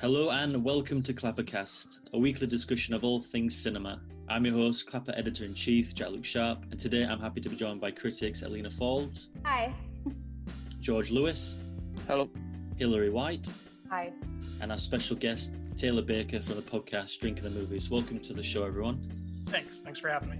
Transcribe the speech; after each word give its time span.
Hello 0.00 0.30
and 0.30 0.62
welcome 0.62 1.02
to 1.02 1.12
Clappercast, 1.12 2.12
a 2.14 2.20
weekly 2.20 2.46
discussion 2.46 2.94
of 2.94 3.02
all 3.02 3.20
things 3.20 3.56
cinema. 3.56 4.00
I'm 4.28 4.44
your 4.46 4.54
host, 4.54 4.86
Clapper 4.88 5.12
Editor 5.16 5.44
in 5.44 5.54
Chief, 5.54 5.94
Jack 5.94 6.10
Luke 6.10 6.24
Sharp, 6.24 6.64
and 6.70 6.78
today 6.78 7.04
I'm 7.04 7.18
happy 7.20 7.40
to 7.40 7.48
be 7.48 7.56
joined 7.56 7.80
by 7.80 7.90
critics 7.90 8.42
Elena 8.42 8.70
Falls, 8.70 9.28
Hi. 9.44 9.72
George 10.80 11.10
Lewis, 11.10 11.56
Hello. 12.06 12.30
Hilary 12.76 13.10
White, 13.10 13.48
Hi. 13.90 14.12
and 14.60 14.70
our 14.70 14.78
special 14.78 15.16
guest, 15.16 15.54
Taylor 15.76 16.02
Baker 16.02 16.40
from 16.40 16.56
the 16.56 16.62
podcast 16.62 17.18
Drinking 17.18 17.44
the 17.44 17.50
Movies. 17.50 17.90
Welcome 17.90 18.20
to 18.20 18.32
the 18.32 18.42
show, 18.42 18.62
everyone. 18.64 19.00
Thanks. 19.46 19.82
Thanks 19.82 19.98
for 19.98 20.08
having 20.08 20.30
me. 20.30 20.38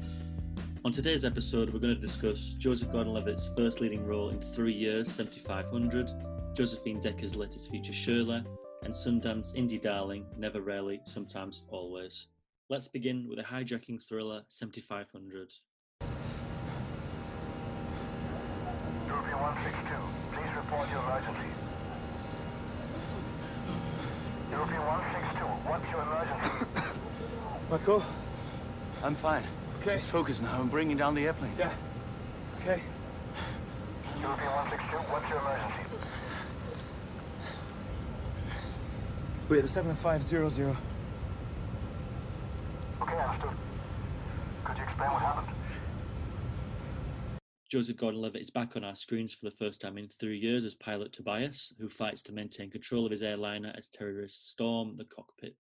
On 0.85 0.93
today's 0.93 1.25
episode, 1.25 1.73
we're 1.73 1.81
going 1.81 1.95
to 1.95 2.01
discuss 2.01 2.55
Joseph 2.55 2.93
Gordon 2.93 3.13
Levitt's 3.13 3.49
first 3.57 3.81
leading 3.81 4.07
role 4.07 4.29
in 4.29 4.41
three 4.41 4.73
years, 4.73 5.11
7500, 5.11 6.13
Josephine 6.55 7.01
Decker's 7.01 7.35
latest 7.35 7.71
feature, 7.71 7.93
Shirley, 7.93 8.45
and 8.83 8.95
Sundance 8.95 9.55
indie 9.55 9.81
darling, 9.81 10.27
Never 10.37 10.61
Rarely, 10.61 11.01
Sometimes 11.05 11.65
Always. 11.69 12.29
Let's 12.71 12.89
begin 12.89 13.27
with 13.29 13.39
a 13.39 13.43
hijacking 13.43 14.03
thriller, 14.03 14.43
7500. 14.49 15.53
European 19.07 19.39
162, 19.41 19.95
please 20.33 20.57
report 20.57 20.91
your 20.91 21.01
emergency. 21.01 21.49
European 24.51 24.83
162, 24.87 25.45
what's 25.69 25.89
your 25.91 26.03
emergency? 26.03 26.67
Marco? 27.71 28.03
I'm 29.03 29.15
fine. 29.15 29.45
Okay. 29.81 29.95
Just 29.95 30.09
focus 30.09 30.41
now. 30.43 30.59
I'm 30.59 30.69
bringing 30.69 30.97
down 30.97 31.15
the 31.15 31.27
airplane. 31.27 31.53
Yeah. 31.59 31.73
Okay. 32.61 32.83
European 34.21 34.53
162, 34.53 34.97
what's 35.13 35.29
your 35.29 35.39
emergency? 35.39 35.88
We 39.49 39.57
have 39.57 39.65
a 39.65 39.69
7500. 39.69 40.77
Okay, 43.01 43.15
understood. 43.15 43.51
Could 44.65 44.77
you 44.77 44.83
explain 44.83 45.11
what 45.11 45.23
happened? 45.23 45.57
Joseph 47.71 47.97
Gordon 47.97 48.21
Levitt 48.21 48.43
is 48.43 48.51
back 48.51 48.77
on 48.77 48.85
our 48.85 48.95
screens 48.95 49.33
for 49.33 49.47
the 49.47 49.57
first 49.57 49.81
time 49.81 49.97
in 49.97 50.09
three 50.09 50.37
years 50.37 50.67
as 50.67 50.75
pilot 50.75 51.15
Tobias, 51.15 51.73
who 51.79 51.89
fights 51.89 52.23
to 52.25 52.33
maintain 52.33 52.71
control 52.71 53.07
of 53.07 53.11
his 53.11 53.23
airliner 53.23 53.73
as 53.75 53.89
terrorists 53.89 54.51
storm 54.51 54.93
the 54.93 55.07
cockpit. 55.07 55.57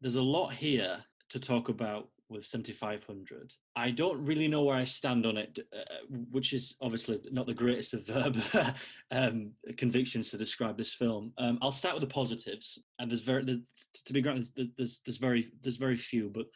There's 0.00 0.14
a 0.14 0.22
lot 0.22 0.52
here 0.52 0.98
to 1.30 1.40
talk 1.40 1.68
about 1.68 2.10
with 2.34 2.44
7500. 2.44 3.52
I 3.76 3.90
don't 3.90 4.22
really 4.24 4.48
know 4.48 4.62
where 4.62 4.76
I 4.76 4.84
stand 4.84 5.26
on 5.26 5.36
it, 5.36 5.58
uh, 5.72 5.82
which 6.30 6.52
is 6.52 6.76
obviously 6.80 7.20
not 7.30 7.46
the 7.46 7.54
greatest 7.54 7.94
of 7.94 8.06
verb 8.06 8.38
um, 9.10 9.52
convictions 9.76 10.30
to 10.30 10.38
describe 10.38 10.76
this 10.76 10.92
film. 10.92 11.32
Um, 11.38 11.58
I'll 11.62 11.72
start 11.72 11.94
with 11.94 12.02
the 12.02 12.14
positives, 12.14 12.82
and 12.98 13.10
there's 13.10 13.22
very, 13.22 13.44
there's, 13.44 13.58
to 14.04 14.12
be 14.12 14.20
granted, 14.20 14.70
there's, 14.76 15.00
there's, 15.04 15.18
very, 15.18 15.50
there's 15.62 15.76
very 15.76 15.96
few, 15.96 16.30
but 16.34 16.46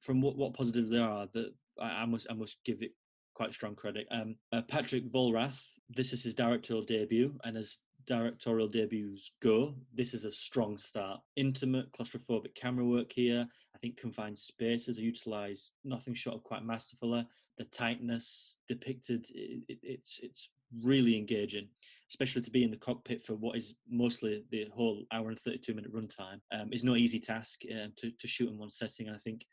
from 0.00 0.20
what, 0.20 0.36
what 0.36 0.54
positives 0.54 0.90
there 0.90 1.04
are, 1.04 1.26
that 1.34 1.52
I, 1.80 2.02
I 2.02 2.04
must, 2.06 2.26
I 2.30 2.34
must 2.34 2.58
give 2.64 2.82
it 2.82 2.92
quite 3.34 3.52
strong 3.52 3.74
credit. 3.74 4.06
Um, 4.10 4.36
uh, 4.52 4.62
Patrick 4.62 5.10
Vollrath, 5.10 5.62
this 5.88 6.12
is 6.12 6.22
his 6.22 6.34
directorial 6.34 6.84
debut, 6.84 7.34
and 7.44 7.56
as 7.56 7.78
directorial 8.06 8.68
debuts 8.68 9.30
go, 9.40 9.74
this 9.94 10.14
is 10.14 10.24
a 10.24 10.32
strong 10.32 10.76
start. 10.76 11.20
Intimate, 11.36 11.92
claustrophobic 11.92 12.54
camera 12.54 12.84
work 12.84 13.12
here. 13.12 13.46
I 13.74 13.78
think 13.78 13.96
confined 13.96 14.38
spaces 14.38 14.98
are 14.98 15.02
utilised 15.02 15.74
nothing 15.84 16.14
short 16.14 16.36
of 16.36 16.42
quite 16.44 16.64
masterfully. 16.64 17.26
The 17.58 17.64
tightness 17.64 18.56
depicted, 18.68 19.26
it, 19.34 19.62
it, 19.68 19.78
it's 19.82 20.20
it's 20.22 20.50
really 20.82 21.16
engaging, 21.16 21.68
especially 22.10 22.42
to 22.42 22.50
be 22.50 22.64
in 22.64 22.70
the 22.70 22.76
cockpit 22.76 23.22
for 23.22 23.34
what 23.34 23.56
is 23.56 23.74
mostly 23.88 24.44
the 24.50 24.66
whole 24.74 25.04
hour 25.12 25.28
and 25.28 25.38
32 25.38 25.74
minute 25.74 25.92
runtime. 25.92 26.40
Um, 26.52 26.72
is 26.72 26.84
no 26.84 26.96
easy 26.96 27.18
task 27.18 27.62
um, 27.72 27.92
to, 27.96 28.10
to 28.10 28.26
shoot 28.26 28.50
in 28.50 28.58
one 28.58 28.70
setting. 28.70 29.08
I 29.10 29.18
think 29.18 29.44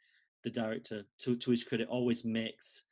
the 0.43 0.49
director, 0.49 1.03
to, 1.19 1.35
to 1.35 1.51
his 1.51 1.63
credit, 1.63 1.87
always 1.89 2.23
makes 2.23 2.83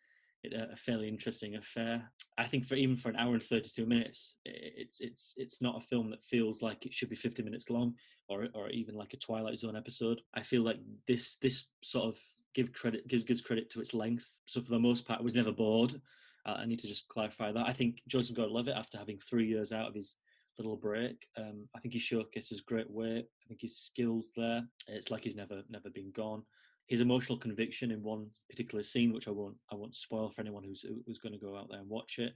it 0.43 0.53
a 0.53 0.75
fairly 0.75 1.07
interesting 1.07 1.55
affair. 1.55 2.11
I 2.37 2.45
think 2.45 2.65
for 2.65 2.75
even 2.75 2.95
for 2.95 3.09
an 3.09 3.15
hour 3.15 3.33
and 3.33 3.41
32 3.41 3.85
minutes, 3.85 4.37
it's 4.45 4.99
it's 5.01 5.33
it's 5.37 5.61
not 5.61 5.77
a 5.77 5.85
film 5.85 6.09
that 6.11 6.21
feels 6.21 6.61
like 6.61 6.85
it 6.85 6.93
should 6.93 7.09
be 7.09 7.15
50 7.15 7.41
minutes 7.41 7.69
long 7.69 7.95
or 8.27 8.47
or 8.53 8.69
even 8.69 8.95
like 8.95 9.13
a 9.13 9.17
Twilight 9.17 9.57
Zone 9.57 9.75
episode. 9.75 10.21
I 10.35 10.41
feel 10.41 10.61
like 10.61 10.79
this 11.07 11.37
this 11.37 11.65
sort 11.81 12.05
of 12.05 12.19
give 12.53 12.73
credit 12.73 13.07
gives 13.07 13.23
gives 13.23 13.41
credit 13.41 13.69
to 13.71 13.81
its 13.81 13.93
length. 13.93 14.31
So 14.45 14.61
for 14.61 14.69
the 14.69 14.79
most 14.79 15.07
part, 15.07 15.19
I 15.19 15.23
was 15.23 15.35
never 15.35 15.51
bored. 15.51 15.99
Uh, 16.45 16.57
I 16.59 16.65
need 16.65 16.79
to 16.79 16.87
just 16.87 17.07
clarify 17.09 17.51
that. 17.51 17.67
I 17.67 17.73
think 17.73 18.01
Joseph 18.07 18.35
Gordon-Levitt, 18.35 18.75
after 18.75 18.97
having 18.97 19.17
three 19.17 19.47
years 19.47 19.73
out 19.73 19.87
of 19.87 19.95
his 19.95 20.15
little 20.57 20.77
break, 20.77 21.27
um, 21.37 21.67
I 21.75 21.79
think 21.79 21.93
he 21.93 21.99
showcases 21.99 22.61
great 22.61 22.89
weight. 22.89 23.25
I 23.43 23.47
think 23.47 23.61
his 23.61 23.77
skills 23.77 24.31
there. 24.35 24.63
It's 24.87 25.11
like 25.11 25.23
he's 25.23 25.35
never 25.35 25.63
never 25.69 25.89
been 25.89 26.11
gone 26.11 26.43
his 26.87 27.01
emotional 27.01 27.37
conviction 27.37 27.91
in 27.91 28.01
one 28.01 28.27
particular 28.49 28.83
scene, 28.83 29.13
which 29.13 29.27
I 29.27 29.31
won't 29.31 29.57
I 29.71 29.75
won't 29.75 29.95
spoil 29.95 30.29
for 30.29 30.41
anyone 30.41 30.63
who's 30.63 30.85
who's 31.05 31.19
going 31.19 31.33
to 31.33 31.39
go 31.39 31.55
out 31.57 31.69
there 31.69 31.79
and 31.79 31.89
watch 31.89 32.19
it. 32.19 32.33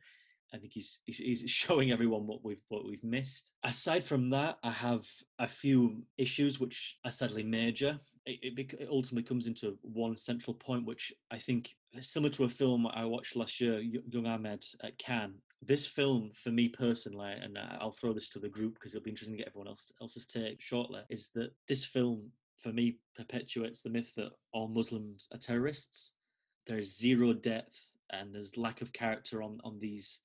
I 0.53 0.57
think 0.57 0.73
he's, 0.73 0.99
he's 1.05 1.43
showing 1.47 1.91
everyone 1.91 2.27
what 2.27 2.43
we've 2.43 2.61
what 2.69 2.85
we've 2.85 3.03
missed. 3.03 3.51
Aside 3.63 4.03
from 4.03 4.29
that, 4.31 4.57
I 4.63 4.71
have 4.71 5.07
a 5.39 5.47
few 5.47 6.03
issues 6.17 6.59
which 6.59 6.97
are 7.05 7.11
sadly 7.11 7.43
major. 7.43 7.99
It, 8.25 8.39
it, 8.57 8.73
it 8.79 8.87
ultimately 8.91 9.27
comes 9.27 9.47
into 9.47 9.77
one 9.81 10.15
central 10.15 10.53
point, 10.53 10.85
which 10.85 11.11
I 11.31 11.37
think 11.37 11.75
similar 11.99 12.31
to 12.33 12.43
a 12.43 12.49
film 12.49 12.85
I 12.87 13.05
watched 13.05 13.35
last 13.35 13.59
year, 13.59 13.79
Young 13.79 14.27
Ahmed 14.27 14.63
at 14.83 14.97
Cannes. 14.99 15.41
This 15.63 15.87
film, 15.87 16.31
for 16.35 16.49
me 16.49 16.69
personally, 16.69 17.33
and 17.41 17.57
uh, 17.57 17.77
I'll 17.79 17.91
throw 17.91 18.13
this 18.13 18.29
to 18.29 18.39
the 18.39 18.49
group 18.49 18.75
because 18.75 18.93
it'll 18.93 19.03
be 19.03 19.11
interesting 19.11 19.37
to 19.37 19.43
get 19.43 19.47
everyone 19.47 19.67
else 19.67 19.91
else's 20.01 20.27
take 20.27 20.61
shortly, 20.61 21.01
is 21.09 21.29
that 21.35 21.51
this 21.67 21.85
film 21.85 22.29
for 22.61 22.71
me 22.71 22.97
perpetuates 23.15 23.81
the 23.81 23.89
myth 23.89 24.13
that 24.15 24.31
all 24.53 24.67
Muslims 24.67 25.27
are 25.33 25.37
terrorists. 25.37 26.13
There 26.67 26.77
is 26.77 26.97
zero 26.97 27.33
depth 27.33 27.79
and 28.11 28.33
there's 28.33 28.57
lack 28.57 28.81
of 28.81 28.93
character 28.93 29.41
on 29.41 29.59
on 29.63 29.79
these 29.79 30.19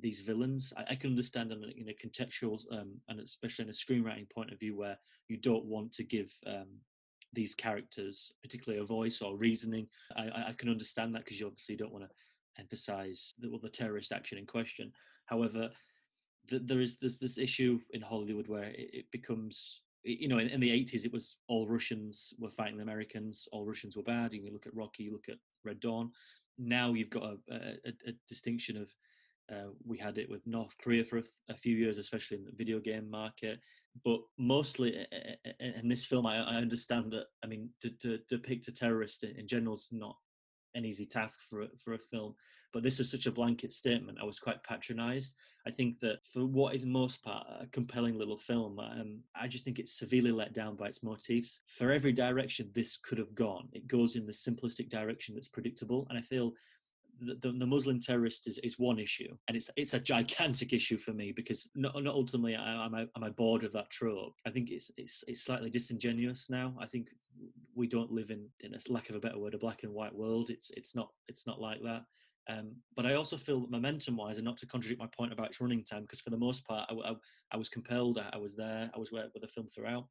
these 0.00 0.20
villains. 0.20 0.72
I, 0.76 0.92
I 0.92 0.94
can 0.94 1.10
understand 1.10 1.50
in 1.52 1.64
a, 1.64 1.68
in 1.80 1.88
a 1.88 2.06
contextual 2.06 2.60
um, 2.72 2.92
and 3.08 3.18
especially 3.20 3.64
in 3.64 3.70
a 3.70 3.72
screenwriting 3.72 4.30
point 4.30 4.52
of 4.52 4.60
view 4.60 4.76
where 4.76 4.96
you 5.28 5.36
don't 5.36 5.64
want 5.64 5.92
to 5.94 6.04
give 6.04 6.32
um, 6.46 6.68
these 7.32 7.54
characters 7.54 8.32
particularly 8.42 8.80
a 8.80 8.86
voice 8.86 9.20
or 9.20 9.36
reasoning. 9.36 9.88
I, 10.16 10.48
I- 10.48 10.54
can 10.56 10.68
understand 10.68 11.14
that 11.14 11.24
because 11.24 11.40
you 11.40 11.46
obviously 11.46 11.76
don't 11.76 11.92
want 11.92 12.04
to 12.04 12.10
emphasize 12.60 13.34
the, 13.40 13.50
well, 13.50 13.60
the 13.60 13.68
terrorist 13.68 14.12
action 14.12 14.38
in 14.38 14.46
question. 14.46 14.92
However, 15.26 15.70
th- 16.48 16.62
there 16.64 16.80
is 16.80 16.98
there's 16.98 17.18
this 17.18 17.38
issue 17.38 17.80
in 17.90 18.00
Hollywood 18.00 18.48
where 18.48 18.64
it, 18.64 18.90
it 18.92 19.10
becomes 19.10 19.82
you 20.02 20.28
know 20.28 20.38
in, 20.38 20.48
in 20.48 20.60
the 20.60 20.70
80s 20.70 21.04
it 21.04 21.12
was 21.12 21.36
all 21.48 21.68
Russians 21.68 22.32
were 22.38 22.50
fighting 22.50 22.76
the 22.76 22.82
Americans, 22.82 23.48
all 23.52 23.64
Russians 23.66 23.96
were 23.96 24.02
bad. 24.02 24.32
You 24.32 24.52
look 24.52 24.66
at 24.66 24.74
Rocky, 24.74 25.04
you 25.04 25.12
look 25.12 25.28
at 25.28 25.38
Red 25.64 25.80
Dawn. 25.80 26.10
Now 26.58 26.92
you've 26.92 27.10
got 27.10 27.24
a, 27.24 27.36
a, 27.54 27.90
a- 28.08 28.14
distinction 28.28 28.76
of 28.76 28.90
uh, 29.50 29.70
we 29.84 29.98
had 29.98 30.18
it 30.18 30.30
with 30.30 30.46
North 30.46 30.76
Korea 30.80 31.04
for 31.04 31.18
a, 31.18 31.22
a 31.48 31.56
few 31.56 31.74
years, 31.76 31.98
especially 31.98 32.36
in 32.36 32.44
the 32.44 32.52
video 32.54 32.78
game 32.78 33.10
market. 33.10 33.58
But 34.04 34.20
mostly 34.38 35.04
in 35.58 35.88
this 35.88 36.06
film, 36.06 36.24
I, 36.26 36.36
I 36.36 36.54
understand 36.56 37.12
that. 37.12 37.24
I 37.42 37.48
mean, 37.48 37.68
to, 37.82 37.90
to 38.02 38.18
depict 38.28 38.68
a 38.68 38.72
terrorist 38.72 39.24
in 39.24 39.48
general 39.48 39.74
is 39.74 39.88
not 39.90 40.16
an 40.74 40.84
easy 40.84 41.06
task 41.06 41.40
for 41.48 41.62
a, 41.62 41.68
for 41.76 41.94
a 41.94 41.98
film. 41.98 42.34
But 42.72 42.82
this 42.82 43.00
is 43.00 43.10
such 43.10 43.26
a 43.26 43.32
blanket 43.32 43.72
statement. 43.72 44.18
I 44.20 44.24
was 44.24 44.38
quite 44.38 44.62
patronised. 44.62 45.34
I 45.66 45.70
think 45.70 45.98
that 46.00 46.18
for 46.32 46.46
what 46.46 46.74
is 46.74 46.86
most 46.86 47.22
part 47.22 47.46
a 47.60 47.66
compelling 47.66 48.16
little 48.16 48.38
film, 48.38 48.78
um, 48.78 49.20
I 49.34 49.48
just 49.48 49.64
think 49.64 49.78
it's 49.78 49.98
severely 49.98 50.32
let 50.32 50.54
down 50.54 50.76
by 50.76 50.86
its 50.86 51.02
motifs. 51.02 51.60
For 51.66 51.90
every 51.90 52.12
direction 52.12 52.70
this 52.72 52.96
could 52.96 53.18
have 53.18 53.34
gone, 53.34 53.68
it 53.72 53.88
goes 53.88 54.16
in 54.16 54.26
the 54.26 54.32
simplistic 54.32 54.88
direction 54.88 55.34
that's 55.34 55.48
predictable, 55.48 56.06
and 56.08 56.18
I 56.18 56.22
feel 56.22 56.54
the, 57.20 57.34
the, 57.40 57.52
the 57.52 57.66
Muslim 57.66 58.00
terrorist 58.00 58.46
is, 58.46 58.58
is 58.58 58.78
one 58.78 58.98
issue, 58.98 59.36
and 59.48 59.56
it's 59.56 59.70
it's 59.76 59.94
a 59.94 60.00
gigantic 60.00 60.72
issue 60.72 60.96
for 60.96 61.12
me 61.12 61.32
because 61.32 61.68
not, 61.74 62.02
not 62.02 62.14
ultimately 62.14 62.56
I- 62.56 62.86
am 62.86 62.94
I 62.94 63.02
am 63.16 63.24
I 63.24 63.30
bored 63.30 63.64
of 63.64 63.72
that 63.72 63.90
trope. 63.90 64.34
I 64.46 64.50
think 64.50 64.70
it's 64.70 64.90
it's 64.96 65.24
it's 65.28 65.42
slightly 65.42 65.70
disingenuous 65.70 66.48
now. 66.48 66.74
I 66.78 66.86
think 66.86 67.08
we 67.74 67.86
don't 67.86 68.10
live 68.10 68.30
in 68.30 68.48
in 68.60 68.74
a 68.74 68.92
lack 68.92 69.08
of 69.10 69.16
a 69.16 69.20
better 69.20 69.38
word 69.38 69.54
a 69.54 69.58
black 69.58 69.82
and 69.82 69.92
white 69.92 70.14
world. 70.14 70.50
It's 70.50 70.70
it's 70.76 70.94
not 70.94 71.08
it's 71.28 71.46
not 71.46 71.60
like 71.60 71.82
that. 71.82 72.04
Um, 72.48 72.72
but 72.96 73.06
I 73.06 73.14
also 73.14 73.36
feel 73.36 73.66
momentum 73.68 74.16
wise, 74.16 74.38
and 74.38 74.44
not 74.44 74.56
to 74.58 74.66
contradict 74.66 75.00
my 75.00 75.08
point 75.16 75.32
about 75.32 75.48
its 75.48 75.60
running 75.60 75.84
time, 75.84 76.02
because 76.02 76.20
for 76.20 76.30
the 76.30 76.36
most 76.36 76.66
part, 76.66 76.90
I, 76.90 77.10
I, 77.10 77.14
I 77.52 77.56
was 77.56 77.68
compelled, 77.68 78.18
I, 78.18 78.36
was 78.38 78.56
there, 78.56 78.90
I 78.94 78.98
was 78.98 79.12
with 79.12 79.30
the 79.40 79.46
film 79.46 79.68
throughout. 79.68 80.06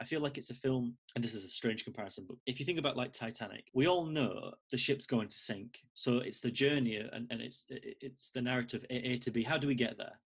I 0.00 0.04
feel 0.04 0.20
like 0.20 0.38
it's 0.38 0.48
a 0.50 0.54
film, 0.54 0.96
and 1.14 1.22
this 1.22 1.34
is 1.34 1.44
a 1.44 1.48
strange 1.48 1.84
comparison, 1.84 2.24
but 2.26 2.38
if 2.46 2.58
you 2.58 2.66
think 2.66 2.78
about 2.78 2.96
like 2.96 3.12
Titanic, 3.12 3.66
we 3.74 3.88
all 3.88 4.06
know 4.06 4.52
the 4.70 4.78
ship's 4.78 5.06
going 5.06 5.28
to 5.28 5.36
sink. 5.36 5.78
So 5.94 6.18
it's 6.18 6.40
the 6.40 6.50
journey 6.50 6.96
and, 6.96 7.26
and 7.30 7.42
it's 7.42 7.66
it's 7.68 8.30
the 8.30 8.42
narrative 8.42 8.84
A, 8.88 8.94
A 9.10 9.18
to 9.18 9.30
B. 9.30 9.42
How 9.42 9.58
do 9.58 9.66
we 9.66 9.74
get 9.74 9.98
there? 9.98 10.18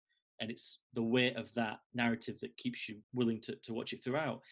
And 0.41 0.51
it's 0.51 0.81
the 0.93 1.03
weight 1.03 1.37
of 1.37 1.53
that 1.55 1.79
narrative 1.95 2.39
that 2.41 2.57
keeps 2.57 2.89
you 2.89 2.99
willing 3.15 3.41
to, 3.43 3.57
to 3.63 3.73
watch 3.73 3.93
it 3.93 4.03
throughout. 4.05 4.43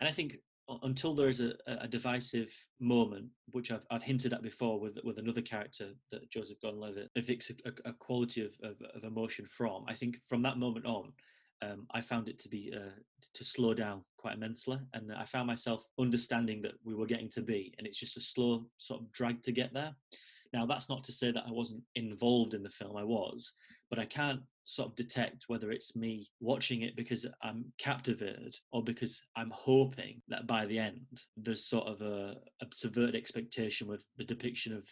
And 0.00 0.08
I 0.08 0.12
think 0.12 0.38
until 0.82 1.14
there 1.14 1.28
is 1.28 1.40
a, 1.40 1.54
a 1.66 1.88
divisive 1.88 2.52
moment, 2.80 3.26
which 3.50 3.70
I've, 3.70 3.84
I've 3.90 4.02
hinted 4.02 4.32
at 4.32 4.42
before 4.42 4.80
with 4.80 4.98
with 5.04 5.18
another 5.18 5.42
character 5.42 5.90
that 6.10 6.30
Joseph 6.30 6.60
Gordon-Levitt 6.60 7.10
evicts 7.18 7.50
a, 7.50 7.68
a, 7.68 7.90
a 7.90 7.92
quality 7.92 8.44
of, 8.44 8.52
of, 8.62 8.76
of 8.94 9.04
emotion 9.04 9.44
from, 9.46 9.84
I 9.88 9.94
think 9.94 10.18
from 10.24 10.42
that 10.42 10.58
moment 10.58 10.86
on, 10.86 11.12
um, 11.62 11.86
I 11.92 12.00
found 12.00 12.28
it 12.28 12.38
to 12.40 12.48
be 12.48 12.72
uh, 12.74 12.98
to 13.34 13.44
slow 13.44 13.74
down 13.74 14.02
quite 14.16 14.34
immensely, 14.34 14.78
and 14.92 15.12
I 15.12 15.24
found 15.24 15.46
myself 15.46 15.86
understanding 15.98 16.62
that 16.62 16.74
we 16.84 16.94
were 16.94 17.06
getting 17.06 17.30
to 17.30 17.42
be, 17.42 17.74
and 17.78 17.86
it's 17.86 18.00
just 18.00 18.16
a 18.16 18.20
slow 18.20 18.66
sort 18.78 19.00
of 19.00 19.12
drag 19.12 19.42
to 19.42 19.52
get 19.52 19.72
there. 19.72 19.94
Now, 20.54 20.64
that's 20.64 20.88
not 20.88 21.02
to 21.04 21.12
say 21.12 21.32
that 21.32 21.42
I 21.48 21.50
wasn't 21.50 21.82
involved 21.96 22.54
in 22.54 22.62
the 22.62 22.70
film, 22.70 22.96
I 22.96 23.02
was, 23.02 23.52
but 23.90 23.98
I 23.98 24.04
can't 24.04 24.40
sort 24.62 24.88
of 24.88 24.94
detect 24.94 25.44
whether 25.48 25.72
it's 25.72 25.96
me 25.96 26.28
watching 26.38 26.82
it 26.82 26.94
because 26.94 27.26
I'm 27.42 27.64
captivated 27.76 28.54
or 28.70 28.80
because 28.82 29.20
I'm 29.34 29.50
hoping 29.50 30.22
that 30.28 30.46
by 30.46 30.64
the 30.66 30.78
end 30.78 31.00
there's 31.36 31.66
sort 31.66 31.88
of 31.88 32.00
a, 32.02 32.36
a 32.62 32.66
subverted 32.72 33.16
expectation 33.16 33.88
with 33.88 34.04
the 34.16 34.22
depiction 34.22 34.72
of 34.72 34.88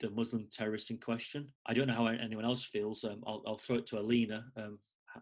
the 0.00 0.10
Muslim 0.10 0.48
terrorists 0.50 0.90
in 0.90 0.98
question. 0.98 1.46
I 1.66 1.72
don't 1.72 1.86
know 1.86 1.94
how 1.94 2.06
anyone 2.06 2.44
else 2.44 2.64
feels. 2.64 3.04
Um, 3.04 3.22
I'll, 3.28 3.44
I'll 3.46 3.58
throw 3.58 3.76
it 3.76 3.86
to 3.86 4.00
Alina. 4.00 4.44
Um, 4.56 4.80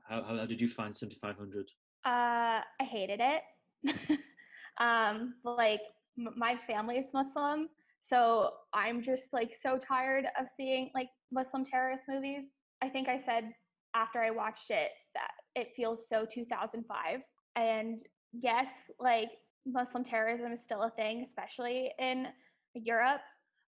how, 0.08 0.22
how, 0.22 0.46
did 0.46 0.62
you 0.62 0.68
find 0.68 0.96
7500? 0.96 1.66
Uh, 2.06 2.08
I 2.08 2.64
hated 2.80 3.20
it. 3.20 3.42
um, 4.80 5.34
like 5.44 5.82
m- 6.18 6.34
my 6.36 6.58
family 6.66 6.96
is 6.96 7.06
Muslim, 7.12 7.68
so 8.10 8.50
I'm 8.72 9.02
just 9.02 9.22
like 9.32 9.50
so 9.62 9.78
tired 9.86 10.24
of 10.38 10.46
seeing 10.56 10.90
like 10.94 11.08
Muslim 11.32 11.64
terrorist 11.64 12.02
movies. 12.08 12.44
I 12.82 12.88
think 12.88 13.08
I 13.08 13.22
said 13.26 13.52
after 13.94 14.20
I 14.20 14.30
watched 14.30 14.70
it 14.70 14.90
that 15.14 15.30
it 15.54 15.68
feels 15.76 15.98
so 16.12 16.26
2005. 16.32 17.20
And 17.56 17.98
yes, 18.32 18.66
like 18.98 19.30
Muslim 19.66 20.04
terrorism 20.04 20.52
is 20.52 20.58
still 20.64 20.82
a 20.82 20.90
thing, 20.90 21.26
especially 21.28 21.92
in 21.98 22.26
Europe, 22.74 23.22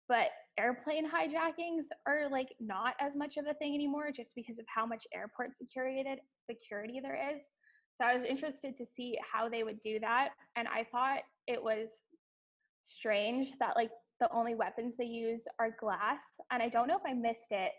but 0.08 0.28
airplane 0.58 1.10
hijackings 1.10 1.84
are 2.06 2.28
like 2.30 2.48
not 2.60 2.94
as 3.00 3.12
much 3.16 3.36
of 3.36 3.46
a 3.46 3.54
thing 3.54 3.74
anymore 3.74 4.10
just 4.14 4.30
because 4.36 4.58
of 4.58 4.64
how 4.74 4.86
much 4.86 5.04
airport 5.14 5.50
security 5.58 6.04
security 6.48 7.00
there 7.02 7.16
is. 7.34 7.40
So 8.00 8.06
I 8.06 8.16
was 8.16 8.26
interested 8.28 8.76
to 8.78 8.86
see 8.96 9.18
how 9.30 9.48
they 9.48 9.62
would 9.62 9.80
do 9.82 10.00
that 10.00 10.30
and 10.56 10.68
I 10.68 10.86
thought 10.90 11.20
it 11.46 11.62
was 11.62 11.88
strange 12.84 13.48
that 13.60 13.76
like 13.76 13.90
the 14.22 14.32
only 14.32 14.54
weapons 14.54 14.94
they 14.96 15.04
use 15.04 15.40
are 15.58 15.76
glass 15.80 16.18
and 16.52 16.62
I 16.62 16.68
don't 16.68 16.86
know 16.86 16.96
if 16.96 17.02
I 17.04 17.12
missed 17.12 17.50
it 17.50 17.72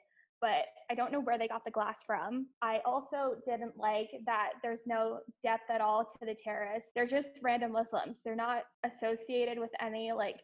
but 0.44 0.68
I 0.92 0.94
don't 0.94 1.14
know 1.14 1.22
where 1.22 1.38
they 1.38 1.48
got 1.48 1.64
the 1.64 1.72
glass 1.72 1.96
from. 2.06 2.48
I 2.62 2.80
also 2.86 3.36
didn't 3.48 3.78
like 3.78 4.10
that 4.26 4.50
there's 4.62 4.82
no 4.86 5.22
depth 5.42 5.70
at 5.74 5.80
all 5.80 6.04
to 6.04 6.26
the 6.26 6.36
terrorists. 6.44 6.90
They're 6.94 7.08
just 7.08 7.30
random 7.42 7.72
Muslims. 7.72 8.18
They're 8.26 8.36
not 8.36 8.64
associated 8.84 9.58
with 9.58 9.70
any 9.82 10.12
like 10.12 10.36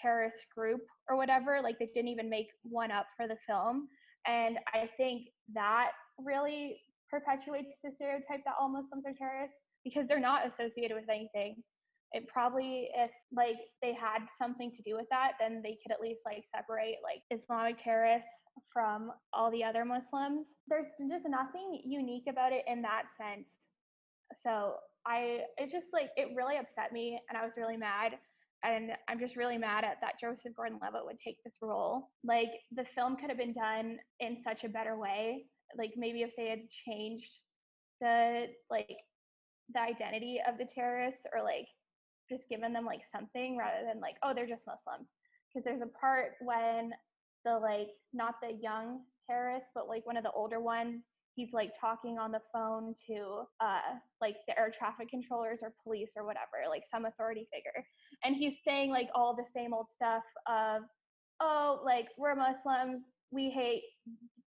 terrorist 0.00 0.36
group 0.56 0.82
or 1.10 1.16
whatever. 1.16 1.58
Like 1.60 1.76
they 1.80 1.90
didn't 1.92 2.06
even 2.06 2.30
make 2.30 2.46
one 2.62 2.92
up 2.92 3.06
for 3.16 3.26
the 3.26 3.34
film. 3.48 3.88
And 4.28 4.58
I 4.72 4.88
think 4.96 5.26
that 5.54 5.90
really 6.24 6.76
perpetuates 7.10 7.74
the 7.82 7.90
stereotype 7.96 8.44
that 8.44 8.54
all 8.60 8.68
Muslims 8.68 9.02
are 9.06 9.14
terrorists 9.18 9.56
because 9.82 10.04
they're 10.06 10.20
not 10.20 10.42
associated 10.46 10.94
with 10.94 11.10
anything. 11.10 11.56
It 12.12 12.26
probably, 12.26 12.88
if 12.96 13.10
like 13.34 13.56
they 13.82 13.92
had 13.92 14.26
something 14.40 14.72
to 14.72 14.82
do 14.82 14.96
with 14.96 15.06
that, 15.10 15.32
then 15.38 15.60
they 15.62 15.76
could 15.82 15.92
at 15.92 16.00
least 16.00 16.20
like 16.24 16.44
separate 16.54 16.96
like 17.02 17.22
Islamic 17.30 17.82
terrorists 17.82 18.28
from 18.72 19.12
all 19.32 19.50
the 19.50 19.62
other 19.62 19.84
Muslims. 19.84 20.46
There's 20.68 20.86
just 20.98 21.28
nothing 21.28 21.82
unique 21.84 22.24
about 22.28 22.52
it 22.52 22.64
in 22.66 22.82
that 22.82 23.04
sense. 23.20 23.46
So 24.44 24.76
I, 25.06 25.40
it's 25.58 25.72
just 25.72 25.86
like, 25.92 26.10
it 26.16 26.34
really 26.34 26.56
upset 26.56 26.92
me 26.92 27.20
and 27.28 27.38
I 27.38 27.42
was 27.44 27.52
really 27.56 27.76
mad 27.76 28.12
and 28.64 28.90
I'm 29.08 29.20
just 29.20 29.36
really 29.36 29.58
mad 29.58 29.84
at 29.84 29.98
that 30.00 30.14
Joseph 30.20 30.56
Gordon-Levitt 30.56 31.04
would 31.04 31.20
take 31.24 31.42
this 31.44 31.54
role. 31.62 32.10
Like 32.24 32.50
the 32.74 32.84
film 32.94 33.16
could 33.16 33.28
have 33.28 33.38
been 33.38 33.54
done 33.54 33.98
in 34.20 34.38
such 34.44 34.64
a 34.64 34.68
better 34.68 34.98
way. 34.98 35.44
Like 35.76 35.92
maybe 35.96 36.22
if 36.22 36.30
they 36.36 36.48
had 36.48 36.60
changed 36.86 37.30
the 38.00 38.46
like 38.70 38.96
the 39.74 39.80
identity 39.80 40.40
of 40.48 40.58
the 40.58 40.66
terrorists 40.74 41.20
or 41.34 41.42
like 41.42 41.66
just 42.28 42.42
given 42.48 42.72
them 42.72 42.84
like 42.84 43.00
something 43.14 43.56
rather 43.56 43.86
than 43.86 44.00
like 44.00 44.16
oh 44.22 44.32
they're 44.34 44.46
just 44.46 44.62
Muslims. 44.66 45.08
Because 45.48 45.64
there's 45.64 45.82
a 45.82 45.98
part 45.98 46.32
when 46.40 46.92
the 47.44 47.58
like 47.58 47.88
not 48.12 48.34
the 48.42 48.58
young 48.60 49.00
terrorists 49.26 49.68
but 49.74 49.88
like 49.88 50.06
one 50.06 50.16
of 50.16 50.24
the 50.24 50.32
older 50.32 50.60
ones 50.60 51.02
he's 51.38 51.52
like 51.52 51.70
talking 51.80 52.18
on 52.18 52.32
the 52.32 52.40
phone 52.52 52.96
to 53.06 53.46
uh, 53.60 53.94
like 54.20 54.34
the 54.48 54.58
air 54.58 54.72
traffic 54.76 55.08
controllers 55.08 55.58
or 55.62 55.72
police 55.84 56.08
or 56.16 56.26
whatever, 56.26 56.66
like 56.68 56.82
some 56.92 57.04
authority 57.04 57.46
figure. 57.54 57.86
And 58.24 58.34
he's 58.34 58.54
saying 58.66 58.90
like 58.90 59.08
all 59.14 59.36
the 59.36 59.46
same 59.54 59.72
old 59.72 59.86
stuff 59.94 60.24
of, 60.48 60.82
oh, 61.40 61.80
like 61.84 62.06
we're 62.18 62.34
Muslims, 62.34 63.04
we 63.30 63.50
hate 63.50 63.84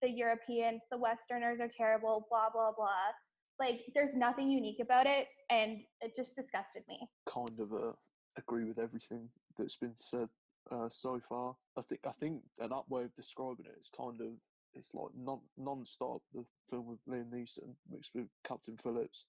the 0.02 0.10
Europeans, 0.10 0.82
the 0.92 0.98
Westerners 0.98 1.60
are 1.62 1.72
terrible, 1.78 2.28
blah, 2.30 2.50
blah, 2.52 2.74
blah. 2.76 3.16
Like 3.62 3.82
there's 3.94 4.16
nothing 4.16 4.50
unique 4.50 4.80
about 4.82 5.06
it 5.06 5.28
and 5.52 5.82
it 6.02 6.14
just 6.18 6.36
disgusted 6.36 6.82
me. 6.90 7.08
Kind 7.30 7.60
of 7.60 7.72
uh, 7.72 7.92
agree 8.36 8.66
with 8.66 8.80
everything 8.80 9.30
that's 9.56 9.76
been 9.76 9.96
said 9.96 10.30
uh, 10.72 10.90
so 10.90 11.20
far. 11.20 11.56
I 11.78 11.82
think 11.84 12.02
I 12.08 12.12
think 12.20 12.42
up 12.60 12.90
way 12.90 13.04
of 13.04 13.14
describing 13.14 13.68
it 13.68 13.80
is 13.80 13.90
kind 13.96 14.20
of 14.20 14.30
it's 14.74 14.94
like 14.96 15.10
non 15.16 15.42
non-stop 15.58 16.22
the 16.34 16.44
film 16.70 16.88
with 16.88 17.00
Liam 17.08 17.30
Neeson 17.30 17.76
mixed 17.92 18.16
with 18.16 18.28
Captain 18.44 18.78
Phillips 18.78 19.26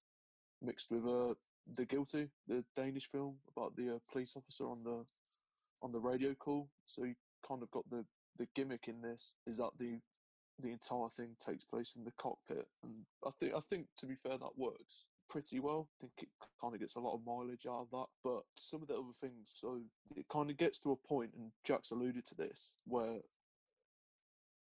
mixed 0.63 0.91
with 0.91 1.05
uh 1.05 1.35
The 1.77 1.85
Guilty 1.85 2.29
the 2.49 2.65
Danish 2.77 3.11
film 3.11 3.37
about 3.55 3.77
the 3.77 3.97
uh, 3.97 3.99
police 4.11 4.35
officer 4.37 4.65
on 4.65 4.83
the 4.85 5.05
on 5.83 5.93
the 5.93 6.01
radio 6.01 6.35
call 6.35 6.69
so 6.85 7.05
you 7.05 7.15
kind 7.47 7.63
of 7.63 7.71
got 7.71 7.89
the 7.91 8.05
the 8.39 8.47
gimmick 8.55 8.89
in 8.89 9.03
this 9.03 9.35
is 9.47 9.59
that 9.59 9.71
the 9.79 9.99
the 10.63 10.71
entire 10.71 11.09
thing 11.17 11.37
takes 11.39 11.65
place 11.65 11.95
in 11.97 12.05
the 12.05 12.13
cockpit 12.13 12.67
and 12.83 12.93
I 13.27 13.31
think 13.39 13.55
I 13.55 13.61
think 13.61 13.87
to 13.99 14.07
be 14.07 14.15
fair 14.15 14.39
that 14.39 14.57
works 14.59 15.05
pretty 15.29 15.61
well. 15.61 15.89
I 15.97 16.01
think 16.03 16.13
it 16.19 16.29
kind 16.61 16.75
of 16.75 16.81
gets 16.81 16.95
a 16.95 17.01
lot 17.01 17.15
of 17.15 17.25
mileage 17.27 17.67
out 17.67 17.87
of 17.87 17.91
that. 17.93 18.07
But 18.23 18.43
some 18.61 18.83
of 18.83 18.89
the 18.89 18.95
other 18.95 19.17
things, 19.19 19.51
so 19.55 19.81
it 20.15 20.27
kind 20.29 20.51
of 20.51 20.59
gets 20.59 20.79
to 20.81 20.93
a 20.93 20.97
point, 20.97 21.31
and 21.35 21.53
Jack's 21.65 21.91
alluded 21.91 22.27
to 22.27 22.35
this, 22.35 22.71
where 22.87 23.21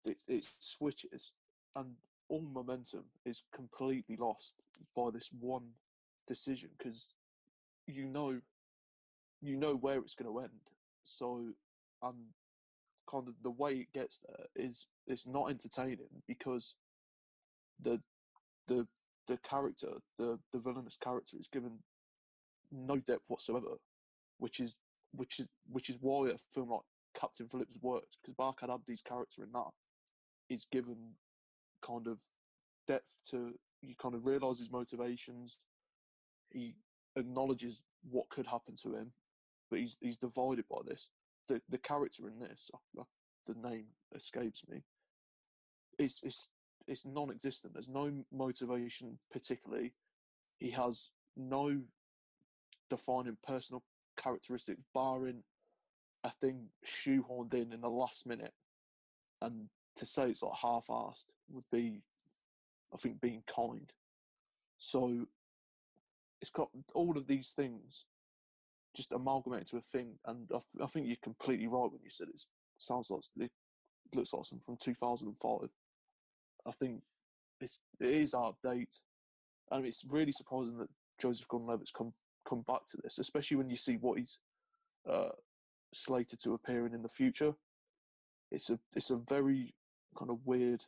it, 0.05 0.23
it 0.27 0.49
switches 0.59 1.33
and 1.75 1.95
all 2.29 2.43
momentum 2.53 3.05
is 3.25 3.43
completely 3.55 4.17
lost 4.17 4.67
by 4.97 5.11
this 5.13 5.31
one 5.39 5.69
decision 6.27 6.71
because 6.77 7.09
you 7.87 8.05
know 8.05 8.41
you 9.41 9.57
know 9.57 9.75
where 9.77 9.99
it's 9.99 10.15
going 10.15 10.31
to 10.31 10.41
end 10.41 10.51
so 11.05 11.53
and 12.03 12.17
kind 13.09 13.29
of 13.29 13.35
the 13.43 13.51
way 13.51 13.73
it 13.75 13.93
gets 13.93 14.21
there 14.27 14.47
is 14.57 14.87
it's 15.07 15.27
not 15.27 15.51
entertaining 15.51 16.23
because 16.27 16.75
the 17.81 18.01
the 18.69 18.87
the 19.27 19.37
character 19.39 19.89
the 20.19 20.39
the 20.53 20.59
villainous 20.59 20.97
character 20.97 21.37
is 21.39 21.49
given 21.49 21.79
no 22.73 22.97
depth 22.97 23.25
whatsoever 23.29 23.77
which 24.39 24.61
is 24.61 24.77
which 25.13 25.39
is 25.41 25.47
which 25.71 25.89
is 25.89 25.99
why 26.01 26.29
a 26.29 26.37
film 26.53 26.71
like 26.71 26.81
Captain 27.19 27.49
Phillips 27.49 27.79
works 27.81 28.19
because 28.21 28.35
Barkhad 28.35 28.69
Abdi's 28.69 29.03
character 29.03 29.43
in 29.43 29.53
that 29.53 29.71
is 30.49 30.67
given 30.71 31.15
kind 31.83 32.07
of 32.07 32.19
depth 32.87 33.15
to 33.31 33.55
you 33.83 33.95
kind 34.01 34.15
of 34.15 34.27
realize 34.27 34.59
his 34.59 34.71
motivations 34.71 35.61
he 36.51 36.75
acknowledges 37.17 37.83
what 38.11 38.29
could 38.29 38.47
happen 38.47 38.75
to 38.83 38.95
him 38.95 39.13
but 39.71 39.81
he's 39.81 39.97
he's 40.01 40.17
divided 40.17 40.65
by 40.69 40.79
this. 40.87 41.09
The 41.49 41.61
the 41.69 41.79
character 41.79 42.29
in 42.29 42.39
this 42.39 42.71
the 43.47 43.69
name 43.69 43.87
escapes 44.15 44.65
me 44.69 44.83
it's 45.99 46.23
it's 46.23 46.49
it's 46.87 47.05
non-existent 47.05 47.73
there's 47.75 47.89
no 47.89 48.13
motivation 48.33 49.19
particularly 49.33 49.93
he 50.59 50.71
has 50.71 51.11
no 51.37 51.81
defining 52.89 53.37
personal 53.45 53.83
characteristics 54.17 54.81
barring 54.95 55.43
a 56.25 56.31
thing 56.31 56.67
shoehorned 56.87 57.55
in 57.55 57.73
in 57.73 57.81
the 57.81 57.89
last 57.89 58.27
minute 58.27 58.53
and 59.43 59.69
to 59.97 60.07
say 60.07 60.29
it's 60.31 60.43
like 60.43 60.59
half-assed 60.61 61.27
would 61.51 61.65
be, 61.73 62.03
I 62.93 62.97
think, 62.99 63.21
being 63.21 63.43
kind. 63.47 63.91
So 64.79 65.27
it's 66.41 66.51
got 66.51 66.69
all 66.95 67.17
of 67.17 67.27
these 67.27 67.53
things 67.53 68.05
just 68.95 69.13
amalgamated 69.13 69.67
to 69.69 69.77
a 69.79 69.81
thing, 69.83 70.19
and 70.27 70.51
I, 70.55 70.59
I 70.83 70.87
think 70.87 71.07
you're 71.07 71.17
completely 71.23 71.67
right 71.67 71.91
when 71.91 72.03
you 72.03 72.11
said 72.11 72.29
it 72.29 72.41
sounds 72.79 73.11
like 73.11 73.23
it 73.39 73.51
looks 74.15 74.33
like 74.33 74.45
something 74.45 74.65
from 74.65 74.77
2005. 74.77 75.71
I 76.67 76.73
think 76.73 77.03
it's 77.61 77.79
it 78.01 78.11
is 78.11 78.35
out 78.35 78.55
of 78.55 78.57
date, 78.63 79.01
and 79.71 79.87
it's 79.87 80.05
really 80.09 80.33
surprising 80.33 80.79
that 80.79 80.91
Joseph 81.21 81.49
Gordon-Levitt's 81.49 81.93
come 81.93 82.13
come 82.49 82.63
back 82.67 82.87
to 82.87 82.99
this, 83.03 83.19
especially 83.19 83.57
when 83.57 83.71
you 83.71 83.77
see 83.77 83.97
what 83.97 84.19
he's 84.19 84.39
uh, 85.09 85.31
slated 85.95 86.39
to 86.41 86.55
appear 86.55 86.87
in 86.87 86.95
in 86.95 87.03
the 87.03 87.09
future. 87.09 87.55
It's 88.51 88.71
a 88.71 88.79
it's 88.95 89.11
a 89.11 89.17
very 89.17 89.75
kind 90.17 90.31
of 90.31 90.39
weird 90.45 90.83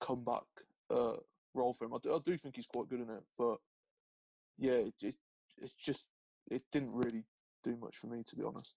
comeback 0.00 0.44
uh, 0.90 1.14
role 1.54 1.74
for 1.74 1.84
him. 1.84 1.94
I 1.94 1.98
do, 2.02 2.14
I 2.14 2.18
do 2.24 2.36
think 2.36 2.56
he's 2.56 2.66
quite 2.66 2.88
good 2.88 3.00
in 3.00 3.10
it, 3.10 3.22
but 3.38 3.56
yeah, 4.58 4.72
it, 4.72 4.94
it 5.02 5.14
it's 5.60 5.74
just 5.74 6.06
it 6.50 6.62
didn't 6.72 6.94
really 6.94 7.24
do 7.64 7.76
much 7.76 7.96
for 7.96 8.08
me 8.08 8.22
to 8.26 8.36
be 8.36 8.42
honest. 8.42 8.76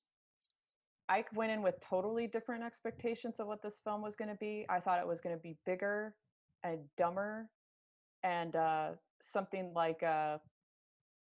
I 1.08 1.24
went 1.34 1.52
in 1.52 1.62
with 1.62 1.76
totally 1.88 2.28
different 2.28 2.64
expectations 2.64 3.36
of 3.40 3.48
what 3.48 3.62
this 3.62 3.76
film 3.84 4.02
was 4.02 4.16
going 4.16 4.30
to 4.30 4.38
be. 4.38 4.66
I 4.70 4.80
thought 4.80 5.00
it 5.00 5.08
was 5.08 5.22
going 5.22 5.36
to 5.36 5.42
be 5.42 5.56
bigger 5.66 6.16
and 6.64 6.80
dumber 6.98 7.48
and 8.24 8.56
uh, 8.56 8.90
something 9.22 9.72
like 9.76 10.02
uh, 10.02 10.38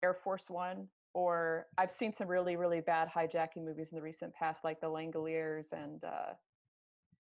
Air 0.03 0.15
Force 0.23 0.45
One, 0.47 0.87
or 1.13 1.65
I've 1.77 1.91
seen 1.91 2.13
some 2.13 2.27
really 2.27 2.55
really 2.55 2.81
bad 2.81 3.09
hijacking 3.09 3.65
movies 3.65 3.87
in 3.91 3.95
the 3.95 4.01
recent 4.01 4.33
past, 4.35 4.63
like 4.63 4.79
The 4.79 4.87
Langoliers, 4.87 5.71
and 5.71 6.03
uh, 6.03 6.33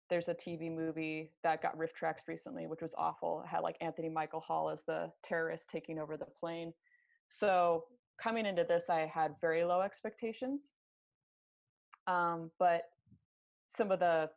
there's 0.08 0.28
a 0.28 0.34
TV 0.34 0.72
movie 0.72 1.32
that 1.42 1.62
got 1.62 1.76
RiffTrax 1.76 2.28
recently, 2.28 2.66
which 2.66 2.80
was 2.80 2.92
awful. 2.96 3.42
It 3.44 3.48
had 3.48 3.60
like 3.60 3.76
Anthony 3.80 4.08
Michael 4.08 4.40
Hall 4.40 4.70
as 4.70 4.82
the 4.86 5.10
terrorist 5.24 5.64
taking 5.70 5.98
over 5.98 6.16
the 6.16 6.26
plane. 6.38 6.72
So 7.28 7.84
coming 8.22 8.46
into 8.46 8.64
this, 8.64 8.84
I 8.88 9.10
had 9.12 9.34
very 9.40 9.64
low 9.64 9.80
expectations. 9.80 10.60
Um, 12.06 12.50
but 12.58 12.82
some 13.68 13.90
of 13.90 13.98
the 13.98 14.30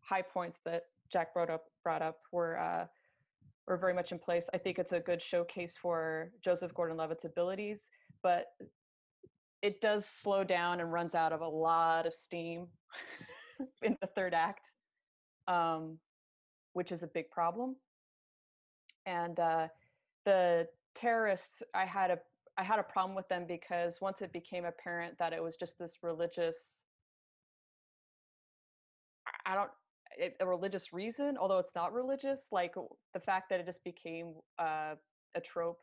high 0.00 0.22
points 0.22 0.58
that 0.64 0.84
Jack 1.12 1.32
brought 1.32 1.50
up 1.50 1.64
brought 1.82 2.02
up 2.02 2.18
were 2.32 2.58
uh, 2.58 2.86
were 3.66 3.76
very 3.76 3.94
much 3.94 4.12
in 4.12 4.18
place. 4.18 4.44
I 4.52 4.58
think 4.58 4.78
it's 4.78 4.92
a 4.92 5.00
good 5.00 5.22
showcase 5.22 5.72
for 5.80 6.30
Joseph 6.44 6.74
Gordon-Levitt's 6.74 7.24
abilities, 7.24 7.78
but 8.22 8.46
it 9.62 9.80
does 9.80 10.04
slow 10.22 10.44
down 10.44 10.80
and 10.80 10.92
runs 10.92 11.14
out 11.14 11.32
of 11.32 11.40
a 11.40 11.48
lot 11.48 12.06
of 12.06 12.12
steam 12.12 12.66
in 13.82 13.96
the 14.00 14.08
third 14.08 14.34
act, 14.34 14.70
um, 15.48 15.98
which 16.74 16.92
is 16.92 17.02
a 17.02 17.06
big 17.06 17.30
problem. 17.30 17.76
And 19.06 19.38
uh, 19.40 19.68
the 20.26 20.66
terrorists, 20.94 21.62
I 21.74 21.86
had 21.86 22.10
a 22.10 22.18
I 22.56 22.62
had 22.62 22.78
a 22.78 22.84
problem 22.84 23.16
with 23.16 23.28
them 23.28 23.46
because 23.48 23.94
once 24.00 24.20
it 24.20 24.32
became 24.32 24.64
apparent 24.64 25.18
that 25.18 25.32
it 25.32 25.42
was 25.42 25.56
just 25.58 25.72
this 25.78 25.90
religious 26.02 26.54
I 29.46 29.54
don't 29.54 29.70
a 30.40 30.46
religious 30.46 30.92
reason, 30.92 31.36
although 31.38 31.58
it's 31.58 31.74
not 31.74 31.92
religious. 31.92 32.40
Like 32.52 32.74
the 33.14 33.20
fact 33.20 33.50
that 33.50 33.60
it 33.60 33.66
just 33.66 33.82
became 33.84 34.34
uh, 34.58 34.94
a 35.34 35.40
trope 35.40 35.80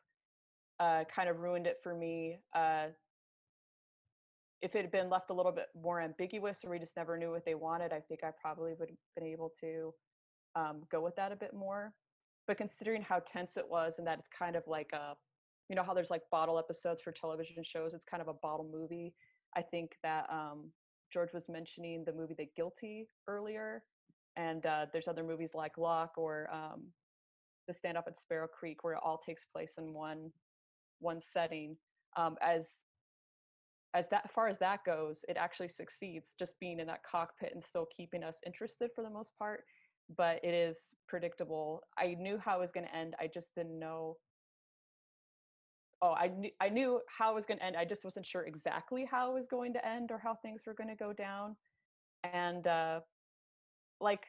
uh, 0.79 1.03
kind 1.13 1.29
of 1.29 1.39
ruined 1.39 1.67
it 1.67 1.77
for 1.83 1.93
me. 1.93 2.37
Uh, 2.55 2.87
if 4.61 4.75
it 4.75 4.81
had 4.81 4.91
been 4.91 5.09
left 5.09 5.29
a 5.31 5.33
little 5.33 5.51
bit 5.51 5.67
more 5.75 5.99
ambiguous, 5.99 6.57
or 6.63 6.69
we 6.69 6.79
just 6.79 6.95
never 6.95 7.17
knew 7.17 7.31
what 7.31 7.45
they 7.45 7.55
wanted, 7.55 7.91
I 7.91 7.99
think 7.99 8.23
I 8.23 8.29
probably 8.39 8.73
would 8.77 8.89
have 8.89 8.97
been 9.15 9.25
able 9.25 9.51
to 9.59 9.93
um, 10.55 10.81
go 10.91 11.01
with 11.01 11.15
that 11.15 11.31
a 11.31 11.35
bit 11.35 11.53
more. 11.53 11.93
But 12.47 12.57
considering 12.57 13.01
how 13.01 13.21
tense 13.31 13.57
it 13.57 13.67
was, 13.67 13.93
and 13.97 14.05
that 14.07 14.19
it's 14.19 14.27
kind 14.37 14.55
of 14.55 14.63
like 14.67 14.89
a, 14.93 15.13
you 15.69 15.75
know, 15.75 15.83
how 15.83 15.93
there's 15.93 16.09
like 16.09 16.21
bottle 16.31 16.59
episodes 16.59 17.01
for 17.01 17.11
television 17.11 17.63
shows, 17.63 17.93
it's 17.93 18.05
kind 18.09 18.21
of 18.21 18.27
a 18.27 18.33
bottle 18.33 18.69
movie. 18.71 19.13
I 19.55 19.61
think 19.61 19.91
that 20.03 20.27
um, 20.31 20.71
George 21.11 21.33
was 21.33 21.43
mentioning 21.49 22.03
the 22.05 22.13
movie 22.13 22.35
The 22.37 22.47
Guilty 22.55 23.09
earlier, 23.27 23.83
and 24.35 24.65
uh, 24.65 24.85
there's 24.91 25.07
other 25.07 25.23
movies 25.23 25.51
like 25.53 25.77
Locke 25.77 26.17
or 26.17 26.49
um, 26.53 26.87
The 27.67 27.73
Stand 27.73 27.97
Up 27.97 28.05
at 28.07 28.19
Sparrow 28.19 28.47
Creek, 28.47 28.83
where 28.83 28.93
it 28.93 29.01
all 29.03 29.19
takes 29.25 29.45
place 29.45 29.71
in 29.77 29.93
one 29.93 30.31
one 30.99 31.21
setting. 31.21 31.77
Um, 32.17 32.37
as 32.41 32.69
as 33.93 34.05
that 34.09 34.31
far 34.33 34.47
as 34.47 34.57
that 34.59 34.79
goes, 34.85 35.17
it 35.27 35.37
actually 35.37 35.69
succeeds 35.69 36.27
just 36.39 36.53
being 36.59 36.79
in 36.79 36.87
that 36.87 37.01
cockpit 37.09 37.51
and 37.53 37.63
still 37.63 37.87
keeping 37.95 38.23
us 38.23 38.35
interested 38.45 38.89
for 38.95 39.03
the 39.03 39.09
most 39.09 39.31
part. 39.37 39.63
But 40.15 40.39
it 40.43 40.53
is 40.53 40.77
predictable. 41.07 41.81
I 41.97 42.15
knew 42.17 42.37
how 42.37 42.57
it 42.57 42.61
was 42.61 42.71
going 42.71 42.85
to 42.85 42.95
end. 42.95 43.15
I 43.19 43.27
just 43.33 43.49
didn't 43.55 43.77
know 43.79 44.17
oh, 46.01 46.13
I 46.13 46.27
knew 46.27 46.49
I 46.59 46.69
knew 46.69 47.01
how 47.07 47.31
it 47.31 47.35
was 47.35 47.45
going 47.45 47.59
to 47.59 47.65
end. 47.65 47.75
I 47.77 47.85
just 47.85 48.03
wasn't 48.03 48.25
sure 48.25 48.43
exactly 48.43 49.07
how 49.09 49.31
it 49.31 49.33
was 49.33 49.47
going 49.47 49.73
to 49.73 49.87
end 49.87 50.11
or 50.11 50.17
how 50.17 50.35
things 50.35 50.61
were 50.65 50.73
going 50.73 50.89
to 50.89 50.95
go 50.95 51.13
down. 51.13 51.55
And 52.23 52.65
uh, 52.67 53.01
like 53.99 54.23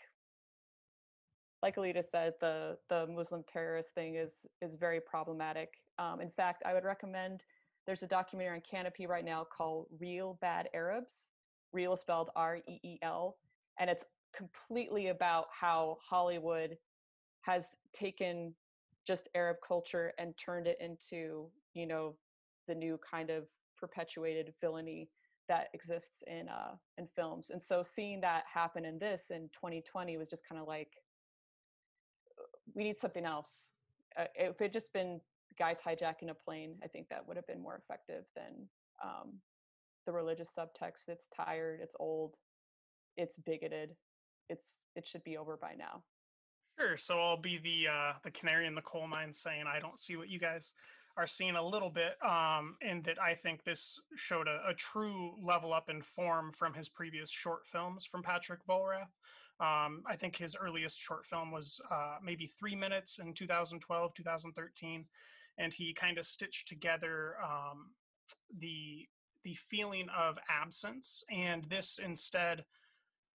like 1.63 1.77
Alina 1.77 2.03
said, 2.11 2.35
the 2.41 2.77
the 2.89 3.07
Muslim 3.07 3.45
terrorist 3.51 3.91
thing 3.95 4.17
is 4.17 4.31
is 4.61 4.77
very 4.79 5.01
problematic. 5.01 5.71
Um, 5.99 6.21
in 6.21 6.31
fact, 6.31 6.63
I 6.67 6.75
would 6.75 6.85
recommend. 6.85 7.43
There's 7.87 8.03
a 8.03 8.07
documentary 8.07 8.55
on 8.57 8.63
Kanopy 8.63 9.09
right 9.09 9.25
now 9.25 9.45
called 9.45 9.87
"Reel 9.99 10.39
Bad 10.41 10.69
Arabs." 10.75 11.25
Real 11.73 11.97
spelled 11.97 12.31
R 12.37 12.59
E 12.69 12.81
E 12.83 12.99
L, 13.03 13.37
and 13.81 13.89
it's 13.89 14.05
completely 14.37 15.09
about 15.09 15.47
how 15.59 15.99
Hollywood 16.07 16.77
has 17.43 17.67
taken 17.95 18.55
just 19.07 19.29
Arab 19.35 19.57
culture 19.67 20.13
and 20.19 20.35
turned 20.45 20.67
it 20.67 20.79
into 20.81 21.49
you 21.75 21.87
know 21.87 22.15
the 22.69 22.75
new 22.75 22.99
kind 23.09 23.31
of 23.31 23.45
perpetuated 23.79 24.53
villainy 24.61 25.09
that 25.49 25.69
exists 25.75 26.23
in 26.27 26.49
uh 26.49 26.75
in 26.99 27.09
films. 27.17 27.47
And 27.51 27.61
so 27.63 27.85
seeing 27.95 28.21
that 28.21 28.45
happen 28.53 28.85
in 28.85 28.99
this 28.99 29.25
in 29.31 29.49
2020 29.55 30.17
was 30.17 30.29
just 30.29 30.43
kind 30.49 30.61
of 30.61 30.69
like 30.69 30.91
uh, 32.39 32.45
we 32.75 32.85
need 32.85 32.97
something 33.01 33.25
else. 33.25 33.51
Uh, 34.19 34.25
if 34.35 34.61
it 34.61 34.73
just 34.73 34.93
been 34.93 35.21
guys 35.59 35.77
hijacking 35.87 36.31
a 36.31 36.35
plane 36.35 36.75
i 36.83 36.89
think 36.89 37.07
that 37.11 37.27
would 37.29 37.37
have 37.37 37.47
been 37.47 37.61
more 37.61 37.77
effective 37.77 38.25
than 38.35 38.67
um 39.05 39.33
the 40.07 40.13
religious 40.13 40.49
subtext. 40.59 41.09
It's 41.09 41.27
tired 41.37 41.81
it's 41.83 41.95
old 41.99 42.35
it's 43.17 43.35
bigoted 43.45 43.91
it's 44.49 44.65
it 44.97 45.07
should 45.11 45.25
be 45.25 45.37
over 45.37 45.57
by 45.57 45.75
now. 45.77 46.03
Sure. 46.79 46.97
So 46.97 47.21
I'll 47.21 47.41
be 47.41 47.59
the 47.59 47.91
uh, 47.91 48.13
the 48.25 48.31
canary 48.31 48.67
in 48.67 48.75
the 48.75 48.83
coal 48.83 49.07
mine, 49.07 49.33
saying 49.33 49.65
I 49.67 49.79
don't 49.79 49.99
see 49.99 50.17
what 50.17 50.29
you 50.29 50.39
guys 50.39 50.73
are 51.17 51.27
seeing 51.27 51.57
a 51.57 51.67
little 51.67 51.91
bit, 51.91 52.17
um, 52.25 52.77
and 52.81 53.05
that 53.05 53.21
I 53.21 53.35
think 53.35 53.65
this 53.65 54.01
showed 54.17 54.49
a, 54.49 54.61
a 54.69 54.75
true 54.75 55.35
level 55.43 55.73
up 55.73 55.91
in 55.91 56.01
form 56.01 56.53
from 56.53 56.75
his 56.75 56.89
previous 56.89 57.31
short 57.31 57.67
films 57.67 58.07
from 58.07 58.23
Patrick 58.23 58.61
Vollrath. 58.67 59.11
Um, 59.61 60.03
I 60.07 60.17
think 60.17 60.37
his 60.37 60.57
earliest 60.57 60.99
short 60.99 61.27
film 61.27 61.51
was 61.53 61.81
uh, 61.91 62.17
maybe 62.25 62.47
three 62.47 62.75
minutes 62.75 63.19
in 63.19 63.35
2012, 63.35 64.15
2013, 64.15 65.05
and 65.59 65.73
he 65.73 65.93
kind 65.93 66.19
of 66.19 66.27
stitched 66.27 66.69
together 66.69 67.37
um, 67.45 67.91
the 68.59 69.07
the 69.45 69.55
feeling 69.55 70.07
of 70.17 70.39
absence, 70.49 71.25
and 71.31 71.65
this 71.65 71.99
instead, 72.03 72.65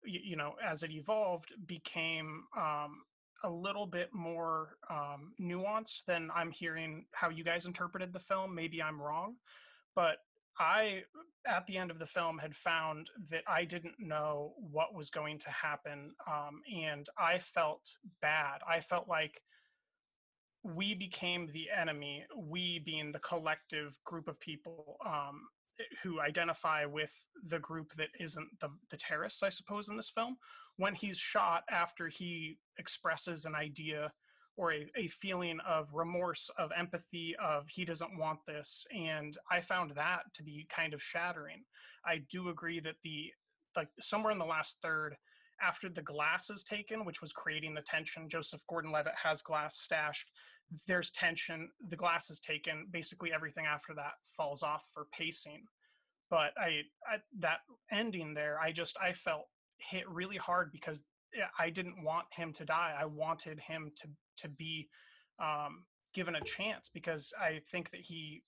you, 0.04 0.20
you 0.22 0.36
know, 0.36 0.54
as 0.64 0.84
it 0.84 0.92
evolved, 0.92 1.52
became 1.66 2.44
um, 2.56 3.02
a 3.46 3.50
little 3.50 3.86
bit 3.86 4.12
more 4.12 4.76
um, 4.90 5.32
nuanced 5.40 6.04
than 6.06 6.30
I'm 6.34 6.50
hearing 6.50 7.06
how 7.12 7.30
you 7.30 7.44
guys 7.44 7.64
interpreted 7.64 8.12
the 8.12 8.20
film. 8.20 8.54
Maybe 8.54 8.82
I'm 8.82 9.00
wrong, 9.00 9.36
but 9.94 10.18
I, 10.58 11.04
at 11.46 11.66
the 11.66 11.78
end 11.78 11.90
of 11.90 11.98
the 11.98 12.06
film, 12.06 12.38
had 12.38 12.54
found 12.54 13.08
that 13.30 13.44
I 13.46 13.64
didn't 13.64 14.00
know 14.00 14.54
what 14.56 14.94
was 14.94 15.10
going 15.10 15.38
to 15.40 15.50
happen, 15.50 16.12
um, 16.26 16.62
and 16.74 17.06
I 17.18 17.38
felt 17.38 17.82
bad. 18.20 18.60
I 18.68 18.80
felt 18.80 19.08
like 19.08 19.42
we 20.64 20.94
became 20.94 21.48
the 21.52 21.68
enemy. 21.70 22.24
We 22.36 22.80
being 22.80 23.12
the 23.12 23.20
collective 23.20 23.96
group 24.04 24.26
of 24.26 24.40
people 24.40 24.96
um, 25.06 25.42
who 26.02 26.20
identify 26.20 26.84
with 26.84 27.12
the 27.44 27.58
group 27.58 27.92
that 27.96 28.08
isn't 28.18 28.60
the, 28.60 28.68
the 28.90 28.96
terrorists, 28.96 29.42
I 29.42 29.50
suppose, 29.50 29.88
in 29.88 29.96
this 29.96 30.10
film, 30.10 30.36
when 30.76 30.94
he's 30.94 31.18
shot 31.18 31.64
after 31.70 32.08
he 32.08 32.58
expresses 32.78 33.44
an 33.44 33.54
idea 33.54 34.12
or 34.56 34.72
a, 34.72 34.86
a 34.96 35.08
feeling 35.08 35.58
of 35.68 35.92
remorse, 35.92 36.50
of 36.58 36.70
empathy, 36.76 37.34
of 37.42 37.68
he 37.68 37.84
doesn't 37.84 38.18
want 38.18 38.40
this. 38.46 38.86
And 38.90 39.36
I 39.50 39.60
found 39.60 39.92
that 39.96 40.22
to 40.34 40.42
be 40.42 40.66
kind 40.68 40.94
of 40.94 41.02
shattering. 41.02 41.64
I 42.04 42.22
do 42.30 42.48
agree 42.48 42.80
that 42.80 42.96
the, 43.02 43.32
like, 43.76 43.88
somewhere 44.00 44.32
in 44.32 44.38
the 44.38 44.44
last 44.46 44.78
third, 44.82 45.16
after 45.60 45.88
the 45.88 46.02
glass 46.02 46.50
is 46.50 46.62
taken, 46.62 47.04
which 47.04 47.22
was 47.22 47.32
creating 47.32 47.74
the 47.74 47.82
tension, 47.82 48.28
Joseph 48.28 48.62
Gordon 48.68 48.92
Levitt 48.92 49.14
has 49.24 49.42
glass 49.42 49.78
stashed 49.78 50.30
there's 50.86 51.10
tension 51.10 51.70
the 51.88 51.96
glass 51.96 52.30
is 52.30 52.40
taken 52.40 52.86
basically 52.90 53.32
everything 53.32 53.66
after 53.66 53.94
that 53.94 54.12
falls 54.36 54.62
off 54.62 54.84
for 54.92 55.06
pacing. 55.16 55.64
But 56.28 56.52
I, 56.58 56.82
that 57.38 57.58
ending 57.92 58.34
there 58.34 58.58
i 58.60 58.72
just 58.72 58.96
i 59.00 59.12
felt 59.12 59.46
hit 59.78 60.08
really 60.08 60.36
hard 60.36 60.72
because 60.72 61.04
i 61.58 61.70
didn't 61.70 62.02
want 62.02 62.26
him 62.32 62.52
to 62.54 62.64
die. 62.64 62.94
I 62.98 63.06
wanted 63.06 63.60
him 63.60 63.92
to 63.96 64.08
to 64.38 64.48
be 64.48 64.88
um, 65.38 65.84
given 66.14 66.36
a 66.36 66.40
chance 66.40 66.90
because 66.92 67.32
i 67.40 67.60
think 67.70 67.90
that 67.90 68.00
he 68.00 68.42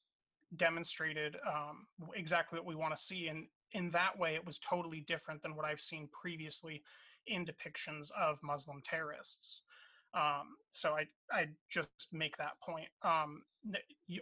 demonstrated 0.57 1.37
um, 1.47 1.87
exactly 2.15 2.59
what 2.59 2.67
we 2.67 2.75
want 2.75 2.97
to 2.97 3.03
see. 3.03 3.29
And 3.29 3.49
in 3.73 3.91
that 3.91 4.19
way 4.19 4.35
it 4.35 4.47
was 4.47 4.59
totally 4.59 5.01
different 5.01 5.43
than 5.43 5.55
what 5.55 5.65
i've 5.65 5.81
seen 5.81 6.09
previously 6.21 6.83
in 7.27 7.45
depictions 7.45 8.11
of 8.19 8.39
muslim 8.43 8.81
terrorists 8.83 9.63
um, 10.15 10.57
so 10.71 10.91
I 10.91 11.07
I 11.33 11.47
just 11.71 12.09
make 12.13 12.37
that 12.39 12.61
point. 12.65 12.89
Um, 13.03 13.43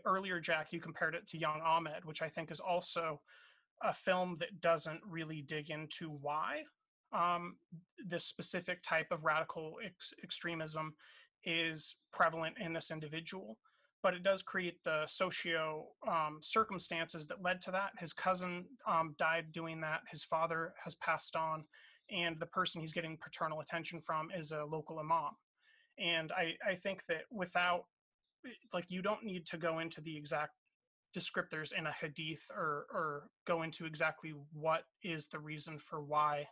earlier, 0.05 0.41
Jack, 0.41 0.73
you 0.73 0.81
compared 0.81 1.15
it 1.15 1.27
to 1.29 1.39
Young 1.39 1.61
Ahmed, 1.65 2.05
which 2.05 2.23
I 2.23 2.29
think 2.29 2.51
is 2.51 2.61
also 2.61 3.21
a 3.83 3.93
film 3.93 4.37
that 4.41 4.61
doesn't 4.61 5.01
really 5.07 5.43
dig 5.43 5.71
into 5.71 6.09
why 6.09 6.63
um, 7.13 7.57
this 8.05 8.25
specific 8.25 8.83
type 8.83 9.09
of 9.11 9.25
radical 9.25 9.75
ex- 9.85 10.15
extremism 10.23 10.95
is 11.45 11.97
prevalent 12.13 12.57
in 12.59 12.73
this 12.73 12.91
individual. 12.91 13.59
But 14.03 14.15
it 14.15 14.23
does 14.23 14.43
create 14.43 14.83
the 14.85 15.05
socio 15.07 15.87
um, 16.07 16.39
circumstances 16.41 17.27
that 17.27 17.43
led 17.43 17.61
to 17.63 17.71
that. 17.73 17.91
His 17.99 18.13
cousin 18.13 18.65
um, 18.87 19.15
died 19.19 19.53
doing 19.53 19.81
that. 19.81 20.01
His 20.11 20.25
father 20.25 20.75
has 20.85 20.95
passed 20.97 21.35
on, 21.35 21.65
and 22.11 22.39
the 22.39 22.47
person 22.47 22.81
he's 22.81 22.93
getting 22.93 23.19
paternal 23.19 23.61
attention 23.61 24.01
from 24.01 24.29
is 24.37 24.53
a 24.53 24.65
local 24.65 24.99
imam 24.99 25.33
and 25.99 26.33
I, 26.33 26.55
I 26.69 26.75
think 26.75 27.07
that 27.09 27.23
without 27.31 27.85
like 28.73 28.87
you 28.89 29.03
don't 29.03 29.25
need 29.25 29.47
to 29.47 29.57
go 29.57 29.79
into 29.79 30.01
the 30.01 30.17
exact 30.17 30.53
descriptors 31.17 31.73
in 31.73 31.87
a 31.87 31.93
hadith 31.93 32.43
or 32.55 32.87
or 32.93 33.29
go 33.47 33.63
into 33.63 33.87
exactly 33.87 34.35
what 34.53 34.85
is 35.03 35.27
the 35.27 35.39
reason 35.39 35.79
for 35.79 36.03
why 36.03 36.47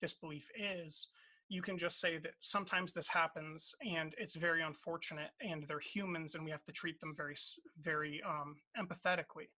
this 0.00 0.14
belief 0.14 0.48
is. 0.58 1.08
You 1.50 1.62
can 1.62 1.78
just 1.78 1.98
say 2.00 2.18
that 2.18 2.34
sometimes 2.40 2.92
this 2.92 3.08
happens 3.08 3.74
and 3.80 4.14
it's 4.18 4.36
very 4.36 4.62
unfortunate 4.62 5.30
and 5.40 5.66
they're 5.66 5.80
humans 5.80 6.34
and 6.34 6.44
we 6.44 6.50
have 6.50 6.64
to 6.64 6.72
treat 6.72 7.00
them 7.00 7.14
very 7.14 7.36
very 7.80 8.20
um, 8.26 8.56
empathetically. 8.78 9.48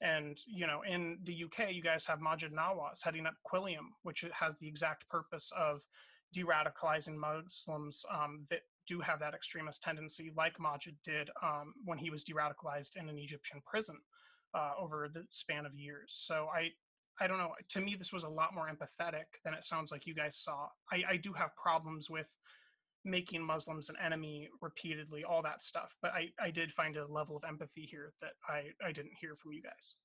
And 0.00 0.38
you 0.46 0.66
know 0.66 0.82
in 0.88 1.18
the 1.24 1.44
uk 1.44 1.70
you 1.70 1.82
guys 1.82 2.06
have 2.06 2.20
Maajid 2.20 2.52
Nawaz 2.52 3.02
heading 3.04 3.26
up 3.26 3.34
quilliam 3.50 3.88
which 4.02 4.24
has 4.32 4.56
the 4.56 4.68
exact 4.68 5.08
purpose 5.08 5.50
of 5.56 5.82
de-radicalizing 6.32 7.16
muslims 7.16 8.04
um, 8.12 8.44
that 8.50 8.60
do 8.88 9.00
have 9.00 9.20
that 9.20 9.34
extremist 9.34 9.82
tendency, 9.82 10.32
like 10.36 10.56
Maajid 10.58 10.96
did 11.04 11.30
um, 11.42 11.74
when 11.84 11.98
he 11.98 12.10
was 12.10 12.24
de-radicalized 12.24 12.96
in 12.96 13.08
an 13.08 13.18
Egyptian 13.18 13.60
prison 13.66 13.96
uh, 14.54 14.72
over 14.80 15.08
the 15.12 15.24
span 15.30 15.66
of 15.66 15.74
years. 15.74 16.16
So 16.26 16.46
I, 16.54 16.70
I 17.22 17.26
don't 17.26 17.38
know. 17.38 17.52
To 17.74 17.80
me, 17.80 17.96
this 17.98 18.12
was 18.12 18.24
a 18.24 18.28
lot 18.28 18.54
more 18.54 18.68
empathetic 18.68 19.28
than 19.44 19.54
it 19.54 19.64
sounds 19.64 19.92
like 19.92 20.06
you 20.06 20.14
guys 20.14 20.36
saw. 20.36 20.68
I, 20.90 21.02
I 21.12 21.16
do 21.16 21.32
have 21.34 21.50
problems 21.56 22.08
with 22.08 22.28
making 23.04 23.42
Muslims 23.44 23.88
an 23.88 23.96
enemy 24.04 24.48
repeatedly, 24.60 25.24
all 25.24 25.42
that 25.42 25.62
stuff. 25.62 25.96
But 26.02 26.12
I, 26.12 26.28
I 26.42 26.50
did 26.50 26.72
find 26.72 26.96
a 26.96 27.06
level 27.06 27.36
of 27.36 27.44
empathy 27.46 27.86
here 27.90 28.12
that 28.20 28.32
I, 28.48 28.86
I 28.86 28.92
didn't 28.92 29.12
hear 29.20 29.34
from 29.36 29.52
you 29.52 29.62
guys. 29.62 29.96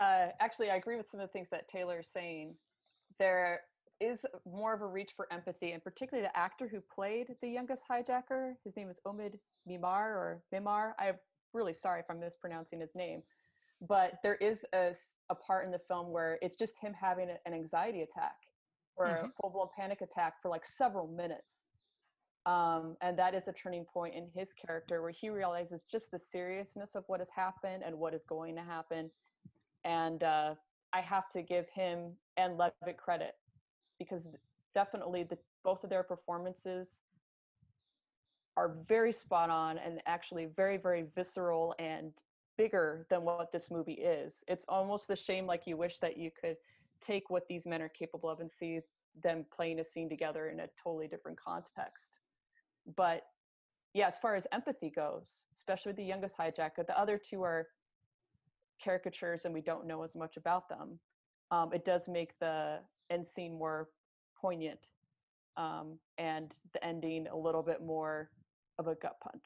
Uh, 0.00 0.32
actually, 0.40 0.70
I 0.70 0.76
agree 0.76 0.96
with 0.96 1.06
some 1.10 1.20
of 1.20 1.28
the 1.28 1.32
things 1.32 1.48
that 1.50 1.68
Taylor 1.68 1.98
is 1.98 2.06
saying. 2.14 2.54
There 3.18 3.60
is 4.02 4.18
more 4.50 4.74
of 4.74 4.82
a 4.82 4.86
reach 4.86 5.10
for 5.16 5.32
empathy, 5.32 5.72
and 5.72 5.82
particularly 5.82 6.26
the 6.26 6.36
actor 6.36 6.68
who 6.68 6.80
played 6.94 7.28
the 7.40 7.48
youngest 7.48 7.82
hijacker. 7.90 8.54
His 8.64 8.74
name 8.76 8.90
is 8.90 8.96
Omid 9.06 9.38
Mimar 9.68 10.08
or 10.10 10.42
Mimar. 10.52 10.92
I'm 10.98 11.14
really 11.52 11.74
sorry 11.80 12.00
if 12.00 12.06
I'm 12.10 12.20
mispronouncing 12.20 12.80
his 12.80 12.90
name, 12.94 13.22
but 13.88 14.14
there 14.22 14.36
is 14.36 14.58
a, 14.74 14.92
a 15.30 15.34
part 15.34 15.64
in 15.64 15.70
the 15.70 15.80
film 15.88 16.10
where 16.10 16.38
it's 16.42 16.58
just 16.58 16.72
him 16.80 16.92
having 17.00 17.28
an 17.30 17.54
anxiety 17.54 18.02
attack 18.02 18.36
or 18.96 19.06
mm-hmm. 19.06 19.26
a 19.26 19.30
full-blown 19.40 19.68
panic 19.78 20.00
attack 20.00 20.34
for 20.42 20.48
like 20.48 20.62
several 20.76 21.06
minutes. 21.06 21.42
Um, 22.44 22.96
and 23.00 23.16
that 23.18 23.34
is 23.34 23.44
a 23.46 23.52
turning 23.52 23.84
point 23.84 24.14
in 24.16 24.26
his 24.34 24.48
character 24.66 25.00
where 25.00 25.12
he 25.12 25.28
realizes 25.28 25.80
just 25.90 26.06
the 26.12 26.18
seriousness 26.32 26.90
of 26.96 27.04
what 27.06 27.20
has 27.20 27.28
happened 27.34 27.84
and 27.86 27.96
what 27.96 28.14
is 28.14 28.22
going 28.28 28.56
to 28.56 28.62
happen. 28.62 29.10
And 29.84 30.22
uh, 30.24 30.54
I 30.92 31.00
have 31.00 31.30
to 31.36 31.42
give 31.42 31.66
him 31.72 32.12
and 32.36 32.58
Levitt 32.58 32.96
credit 32.96 33.34
because 34.04 34.26
definitely 34.74 35.22
the 35.24 35.38
both 35.64 35.84
of 35.84 35.90
their 35.90 36.02
performances 36.02 36.98
are 38.56 38.76
very 38.88 39.12
spot 39.12 39.50
on 39.50 39.78
and 39.78 40.00
actually 40.06 40.46
very 40.56 40.76
very 40.76 41.06
visceral 41.14 41.74
and 41.78 42.12
bigger 42.58 43.06
than 43.08 43.24
what 43.24 43.50
this 43.50 43.64
movie 43.70 43.94
is. 43.94 44.34
It's 44.46 44.64
almost 44.68 45.08
a 45.08 45.16
shame 45.16 45.46
like 45.46 45.62
you 45.66 45.76
wish 45.76 45.98
that 46.00 46.18
you 46.18 46.30
could 46.38 46.56
take 47.00 47.30
what 47.30 47.48
these 47.48 47.64
men 47.64 47.80
are 47.80 47.88
capable 47.88 48.28
of 48.28 48.40
and 48.40 48.50
see 48.50 48.80
them 49.22 49.46
playing 49.54 49.80
a 49.80 49.84
scene 49.84 50.08
together 50.08 50.48
in 50.48 50.60
a 50.60 50.68
totally 50.82 51.08
different 51.08 51.38
context. 51.40 52.18
But 52.96 53.22
yeah 53.94 54.08
as 54.08 54.14
far 54.22 54.34
as 54.36 54.44
empathy 54.52 54.90
goes 54.90 55.42
especially 55.54 55.90
with 55.90 55.96
the 55.96 56.04
youngest 56.04 56.34
hijacker 56.38 56.86
the 56.86 56.98
other 56.98 57.18
two 57.18 57.42
are 57.42 57.66
caricatures 58.82 59.42
and 59.44 59.54
we 59.54 59.60
don't 59.60 59.86
know 59.86 60.02
as 60.02 60.14
much 60.14 60.36
about 60.36 60.68
them. 60.68 60.98
Um, 61.50 61.72
it 61.72 61.84
does 61.84 62.02
make 62.08 62.38
the 62.40 62.78
end 63.12 63.26
scene 63.28 63.58
more 63.58 63.88
poignant 64.40 64.80
um, 65.56 65.98
and 66.18 66.54
the 66.72 66.84
ending 66.84 67.26
a 67.28 67.36
little 67.36 67.62
bit 67.62 67.82
more 67.82 68.30
of 68.78 68.86
a 68.88 68.94
gut 68.96 69.16
punch. 69.22 69.44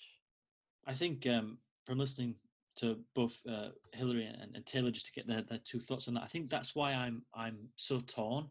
I 0.87 0.95
think 0.95 1.27
um, 1.27 1.59
from 1.85 1.99
listening 1.99 2.37
to 2.77 2.99
both 3.15 3.41
uh, 3.51 3.71
Hillary 3.93 4.27
and, 4.27 4.55
and, 4.55 4.67
Taylor, 4.67 4.91
just 4.91 5.07
to 5.07 5.13
get 5.13 5.27
their, 5.27 5.43
their 5.43 5.59
two 5.65 5.81
thoughts 5.81 6.09
on 6.09 6.15
that, 6.15 6.23
I 6.23 6.27
think 6.27 6.49
that's 6.49 6.75
why 6.75 6.93
I'm 6.93 7.23
I'm 7.35 7.69
so 7.77 8.01
torn. 8.01 8.47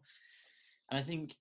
And 0.90 0.98
I 0.98 1.02
think 1.02 1.36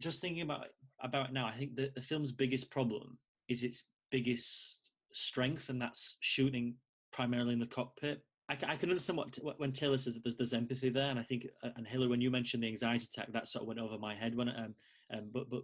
just 0.00 0.20
thinking 0.20 0.42
about 0.42 0.66
about 1.02 1.28
it 1.28 1.32
now, 1.32 1.46
I 1.46 1.52
think 1.52 1.74
that 1.76 1.94
the 1.94 2.02
film's 2.02 2.32
biggest 2.32 2.70
problem 2.70 3.18
is 3.48 3.64
its 3.64 3.84
biggest 4.10 4.90
strength, 5.12 5.68
and 5.68 5.80
that's 5.80 6.16
shooting 6.20 6.74
primarily 7.12 7.54
in 7.54 7.58
the 7.58 7.66
cockpit. 7.66 8.22
I, 8.50 8.72
I 8.72 8.76
can 8.76 8.90
understand 8.90 9.16
what, 9.16 9.38
what, 9.42 9.60
when 9.60 9.70
Taylor 9.70 9.96
says 9.96 10.14
that 10.14 10.24
there's 10.24 10.36
there's 10.36 10.52
empathy 10.52 10.88
there, 10.88 11.10
and 11.10 11.18
I 11.18 11.22
think 11.22 11.46
uh, 11.62 11.70
and 11.76 11.86
Hillary, 11.86 12.08
when 12.08 12.20
you 12.20 12.30
mentioned 12.30 12.62
the 12.62 12.68
anxiety 12.68 13.06
attack, 13.12 13.32
that 13.32 13.48
sort 13.48 13.62
of 13.62 13.68
went 13.68 13.78
over 13.78 13.96
my 13.96 14.14
head 14.14 14.34
when 14.34 14.48
um, 14.48 14.74
um 15.12 15.30
but 15.32 15.48
but 15.48 15.62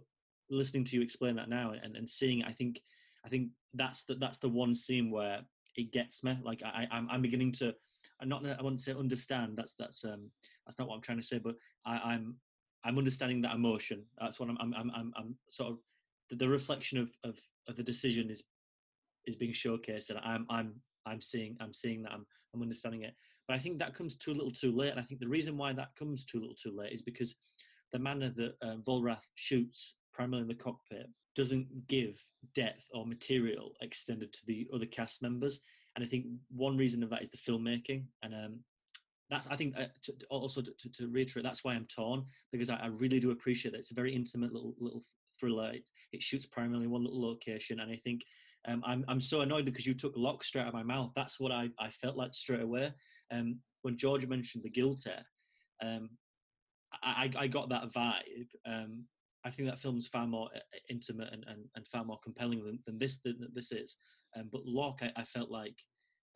listening 0.49 0.85
to 0.85 0.95
you 0.95 1.01
explain 1.01 1.35
that 1.35 1.49
now 1.49 1.73
and, 1.83 1.97
and 1.97 2.09
seeing, 2.09 2.43
I 2.43 2.51
think 2.51 2.81
I 3.25 3.29
think 3.29 3.49
that's 3.73 4.05
the 4.05 4.15
that's 4.15 4.39
the 4.39 4.47
one 4.47 4.73
scene 4.73 5.11
where 5.11 5.41
it 5.75 5.91
gets 5.91 6.23
me. 6.23 6.37
Like 6.41 6.63
I 6.63 6.87
I'm, 6.89 7.09
I'm 7.09 7.21
beginning 7.21 7.51
to 7.53 7.75
I'm 8.21 8.29
not 8.29 8.45
I 8.45 8.61
wouldn't 8.61 8.79
say 8.79 8.93
understand. 8.93 9.57
That's 9.57 9.73
that's 9.73 10.05
um 10.05 10.31
that's 10.65 10.79
not 10.79 10.87
what 10.87 10.95
I'm 10.95 11.01
trying 11.01 11.19
to 11.19 11.27
say, 11.27 11.39
but 11.39 11.55
I, 11.85 11.97
I'm 11.97 12.37
I'm 12.85 12.97
understanding 12.97 13.41
that 13.41 13.55
emotion. 13.55 14.05
That's 14.19 14.39
what 14.39 14.49
I'm 14.49 14.57
I'm 14.61 14.73
I'm 14.73 15.13
I'm, 15.17 15.35
sort 15.49 15.71
of 15.73 15.79
the, 16.29 16.37
the 16.37 16.47
reflection 16.47 16.99
of, 16.99 17.11
of 17.25 17.37
of 17.67 17.75
the 17.75 17.83
decision 17.83 18.29
is 18.29 18.45
is 19.25 19.35
being 19.35 19.51
showcased, 19.51 20.09
and 20.09 20.19
I'm 20.23 20.45
I'm 20.49 20.75
I'm 21.07 21.21
seeing 21.21 21.57
I'm 21.59 21.73
seeing 21.73 22.03
that 22.03 22.11
I'm 22.11 22.25
I'm 22.53 22.61
understanding 22.61 23.03
it. 23.03 23.15
But 23.47 23.55
I 23.55 23.59
think 23.59 23.79
that 23.79 23.95
comes 23.95 24.15
too 24.15 24.33
little 24.33 24.51
too 24.51 24.71
late. 24.71 24.91
And 24.91 24.99
I 24.99 25.03
think 25.03 25.19
the 25.19 25.27
reason 25.27 25.57
why 25.57 25.73
that 25.73 25.95
comes 25.97 26.25
too 26.25 26.39
little 26.39 26.55
too 26.55 26.75
late 26.75 26.91
is 26.91 27.01
because 27.01 27.35
the 27.91 27.99
manner 27.99 28.29
that 28.29 28.55
um, 28.61 28.83
Vollrath 28.85 29.25
shoots, 29.35 29.95
primarily 30.13 30.41
in 30.41 30.47
the 30.47 30.55
cockpit, 30.55 31.07
doesn't 31.35 31.87
give 31.87 32.19
depth 32.55 32.85
or 32.93 33.05
material 33.05 33.73
extended 33.81 34.33
to 34.33 34.45
the 34.47 34.67
other 34.73 34.85
cast 34.85 35.21
members. 35.21 35.59
And 35.95 36.03
I 36.03 36.07
think 36.07 36.25
one 36.49 36.77
reason 36.77 37.03
of 37.03 37.09
that 37.11 37.21
is 37.21 37.29
the 37.29 37.37
filmmaking. 37.37 38.05
And 38.23 38.33
um, 38.33 38.59
that's 39.29 39.47
I 39.47 39.55
think 39.55 39.77
uh, 39.77 39.85
to, 40.03 40.13
also 40.29 40.61
to, 40.61 40.71
to, 40.71 40.89
to, 40.89 41.07
reiterate, 41.07 41.43
that's 41.43 41.63
why 41.63 41.73
I'm 41.73 41.85
torn 41.85 42.25
because 42.51 42.69
I, 42.69 42.77
I, 42.77 42.87
really 42.87 43.19
do 43.19 43.31
appreciate 43.31 43.71
that 43.71 43.79
it's 43.79 43.91
a 43.91 43.95
very 43.95 44.15
intimate 44.15 44.53
little 44.53 44.73
little 44.79 45.03
thriller. 45.39 45.71
It, 45.71 45.83
it 46.13 46.21
shoots 46.21 46.45
primarily 46.45 46.85
in 46.85 46.91
one 46.91 47.03
little 47.03 47.21
location, 47.21 47.79
and 47.79 47.91
I 47.91 47.97
think 47.97 48.23
um, 48.67 48.83
I'm 48.85 49.05
I'm 49.07 49.21
so 49.21 49.41
annoyed 49.41 49.65
because 49.65 49.85
you 49.85 49.93
took 49.93 50.13
Locke 50.15 50.43
straight 50.43 50.63
out 50.63 50.69
of 50.69 50.73
my 50.73 50.83
mouth. 50.83 51.11
That's 51.15 51.39
what 51.39 51.51
I, 51.51 51.69
I 51.79 51.89
felt 51.89 52.17
like 52.17 52.33
straight 52.33 52.61
away. 52.61 52.91
Um, 53.31 53.59
when 53.83 53.97
George 53.97 54.25
mentioned 54.27 54.63
the 54.63 54.69
guilt 54.69 55.05
um, 55.83 56.09
I, 57.03 57.29
I 57.37 57.47
got 57.47 57.69
that 57.69 57.91
vibe. 57.91 58.47
Um, 58.65 59.05
I 59.45 59.51
think 59.51 59.69
that 59.69 59.79
film's 59.79 60.07
far 60.07 60.27
more 60.27 60.49
uh, 60.53 60.59
uh, 60.59 60.79
intimate 60.89 61.31
and, 61.31 61.45
and, 61.47 61.65
and 61.75 61.87
far 61.87 62.03
more 62.03 62.19
compelling 62.23 62.63
than, 62.65 62.79
than 62.85 62.99
this 62.99 63.19
than 63.23 63.47
this 63.53 63.71
is. 63.71 63.97
Um, 64.35 64.49
but 64.51 64.65
Locke, 64.65 64.99
I, 65.01 65.11
I 65.15 65.23
felt 65.23 65.49
like 65.49 65.77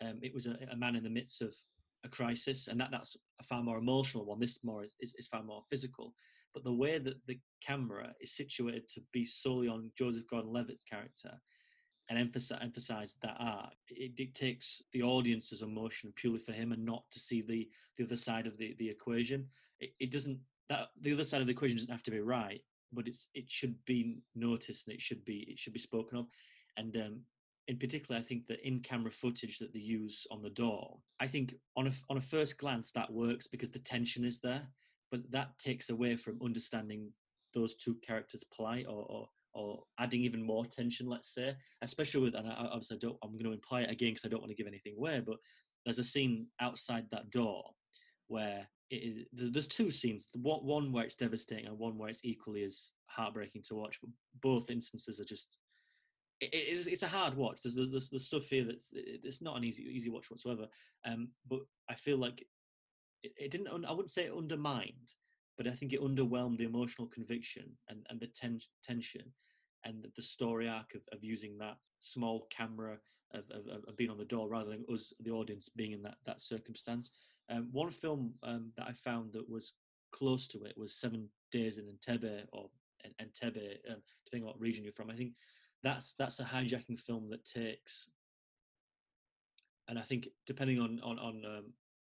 um, 0.01 0.19
it 0.21 0.33
was 0.33 0.47
a, 0.47 0.57
a, 0.71 0.75
man 0.75 0.95
in 0.95 1.03
the 1.03 1.09
midst 1.09 1.41
of 1.41 1.53
a 2.05 2.09
crisis, 2.09 2.67
and 2.67 2.79
that 2.79 2.89
that's 2.91 3.15
a 3.39 3.43
far 3.43 3.63
more 3.63 3.77
emotional 3.77 4.25
one. 4.25 4.39
This 4.39 4.63
more 4.63 4.83
is, 4.83 4.95
is, 4.99 5.13
is 5.17 5.27
far 5.27 5.43
more 5.43 5.63
physical. 5.69 6.13
But 6.53 6.63
the 6.63 6.73
way 6.73 6.99
that 6.99 7.15
the 7.27 7.39
camera 7.65 8.13
is 8.19 8.35
situated 8.35 8.87
to 8.89 9.01
be 9.13 9.23
solely 9.23 9.69
on 9.69 9.91
Joseph 9.97 10.27
Gordon-Levitt's 10.29 10.83
character 10.83 11.31
and 12.11 12.19
emphasize, 12.19 12.59
emphasize 12.61 13.15
that 13.21 13.37
art, 13.39 13.73
it 13.87 14.17
dictates 14.17 14.81
the 14.91 15.01
audience's 15.01 15.61
emotion 15.61 16.11
purely 16.17 16.39
for 16.39 16.51
him 16.51 16.73
and 16.73 16.85
not 16.85 17.05
to 17.09 17.21
see 17.21 17.41
the, 17.41 17.69
the 17.97 18.03
other 18.03 18.17
side 18.17 18.47
of 18.47 18.57
the, 18.57 18.75
the 18.79 18.89
equation. 18.89 19.47
It, 19.79 19.91
it 20.01 20.11
doesn't, 20.11 20.37
that 20.67 20.89
the 20.99 21.13
other 21.13 21.23
side 21.23 21.39
of 21.39 21.47
the 21.47 21.53
equation 21.53 21.77
doesn't 21.77 21.91
have 21.91 22.03
to 22.03 22.11
be 22.11 22.19
right, 22.19 22.59
but 22.91 23.07
it's, 23.07 23.29
it 23.33 23.49
should 23.49 23.75
be 23.85 24.17
noticed 24.35 24.87
and 24.87 24.93
it 24.93 25.01
should 25.01 25.23
be, 25.23 25.45
it 25.49 25.57
should 25.57 25.71
be 25.71 25.79
spoken 25.79 26.17
of. 26.17 26.25
And 26.75 26.97
um, 26.97 27.21
in 27.69 27.77
particular, 27.77 28.19
I 28.19 28.23
think 28.23 28.45
the 28.45 28.59
in-camera 28.67 29.11
footage 29.11 29.57
that 29.59 29.71
they 29.71 29.79
use 29.79 30.27
on 30.31 30.41
the 30.41 30.49
door, 30.49 30.97
I 31.21 31.27
think 31.27 31.53
on 31.77 31.87
a, 31.87 31.91
on 32.09 32.17
a 32.17 32.21
first 32.21 32.57
glance 32.57 32.91
that 32.91 33.09
works 33.09 33.47
because 33.47 33.71
the 33.71 33.79
tension 33.79 34.25
is 34.25 34.41
there, 34.41 34.67
but 35.11 35.21
that 35.31 35.57
takes 35.57 35.89
away 35.89 36.17
from 36.17 36.41
understanding 36.43 37.09
those 37.53 37.75
two 37.75 37.95
characters' 38.05 38.43
plight 38.53 38.85
or, 38.89 39.05
or 39.07 39.29
or 39.53 39.83
adding 39.99 40.21
even 40.21 40.41
more 40.41 40.65
tension, 40.65 41.07
let's 41.07 41.33
say, 41.33 41.55
especially 41.81 42.21
with, 42.21 42.35
and 42.35 42.47
I, 42.47 42.69
obviously 42.71 42.97
I 42.97 42.99
don't, 42.99 43.17
I'm 43.23 43.33
going 43.33 43.45
to 43.45 43.51
imply 43.51 43.81
it 43.81 43.91
again 43.91 44.11
because 44.11 44.25
I 44.25 44.29
don't 44.29 44.41
want 44.41 44.51
to 44.51 44.55
give 44.55 44.67
anything 44.67 44.95
away, 44.97 45.21
but 45.25 45.37
there's 45.85 45.99
a 45.99 46.03
scene 46.03 46.47
outside 46.59 47.05
that 47.11 47.29
door 47.31 47.63
where 48.27 48.67
there's 49.33 49.67
two 49.67 49.91
scenes, 49.91 50.27
one 50.33 50.91
where 50.91 51.05
it's 51.05 51.15
devastating 51.15 51.65
and 51.65 51.77
one 51.77 51.97
where 51.97 52.09
it's 52.09 52.23
equally 52.23 52.63
as 52.63 52.91
heartbreaking 53.07 53.63
to 53.63 53.75
watch, 53.75 53.99
but 54.01 54.09
both 54.41 54.69
instances 54.69 55.19
are 55.19 55.25
just, 55.25 55.57
it 56.39 56.53
is, 56.53 56.87
it's 56.87 57.03
a 57.03 57.07
hard 57.07 57.35
watch. 57.35 57.61
There's, 57.61 57.75
there's, 57.75 58.09
there's 58.09 58.25
stuff 58.25 58.43
here 58.49 58.63
that's, 58.63 58.91
it's 58.93 59.41
not 59.41 59.57
an 59.57 59.63
easy, 59.63 59.83
easy 59.83 60.09
watch 60.09 60.29
whatsoever. 60.29 60.67
Um, 61.05 61.29
but 61.49 61.59
I 61.89 61.95
feel 61.95 62.17
like 62.17 62.45
it, 63.23 63.31
it 63.37 63.51
didn't, 63.51 63.67
I 63.67 63.91
wouldn't 63.91 64.09
say 64.09 64.25
it 64.25 64.33
undermined, 64.35 65.13
but 65.57 65.67
I 65.67 65.71
think 65.71 65.93
it 65.93 66.01
underwhelmed 66.01 66.57
the 66.57 66.65
emotional 66.65 67.07
conviction 67.07 67.65
and, 67.89 68.05
and 68.09 68.19
the 68.19 68.27
ten- 68.27 68.59
tension 68.83 69.25
and 69.85 70.05
the 70.15 70.21
story 70.21 70.67
arc 70.67 70.93
of, 70.95 71.01
of 71.11 71.23
using 71.23 71.57
that 71.57 71.77
small 71.99 72.47
camera 72.49 72.97
of, 73.33 73.43
of, 73.51 73.83
of, 73.87 73.97
being 73.97 74.09
on 74.09 74.17
the 74.17 74.25
door 74.25 74.49
rather 74.49 74.69
than 74.69 74.85
us, 74.93 75.13
the 75.21 75.31
audience, 75.31 75.69
being 75.69 75.93
in 75.93 76.01
that, 76.03 76.15
that 76.25 76.41
circumstance. 76.41 77.11
Um, 77.49 77.69
one 77.71 77.89
film 77.89 78.33
um, 78.43 78.71
that 78.77 78.87
I 78.87 78.93
found 78.93 79.33
that 79.33 79.49
was 79.49 79.73
close 80.11 80.47
to 80.49 80.63
it 80.65 80.77
was 80.77 80.93
Seven 80.93 81.27
Days 81.51 81.77
in 81.77 81.85
Entebbe 81.85 82.43
or 82.51 82.69
Entebbe, 83.21 83.77
um, 83.89 84.01
depending 84.25 84.43
on 84.43 84.53
what 84.53 84.59
region 84.59 84.83
you're 84.83 84.93
from. 84.93 85.09
I 85.09 85.15
think 85.15 85.33
that's 85.81 86.13
that's 86.13 86.39
a 86.39 86.43
hijacking 86.43 86.99
film 86.99 87.29
that 87.29 87.43
takes 87.43 88.09
and 89.91 89.99
I 89.99 90.03
think 90.03 90.29
depending 90.47 90.79
on 90.79 90.99
on 91.03 91.19
on 91.19 91.43
um, 91.45 91.65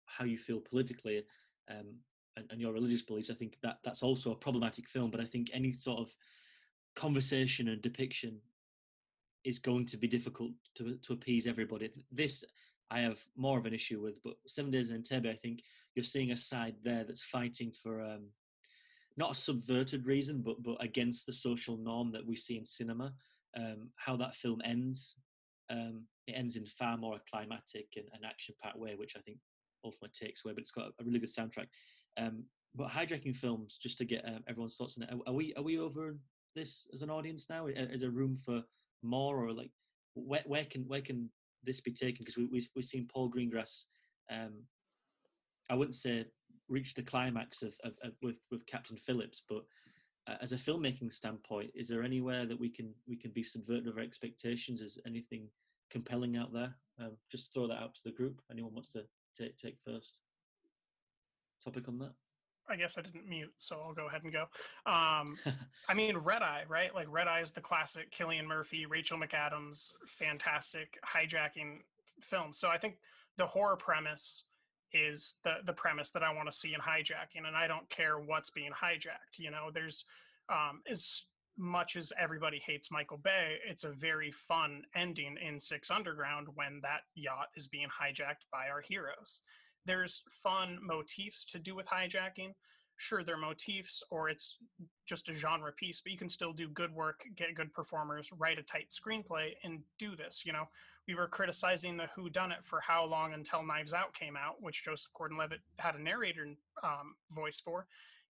how 0.04 0.24
you 0.24 0.36
feel 0.36 0.60
politically 0.60 1.24
um, 1.70 1.96
and, 2.36 2.46
and 2.50 2.60
your 2.60 2.72
religious 2.72 3.02
beliefs, 3.02 3.30
I 3.30 3.34
think 3.34 3.58
that 3.62 3.78
that's 3.84 4.02
also 4.02 4.32
a 4.32 4.36
problematic 4.36 4.88
film. 4.88 5.10
But 5.10 5.20
I 5.20 5.24
think 5.24 5.50
any 5.52 5.72
sort 5.72 6.00
of 6.00 6.14
conversation 6.96 7.68
and 7.68 7.80
depiction 7.82 8.40
is 9.44 9.58
going 9.58 9.86
to 9.86 9.96
be 9.96 10.08
difficult 10.08 10.52
to 10.76 10.96
to 10.96 11.12
appease 11.12 11.46
everybody. 11.46 11.90
This 12.10 12.44
I 12.90 13.00
have 13.00 13.24
more 13.36 13.58
of 13.58 13.66
an 13.66 13.72
issue 13.72 14.02
with, 14.02 14.22
but 14.22 14.34
Seven 14.46 14.70
Days 14.70 14.90
in 14.90 15.02
Entebbe, 15.02 15.30
I 15.30 15.34
think 15.34 15.62
you're 15.94 16.04
seeing 16.04 16.32
a 16.32 16.36
side 16.36 16.74
there 16.84 17.04
that's 17.04 17.24
fighting 17.24 17.72
for 17.72 18.02
um, 18.02 18.28
not 19.16 19.30
a 19.30 19.34
subverted 19.34 20.06
reason, 20.06 20.42
but 20.42 20.62
but 20.62 20.76
against 20.80 21.26
the 21.26 21.32
social 21.32 21.76
norm 21.76 22.12
that 22.12 22.26
we 22.26 22.36
see 22.36 22.58
in 22.58 22.64
cinema. 22.64 23.14
Um, 23.54 23.90
how 23.96 24.16
that 24.16 24.34
film 24.34 24.62
ends, 24.64 25.16
um, 25.68 26.04
it 26.26 26.32
ends 26.32 26.56
in 26.56 26.64
far 26.64 26.96
more 26.96 27.16
a 27.16 27.30
climatic 27.30 27.88
and 27.96 28.06
an 28.14 28.24
action-packed 28.24 28.78
way, 28.78 28.94
which 28.94 29.14
I 29.14 29.20
think 29.20 29.38
ultimately 29.84 30.08
takes 30.14 30.42
away. 30.42 30.54
But 30.54 30.62
it's 30.62 30.70
got 30.70 30.88
a 30.88 31.04
really 31.04 31.18
good 31.18 31.28
soundtrack. 31.28 31.66
Um, 32.16 32.44
but 32.74 32.88
hijacking 32.88 33.36
films, 33.36 33.78
just 33.80 33.98
to 33.98 34.04
get 34.04 34.24
um, 34.26 34.42
everyone's 34.48 34.76
thoughts 34.76 34.96
on 34.96 35.04
it, 35.04 35.12
are, 35.12 35.32
are 35.32 35.34
we 35.34 35.54
are 35.54 35.62
we 35.62 35.78
over 35.78 36.16
this 36.54 36.86
as 36.92 37.02
an 37.02 37.10
audience 37.10 37.48
now? 37.50 37.66
Is 37.66 38.00
there 38.00 38.10
room 38.10 38.36
for 38.36 38.62
more, 39.02 39.44
or 39.44 39.52
like 39.52 39.70
where 40.14 40.42
where 40.46 40.64
can 40.64 40.82
where 40.88 41.00
can 41.00 41.28
this 41.62 41.80
be 41.80 41.92
taken? 41.92 42.18
Because 42.20 42.36
we, 42.36 42.46
we 42.46 42.66
we've 42.74 42.84
seen 42.84 43.08
Paul 43.12 43.30
Greengrass. 43.30 43.84
Um, 44.30 44.62
I 45.70 45.74
wouldn't 45.74 45.96
say 45.96 46.26
reach 46.68 46.94
the 46.94 47.02
climax 47.02 47.62
of, 47.62 47.76
of, 47.84 47.92
of 48.02 48.12
with 48.22 48.36
with 48.50 48.66
Captain 48.66 48.96
Phillips, 48.96 49.42
but 49.48 49.64
uh, 50.28 50.36
as 50.40 50.52
a 50.52 50.56
filmmaking 50.56 51.12
standpoint, 51.12 51.70
is 51.74 51.88
there 51.88 52.02
anywhere 52.02 52.46
that 52.46 52.58
we 52.58 52.68
can 52.68 52.94
we 53.08 53.16
can 53.16 53.30
be 53.32 53.42
subverting 53.42 53.88
of 53.88 53.96
our 53.96 54.02
expectations? 54.02 54.80
Is 54.80 54.98
anything 55.06 55.48
compelling 55.90 56.36
out 56.36 56.52
there? 56.52 56.74
Um, 57.00 57.12
just 57.30 57.52
throw 57.52 57.66
that 57.68 57.82
out 57.82 57.94
to 57.96 58.00
the 58.04 58.12
group. 58.12 58.40
Anyone 58.50 58.74
wants 58.74 58.92
to 58.92 59.04
take 59.38 59.56
take 59.56 59.76
first? 59.84 60.20
Topic 61.64 61.88
on 61.88 61.98
that. 61.98 62.12
I 62.68 62.76
guess 62.76 62.96
I 62.96 63.02
didn't 63.02 63.28
mute, 63.28 63.52
so 63.58 63.80
I'll 63.84 63.94
go 63.94 64.06
ahead 64.06 64.22
and 64.22 64.32
go. 64.32 64.42
Um, 64.86 65.36
I 65.88 65.94
mean, 65.94 66.16
Red 66.16 66.42
Eye, 66.42 66.62
right? 66.68 66.94
Like 66.94 67.06
Red 67.10 67.28
Eye 67.28 67.40
is 67.40 67.52
the 67.52 67.60
classic 67.60 68.12
Cillian 68.12 68.46
Murphy, 68.46 68.86
Rachel 68.86 69.18
McAdams, 69.18 69.90
fantastic 70.06 70.98
hijacking 71.04 71.80
film. 72.20 72.52
So 72.52 72.68
I 72.68 72.78
think 72.78 72.96
the 73.36 73.46
horror 73.46 73.76
premise 73.76 74.44
is 74.92 75.36
the 75.42 75.56
the 75.64 75.72
premise 75.72 76.10
that 76.10 76.22
I 76.22 76.32
want 76.34 76.50
to 76.50 76.56
see 76.56 76.74
in 76.74 76.80
hijacking, 76.80 77.46
and 77.46 77.56
I 77.56 77.66
don't 77.66 77.88
care 77.90 78.18
what's 78.18 78.50
being 78.50 78.70
hijacked. 78.70 79.38
You 79.38 79.50
know, 79.50 79.70
there's 79.72 80.04
um, 80.48 80.82
as 80.90 81.24
much 81.58 81.96
as 81.96 82.12
everybody 82.18 82.62
hates 82.64 82.90
Michael 82.90 83.18
Bay, 83.18 83.56
it's 83.68 83.84
a 83.84 83.90
very 83.90 84.30
fun 84.30 84.82
ending 84.94 85.36
in 85.36 85.58
Six 85.58 85.90
Underground 85.90 86.48
when 86.54 86.80
that 86.82 87.00
yacht 87.14 87.48
is 87.56 87.68
being 87.68 87.88
hijacked 87.88 88.46
by 88.50 88.68
our 88.70 88.80
heroes 88.80 89.42
there's 89.86 90.22
fun 90.42 90.78
motifs 90.80 91.44
to 91.46 91.58
do 91.58 91.74
with 91.74 91.86
hijacking. 91.86 92.54
Sure, 92.96 93.24
they're 93.24 93.36
motifs 93.36 94.02
or 94.10 94.28
it's 94.28 94.58
just 95.06 95.28
a 95.28 95.34
genre 95.34 95.72
piece, 95.72 96.00
but 96.00 96.12
you 96.12 96.18
can 96.18 96.28
still 96.28 96.52
do 96.52 96.68
good 96.68 96.92
work, 96.92 97.20
get 97.36 97.54
good 97.54 97.72
performers, 97.72 98.30
write 98.38 98.58
a 98.58 98.62
tight 98.62 98.90
screenplay, 98.90 99.52
and 99.64 99.80
do 99.98 100.14
this. 100.14 100.44
You 100.44 100.52
know, 100.52 100.68
we 101.08 101.14
were 101.14 101.26
criticizing 101.26 101.96
the 101.96 102.08
whodunit 102.16 102.62
for 102.62 102.80
how 102.80 103.04
long 103.04 103.32
until 103.32 103.64
Knives 103.64 103.92
Out 103.92 104.14
came 104.14 104.36
out, 104.36 104.56
which 104.60 104.84
Joseph 104.84 105.12
Gordon-Levitt 105.14 105.60
had 105.78 105.96
a 105.96 106.02
narrator 106.02 106.46
um, 106.84 107.16
voice 107.32 107.60
for, 107.60 107.86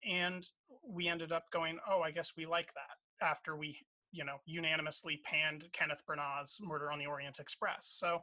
and 0.08 0.46
we 0.86 1.08
ended 1.08 1.32
up 1.32 1.50
going, 1.50 1.78
"Oh, 1.88 2.00
I 2.00 2.10
guess 2.10 2.32
we 2.36 2.46
like 2.46 2.72
that." 2.74 3.26
After 3.26 3.56
we, 3.56 3.76
you 4.10 4.24
know, 4.24 4.36
unanimously 4.46 5.20
panned 5.24 5.64
Kenneth 5.72 6.02
Branagh's 6.08 6.60
Murder 6.62 6.90
on 6.90 6.98
the 6.98 7.06
Orient 7.06 7.40
Express, 7.40 7.86
so 7.86 8.22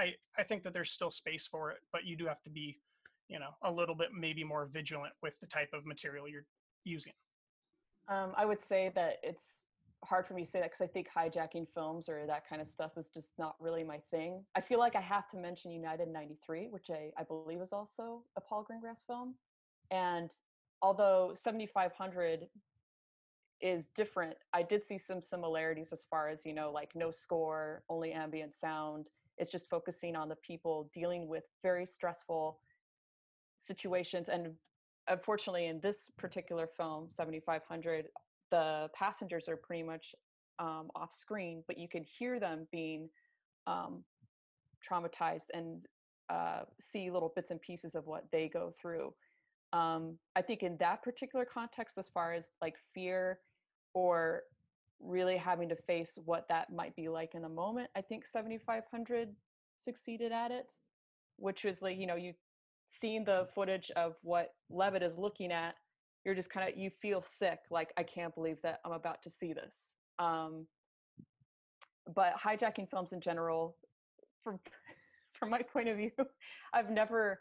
I 0.00 0.14
I 0.38 0.42
think 0.42 0.62
that 0.62 0.72
there's 0.72 0.90
still 0.90 1.10
space 1.10 1.46
for 1.46 1.70
it, 1.70 1.78
but 1.92 2.04
you 2.04 2.16
do 2.16 2.26
have 2.26 2.42
to 2.42 2.50
be, 2.50 2.78
you 3.28 3.38
know, 3.38 3.50
a 3.62 3.70
little 3.70 3.94
bit 3.94 4.08
maybe 4.18 4.42
more 4.44 4.66
vigilant 4.66 5.12
with 5.22 5.38
the 5.40 5.46
type 5.46 5.70
of 5.72 5.86
material 5.86 6.26
you're 6.28 6.46
using. 6.84 7.12
Um, 8.08 8.32
I 8.36 8.44
would 8.44 8.58
say 8.68 8.90
that 8.94 9.18
it's 9.22 9.42
hard 10.04 10.26
for 10.26 10.34
me 10.34 10.44
to 10.44 10.50
say 10.50 10.60
that 10.60 10.70
because 10.72 10.82
I 10.82 10.92
think 10.92 11.08
hijacking 11.16 11.66
films 11.74 12.08
or 12.08 12.26
that 12.26 12.48
kind 12.48 12.62
of 12.62 12.68
stuff 12.68 12.92
is 12.96 13.06
just 13.14 13.28
not 13.38 13.54
really 13.60 13.84
my 13.84 14.00
thing. 14.10 14.42
I 14.56 14.60
feel 14.60 14.78
like 14.78 14.96
I 14.96 15.00
have 15.00 15.28
to 15.30 15.36
mention 15.36 15.70
United 15.70 16.08
93, 16.08 16.68
which 16.70 16.86
I, 16.90 17.10
I 17.18 17.24
believe 17.24 17.60
is 17.60 17.72
also 17.72 18.22
a 18.36 18.40
Paul 18.40 18.66
Greengrass 18.68 18.96
film. 19.06 19.34
And 19.90 20.30
although 20.82 21.34
7500 21.42 22.48
is 23.60 23.84
different, 23.94 24.36
I 24.54 24.62
did 24.62 24.86
see 24.86 24.98
some 24.98 25.20
similarities 25.20 25.88
as 25.92 26.00
far 26.08 26.28
as, 26.28 26.38
you 26.44 26.54
know, 26.54 26.70
like 26.72 26.90
no 26.94 27.10
score, 27.10 27.82
only 27.90 28.12
ambient 28.12 28.54
sound, 28.58 29.10
it's 29.40 29.50
just 29.50 29.68
focusing 29.70 30.14
on 30.14 30.28
the 30.28 30.36
people 30.36 30.90
dealing 30.94 31.26
with 31.26 31.44
very 31.62 31.86
stressful 31.86 32.60
situations. 33.66 34.28
And 34.30 34.52
unfortunately, 35.08 35.66
in 35.66 35.80
this 35.80 35.96
particular 36.18 36.68
film, 36.76 37.08
7500, 37.16 38.06
the 38.50 38.88
passengers 38.94 39.48
are 39.48 39.56
pretty 39.56 39.82
much 39.82 40.14
um, 40.58 40.90
off 40.94 41.10
screen, 41.18 41.64
but 41.66 41.78
you 41.78 41.88
can 41.88 42.04
hear 42.18 42.38
them 42.38 42.66
being 42.70 43.08
um, 43.66 44.04
traumatized 44.88 45.48
and 45.54 45.86
uh, 46.28 46.60
see 46.92 47.10
little 47.10 47.32
bits 47.34 47.50
and 47.50 47.60
pieces 47.62 47.94
of 47.94 48.06
what 48.06 48.24
they 48.30 48.48
go 48.48 48.74
through. 48.80 49.12
Um, 49.72 50.18
I 50.36 50.42
think 50.42 50.62
in 50.62 50.76
that 50.80 51.02
particular 51.02 51.46
context, 51.46 51.96
as 51.96 52.06
far 52.12 52.34
as 52.34 52.44
like 52.60 52.74
fear 52.94 53.38
or 53.94 54.42
really 55.00 55.36
having 55.36 55.68
to 55.68 55.76
face 55.86 56.10
what 56.16 56.46
that 56.48 56.72
might 56.72 56.94
be 56.96 57.08
like 57.08 57.34
in 57.34 57.42
the 57.42 57.48
moment. 57.48 57.88
I 57.96 58.00
think 58.00 58.24
7500 58.26 59.28
succeeded 59.84 60.32
at 60.32 60.50
it, 60.50 60.66
which 61.36 61.64
was 61.64 61.76
like, 61.80 61.96
you 61.98 62.06
know, 62.06 62.16
you've 62.16 62.36
seen 63.00 63.24
the 63.24 63.48
footage 63.54 63.90
of 63.96 64.14
what 64.22 64.54
Levitt 64.68 65.02
is 65.02 65.16
looking 65.16 65.52
at. 65.52 65.74
You're 66.24 66.34
just 66.34 66.50
kind 66.50 66.68
of, 66.68 66.78
you 66.78 66.90
feel 67.00 67.24
sick. 67.38 67.60
Like, 67.70 67.92
I 67.96 68.02
can't 68.02 68.34
believe 68.34 68.58
that 68.62 68.80
I'm 68.84 68.92
about 68.92 69.22
to 69.22 69.30
see 69.30 69.52
this. 69.52 69.72
Um, 70.18 70.66
but 72.14 72.34
hijacking 72.42 72.90
films 72.90 73.12
in 73.12 73.20
general, 73.20 73.76
from 74.44 74.58
from 75.38 75.50
my 75.50 75.62
point 75.72 75.88
of 75.88 75.96
view, 75.96 76.10
I've 76.74 76.90
never 76.90 77.40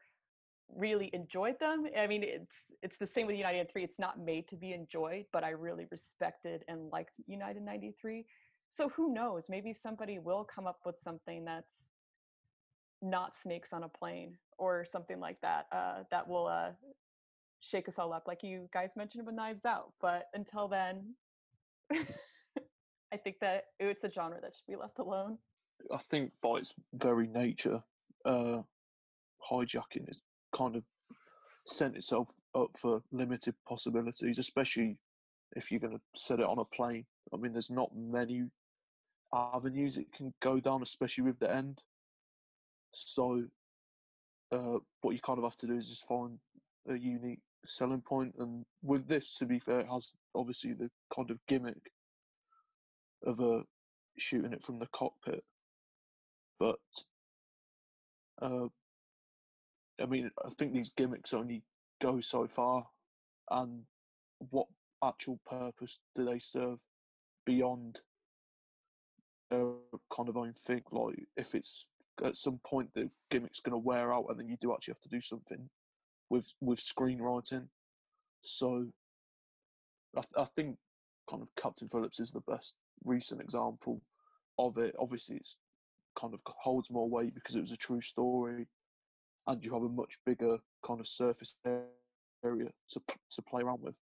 really 0.75 1.09
enjoyed 1.13 1.55
them. 1.59 1.85
I 1.97 2.07
mean, 2.07 2.23
it's 2.23 2.51
it's 2.81 2.95
the 2.99 3.07
same 3.13 3.27
with 3.27 3.35
United 3.35 3.71
3. 3.71 3.83
It's 3.83 3.99
not 3.99 4.19
made 4.19 4.47
to 4.49 4.55
be 4.55 4.73
enjoyed, 4.73 5.25
but 5.33 5.43
I 5.43 5.49
really 5.49 5.85
respected 5.91 6.63
and 6.67 6.89
liked 6.91 7.11
United 7.27 7.63
93. 7.63 8.25
So 8.77 8.89
who 8.89 9.13
knows? 9.13 9.43
Maybe 9.49 9.75
somebody 9.83 10.19
will 10.19 10.45
come 10.45 10.67
up 10.67 10.79
with 10.85 10.95
something 11.03 11.45
that's 11.45 11.67
not 13.01 13.33
snakes 13.43 13.69
on 13.73 13.83
a 13.83 13.89
plane 13.89 14.35
or 14.57 14.85
something 14.91 15.19
like 15.19 15.39
that 15.41 15.67
uh, 15.71 16.03
that 16.11 16.27
will 16.27 16.47
uh, 16.47 16.71
shake 17.61 17.87
us 17.87 17.95
all 17.97 18.13
up, 18.13 18.23
like 18.27 18.43
you 18.43 18.69
guys 18.73 18.89
mentioned 18.95 19.25
with 19.25 19.35
Knives 19.35 19.65
Out. 19.65 19.93
But 20.01 20.25
until 20.33 20.67
then, 20.67 21.15
I 21.91 23.17
think 23.17 23.37
that 23.41 23.65
it's 23.79 24.03
a 24.03 24.11
genre 24.11 24.39
that 24.41 24.51
should 24.55 24.71
be 24.71 24.77
left 24.77 24.99
alone. 24.99 25.37
I 25.91 25.97
think 26.09 26.31
by 26.41 26.57
its 26.57 26.73
very 26.93 27.27
nature, 27.27 27.81
uh, 28.25 28.61
hijacking 29.49 30.09
is 30.09 30.21
kind 30.53 30.75
of 30.75 30.83
sent 31.65 31.95
itself 31.95 32.29
up 32.55 32.69
for 32.77 33.01
limited 33.11 33.55
possibilities, 33.67 34.39
especially 34.39 34.97
if 35.55 35.71
you're 35.71 35.79
going 35.79 35.97
to 35.97 36.01
set 36.15 36.39
it 36.39 36.45
on 36.45 36.59
a 36.59 36.65
plane. 36.65 37.05
I 37.33 37.37
mean, 37.37 37.53
there's 37.53 37.71
not 37.71 37.89
many 37.95 38.45
avenues 39.33 39.97
it 39.97 40.11
can 40.11 40.33
go 40.41 40.59
down, 40.59 40.81
especially 40.81 41.23
with 41.23 41.39
the 41.39 41.53
end. 41.53 41.81
So, 42.91 43.45
uh, 44.51 44.77
what 45.01 45.11
you 45.13 45.19
kind 45.19 45.37
of 45.37 45.43
have 45.43 45.57
to 45.57 45.67
do 45.67 45.75
is 45.75 45.89
just 45.89 46.07
find 46.07 46.39
a 46.87 46.97
unique 46.97 47.41
selling 47.65 48.01
point. 48.01 48.33
And 48.39 48.65
with 48.81 49.07
this, 49.07 49.37
to 49.37 49.45
be 49.45 49.59
fair, 49.59 49.81
it 49.81 49.87
has 49.91 50.13
obviously 50.33 50.73
the 50.73 50.89
kind 51.13 51.29
of 51.29 51.39
gimmick 51.47 51.91
of 53.23 53.39
uh, 53.39 53.61
shooting 54.17 54.53
it 54.53 54.63
from 54.63 54.79
the 54.79 54.87
cockpit. 54.87 55.43
But 56.59 56.79
uh, 58.41 58.67
I 60.01 60.05
mean, 60.05 60.31
I 60.45 60.49
think 60.49 60.73
these 60.73 60.91
gimmicks 60.95 61.33
only 61.33 61.63
go 62.01 62.19
so 62.19 62.47
far, 62.47 62.87
and 63.51 63.83
what 64.49 64.67
actual 65.03 65.39
purpose 65.45 65.99
do 66.15 66.25
they 66.25 66.39
serve 66.39 66.79
beyond 67.45 68.01
kind 69.51 70.29
of 70.29 70.37
own 70.37 70.53
thing? 70.53 70.83
Like, 70.91 71.27
if 71.35 71.55
it's 71.55 71.87
at 72.23 72.35
some 72.35 72.59
point 72.65 72.93
the 72.93 73.09
gimmick's 73.31 73.59
going 73.59 73.73
to 73.73 73.77
wear 73.77 74.13
out, 74.13 74.25
and 74.29 74.39
then 74.39 74.47
you 74.47 74.57
do 74.59 74.73
actually 74.73 74.93
have 74.93 75.01
to 75.01 75.09
do 75.09 75.21
something 75.21 75.69
with 76.29 76.53
with 76.61 76.79
screenwriting. 76.79 77.67
So, 78.41 78.87
I, 80.15 80.21
I 80.37 80.45
think 80.45 80.77
kind 81.29 81.41
of 81.41 81.49
Captain 81.61 81.87
Phillips 81.87 82.19
is 82.19 82.31
the 82.31 82.41
best 82.41 82.75
recent 83.03 83.41
example 83.41 84.01
of 84.57 84.77
it. 84.77 84.95
Obviously, 84.99 85.37
it's 85.37 85.57
kind 86.15 86.33
of 86.33 86.41
holds 86.45 86.89
more 86.89 87.09
weight 87.09 87.33
because 87.33 87.55
it 87.55 87.61
was 87.61 87.71
a 87.71 87.77
true 87.77 88.01
story 88.01 88.67
and 89.47 89.63
you 89.63 89.73
have 89.73 89.83
a 89.83 89.89
much 89.89 90.17
bigger 90.25 90.57
kind 90.85 90.99
of 90.99 91.07
surface 91.07 91.57
area 92.43 92.69
to 92.89 93.01
to 93.31 93.41
play 93.41 93.61
around 93.61 93.81
with. 93.81 93.95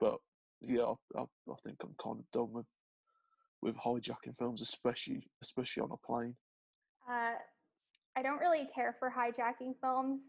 But 0.00 0.18
yeah, 0.60 0.92
I, 1.16 1.22
I 1.22 1.54
think 1.64 1.76
I'm 1.82 1.94
kind 2.02 2.20
of 2.20 2.30
done 2.32 2.52
with 2.52 2.68
with 3.62 3.76
hijacking 3.76 4.36
films, 4.36 4.62
especially 4.62 5.28
especially 5.42 5.82
on 5.82 5.90
a 5.92 6.06
plane. 6.06 6.36
Uh, 7.08 7.34
I 8.16 8.22
don't 8.22 8.38
really 8.38 8.68
care 8.74 8.96
for 8.98 9.12
hijacking 9.14 9.74
films 9.80 10.20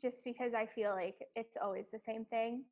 just 0.00 0.16
because 0.24 0.52
I 0.54 0.68
feel 0.74 0.90
like 0.90 1.16
it's 1.34 1.56
always 1.62 1.84
the 1.92 2.00
same 2.06 2.24
thing. 2.26 2.64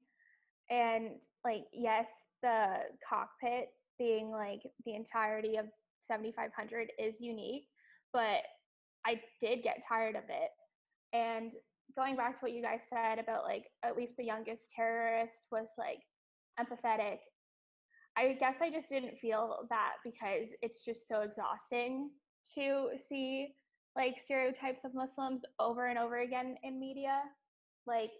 And 0.70 1.10
like, 1.44 1.64
yes, 1.72 2.06
the 2.42 2.76
cockpit 3.08 3.68
being 3.98 4.30
like 4.30 4.60
the 4.86 4.94
entirety 4.94 5.56
of 5.56 5.66
7500 6.10 6.92
is 6.98 7.14
unique, 7.18 7.66
but 8.12 8.42
I 9.04 9.20
did 9.42 9.62
get 9.62 9.82
tired 9.88 10.16
of 10.16 10.24
it. 10.28 10.50
And 11.12 11.52
going 11.96 12.16
back 12.16 12.38
to 12.38 12.46
what 12.46 12.52
you 12.52 12.62
guys 12.62 12.80
said 12.92 13.18
about 13.18 13.44
like 13.44 13.64
at 13.84 13.96
least 13.96 14.12
the 14.18 14.24
youngest 14.24 14.62
terrorist 14.74 15.32
was 15.50 15.66
like 15.76 15.98
empathetic. 16.60 17.18
I 18.16 18.36
guess 18.40 18.54
I 18.60 18.70
just 18.70 18.88
didn't 18.90 19.18
feel 19.20 19.66
that 19.70 19.92
because 20.04 20.48
it's 20.62 20.84
just 20.84 21.00
so 21.10 21.22
exhausting 21.22 22.10
to 22.56 22.88
see 23.08 23.54
like 23.96 24.14
stereotypes 24.24 24.80
of 24.84 24.94
Muslims 24.94 25.42
over 25.60 25.86
and 25.86 25.98
over 25.98 26.20
again 26.20 26.56
in 26.62 26.80
media. 26.80 27.20
Like 27.86 28.10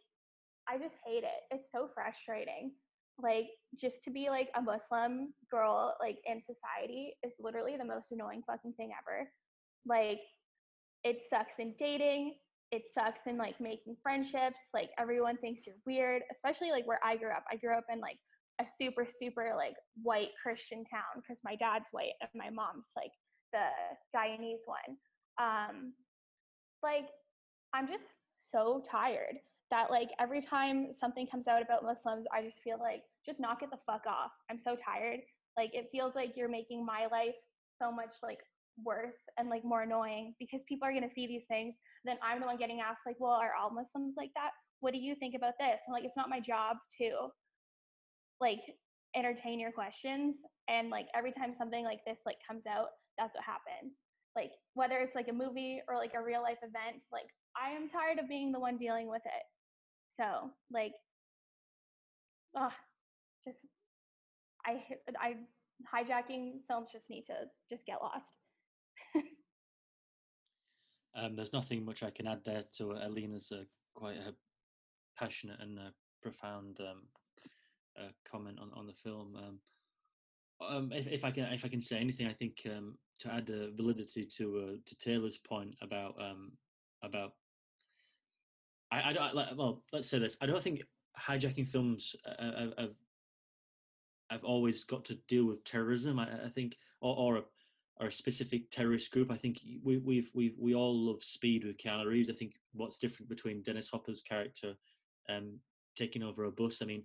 I 0.69 0.79
just 0.79 0.95
hate 1.05 1.25
it. 1.25 1.41
It's 1.51 1.65
so 1.75 1.89
frustrating. 1.95 2.73
Like 3.21 3.47
just 3.81 3.97
to 4.05 4.11
be 4.11 4.29
like 4.31 4.49
a 4.57 4.63
Muslim 4.63 5.35
girl 5.51 5.95
like 6.01 6.19
in 6.27 6.43
society 6.47 7.15
is 7.25 7.33
literally 7.41 7.77
the 7.77 7.85
most 7.85 8.07
annoying 8.13 8.43
fucking 8.47 8.75
thing 8.75 8.91
ever. 8.95 9.29
Like 9.87 10.21
it 11.05 11.19
sucks 11.31 11.59
in 11.59 11.75
dating, 11.79 12.35
it 12.71 12.83
sucks 12.95 13.21
in 13.27 13.37
like 13.37 13.61
making 13.61 13.97
friendships. 14.03 14.59
Like 14.75 14.91
everyone 14.99 15.37
thinks 15.39 15.63
you're 15.67 15.81
weird, 15.87 16.23
especially 16.33 16.71
like 16.71 16.87
where 16.87 17.01
I 17.05 17.17
grew 17.17 17.31
up. 17.31 17.45
I 17.51 17.57
grew 17.57 17.77
up 17.77 17.87
in 17.93 18.01
like 18.01 18.19
a 18.61 18.65
super 18.81 19.07
super 19.23 19.55
like 19.57 19.75
white 20.03 20.31
Christian 20.43 20.85
town 20.91 21.23
because 21.23 21.39
my 21.45 21.55
dad's 21.57 21.87
white 21.93 22.19
and 22.21 22.31
my 22.35 22.51
mom's 22.51 22.85
like 22.97 23.13
the 23.53 23.69
Guyanese 24.15 24.67
one. 24.67 24.97
Um, 25.39 25.93
like 26.83 27.09
I'm 27.73 27.87
just 27.87 28.05
so 28.53 28.83
tired 28.91 29.37
that 29.71 29.91
like 29.91 30.09
every 30.21 30.45
time 30.49 30.95
something 31.01 31.27
comes 31.27 31.47
out 31.49 31.63
about 31.63 31.85
Muslims, 31.85 32.27
I 32.33 32.43
just 32.43 32.57
feel 32.65 32.79
like 32.81 33.03
just 33.25 33.41
knock 33.41 33.63
it 33.63 33.71
the 33.71 33.79
fuck 33.87 34.03
off. 34.07 34.33
I'm 34.51 34.61
so 34.65 34.77
tired. 34.85 35.21
Like 35.57 35.71
it 35.73 35.89
feels 35.93 36.13
like 36.15 36.33
you're 36.37 36.49
making 36.49 36.85
my 36.85 37.07
life 37.11 37.37
so 37.81 37.93
much 37.93 38.11
like 38.23 38.39
worse 38.85 39.19
and 39.37 39.49
like 39.49 39.65
more 39.65 39.83
annoying 39.83 40.35
because 40.39 40.61
people 40.69 40.87
are 40.87 40.93
gonna 40.93 41.13
see 41.15 41.27
these 41.27 41.47
things. 41.49 41.75
Then 42.05 42.17
I'm 42.23 42.41
the 42.41 42.47
one 42.47 42.59
getting 42.59 42.81
asked 42.81 43.07
like, 43.07 43.17
well, 43.19 43.33
are 43.33 43.53
all 43.55 43.71
Muslims 43.71 44.15
like 44.17 44.31
that? 44.35 44.51
What 44.81 44.93
do 44.93 44.99
you 44.99 45.15
think 45.17 45.35
about 45.35 45.55
this? 45.59 45.79
And 45.87 45.93
like, 45.93 46.05
it's 46.05 46.17
not 46.17 46.31
my 46.31 46.41
job 46.41 46.77
to 47.01 47.31
like 48.41 48.63
entertain 49.17 49.59
your 49.59 49.73
questions. 49.73 50.37
And 50.69 50.91
like 50.91 51.07
every 51.15 51.33
time 51.33 51.55
something 51.59 51.85
like 51.85 52.01
this 52.07 52.19
like 52.27 52.37
comes 52.47 52.63
out, 52.69 52.89
that's 53.17 53.35
what 53.35 53.45
happens. 53.45 53.93
Like 54.37 54.53
whether 54.75 54.99
it's 54.99 55.15
like 55.15 55.29
a 55.29 55.33
movie 55.33 55.81
or 55.89 55.97
like 55.97 56.13
a 56.15 56.23
real 56.23 56.43
life 56.43 56.63
event, 56.63 57.03
like 57.13 57.27
I 57.57 57.75
am 57.75 57.89
tired 57.91 58.19
of 58.19 58.29
being 58.29 58.53
the 58.53 58.61
one 58.61 58.79
dealing 58.79 59.09
with 59.09 59.23
it. 59.25 59.45
So 60.21 60.51
like, 60.73 60.93
oh, 62.57 62.73
just 63.47 63.59
I 64.67 64.85
I 65.19 65.35
hijacking 65.87 66.61
films 66.69 66.89
just 66.93 67.09
need 67.09 67.25
to 67.27 67.49
just 67.71 67.85
get 67.87 68.03
lost. 68.03 68.27
Um, 71.19 71.35
there's 71.37 71.53
nothing 71.53 71.85
much 71.85 72.03
I 72.03 72.11
can 72.11 72.27
add 72.27 72.41
there 72.45 72.63
to 72.77 72.93
uh, 72.93 73.07
Alina's 73.07 73.51
uh, 73.53 73.65
quite 73.95 74.17
a 74.17 74.35
passionate 75.19 75.61
and 75.61 75.79
uh, 75.79 75.91
profound 76.23 76.79
um, 76.81 77.03
uh, 77.99 78.09
comment 78.31 78.59
on, 78.61 78.71
on 78.75 78.87
the 78.87 78.93
film. 78.93 79.37
Um, 79.37 79.59
um, 80.61 80.93
if, 80.93 81.07
if 81.07 81.25
I 81.25 81.31
can 81.31 81.45
if 81.53 81.65
I 81.65 81.69
can 81.69 81.81
say 81.81 81.99
anything, 81.99 82.27
I 82.27 82.33
think 82.33 82.67
um, 82.67 82.97
to 83.21 83.33
add 83.33 83.51
uh, 83.51 83.75
validity 83.77 84.27
to 84.37 84.59
uh, 84.59 84.77
to 84.85 84.97
Taylor's 84.97 85.39
point 85.39 85.75
about 85.83 86.15
um, 86.21 86.53
about 87.03 87.33
I, 88.91 89.11
I 89.11 89.13
don't 89.13 89.35
like, 89.35 89.57
well 89.57 89.83
let's 89.93 90.09
say 90.09 90.19
this 90.19 90.37
I 90.41 90.47
don't 90.47 90.63
think 90.63 90.83
hijacking 91.19 91.67
films 91.67 92.15
uh, 92.27 92.67
have 92.79 92.95
have 94.31 94.45
always 94.45 94.85
got 94.85 95.05
to 95.07 95.15
deal 95.29 95.47
with 95.47 95.65
terrorism. 95.65 96.19
I, 96.19 96.29
I 96.47 96.49
think 96.49 96.77
or, 97.01 97.17
or 97.17 97.45
or 98.01 98.07
a 98.07 98.13
specific 98.13 98.71
terrorist 98.71 99.11
group. 99.11 99.31
I 99.31 99.37
think 99.37 99.59
we 99.83 99.99
we've 99.99 100.31
we 100.35 100.55
we 100.59 100.75
all 100.75 100.97
love 100.97 101.23
Speed 101.23 101.65
with 101.65 101.79
Keanu 101.79 102.07
Reeves. 102.07 102.31
I 102.31 102.35
think 102.35 102.55
what's 102.73 102.99
different 102.99 103.29
between 103.29 103.63
Dennis 103.63 103.89
Hopper's 103.89 104.23
character 104.23 104.75
um, 105.29 105.59
taking 105.97 106.23
over 106.23 106.45
a 106.45 106.51
bus. 106.51 106.81
I 106.81 106.87
mean, 106.87 107.03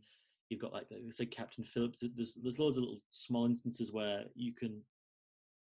you've 0.49 0.61
got 0.61 0.73
like 0.73 0.87
the 0.89 1.25
Captain 1.25 1.63
Phillips. 1.63 2.03
There's 2.15 2.35
there's 2.41 2.59
loads 2.59 2.77
of 2.77 2.83
little 2.83 3.01
small 3.11 3.45
instances 3.45 3.91
where 3.91 4.25
you 4.35 4.53
can 4.53 4.81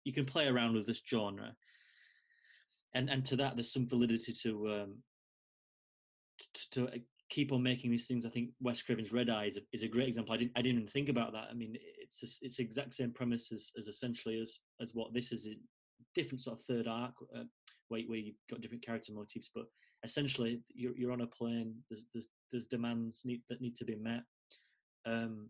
you 0.03 0.13
can 0.13 0.25
play 0.25 0.47
around 0.47 0.73
with 0.73 0.85
this 0.85 1.01
genre, 1.09 1.55
and 2.93 3.09
and 3.09 3.23
to 3.25 3.35
that 3.37 3.55
there's 3.55 3.71
some 3.71 3.87
validity 3.87 4.33
to 4.43 4.73
um, 4.73 4.97
to, 6.53 6.69
to 6.71 6.87
uh, 6.87 6.97
keep 7.29 7.51
on 7.51 7.63
making 7.63 7.91
these 7.91 8.07
things. 8.07 8.25
I 8.25 8.29
think 8.29 8.49
Wes 8.61 8.81
Craven's 8.81 9.13
Red 9.13 9.29
Eye 9.29 9.45
is 9.45 9.57
a, 9.57 9.61
is 9.71 9.83
a 9.83 9.87
great 9.87 10.07
example. 10.09 10.33
I 10.33 10.37
didn't 10.37 10.51
I 10.55 10.61
didn't 10.61 10.79
even 10.79 10.87
think 10.87 11.09
about 11.09 11.31
that. 11.31 11.47
I 11.49 11.53
mean, 11.53 11.77
it's 12.01 12.23
a, 12.23 12.45
it's 12.45 12.57
the 12.57 12.63
exact 12.63 12.93
same 12.93 13.11
premise 13.11 13.51
as, 13.51 13.71
as 13.77 13.87
essentially 13.87 14.39
as 14.39 14.59
as 14.83 14.91
what 14.93 15.13
this 15.13 15.31
is. 15.31 15.47
A 15.47 15.55
different 16.13 16.41
sort 16.41 16.59
of 16.59 16.65
third 16.65 16.87
arc 16.87 17.13
uh, 17.35 17.43
where 17.87 18.01
where 18.07 18.19
you've 18.19 18.35
got 18.49 18.61
different 18.61 18.85
character 18.85 19.13
motifs, 19.13 19.49
but 19.53 19.65
essentially 20.03 20.61
you're 20.73 20.95
you're 20.95 21.11
on 21.11 21.21
a 21.21 21.27
plane. 21.27 21.75
There's 21.89 22.05
there's 22.13 22.27
there's 22.51 22.67
demands 22.67 23.23
need, 23.25 23.41
that 23.49 23.61
need 23.61 23.75
to 23.77 23.85
be 23.85 23.95
met. 23.95 24.23
Um, 25.05 25.49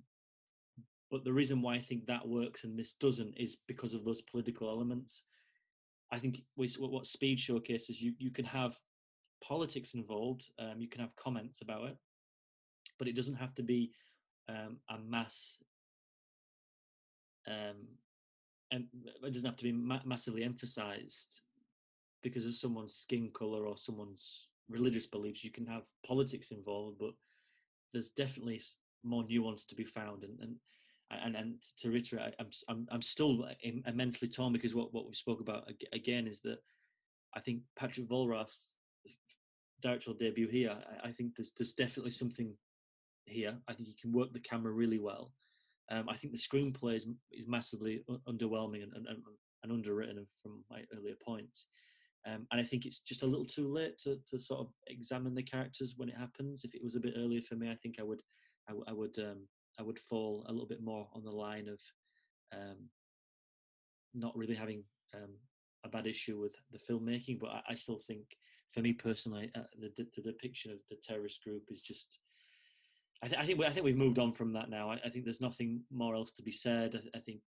but 1.12 1.24
the 1.24 1.34
reason 1.34 1.62
why 1.62 1.76
I 1.76 1.82
think 1.82 2.06
that 2.06 2.28
works 2.28 2.64
and 2.64 2.78
this 2.78 2.94
doesn't 2.94 3.36
is 3.38 3.58
because 3.68 3.94
of 3.94 4.04
those 4.04 4.22
political 4.22 4.70
elements. 4.70 5.24
I 6.12 6.20
think 6.20 6.42
what 6.56 7.08
Speed 7.08 7.40
showcases, 7.40 8.02
you 8.02 8.14
you 8.18 8.32
can 8.32 8.46
have 8.46 8.80
politics 9.44 9.94
involved. 9.94 10.50
Um, 10.60 10.80
you 10.80 10.88
can 10.88 11.02
have 11.02 11.16
comments 11.16 11.62
about 11.62 11.86
it, 11.90 11.98
but 13.00 13.08
it 13.08 13.16
doesn't 13.16 13.36
have 13.36 13.54
to 13.56 13.64
be 13.64 13.92
um, 14.50 14.78
a 14.90 14.98
mass. 15.00 15.58
Um, 17.48 17.88
Uh, 18.74 18.80
it 19.24 19.34
doesn't 19.34 19.50
have 19.50 19.58
to 19.58 19.64
be 19.64 19.72
ma- 19.72 20.00
massively 20.06 20.44
emphasized 20.44 21.42
because 22.22 22.46
of 22.46 22.56
someone's 22.56 22.96
skin 22.96 23.30
color 23.34 23.66
or 23.66 23.78
someone's 23.78 24.48
religious 24.70 25.06
beliefs. 25.06 25.44
You 25.44 25.52
can 25.52 25.66
have 25.66 25.84
politics 26.06 26.52
involved, 26.52 26.98
but 27.00 27.14
there's 27.92 28.10
definitely 28.10 28.62
more 29.04 29.24
nuance 29.28 29.66
to 29.66 29.76
be 29.76 29.84
found. 29.84 30.24
And 30.24 30.40
and 30.40 30.56
and, 31.12 31.36
and 31.36 31.62
to 31.78 31.92
reiterate, 31.92 32.34
I'm 32.40 32.50
I'm 32.68 32.88
I'm 32.92 33.02
still 33.02 33.48
immensely 33.86 34.28
torn 34.28 34.54
because 34.54 34.74
what 34.74 34.94
what 34.94 35.08
we 35.08 35.14
spoke 35.14 35.42
about 35.42 35.70
again 35.92 36.28
is 36.28 36.42
that 36.42 36.60
I 37.36 37.40
think 37.40 37.62
Patrick 37.76 38.08
Vollrath's 38.08 38.74
directorial 39.82 40.18
debut 40.18 40.48
here, 40.48 40.76
I, 41.04 41.10
I, 41.10 41.12
think 41.12 41.36
there's 41.36 41.52
there's 41.58 41.74
definitely 41.74 42.12
something 42.12 42.56
here. 43.26 43.56
I 43.68 43.74
think 43.74 43.90
he 43.90 43.96
can 43.96 44.14
work 44.14 44.34
the 44.34 44.40
camera 44.40 44.72
really 44.72 45.00
well. 45.00 45.34
Um, 45.92 46.08
I 46.10 46.16
think 46.16 46.34
the 46.34 46.40
screenplay 46.40 46.96
is, 46.96 47.08
is 47.32 47.48
massively 47.48 48.04
underwhelming 48.28 48.84
and, 48.84 48.94
and, 48.96 49.08
and, 49.08 49.72
underwritten 49.72 50.26
from 50.42 50.64
my 50.70 50.84
earlier 50.96 51.16
points. 51.26 51.68
Um, 52.26 52.48
and 52.52 52.60
I 52.60 52.64
think 52.64 52.86
it's 52.86 53.00
just 53.00 53.24
a 53.24 53.28
little 53.28 53.46
too 53.46 53.68
late 53.72 53.98
to, 54.00 54.18
to 54.30 54.40
sort 54.40 54.62
of 54.62 54.68
examine 54.88 55.36
the 55.36 55.44
characters 55.44 55.96
when 55.98 56.10
it 56.10 56.18
happens. 56.18 56.64
If 56.64 56.74
it 56.74 56.84
was 56.84 56.96
a 56.96 57.00
bit 57.00 57.16
earlier 57.18 57.42
for 57.42 57.56
me, 57.56 57.70
I 57.70 57.76
think 57.76 57.96
I 58.00 58.04
would 58.04 58.22
I, 58.68 58.72
w- 58.72 58.86
I 58.88 58.94
would 58.94 59.18
um, 59.20 59.48
I 59.80 59.84
would 59.84 60.00
fall 60.00 60.46
a 60.48 60.52
little 60.52 60.68
bit 60.68 60.82
more 60.82 61.08
on 61.14 61.24
the 61.24 61.32
line 61.32 61.68
of 61.68 61.80
um, 62.54 62.78
not 64.14 64.36
really 64.36 64.56
having 64.56 64.84
um, 65.16 65.32
a 65.86 65.90
bad 65.90 66.08
issue 66.08 66.40
with 66.40 66.56
the 66.72 66.78
filmmaking, 66.78 67.40
but 67.40 67.50
I, 67.50 67.62
I 67.70 67.76
still 67.76 68.00
think, 68.08 68.24
for 68.72 68.82
me 68.82 68.94
personally, 68.94 69.52
uh, 69.56 69.64
the, 69.80 70.08
the, 70.16 70.22
depiction 70.22 70.72
of 70.72 70.80
the 70.90 70.98
terrorist 71.04 71.44
group 71.44 71.64
is 71.70 71.82
just. 71.82 72.20
I, 73.24 73.28
th- 73.28 73.42
I 73.42 73.46
think 73.46 73.64
I 73.64 73.70
think 73.70 73.86
we've 73.86 73.96
moved 73.96 74.20
on 74.20 74.34
from 74.34 74.52
that 74.54 74.70
now. 74.70 74.92
I, 74.92 75.00
I, 75.06 75.10
think 75.10 75.24
there's 75.24 75.40
nothing 75.40 75.82
more 75.90 76.14
else 76.14 76.34
to 76.34 76.44
be 76.44 76.52
said. 76.52 76.96
I, 76.96 77.18
I 77.18 77.22
think 77.22 77.40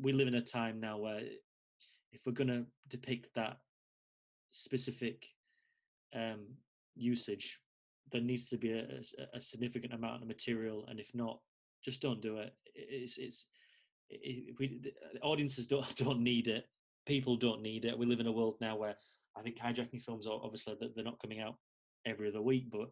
we 0.00 0.12
live 0.12 0.26
in 0.26 0.36
a 0.36 0.40
time 0.40 0.80
now 0.80 0.96
where 0.96 1.20
if 2.12 2.20
we're 2.24 2.32
going 2.32 2.48
to 2.48 2.64
depict 2.88 3.34
that 3.34 3.58
specific 4.52 5.26
um, 6.14 6.46
usage, 6.96 7.58
there 8.10 8.22
needs 8.22 8.48
to 8.48 8.56
be 8.56 8.72
a, 8.72 9.00
a, 9.34 9.40
significant 9.40 9.92
amount 9.92 10.22
of 10.22 10.28
material, 10.28 10.86
and 10.88 10.98
if 10.98 11.14
not, 11.14 11.40
just 11.84 12.00
don't 12.00 12.22
do 12.22 12.38
it. 12.38 12.54
It's 12.74 13.18
it's 13.18 13.46
we, 14.58 14.80
audiences 15.20 15.66
don't 15.66 15.94
don't 15.96 16.20
need 16.20 16.48
it. 16.48 16.64
People 17.04 17.36
don't 17.36 17.60
need 17.60 17.84
it. 17.84 17.98
We 17.98 18.06
live 18.06 18.20
in 18.20 18.28
a 18.28 18.32
world 18.32 18.56
now 18.62 18.76
where 18.76 18.96
I 19.36 19.42
think 19.42 19.58
hijacking 19.58 20.00
films 20.00 20.26
are 20.26 20.40
obviously 20.42 20.74
they're 20.80 21.04
not 21.04 21.20
coming 21.20 21.40
out 21.40 21.56
every 22.06 22.28
other 22.28 22.40
week, 22.40 22.70
but 22.70 22.88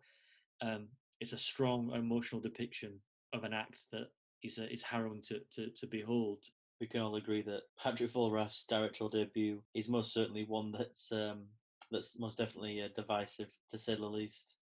um, 0.62 0.88
it's 1.20 1.32
a 1.32 1.38
strong 1.38 1.92
emotional 1.92 2.40
depiction 2.40 2.98
of 3.32 3.44
an 3.44 3.52
act 3.52 3.86
that 3.92 4.08
is 4.42 4.58
uh, 4.58 4.66
is 4.70 4.82
harrowing 4.82 5.20
to, 5.22 5.40
to 5.52 5.70
to 5.70 5.86
behold. 5.86 6.38
We 6.80 6.86
can 6.86 7.00
all 7.00 7.16
agree 7.16 7.42
that 7.42 7.62
Patrick 7.78 8.12
Vollrath's 8.12 8.64
directorial 8.68 9.10
debut 9.10 9.62
is 9.74 9.88
most 9.88 10.12
certainly 10.14 10.44
one 10.44 10.72
that's 10.72 11.12
um, 11.12 11.44
that's 11.90 12.18
most 12.18 12.38
definitely 12.38 12.82
uh, 12.82 12.88
divisive, 12.94 13.50
to 13.70 13.78
say 13.78 13.94
the 13.94 14.06
least. 14.06 14.54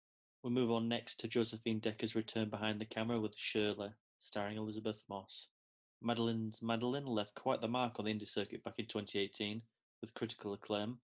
We'll 0.43 0.53
move 0.53 0.71
on 0.71 0.89
next 0.89 1.21
to 1.21 1.29
Josephine 1.29 1.81
Decker's 1.81 2.15
return 2.15 2.49
behind 2.49 2.81
the 2.81 2.87
camera 2.87 3.21
with 3.21 3.37
Shirley, 3.37 3.91
starring 4.19 4.57
Elisabeth 4.57 5.03
Moss. 5.09 5.49
Madeline's 6.03 6.63
Madeline 6.63 7.05
left 7.05 7.35
quite 7.35 7.61
the 7.61 7.69
mark 7.69 7.99
on 7.99 8.07
the 8.07 8.15
indie 8.15 8.27
circuit 8.27 8.65
back 8.65 8.79
in 8.79 8.87
2018 8.87 9.61
with 10.01 10.15
critical 10.15 10.55
acclaim. 10.55 10.99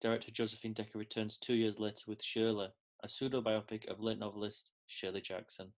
Director 0.00 0.30
Josephine 0.30 0.72
Decker 0.72 0.98
returns 0.98 1.36
two 1.36 1.54
years 1.54 1.78
later 1.78 2.04
with 2.06 2.22
Shirley, 2.22 2.68
a 3.02 3.08
pseudo 3.08 3.40
biopic 3.40 3.88
of 3.88 4.00
late 4.00 4.18
novelist 4.18 4.70
Shirley 4.86 5.20
Jackson. 5.20 5.72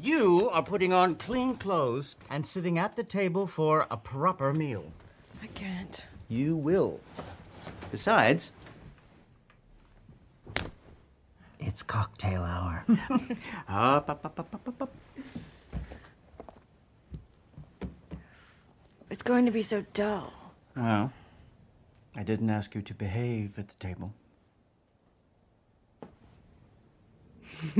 You 0.00 0.50
are 0.50 0.62
putting 0.62 0.92
on 0.92 1.14
clean 1.16 1.56
clothes 1.56 2.16
and 2.30 2.46
sitting 2.46 2.78
at 2.78 2.96
the 2.96 3.04
table 3.04 3.46
for 3.46 3.86
a 3.90 3.96
proper 3.96 4.52
meal. 4.52 4.92
I 5.42 5.46
can't. 5.48 6.04
You 6.28 6.56
will. 6.56 7.00
Besides, 7.90 8.50
it's 11.60 11.82
cocktail 11.82 12.42
hour. 12.42 12.84
up, 13.68 14.10
up, 14.10 14.24
up, 14.24 14.38
up, 14.38 14.54
up, 14.54 14.68
up, 14.68 14.82
up. 14.82 14.94
It's 19.10 19.22
going 19.22 19.46
to 19.46 19.52
be 19.52 19.62
so 19.62 19.84
dull. 19.94 20.32
Well, 20.76 21.12
I 22.16 22.22
didn't 22.24 22.50
ask 22.50 22.74
you 22.74 22.82
to 22.82 22.94
behave 22.94 23.58
at 23.58 23.68
the 23.68 23.76
table. 23.76 24.12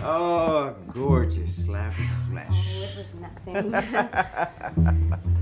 oh, 0.00 0.74
gorgeous 0.92 1.64
slab 1.64 1.92
of 1.92 1.96
flesh. 2.30 2.48
Oh, 2.50 2.82
it 2.82 2.96
was 2.96 3.14
nothing. 3.14 3.72
Yeah. 3.72 5.18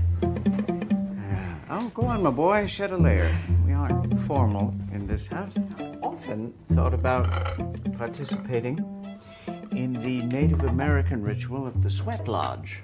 Oh, 1.73 1.89
go 1.93 2.03
on, 2.03 2.21
my 2.21 2.29
boy, 2.29 2.67
shed 2.67 2.91
a 2.91 2.97
layer. 2.97 3.33
We 3.65 3.71
aren't 3.71 4.21
formal 4.27 4.73
in 4.91 5.07
this 5.07 5.25
house. 5.25 5.53
Often 6.03 6.53
thought 6.73 6.93
about 6.93 7.31
participating 7.97 8.83
in 9.71 9.93
the 9.93 10.19
Native 10.25 10.65
American 10.65 11.23
ritual 11.23 11.65
of 11.65 11.81
the 11.81 11.89
sweat 11.89 12.27
lodge. 12.27 12.83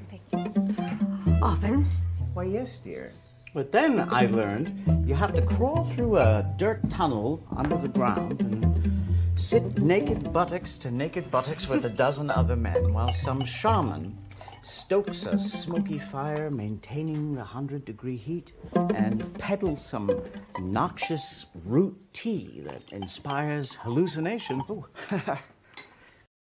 Often. 1.41 1.85
Why, 2.33 2.43
yes, 2.43 2.77
dear. 2.83 3.11
But 3.53 3.71
then 3.71 3.99
I 4.11 4.25
learned 4.25 5.07
you 5.07 5.15
have 5.15 5.33
to 5.33 5.41
crawl 5.41 5.83
through 5.83 6.17
a 6.17 6.45
dirt 6.57 6.89
tunnel 6.89 7.43
under 7.55 7.77
the 7.77 7.87
ground 7.87 8.39
and 8.41 9.15
sit 9.39 9.81
naked 9.81 10.31
buttocks 10.33 10.77
to 10.79 10.91
naked 10.91 11.31
buttocks 11.31 11.67
with 11.67 11.85
a 11.85 11.89
dozen 11.89 12.29
other 12.29 12.55
men 12.55 12.93
while 12.93 13.11
some 13.13 13.43
shaman 13.45 14.15
stokes 14.61 15.25
a 15.25 15.39
smoky 15.39 15.97
fire 15.97 16.49
maintaining 16.49 17.31
the 17.31 17.39
100 17.39 17.85
degree 17.85 18.17
heat 18.17 18.51
and 18.93 19.33
peddles 19.39 19.85
some 19.85 20.11
noxious 20.59 21.45
root 21.65 21.95
tea 22.13 22.61
that 22.65 22.83
inspires 22.91 23.73
hallucinations. 23.73 24.63
Oh. 24.69 24.85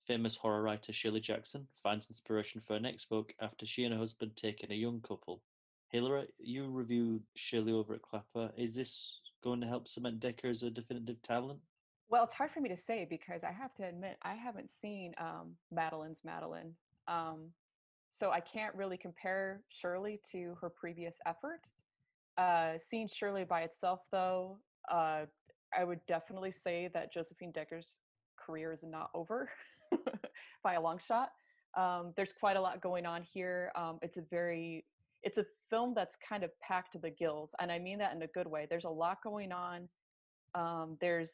Famous 0.07 0.37
horror 0.37 0.63
writer 0.63 0.93
Shirley 0.93 1.21
Jackson 1.21 1.67
finds 1.83 2.09
inspiration 2.09 2.61
for 2.61 2.75
her 2.75 2.81
next 2.81 3.07
book 3.09 3.33
after 3.41 3.65
she 3.65 3.85
and 3.85 3.95
her 3.95 3.99
husband 3.99 4.37
take 4.37 4.63
in 4.63 4.71
a 4.71 4.75
young 4.75 5.01
couple. 5.01 5.41
Hillary, 5.89 6.27
you 6.39 6.71
reviewed 6.71 7.23
Shirley 7.37 7.73
over 7.73 7.95
at 7.95 8.03
Clapper. 8.03 8.51
Is 8.57 8.75
this 8.75 9.21
going 9.43 9.63
to 9.63 9.67
help 9.67 9.89
cement 9.89 10.21
Decker 10.21 10.49
as 10.49 10.63
a 10.63 10.71
definitive 10.71 11.23
talent? 11.23 11.59
Well, 12.11 12.25
it's 12.25 12.35
hard 12.35 12.51
for 12.51 12.61
me 12.61 12.69
to 12.69 12.77
say 12.77 13.07
because 13.09 13.43
I 13.45 13.53
have 13.53 13.75
to 13.77 13.85
admit 13.85 14.19
I 14.23 14.35
haven't 14.35 14.71
seen 14.83 15.15
um, 15.17 15.53
Madeline's 15.73 16.21
Madeline, 16.23 16.75
um, 17.09 17.51
so 18.19 18.31
I 18.31 18.41
can't 18.41 18.75
really 18.75 18.99
compare 18.99 19.63
Shirley 19.69 20.21
to 20.33 20.55
her 20.61 20.69
previous 20.69 21.15
efforts. 21.25 21.71
Uh, 22.37 22.75
seeing 22.91 23.09
Shirley 23.09 23.45
by 23.45 23.63
itself, 23.63 24.01
though, 24.13 24.59
uh, 24.91 25.23
I 25.77 25.85
would 25.85 26.01
definitely 26.07 26.53
say 26.53 26.91
that 26.93 27.13
Josephine 27.13 27.53
Decker's 27.53 27.97
career 28.37 28.73
is 28.73 28.83
not 28.83 29.09
over 29.15 29.49
by 30.65 30.75
a 30.75 30.81
long 30.81 30.99
shot. 31.07 31.31
Um, 31.77 32.13
there's 32.17 32.33
quite 32.39 32.57
a 32.57 32.61
lot 32.61 32.81
going 32.81 33.07
on 33.07 33.23
here. 33.33 33.73
Um, 33.77 33.99
it's 34.03 34.17
a 34.17 34.23
very 34.31 34.85
it's 35.23 35.39
a 35.39 35.47
film 35.71 35.95
that's 35.95 36.17
kind 36.29 36.45
of 36.45 36.51
packed 36.61 36.93
to 36.93 36.99
the 36.99 37.11
gills, 37.11 37.51
and 37.61 37.73
I 37.73 37.79
mean 37.79 37.99
that 37.99 38.15
in 38.15 38.23
a 38.23 38.27
good 38.29 38.47
way. 38.47 38.67
There's 38.69 38.85
a 38.85 38.91
lot 38.91 39.19
going 39.23 39.53
on. 39.53 39.89
Um, 40.55 40.97
there's 41.01 41.31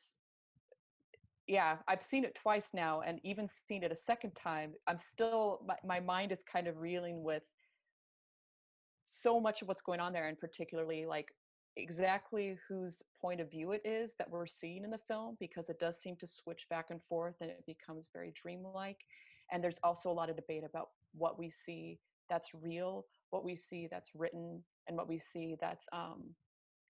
yeah, 1.46 1.78
I've 1.88 2.02
seen 2.02 2.24
it 2.24 2.36
twice 2.40 2.68
now, 2.72 3.00
and 3.00 3.18
even 3.24 3.48
seen 3.66 3.82
it 3.82 3.90
a 3.90 3.96
second 3.96 4.32
time. 4.32 4.72
I'm 4.86 5.00
still 5.00 5.60
my, 5.66 5.74
my 5.84 6.00
mind 6.00 6.32
is 6.32 6.38
kind 6.50 6.68
of 6.68 6.78
reeling 6.78 7.22
with 7.22 7.42
so 9.22 9.40
much 9.40 9.60
of 9.60 9.68
what's 9.68 9.82
going 9.82 10.00
on 10.00 10.12
there, 10.12 10.28
and 10.28 10.38
particularly 10.38 11.06
like 11.06 11.28
exactly 11.80 12.56
whose 12.68 13.02
point 13.20 13.40
of 13.40 13.50
view 13.50 13.72
it 13.72 13.82
is 13.84 14.10
that 14.18 14.30
we're 14.30 14.46
seeing 14.46 14.84
in 14.84 14.90
the 14.90 15.00
film, 15.08 15.36
because 15.40 15.68
it 15.68 15.80
does 15.80 15.94
seem 16.02 16.16
to 16.16 16.26
switch 16.26 16.66
back 16.70 16.86
and 16.90 17.00
forth, 17.08 17.34
and 17.40 17.50
it 17.50 17.64
becomes 17.66 18.06
very 18.12 18.32
dreamlike. 18.40 18.98
And 19.52 19.62
there's 19.62 19.80
also 19.82 20.10
a 20.10 20.12
lot 20.12 20.30
of 20.30 20.36
debate 20.36 20.64
about 20.64 20.90
what 21.14 21.38
we 21.38 21.52
see 21.66 21.98
that's 22.28 22.48
real, 22.54 23.06
what 23.30 23.44
we 23.44 23.58
see 23.68 23.88
that's 23.90 24.10
written, 24.14 24.62
and 24.86 24.96
what 24.96 25.08
we 25.08 25.20
see 25.32 25.56
that's 25.60 25.84
um, 25.92 26.22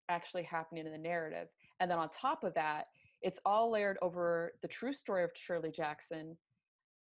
actually 0.08 0.42
happening 0.42 0.86
in 0.86 0.92
the 0.92 0.98
narrative. 0.98 1.48
And 1.80 1.90
then 1.90 1.98
on 1.98 2.10
top 2.10 2.44
of 2.44 2.52
that, 2.54 2.86
it's 3.22 3.38
all 3.44 3.70
layered 3.70 3.98
over 4.02 4.52
the 4.62 4.68
true 4.68 4.92
story 4.92 5.24
of 5.24 5.30
Shirley 5.34 5.70
Jackson. 5.70 6.36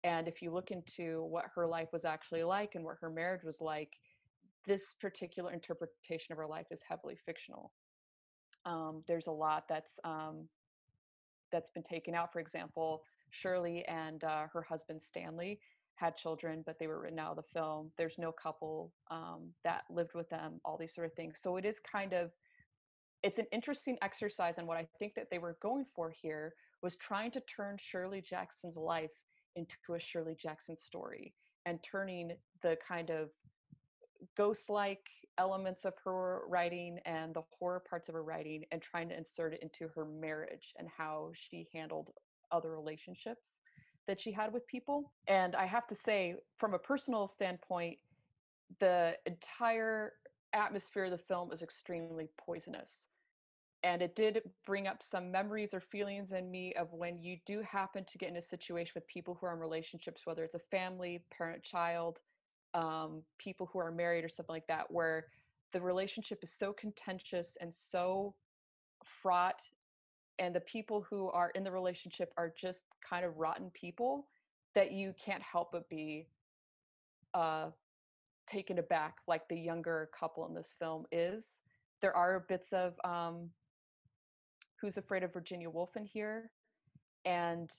And 0.04 0.28
if 0.28 0.42
you 0.42 0.52
look 0.52 0.72
into 0.72 1.24
what 1.24 1.46
her 1.56 1.68
life 1.68 1.90
was 1.92 2.06
actually 2.06 2.44
like 2.44 2.76
and 2.76 2.86
what 2.86 2.98
her 3.02 3.10
marriage 3.10 3.44
was 3.44 3.60
like, 3.60 3.90
this 4.68 4.84
particular 5.02 5.52
interpretation 5.52 6.32
of 6.32 6.38
her 6.38 6.48
life 6.48 6.68
is 6.72 6.80
heavily 6.88 7.18
fictional. 7.26 7.72
Um, 8.66 9.04
there's 9.08 9.28
a 9.28 9.32
lot 9.32 9.66
that's 9.68 9.92
um, 10.04 10.48
that's 11.52 11.70
been 11.70 11.84
taken 11.84 12.14
out. 12.14 12.32
For 12.34 12.40
example, 12.40 13.04
Shirley 13.32 13.86
and 13.86 14.24
uh, 14.24 14.48
her 14.52 14.62
husband 14.62 15.02
Stanley 15.10 15.60
had 15.96 16.16
children, 16.16 16.64
but 16.66 16.78
they 16.80 16.88
were 16.88 17.02
written 17.02 17.20
out 17.20 17.32
of 17.32 17.38
the 17.38 17.60
film. 17.60 17.92
There's 17.98 18.16
no 18.18 18.32
couple 18.32 18.92
um, 19.12 19.50
that 19.64 19.84
lived 19.90 20.14
with 20.16 20.30
them. 20.30 20.62
All 20.64 20.78
these 20.78 20.94
sort 20.96 21.08
of 21.08 21.14
things. 21.14 21.36
So 21.42 21.58
it 21.58 21.66
is 21.66 21.80
kind 21.92 22.14
of 22.14 22.32
it's 23.24 23.38
an 23.38 23.46
interesting 23.52 23.98
exercise 24.02 24.56
and 24.58 24.68
what 24.68 24.78
i 24.78 24.88
think 24.98 25.14
that 25.16 25.28
they 25.30 25.40
were 25.40 25.58
going 25.62 25.86
for 25.96 26.14
here 26.22 26.54
was 26.82 26.96
trying 26.96 27.32
to 27.32 27.42
turn 27.42 27.78
shirley 27.92 28.24
jackson's 28.28 28.76
life 28.76 29.12
into 29.56 29.76
a 29.96 30.00
shirley 30.00 30.36
jackson 30.42 30.78
story 30.80 31.34
and 31.66 31.80
turning 31.90 32.32
the 32.64 32.78
kind 32.88 33.10
of 33.10 33.30
ghost-like 34.38 35.04
elements 35.40 35.86
of 35.86 35.94
her 36.04 36.42
writing 36.48 37.00
and 37.06 37.34
the 37.34 37.42
horror 37.58 37.82
parts 37.90 38.10
of 38.10 38.14
her 38.14 38.24
writing 38.24 38.66
and 38.72 38.82
trying 38.82 39.10
to 39.10 39.18
insert 39.18 39.54
it 39.54 39.64
into 39.64 39.92
her 39.96 40.06
marriage 40.06 40.74
and 40.78 40.88
how 40.96 41.32
she 41.50 41.68
handled 41.74 42.12
other 42.52 42.72
relationships 42.72 43.58
that 44.08 44.22
she 44.22 44.32
had 44.32 44.54
with 44.54 44.68
people. 44.68 45.12
And 45.28 45.56
i 45.56 45.66
have 45.66 45.88
to 45.88 45.96
say 45.96 46.36
from 46.60 46.74
a 46.74 46.80
personal 46.80 47.28
standpoint 47.28 47.98
the 48.80 49.16
entire 49.26 50.14
atmosphere 50.54 51.06
of 51.06 51.12
the 51.12 51.18
film 51.18 51.52
is 51.52 51.62
extremely 51.62 52.30
poisonous. 52.38 52.90
And 53.84 54.02
it 54.02 54.16
did 54.16 54.42
bring 54.66 54.88
up 54.88 55.02
some 55.10 55.32
memories 55.32 55.70
or 55.74 55.82
feelings 55.92 56.32
in 56.32 56.52
me 56.52 56.74
of 56.74 56.92
when 56.92 57.18
you 57.18 57.38
do 57.46 57.62
happen 57.62 58.06
to 58.12 58.18
get 58.18 58.30
in 58.30 58.38
a 58.38 58.42
situation 58.50 58.92
with 58.94 59.08
people 59.08 59.38
who 59.40 59.48
are 59.48 59.54
in 59.54 59.60
relationships 59.60 60.22
whether 60.26 60.44
it's 60.44 60.56
a 60.56 60.70
family 60.70 61.24
parent 61.36 61.64
child 61.64 62.20
um, 62.74 63.22
people 63.38 63.70
who 63.72 63.80
are 63.80 63.92
married 63.92 64.24
or 64.24 64.30
something 64.30 64.54
like 64.54 64.68
that 64.68 64.90
where 64.90 65.26
the 65.74 65.82
relationship 65.82 66.40
is 66.44 66.50
so 66.58 66.74
contentious 66.74 67.48
and 67.62 67.74
so 67.92 68.34
fraught 69.22 69.62
and 70.40 70.56
the 70.56 70.62
people 70.62 71.06
who 71.10 71.30
are 71.30 71.52
in 71.52 71.64
the 71.64 71.72
relationship 71.72 72.34
are 72.38 72.54
just 72.60 72.80
kind 73.08 73.26
of 73.26 73.38
rotten 73.38 73.72
people 73.74 74.28
that 74.76 74.92
you 74.92 75.14
can't 75.24 75.42
help 75.42 75.72
but 75.72 75.90
be 75.90 76.28
uh, 77.34 77.68
taken 78.52 78.80
aback 78.80 79.16
like 79.28 79.48
the 79.50 79.56
younger 79.56 80.10
couple 80.18 80.48
in 80.48 80.54
this 80.54 80.74
film 80.80 81.06
is 81.12 81.44
there 82.02 82.16
are 82.16 82.46
bits 82.48 82.68
of 82.72 82.94
um, 83.04 83.50
Who's 84.82 84.98
Afraid 84.98 85.24
of 85.24 85.34
Virginia 85.34 85.70
Woolf 85.70 85.96
in 85.96 86.06
here. 86.06 86.50
And 87.26 87.70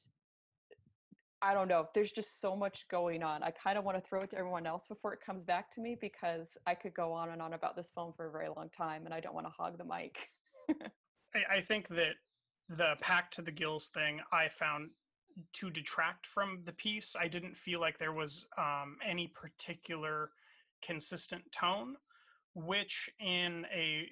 I 1.43 1.55
don't 1.55 1.69
know. 1.69 1.89
There's 1.95 2.11
just 2.13 2.41
so 2.41 2.55
much 2.55 2.85
going 2.91 3.23
on. 3.23 3.43
I 3.43 3.51
kind 3.51 3.79
of 3.79 3.85
want 3.85 3.97
to 3.97 4.07
throw 4.07 4.23
it 4.23 4.31
to 4.31 4.39
everyone 4.39 4.67
else 4.67 4.85
before 4.89 5.15
it 5.15 5.21
comes 5.25 5.43
back 5.43 5.75
to 5.75 5.81
me 5.81 5.97
because 5.99 6.49
I 6.67 6.75
could 6.75 6.93
go 6.93 7.13
on 7.13 7.31
and 7.31 7.41
on 7.41 7.55
about 7.55 7.77
this 7.77 7.87
film 7.95 8.13
for 8.15 8.27
a 8.27 8.31
very 8.31 8.49
long 8.55 8.69
time 8.77 9.07
and 9.07 9.15
I 9.15 9.21
don't 9.21 9.35
want 9.35 9.47
to 9.47 9.53
hog 9.57 9.79
the 9.79 9.85
mic. 9.85 10.17
I, 11.35 11.57
I 11.57 11.61
think 11.61 11.89
that 11.89 12.17
the 12.69 12.95
pack 13.01 13.31
to 13.33 13.43
the 13.43 13.51
gills 13.51 13.89
thing 13.89 14.21
I 14.33 14.49
found 14.49 14.91
to 15.55 15.71
detract 15.71 16.27
from 16.27 16.61
the 16.65 16.73
piece. 16.73 17.17
I 17.19 17.29
didn't 17.29 17.57
feel 17.57 17.81
like 17.81 17.99
there 17.99 18.13
was 18.13 18.45
um, 18.59 18.97
any 19.07 19.29
particular 19.29 20.31
consistent 20.83 21.43
tone, 21.53 21.97
which 22.55 23.09
in 23.19 23.67
a 23.75 24.09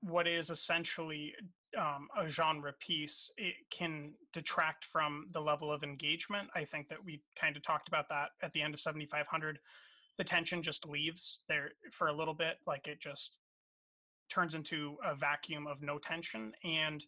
what 0.00 0.26
is 0.26 0.50
essentially 0.50 1.34
um, 1.78 2.08
a 2.16 2.28
genre 2.28 2.72
piece, 2.78 3.30
it 3.36 3.54
can 3.70 4.12
detract 4.32 4.84
from 4.84 5.26
the 5.32 5.40
level 5.40 5.72
of 5.72 5.82
engagement. 5.82 6.48
I 6.54 6.64
think 6.64 6.88
that 6.88 7.04
we 7.04 7.22
kind 7.38 7.56
of 7.56 7.62
talked 7.62 7.88
about 7.88 8.08
that 8.08 8.30
at 8.42 8.52
the 8.52 8.62
end 8.62 8.74
of 8.74 8.80
7500. 8.80 9.58
The 10.16 10.24
tension 10.24 10.62
just 10.62 10.86
leaves 10.86 11.40
there 11.48 11.70
for 11.90 12.08
a 12.08 12.16
little 12.16 12.34
bit, 12.34 12.56
like 12.66 12.86
it 12.86 13.00
just 13.00 13.36
turns 14.28 14.54
into 14.54 14.96
a 15.04 15.14
vacuum 15.14 15.66
of 15.66 15.82
no 15.82 15.98
tension. 15.98 16.52
And 16.64 17.04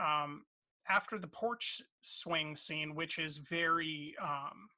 um, 0.00 0.44
after 0.88 1.18
the 1.18 1.28
porch 1.28 1.80
swing 2.02 2.56
scene, 2.56 2.94
which 2.94 3.18
is 3.18 3.38
very 3.38 4.14
um, 4.22 4.68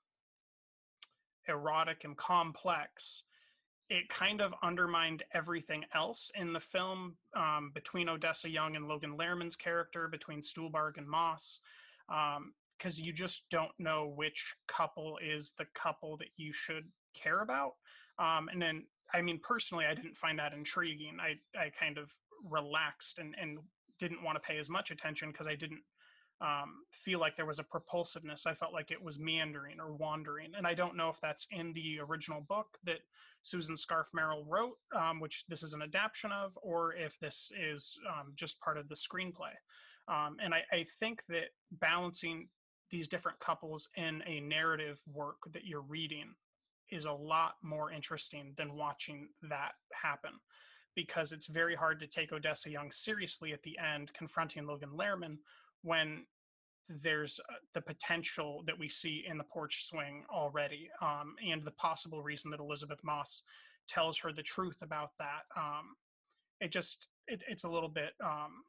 erotic 1.48 2.04
and 2.04 2.16
complex, 2.16 3.22
it 3.90 4.08
kind 4.08 4.40
of 4.40 4.54
undermined 4.62 5.22
everything 5.34 5.84
else 5.94 6.30
in 6.34 6.52
the 6.52 6.60
film 6.60 7.16
um, 7.36 7.70
between 7.74 8.08
Odessa 8.08 8.48
Young 8.48 8.76
and 8.76 8.88
Logan 8.88 9.16
Lerman's 9.18 9.56
character, 9.56 10.08
between 10.08 10.40
Stuhlbarg 10.40 10.96
and 10.96 11.06
Moss, 11.08 11.60
because 12.08 12.98
um, 12.98 13.04
you 13.04 13.12
just 13.12 13.44
don't 13.50 13.72
know 13.78 14.12
which 14.16 14.54
couple 14.66 15.18
is 15.22 15.52
the 15.58 15.66
couple 15.74 16.16
that 16.18 16.30
you 16.36 16.52
should 16.52 16.84
care 17.14 17.42
about. 17.42 17.72
Um, 18.18 18.48
and 18.50 18.60
then, 18.60 18.84
I 19.12 19.20
mean, 19.20 19.40
personally, 19.42 19.84
I 19.84 19.94
didn't 19.94 20.16
find 20.16 20.38
that 20.38 20.52
intriguing. 20.52 21.18
I, 21.20 21.34
I 21.58 21.70
kind 21.70 21.98
of 21.98 22.10
relaxed 22.48 23.18
and, 23.18 23.34
and 23.40 23.58
didn't 23.98 24.22
want 24.22 24.36
to 24.36 24.40
pay 24.40 24.58
as 24.58 24.70
much 24.70 24.90
attention 24.90 25.30
because 25.30 25.46
I 25.46 25.54
didn't 25.54 25.80
um, 26.42 26.82
feel 26.90 27.20
like 27.20 27.36
there 27.36 27.46
was 27.46 27.60
a 27.60 27.64
propulsiveness. 27.64 28.46
I 28.46 28.54
felt 28.54 28.72
like 28.72 28.90
it 28.90 29.02
was 29.02 29.18
meandering 29.18 29.78
or 29.78 29.92
wandering. 29.92 30.52
And 30.56 30.66
I 30.66 30.74
don't 30.74 30.96
know 30.96 31.08
if 31.08 31.20
that's 31.20 31.46
in 31.52 31.72
the 31.72 32.00
original 32.00 32.40
book 32.40 32.78
that 32.84 32.98
Susan 33.42 33.76
Scarf 33.76 34.08
Merrell 34.16 34.44
wrote, 34.48 34.76
um, 34.94 35.20
which 35.20 35.44
this 35.48 35.62
is 35.62 35.72
an 35.72 35.82
adaptation 35.82 36.32
of, 36.32 36.58
or 36.60 36.94
if 36.94 37.18
this 37.20 37.52
is 37.58 37.96
um, 38.08 38.32
just 38.34 38.60
part 38.60 38.76
of 38.76 38.88
the 38.88 38.96
screenplay. 38.96 39.54
Um, 40.08 40.36
and 40.42 40.52
I, 40.52 40.62
I 40.72 40.84
think 40.98 41.24
that 41.28 41.50
balancing 41.70 42.48
these 42.90 43.06
different 43.06 43.38
couples 43.38 43.88
in 43.96 44.22
a 44.26 44.40
narrative 44.40 45.00
work 45.12 45.38
that 45.52 45.64
you're 45.64 45.80
reading 45.80 46.34
is 46.90 47.04
a 47.04 47.12
lot 47.12 47.54
more 47.62 47.92
interesting 47.92 48.52
than 48.56 48.76
watching 48.76 49.28
that 49.48 49.72
happen 49.92 50.32
because 50.94 51.32
it's 51.32 51.46
very 51.46 51.74
hard 51.74 52.00
to 52.00 52.06
take 52.06 52.32
Odessa 52.32 52.70
Young 52.70 52.90
seriously 52.92 53.52
at 53.52 53.62
the 53.62 53.78
end, 53.78 54.12
confronting 54.12 54.66
Logan 54.66 54.90
Lerman 54.94 55.38
when 55.82 56.24
there's 56.88 57.40
uh, 57.48 57.54
the 57.74 57.80
potential 57.80 58.62
that 58.66 58.78
we 58.78 58.88
see 58.88 59.24
in 59.28 59.38
the 59.38 59.44
porch 59.44 59.84
swing 59.84 60.24
already, 60.30 60.88
um, 61.00 61.34
and 61.48 61.64
the 61.64 61.70
possible 61.72 62.22
reason 62.22 62.50
that 62.50 62.60
Elisabeth 62.60 63.02
Moss 63.04 63.42
tells 63.88 64.18
her 64.18 64.32
the 64.32 64.42
truth 64.42 64.82
about 64.82 65.10
that. 65.18 65.42
Um, 65.56 65.96
it 66.60 66.72
just 66.72 67.06
it, 67.26 67.42
it's 67.48 67.64
a 67.64 67.68
little 67.68 67.88
bit 67.88 68.12
um, 68.24 68.64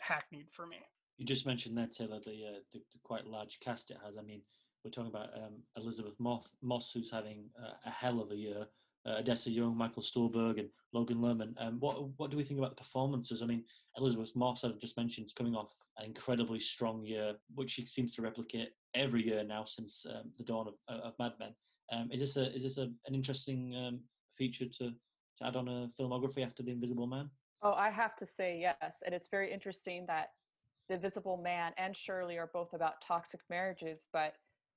hackneyed 0.00 0.46
for 0.52 0.66
me. 0.66 0.78
You 1.18 1.26
just 1.26 1.46
mentioned 1.46 1.76
there, 1.76 1.86
Taylor, 1.86 2.20
the, 2.24 2.30
uh, 2.30 2.60
the, 2.72 2.78
the 2.78 2.98
quite 3.02 3.26
large 3.26 3.58
cast 3.60 3.90
it 3.90 3.96
has. 4.04 4.18
I 4.18 4.22
mean, 4.22 4.42
we're 4.84 4.90
talking 4.90 5.10
about 5.10 5.30
um, 5.34 5.62
Elisabeth 5.76 6.14
Moss, 6.18 6.48
Moss, 6.62 6.92
who's 6.92 7.10
having 7.10 7.46
a 7.84 7.90
hell 7.90 8.20
of 8.20 8.30
a 8.30 8.36
year 8.36 8.66
uh, 9.06 9.18
Odessa 9.18 9.50
Young, 9.50 9.76
Michael 9.76 10.02
Stuhlbarg, 10.02 10.58
and 10.58 10.68
Logan 10.92 11.18
Lerman. 11.18 11.54
Um, 11.58 11.78
what 11.80 12.08
what 12.18 12.30
do 12.30 12.36
we 12.36 12.44
think 12.44 12.58
about 12.58 12.70
the 12.70 12.82
performances? 12.82 13.42
I 13.42 13.46
mean, 13.46 13.64
Elisabeth 13.96 14.34
Moss, 14.34 14.64
I've 14.64 14.78
just 14.78 14.96
mentioned, 14.96 15.26
is 15.26 15.32
coming 15.32 15.54
off 15.54 15.72
an 15.98 16.06
incredibly 16.06 16.58
strong 16.58 17.04
year, 17.04 17.34
which 17.54 17.70
she 17.70 17.86
seems 17.86 18.14
to 18.16 18.22
replicate 18.22 18.70
every 18.94 19.24
year 19.24 19.44
now 19.44 19.64
since 19.64 20.04
um, 20.08 20.32
the 20.36 20.44
dawn 20.44 20.68
of, 20.68 20.74
of 20.88 21.12
Mad 21.18 21.32
Men. 21.38 21.54
Um, 21.92 22.08
is 22.10 22.20
this 22.20 22.36
a 22.36 22.54
is 22.54 22.62
this 22.62 22.78
a, 22.78 22.90
an 23.06 23.14
interesting 23.14 23.74
um, 23.76 24.00
feature 24.36 24.66
to, 24.66 24.90
to 24.90 25.46
add 25.46 25.56
on 25.56 25.68
a 25.68 25.88
filmography 26.00 26.44
after 26.44 26.62
The 26.62 26.72
Invisible 26.72 27.06
Man? 27.06 27.30
Oh, 27.62 27.72
I 27.72 27.90
have 27.90 28.16
to 28.16 28.26
say 28.26 28.58
yes, 28.60 28.94
and 29.04 29.14
it's 29.14 29.28
very 29.30 29.52
interesting 29.52 30.04
that 30.08 30.30
The 30.88 30.96
Invisible 30.96 31.36
Man 31.36 31.72
and 31.78 31.96
Shirley 31.96 32.38
are 32.38 32.50
both 32.52 32.72
about 32.74 32.94
toxic 33.06 33.40
marriages, 33.48 34.00
but 34.12 34.34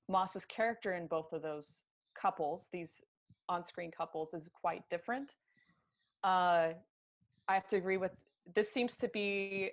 Moss's 0.08 0.44
character 0.46 0.94
in 0.94 1.06
both 1.06 1.32
of 1.32 1.42
those 1.42 1.66
couples, 2.20 2.68
these 2.72 3.02
on-screen 3.50 3.90
couples 3.90 4.32
is 4.32 4.48
quite 4.54 4.82
different. 4.90 5.34
Uh, 6.24 6.70
I 7.48 7.54
have 7.54 7.68
to 7.68 7.76
agree 7.76 7.96
with 7.96 8.12
this. 8.54 8.72
Seems 8.72 8.96
to 8.96 9.08
be 9.08 9.72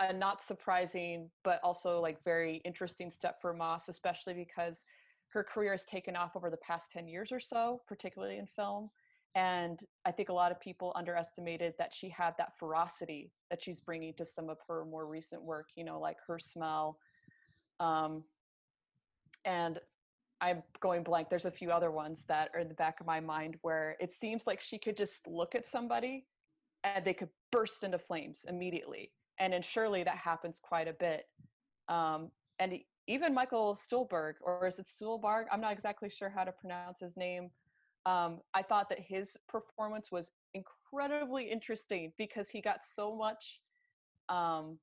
a 0.00 0.12
not 0.12 0.44
surprising, 0.44 1.30
but 1.44 1.60
also 1.62 2.00
like 2.00 2.22
very 2.24 2.56
interesting 2.64 3.10
step 3.10 3.40
for 3.40 3.54
Moss, 3.54 3.88
especially 3.88 4.34
because 4.34 4.84
her 5.28 5.44
career 5.44 5.72
has 5.72 5.84
taken 5.84 6.16
off 6.16 6.36
over 6.36 6.50
the 6.50 6.56
past 6.58 6.90
10 6.92 7.06
years 7.06 7.30
or 7.30 7.40
so, 7.40 7.80
particularly 7.86 8.38
in 8.38 8.46
film. 8.46 8.90
And 9.36 9.80
I 10.04 10.12
think 10.12 10.28
a 10.28 10.32
lot 10.32 10.52
of 10.52 10.60
people 10.60 10.92
underestimated 10.94 11.74
that 11.78 11.90
she 11.92 12.08
had 12.08 12.34
that 12.38 12.52
ferocity 12.58 13.32
that 13.50 13.62
she's 13.62 13.80
bringing 13.80 14.14
to 14.14 14.26
some 14.26 14.48
of 14.48 14.58
her 14.68 14.84
more 14.84 15.06
recent 15.06 15.42
work, 15.42 15.68
you 15.74 15.84
know, 15.84 15.98
like 15.98 16.16
her 16.26 16.38
smell. 16.38 16.98
Um, 17.80 18.22
and 19.44 19.80
I'm 20.40 20.62
going 20.80 21.02
blank. 21.02 21.28
There's 21.30 21.44
a 21.44 21.50
few 21.50 21.70
other 21.70 21.90
ones 21.90 22.18
that 22.28 22.50
are 22.54 22.60
in 22.60 22.68
the 22.68 22.74
back 22.74 23.00
of 23.00 23.06
my 23.06 23.20
mind 23.20 23.56
where 23.62 23.96
it 24.00 24.12
seems 24.20 24.42
like 24.46 24.60
she 24.60 24.78
could 24.78 24.96
just 24.96 25.26
look 25.26 25.54
at 25.54 25.64
somebody 25.70 26.26
and 26.82 27.04
they 27.04 27.14
could 27.14 27.30
burst 27.50 27.82
into 27.82 27.98
flames 27.98 28.40
immediately. 28.48 29.10
And 29.38 29.54
in 29.54 29.62
Shirley, 29.62 30.04
that 30.04 30.16
happens 30.16 30.58
quite 30.62 30.88
a 30.88 30.92
bit. 30.92 31.26
Um, 31.88 32.30
and 32.58 32.74
even 33.06 33.34
Michael 33.34 33.78
Stuhlbarg, 33.90 34.34
or 34.42 34.66
is 34.66 34.78
it 34.78 34.86
Stuhlbarg? 35.00 35.44
I'm 35.50 35.60
not 35.60 35.72
exactly 35.72 36.10
sure 36.10 36.30
how 36.30 36.44
to 36.44 36.52
pronounce 36.52 36.98
his 37.00 37.16
name. 37.16 37.50
Um, 38.06 38.40
I 38.52 38.62
thought 38.62 38.88
that 38.90 39.00
his 39.00 39.36
performance 39.48 40.08
was 40.12 40.26
incredibly 40.52 41.50
interesting 41.50 42.12
because 42.18 42.48
he 42.50 42.60
got 42.60 42.80
so 42.94 43.14
much 43.16 43.60
um, 44.28 44.78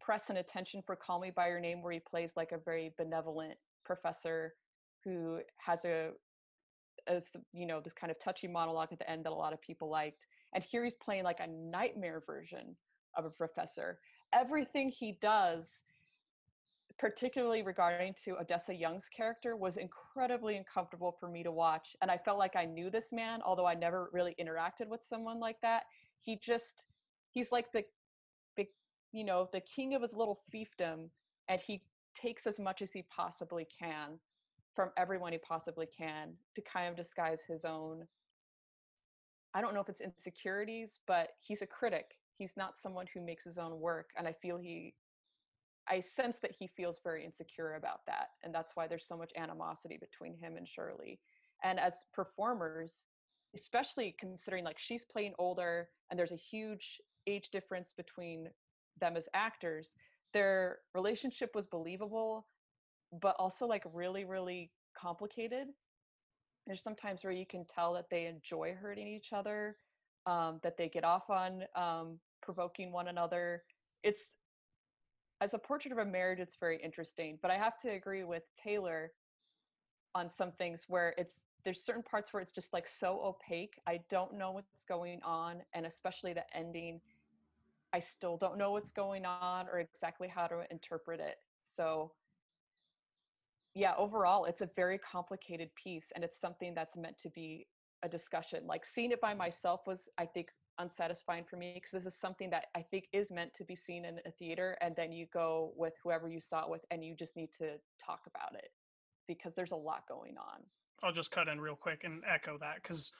press 0.00 0.22
and 0.28 0.38
attention 0.38 0.82
for 0.86 0.96
Call 0.96 1.20
Me 1.20 1.30
By 1.34 1.48
Your 1.48 1.60
Name, 1.60 1.82
where 1.82 1.92
he 1.92 2.00
plays 2.00 2.30
like 2.36 2.52
a 2.52 2.58
very 2.58 2.92
benevolent 2.96 3.58
professor 3.84 4.54
who 5.04 5.38
has 5.58 5.78
a, 5.84 6.10
a 7.08 7.22
you 7.52 7.66
know 7.66 7.80
this 7.80 7.92
kind 7.92 8.10
of 8.10 8.18
touchy 8.20 8.46
monologue 8.46 8.88
at 8.92 8.98
the 8.98 9.10
end 9.10 9.24
that 9.24 9.32
a 9.32 9.34
lot 9.34 9.52
of 9.52 9.60
people 9.60 9.88
liked 9.88 10.26
and 10.54 10.64
here 10.64 10.84
he's 10.84 10.94
playing 11.02 11.24
like 11.24 11.40
a 11.40 11.46
nightmare 11.46 12.22
version 12.26 12.76
of 13.16 13.24
a 13.24 13.30
professor. 13.30 13.98
Everything 14.32 14.90
he 14.90 15.18
does 15.20 15.64
particularly 16.98 17.62
regarding 17.62 18.14
to 18.22 18.36
odessa 18.38 18.74
young's 18.74 19.04
character 19.16 19.56
was 19.56 19.78
incredibly 19.78 20.56
uncomfortable 20.56 21.16
for 21.18 21.30
me 21.30 21.42
to 21.42 21.50
watch 21.50 21.96
and 22.02 22.10
i 22.10 22.18
felt 22.18 22.38
like 22.38 22.56
i 22.56 22.64
knew 22.64 22.90
this 22.90 23.06
man 23.10 23.40
although 23.42 23.64
i 23.64 23.72
never 23.72 24.10
really 24.12 24.36
interacted 24.38 24.86
with 24.86 25.00
someone 25.08 25.40
like 25.40 25.56
that. 25.62 25.84
He 26.20 26.38
just 26.44 26.84
he's 27.30 27.50
like 27.50 27.72
the 27.72 27.84
the 28.56 28.66
you 29.12 29.24
know 29.24 29.48
the 29.52 29.60
king 29.60 29.94
of 29.94 30.02
his 30.02 30.12
little 30.12 30.40
fiefdom 30.52 31.08
and 31.48 31.60
he 31.66 31.82
takes 32.20 32.46
as 32.46 32.58
much 32.58 32.82
as 32.82 32.90
he 32.92 33.04
possibly 33.14 33.66
can 33.78 34.18
from 34.80 34.90
everyone 34.96 35.32
he 35.32 35.38
possibly 35.38 35.86
can 35.86 36.32
to 36.54 36.62
kind 36.62 36.88
of 36.88 36.96
disguise 36.96 37.36
his 37.46 37.60
own 37.66 38.06
I 39.52 39.60
don't 39.60 39.74
know 39.74 39.80
if 39.80 39.88
it's 39.88 40.00
insecurities, 40.00 40.90
but 41.08 41.30
he's 41.40 41.60
a 41.60 41.66
critic. 41.66 42.06
He's 42.38 42.52
not 42.56 42.74
someone 42.80 43.06
who 43.12 43.20
makes 43.20 43.42
his 43.44 43.58
own 43.58 43.80
work. 43.80 44.10
And 44.16 44.28
I 44.28 44.34
feel 44.40 44.56
he, 44.58 44.94
I 45.88 46.04
sense 46.14 46.36
that 46.40 46.52
he 46.56 46.70
feels 46.76 46.98
very 47.02 47.24
insecure 47.24 47.74
about 47.74 48.06
that. 48.06 48.28
And 48.44 48.54
that's 48.54 48.70
why 48.76 48.86
there's 48.86 49.06
so 49.08 49.16
much 49.16 49.32
animosity 49.36 49.98
between 50.00 50.38
him 50.38 50.56
and 50.56 50.68
Shirley. 50.68 51.18
And 51.64 51.80
as 51.80 51.94
performers, 52.14 52.92
especially 53.56 54.14
considering 54.20 54.64
like 54.64 54.78
she's 54.78 55.02
playing 55.12 55.34
older 55.36 55.88
and 56.10 56.18
there's 56.18 56.30
a 56.30 56.36
huge 56.36 56.86
age 57.26 57.48
difference 57.50 57.88
between 57.96 58.46
them 59.00 59.16
as 59.16 59.24
actors, 59.34 59.88
their 60.32 60.78
relationship 60.94 61.50
was 61.56 61.66
believable 61.72 62.46
but 63.20 63.36
also 63.38 63.66
like 63.66 63.84
really 63.92 64.24
really 64.24 64.70
complicated. 65.00 65.68
There's 66.66 66.82
sometimes 66.82 67.20
where 67.22 67.32
you 67.32 67.46
can 67.46 67.64
tell 67.74 67.94
that 67.94 68.06
they 68.10 68.26
enjoy 68.26 68.76
hurting 68.80 69.08
each 69.08 69.32
other 69.32 69.76
um, 70.26 70.60
that 70.62 70.76
they 70.76 70.88
get 70.88 71.04
off 71.04 71.28
on 71.30 71.62
um, 71.74 72.18
provoking 72.42 72.92
one 72.92 73.08
another. 73.08 73.62
It's 74.04 74.20
as 75.40 75.54
a 75.54 75.58
portrait 75.58 75.92
of 75.92 75.98
a 75.98 76.04
marriage 76.04 76.38
it's 76.38 76.56
very 76.60 76.78
interesting 76.82 77.38
but 77.40 77.50
i 77.50 77.56
have 77.56 77.80
to 77.80 77.88
agree 77.88 78.24
with 78.24 78.42
taylor 78.62 79.10
on 80.14 80.30
some 80.36 80.52
things 80.58 80.82
where 80.88 81.14
it's 81.16 81.32
there's 81.64 81.80
certain 81.84 82.02
parts 82.02 82.32
where 82.32 82.42
it's 82.42 82.52
just 82.52 82.70
like 82.74 82.84
so 83.00 83.20
opaque 83.24 83.80
i 83.86 83.98
don't 84.10 84.34
know 84.34 84.52
what's 84.52 84.76
going 84.86 85.18
on 85.24 85.62
and 85.72 85.86
especially 85.86 86.34
the 86.34 86.44
ending 86.54 87.00
i 87.92 88.00
still 88.16 88.36
don't 88.36 88.58
know 88.58 88.72
what's 88.72 88.90
going 88.92 89.24
on 89.24 89.66
or 89.68 89.80
exactly 89.80 90.28
how 90.28 90.46
to 90.46 90.62
interpret 90.70 91.20
it. 91.20 91.36
So 91.76 92.12
yeah, 93.74 93.92
overall, 93.96 94.44
it's 94.46 94.60
a 94.60 94.68
very 94.76 94.98
complicated 94.98 95.70
piece, 95.82 96.04
and 96.14 96.24
it's 96.24 96.40
something 96.40 96.74
that's 96.74 96.96
meant 96.96 97.16
to 97.22 97.30
be 97.30 97.66
a 98.02 98.08
discussion. 98.08 98.66
Like 98.66 98.82
seeing 98.94 99.12
it 99.12 99.20
by 99.20 99.34
myself 99.34 99.80
was, 99.86 99.98
I 100.18 100.26
think, 100.26 100.48
unsatisfying 100.78 101.44
for 101.48 101.56
me 101.56 101.74
because 101.74 101.90
this 101.92 102.12
is 102.12 102.18
something 102.20 102.50
that 102.50 102.66
I 102.74 102.82
think 102.90 103.04
is 103.12 103.30
meant 103.30 103.52
to 103.58 103.64
be 103.64 103.76
seen 103.76 104.04
in 104.04 104.18
a 104.26 104.30
theater, 104.38 104.76
and 104.80 104.94
then 104.96 105.12
you 105.12 105.26
go 105.32 105.72
with 105.76 105.92
whoever 106.02 106.28
you 106.28 106.40
saw 106.40 106.64
it 106.64 106.70
with, 106.70 106.80
and 106.90 107.04
you 107.04 107.14
just 107.14 107.36
need 107.36 107.50
to 107.58 107.74
talk 108.04 108.20
about 108.26 108.54
it 108.54 108.70
because 109.28 109.52
there's 109.54 109.72
a 109.72 109.76
lot 109.76 110.02
going 110.08 110.36
on. 110.36 110.62
I'll 111.02 111.12
just 111.12 111.30
cut 111.30 111.48
in 111.48 111.60
real 111.60 111.76
quick 111.76 112.02
and 112.04 112.22
echo 112.28 112.58
that 112.58 112.82
because 112.82 113.12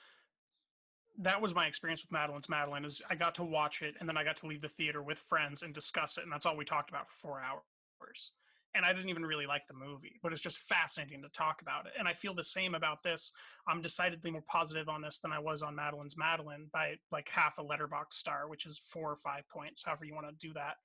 that 1.19 1.41
was 1.41 1.55
my 1.55 1.65
experience 1.65 2.03
with 2.03 2.11
Madeline's 2.11 2.49
Madeline 2.49 2.85
is 2.85 3.01
I 3.09 3.15
got 3.15 3.35
to 3.35 3.43
watch 3.43 3.81
it 3.81 3.95
and 3.99 4.07
then 4.07 4.17
I 4.17 4.23
got 4.23 4.37
to 4.37 4.47
leave 4.47 4.61
the 4.61 4.69
theater 4.69 5.01
with 5.01 5.17
friends 5.17 5.63
and 5.63 5.73
discuss 5.73 6.17
it 6.17 6.23
and 6.23 6.31
that's 6.31 6.45
all 6.45 6.55
we 6.55 6.63
talked 6.63 6.89
about 6.89 7.09
for 7.09 7.15
four 7.15 7.41
hours 7.41 8.31
and 8.73 8.85
I 8.85 8.93
didn't 8.93 9.09
even 9.09 9.25
really 9.25 9.45
like 9.45 9.67
the 9.67 9.73
movie, 9.73 10.19
but 10.23 10.31
it's 10.31 10.41
just 10.41 10.59
fascinating 10.59 11.21
to 11.23 11.29
talk 11.29 11.61
about 11.61 11.85
it. 11.87 11.93
And 11.99 12.07
I 12.07 12.13
feel 12.13 12.33
the 12.33 12.43
same 12.43 12.73
about 12.73 13.03
this. 13.03 13.31
I'm 13.67 13.81
decidedly 13.81 14.31
more 14.31 14.43
positive 14.47 14.87
on 14.87 15.01
this 15.01 15.19
than 15.19 15.31
I 15.33 15.39
was 15.39 15.61
on 15.61 15.75
Madeline's 15.75 16.17
Madeline 16.17 16.67
by 16.71 16.95
like 17.11 17.29
half 17.29 17.57
a 17.57 17.63
Letterboxd 17.63 18.13
star, 18.13 18.47
which 18.47 18.65
is 18.65 18.77
four 18.77 19.11
or 19.11 19.17
five 19.17 19.43
points, 19.49 19.83
however 19.85 20.05
you 20.05 20.15
want 20.15 20.27
to 20.27 20.47
do 20.47 20.53
that. 20.53 20.75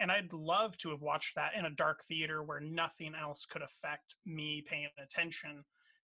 and 0.00 0.12
I'd 0.12 0.32
love 0.32 0.76
to 0.78 0.90
have 0.90 1.02
watched 1.02 1.34
that 1.34 1.52
in 1.58 1.64
a 1.64 1.70
dark 1.70 2.02
theater 2.04 2.42
where 2.42 2.60
nothing 2.60 3.14
else 3.20 3.46
could 3.46 3.62
affect 3.62 4.14
me 4.24 4.64
paying 4.68 4.88
attention 5.02 5.64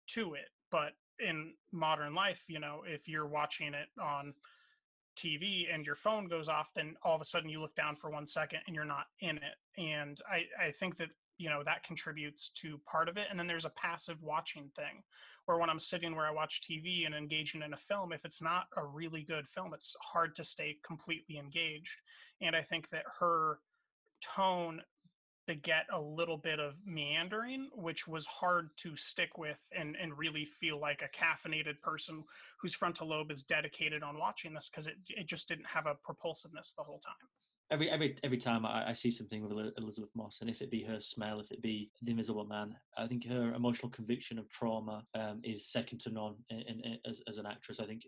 to 0.10 0.36
it. 0.36 0.50
But 0.72 0.94
in 1.20 1.54
modern 1.72 2.14
life, 2.14 2.44
you 2.48 2.60
know, 2.60 2.82
if 2.86 3.08
you're 3.08 3.28
watching 3.28 3.74
it 3.74 3.88
on 4.02 4.34
TV 5.20 5.74
and 5.74 5.86
your 5.86 5.96
phone 5.96 6.28
goes 6.28 6.48
off, 6.48 6.72
then 6.76 6.96
all 7.04 7.16
of 7.16 7.22
a 7.22 7.26
sudden 7.26 7.50
you 7.50 7.62
look 7.62 7.76
down 7.76 7.96
for 7.96 8.10
one 8.10 8.28
second 8.28 8.60
and 8.66 8.76
you're 8.76 8.86
not 8.86 9.08
in 9.20 9.38
it. 9.38 9.58
And 9.78 10.20
I, 10.30 10.68
I 10.68 10.72
think 10.72 10.98
that, 10.98 11.10
you 11.38 11.50
know, 11.50 11.64
that 11.64 11.84
contributes 11.84 12.50
to 12.62 12.80
part 12.86 13.10
of 13.10 13.18
it. 13.18 13.28
And 13.30 13.40
then 13.40 13.48
there's 13.48 13.66
a 13.66 13.72
passive 13.72 14.22
watching 14.22 14.70
thing 14.76 15.04
where 15.46 15.58
when 15.58 15.70
I'm 15.70 15.80
sitting 15.80 16.16
where 16.16 16.28
I 16.28 16.32
watch 16.32 16.62
TV 16.62 17.06
and 17.06 17.16
engaging 17.16 17.62
in 17.62 17.74
a 17.74 17.78
film, 17.78 18.14
if 18.14 18.26
it's 18.26 18.42
not 18.42 18.66
a 18.78 18.86
really 18.86 19.24
good 19.24 19.48
film, 19.48 19.74
it's 19.74 19.96
hard 20.02 20.36
to 20.36 20.44
stay 20.44 20.78
completely 20.86 21.38
engaged. 21.38 21.98
And 22.42 22.56
I 22.56 22.62
think 22.62 22.90
that 22.90 23.04
her 23.20 23.60
tone 24.22 24.82
beget 25.50 25.88
a 25.92 26.00
little 26.00 26.38
bit 26.38 26.60
of 26.60 26.78
meandering, 26.86 27.72
which 27.74 28.08
was 28.08 28.28
hard 28.28 28.70
to 28.78 28.96
stick 28.96 29.36
with 29.36 29.60
and, 29.76 29.96
and 30.00 30.16
really 30.16 30.46
feel 30.46 30.80
like 30.80 31.02
a 31.02 31.10
caffeinated 31.10 31.82
person 31.82 32.24
whose 32.62 32.76
frontal 32.76 33.08
lobe 33.08 33.32
is 33.32 33.42
dedicated 33.42 34.04
on 34.04 34.20
watching 34.20 34.54
this 34.54 34.70
because 34.70 34.86
it, 34.86 34.98
it 35.08 35.28
just 35.28 35.48
didn't 35.48 35.66
have 35.66 35.88
a 35.88 35.96
propulsiveness 36.04 36.76
the 36.78 36.84
whole 36.84 37.00
time. 37.00 37.28
Every 37.72 37.90
every 37.90 38.16
every 38.24 38.38
time 38.38 38.64
I, 38.64 38.90
I 38.90 38.94
see 38.94 39.10
something 39.10 39.42
with 39.42 39.74
Elisabeth 39.78 40.10
Moss, 40.16 40.42
and 40.42 40.50
if 40.52 40.62
it 40.62 40.70
be 40.70 40.84
her 40.84 41.00
smell, 41.00 41.40
if 41.40 41.52
it 41.52 41.64
be 41.64 41.90
The 42.04 42.12
Invisible 42.12 42.46
Man, 42.46 42.76
I 42.96 43.08
think 43.08 43.26
her 43.26 43.54
emotional 43.56 43.90
conviction 43.90 44.38
of 44.38 44.50
trauma 44.50 45.04
um, 45.16 45.42
is 45.44 45.72
second 45.72 46.00
to 46.02 46.12
none 46.12 46.36
in, 46.52 46.60
in, 46.60 46.80
in, 46.82 46.98
as, 47.08 47.24
as 47.28 47.40
an 47.40 47.48
actress. 47.48 47.80
I 47.80 47.86
think 47.86 48.04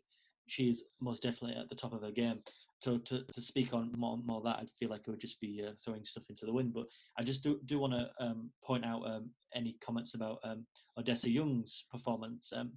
she 0.46 0.70
is 0.70 0.86
most 1.00 1.24
definitely 1.24 1.58
at 1.60 1.70
the 1.70 1.76
top 1.76 1.94
of 1.94 2.02
her 2.02 2.12
game 2.12 2.39
to, 2.82 2.99
to, 2.99 3.23
to 3.32 3.41
speak 3.41 3.73
on 3.73 3.91
more, 3.97 4.17
more 4.25 4.41
that, 4.41 4.57
I'd 4.59 4.71
feel 4.71 4.89
like 4.89 5.01
I 5.07 5.11
would 5.11 5.19
just 5.19 5.39
be 5.39 5.63
uh, 5.65 5.71
throwing 5.84 6.05
stuff 6.05 6.29
into 6.29 6.45
the 6.45 6.53
wind. 6.53 6.73
But 6.73 6.86
I 7.17 7.23
just 7.23 7.43
do, 7.43 7.59
do 7.65 7.79
want 7.79 7.93
to 7.93 8.09
um, 8.19 8.49
point 8.63 8.86
out 8.86 9.05
um, 9.05 9.29
any 9.53 9.77
comments 9.84 10.15
about 10.15 10.39
um, 10.43 10.65
Odessa 10.97 11.29
Young's 11.29 11.86
performance. 11.91 12.51
Um, 12.55 12.71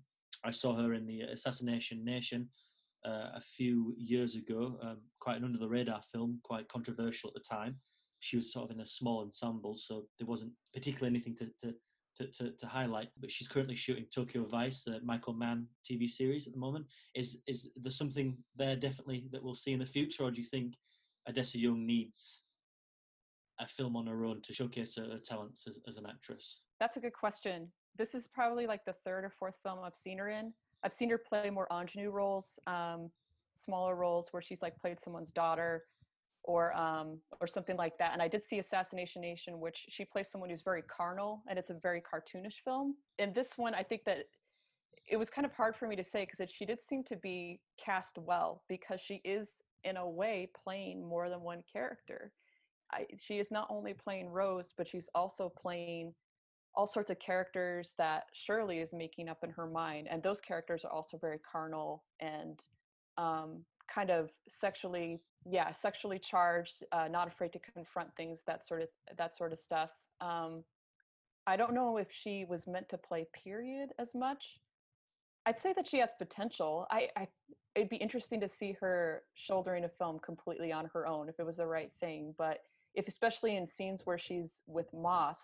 I 0.45 0.51
saw 0.51 0.77
her 0.77 0.95
in 0.95 1.07
the 1.07 1.23
Assassination 1.23 2.05
Nation 2.05 2.49
uh, 3.07 3.31
a 3.35 3.41
few 3.41 3.95
years 3.99 4.35
ago, 4.35 4.79
um, 4.83 4.99
quite 5.21 5.37
an 5.39 5.45
under 5.45 5.59
the 5.59 5.69
radar 5.69 6.03
film, 6.03 6.41
quite 6.43 6.69
controversial 6.69 7.31
at 7.31 7.35
the 7.35 7.57
time. 7.57 7.77
She 8.21 8.37
was 8.37 8.53
sort 8.53 8.71
of 8.71 8.77
in 8.77 8.81
a 8.81 8.87
small 8.87 9.21
ensemble, 9.21 9.75
so 9.75 10.07
there 10.19 10.27
wasn't 10.27 10.53
particularly 10.73 11.11
anything 11.15 11.35
to, 11.37 11.47
to 11.61 11.75
to, 12.17 12.27
to, 12.27 12.51
to, 12.51 12.67
highlight. 12.67 13.09
But 13.21 13.31
she's 13.31 13.49
currently 13.49 13.77
shooting 13.77 14.07
Tokyo 14.15 14.45
Vice, 14.45 14.85
the 14.85 15.01
Michael 15.03 15.35
Mann 15.35 15.67
TV 15.85 16.09
series 16.09 16.47
at 16.47 16.53
the 16.53 16.59
moment. 16.59 16.87
Is 17.15 17.39
is 17.47 17.71
there 17.77 17.91
something 17.91 18.37
there 18.57 18.77
definitely 18.77 19.27
that 19.33 19.43
we'll 19.43 19.55
see 19.55 19.73
in 19.73 19.81
the 19.81 19.87
future, 19.87 20.25
or 20.25 20.31
do 20.31 20.41
you 20.41 20.47
think 20.47 20.75
Odessa 21.29 21.59
Young 21.59 21.87
needs 21.87 22.45
a 23.61 23.67
film 23.67 23.97
on 23.97 24.07
her 24.07 24.25
own 24.25 24.41
to 24.43 24.53
showcase 24.53 24.97
her 24.97 25.19
talents 25.19 25.67
as, 25.67 25.79
as 25.89 25.97
an 25.97 26.07
actress? 26.07 26.61
That's 26.81 26.97
a 26.97 27.01
good 27.01 27.13
question. 27.13 27.69
This 27.97 28.15
is 28.15 28.27
probably 28.33 28.67
like 28.67 28.85
the 28.85 28.95
third 29.05 29.25
or 29.25 29.31
fourth 29.31 29.55
film 29.63 29.79
I've 29.85 29.97
seen 29.97 30.19
her 30.19 30.29
in. 30.29 30.53
I've 30.83 30.95
seen 30.95 31.09
her 31.11 31.19
play 31.19 31.51
more 31.51 31.69
ingenue 31.73 32.11
roles, 32.11 32.59
um, 32.67 33.11
smaller 33.53 33.95
roles 33.95 34.27
where 34.33 34.43
she's 34.43 34.61
like 34.61 34.77
played 34.81 34.99
someone's 35.01 35.33
daughter 35.33 35.85
or 36.45 36.77
um, 36.77 37.19
or 37.41 37.47
something 37.47 37.77
like 37.77 37.99
that. 37.99 38.13
And 38.13 38.23
I 38.23 38.29
did 38.29 38.43
see 38.49 38.59
Assassination 38.59 39.23
Nation, 39.23 39.59
which 39.59 39.87
she 39.89 40.05
plays 40.05 40.29
someone 40.31 40.51
who's 40.51 40.63
very 40.63 40.83
carnal, 40.83 41.43
and 41.49 41.59
it's 41.59 41.71
a 41.71 41.75
very 41.83 42.03
cartoonish 42.03 42.63
film. 42.65 42.95
And 43.19 43.35
this 43.35 43.49
one, 43.57 43.75
I 43.75 43.83
think 43.83 44.03
that 44.05 44.19
it 45.11 45.17
was 45.17 45.29
kind 45.31 45.45
of 45.45 45.53
hard 45.53 45.75
for 45.77 45.89
me 45.89 45.97
to 45.97 46.05
say 46.05 46.27
because 46.31 46.53
she 46.55 46.65
did 46.65 46.79
seem 46.89 47.03
to 47.05 47.17
be 47.17 47.61
cast 47.83 48.17
well 48.19 48.63
because 48.69 49.01
she 49.05 49.21
is 49.25 49.55
in 49.85 49.97
a 49.97 50.09
way 50.09 50.51
playing 50.63 51.07
more 51.07 51.29
than 51.29 51.41
one 51.41 51.63
character. 51.71 52.33
I, 52.93 53.07
she 53.19 53.35
is 53.35 53.49
not 53.51 53.67
only 53.71 53.93
playing 53.95 54.29
Rose, 54.29 54.67
but 54.77 54.89
she's 54.89 55.09
also 55.15 55.53
playing 55.61 56.15
all 56.75 56.87
sorts 56.87 57.11
of 57.11 57.19
characters 57.19 57.91
that 57.99 58.25
Shirley 58.47 58.79
is 58.79 58.91
making 58.93 59.29
up 59.29 59.39
in 59.45 59.51
her 59.51 59.67
mind, 59.67 60.09
and 60.11 60.23
those 60.23 60.41
characters 60.41 60.85
are 60.85 60.93
also 60.93 61.19
very 61.19 61.39
carnal 61.51 62.03
and 62.21 62.59
um, 63.17 63.61
kind 63.93 64.11
of 64.11 64.31
sexually 64.49 65.21
yeah 65.49 65.73
sexually 65.83 66.19
charged 66.19 66.85
uh, 66.93 67.09
not 67.09 67.29
afraid 67.29 67.53
to 67.53 67.59
confront 67.59 68.15
things 68.17 68.39
that 68.47 68.67
sort 68.67 68.83
of 68.83 68.89
that 69.17 69.37
sort 69.37 69.53
of 69.53 69.59
stuff 69.61 69.91
um, 70.21 70.63
i 71.47 71.57
don't 71.57 71.75
know 71.75 71.97
if 71.99 72.09
she 72.23 72.45
was 72.49 72.67
meant 72.67 72.89
to 72.89 72.99
play 72.99 73.27
period 73.45 73.91
as 73.99 74.09
much. 74.15 74.43
I'd 75.47 75.61
say 75.61 75.75
that 75.75 75.87
she 75.87 75.99
has 75.99 76.09
potential 76.19 76.87
I, 76.91 77.09
I 77.17 77.29
it'd 77.75 77.91
be 77.91 77.97
interesting 77.97 78.41
to 78.41 78.49
see 78.49 78.77
her 78.81 79.23
shouldering 79.35 79.85
a 79.85 79.91
film 79.99 80.19
completely 80.25 80.73
on 80.73 80.89
her 80.95 81.07
own 81.07 81.29
if 81.29 81.39
it 81.39 81.45
was 81.45 81.57
the 81.57 81.67
right 81.67 81.91
thing 82.01 82.35
but 82.39 82.61
if 82.95 83.09
especially 83.09 83.57
in 83.57 83.69
scenes 83.69 84.01
where 84.05 84.19
she's 84.19 84.49
with 84.67 84.87
moss 84.95 85.41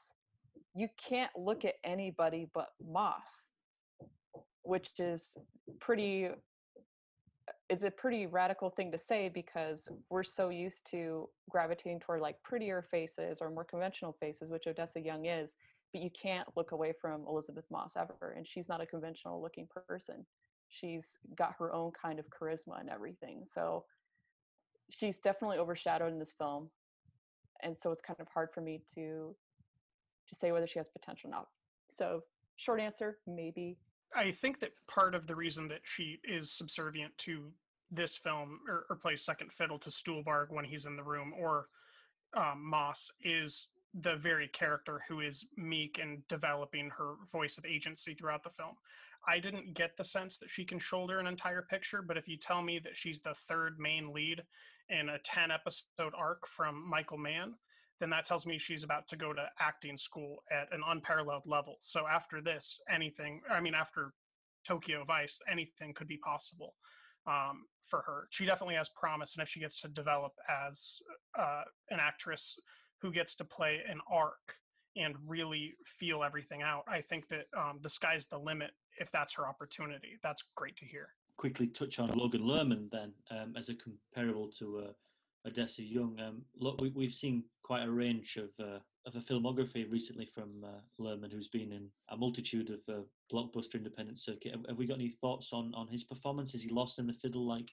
you 0.75 0.89
can't 1.07 1.31
look 1.37 1.65
at 1.65 1.75
anybody 1.85 2.49
but 2.55 2.69
moss 2.83 3.29
which 4.63 4.89
is 4.99 5.23
pretty 5.81 6.29
it's 7.69 7.85
a 7.85 7.91
pretty 7.91 8.27
radical 8.27 8.71
thing 8.71 8.91
to 8.93 8.99
say 8.99 9.31
because 9.33 9.89
mm. 9.91 9.97
we're 10.09 10.25
so 10.25 10.49
used 10.49 10.89
to 10.91 11.29
gravitating 11.49 12.01
toward 12.01 12.21
like 12.21 12.43
prettier 12.43 12.85
faces 12.91 13.39
or 13.41 13.51
more 13.51 13.65
conventional 13.65 14.17
faces, 14.21 14.51
which 14.51 14.67
Odessa 14.67 15.01
Young 15.01 15.27
is, 15.27 15.51
but 15.93 16.03
you 16.03 16.11
can't 16.11 16.49
look 16.57 16.73
away 16.73 16.93
from 17.01 17.25
Elisabeth 17.29 17.65
Moss 17.71 17.91
ever. 17.97 18.35
And 18.37 18.47
she's 18.47 18.69
not 18.69 18.81
a 18.81 18.87
conventional 18.87 19.43
looking 19.43 19.69
person. 19.87 20.25
She's 20.69 21.07
got 21.37 21.55
her 21.59 21.73
own 21.73 21.93
kind 22.01 22.19
of 22.19 22.27
charisma 22.31 22.81
and 22.81 22.89
everything. 22.89 23.45
So 23.53 23.85
she's 24.91 25.19
definitely 25.19 25.59
overshadowed 25.59 26.13
in 26.13 26.19
this 26.19 26.35
film. 26.39 26.71
And 27.63 27.77
so 27.79 27.91
it's 27.93 28.03
kind 28.03 28.19
of 28.21 28.29
hard 28.33 28.49
for 28.55 28.61
me 28.61 28.83
to 28.95 29.35
to 30.29 30.37
say 30.37 30.53
whether 30.53 30.67
she 30.67 30.79
has 30.79 30.87
potential 30.89 31.29
or 31.29 31.33
not. 31.33 31.47
So 31.91 32.23
short 32.57 32.81
answer, 32.81 33.19
maybe 33.27 33.77
I 34.15 34.31
think 34.31 34.61
that 34.61 34.73
part 34.89 35.15
of 35.15 35.27
the 35.27 35.37
reason 35.37 35.69
that 35.69 35.81
she 35.83 36.21
is 36.25 36.51
subservient 36.51 37.17
to 37.19 37.53
this 37.91 38.17
film 38.17 38.61
or, 38.69 38.87
or 38.89 38.97
plays 38.97 39.25
second 39.25 39.53
fiddle 39.53 39.79
to 39.79 39.91
Stuhlbarg 39.91 40.51
when 40.51 40.65
he's 40.65 40.87
in 40.87 40.97
the 40.97 41.03
room 41.03 41.33
or 41.39 41.67
um, 42.35 42.63
Moss 42.65 43.13
is 43.23 43.69
the 43.95 44.15
very 44.15 44.47
character 44.49 45.03
who 45.09 45.21
is 45.21 45.45
meek 45.57 45.99
and 46.01 46.27
developing 46.29 46.91
her 46.91 47.15
voice 47.31 47.59
of 47.59 47.65
agency 47.65 48.15
throughout 48.15 48.45
the 48.45 48.51
film. 48.51 48.77
I 49.27 49.39
didn't 49.39 49.75
get 49.75 49.97
the 49.97 50.05
sense 50.05 50.39
that 50.39 50.51
she 50.51 50.65
can 50.65 50.79
shoulder 50.79 51.19
an 51.19 51.27
entire 51.27 51.63
picture, 51.63 52.01
but 52.01 52.17
if 52.17 52.29
you 52.29 52.37
tell 52.37 52.63
me 52.63 52.79
that 52.81 52.97
she's 52.97 53.21
the 53.21 53.35
third 53.35 53.79
main 53.79 54.13
lead 54.13 54.43
in 54.89 55.09
a 55.09 55.19
10 55.19 55.51
episode 55.51 56.13
arc 56.17 56.47
from 56.47 56.89
Michael 56.89 57.19
Mann, 57.19 57.55
then 58.01 58.11
that 58.11 58.25
tells 58.25 58.47
me 58.47 58.59
she's 58.59 58.83
about 58.83 59.07
to 59.09 59.17
go 59.17 59.33
to 59.33 59.47
acting 59.61 59.97
school 59.97 60.43
at 60.51 60.69
an 60.73 60.81
unparalleled 60.89 61.43
level. 61.47 61.77
So 61.81 62.07
after 62.11 62.41
this, 62.41 62.81
anything, 62.91 63.43
I 63.51 63.61
mean, 63.61 63.75
after 63.75 64.15
Tokyo 64.67 65.05
Vice, 65.05 65.41
anything 65.51 65.93
could 65.93 66.09
be 66.09 66.17
possible 66.17 66.75
um, 67.27 67.67
for 67.83 68.03
her. 68.07 68.27
She 68.31 68.47
definitely 68.47 68.77
has 68.77 68.89
promise. 68.89 69.35
And 69.35 69.43
if 69.43 69.49
she 69.49 69.61
gets 69.61 69.81
to 69.83 69.89
develop 69.89 70.33
as 70.69 70.99
uh, 71.39 71.63
an 71.91 71.99
actress 72.01 72.59
who 73.03 73.13
gets 73.13 73.35
to 73.37 73.45
play 73.45 73.81
an 73.89 74.01
arc 74.11 74.57
and 74.97 75.15
really 75.27 75.75
feel 75.85 76.25
everything 76.25 76.63
out, 76.63 76.85
I 76.89 77.03
think 77.03 77.29
that 77.29 77.47
um, 77.57 77.81
the 77.83 77.91
sky's 77.91 78.27
the 78.27 78.39
limit 78.39 78.71
if 78.99 79.13
that's 79.13 79.35
her 79.35 79.47
opportunity. 79.47 80.19
That's 80.23 80.45
great 80.57 80.77
to 80.77 80.87
hear. 80.87 81.09
Quickly 81.37 81.69
touch 81.69 81.99
on 81.99 82.09
Logan 82.09 82.43
Lerman 82.43 82.91
then 82.91 83.13
um, 83.31 83.55
as 83.57 83.69
a 83.69 83.75
comparable 83.75 84.49
to 84.59 84.85
uh, 84.89 84.93
Odessa 85.47 85.83
Young. 85.83 86.19
Um, 86.21 86.43
look, 86.59 86.81
we, 86.81 87.05
have 87.05 87.15
seen 87.15 87.45
quite 87.63 87.85
a 87.85 87.91
range 87.91 88.37
of 88.37 88.51
uh, 88.65 88.79
of 89.07 89.17
a 89.17 89.21
filmography 89.21 89.91
recently 89.91 90.27
from 90.27 90.65
uh, 90.65 90.81
Lerman, 91.03 91.33
who's 91.33 91.49
been 91.49 91.73
in 91.73 91.89
a 92.11 92.17
multitude 92.17 92.71
of 92.71 92.81
uh, 92.95 93.01
blockbuster 93.33 93.77
independent 93.77 94.19
circuit. 94.19 94.53
Have, 94.53 94.67
have, 94.69 94.77
we 94.77 94.87
got 94.87 94.99
any 94.99 95.09
thoughts 95.09 95.53
on 95.53 95.73
on 95.75 95.89
his 95.89 96.05
performance? 96.05 96.55
Is 96.55 96.63
he 96.63 96.71
lost 96.71 96.99
in 96.99 97.07
the 97.07 97.13
fiddle 97.13 97.47
like 97.47 97.71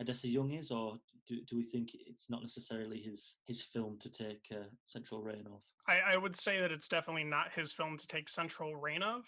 Odessa 0.00 0.28
Young 0.28 0.52
is, 0.52 0.70
or 0.70 0.98
do, 1.26 1.40
do 1.48 1.56
we 1.56 1.62
think 1.62 1.90
it's 1.94 2.30
not 2.30 2.40
necessarily 2.40 3.00
his 3.00 3.36
his 3.44 3.62
film 3.62 3.98
to 4.00 4.10
take 4.10 4.46
uh, 4.52 4.64
central 4.86 5.22
reign 5.22 5.46
of? 5.46 5.62
I, 5.86 6.14
I, 6.14 6.16
would 6.16 6.36
say 6.36 6.60
that 6.60 6.72
it's 6.72 6.88
definitely 6.88 7.24
not 7.24 7.52
his 7.54 7.72
film 7.72 7.98
to 7.98 8.06
take 8.06 8.28
central 8.28 8.76
reign 8.76 9.02
of. 9.02 9.24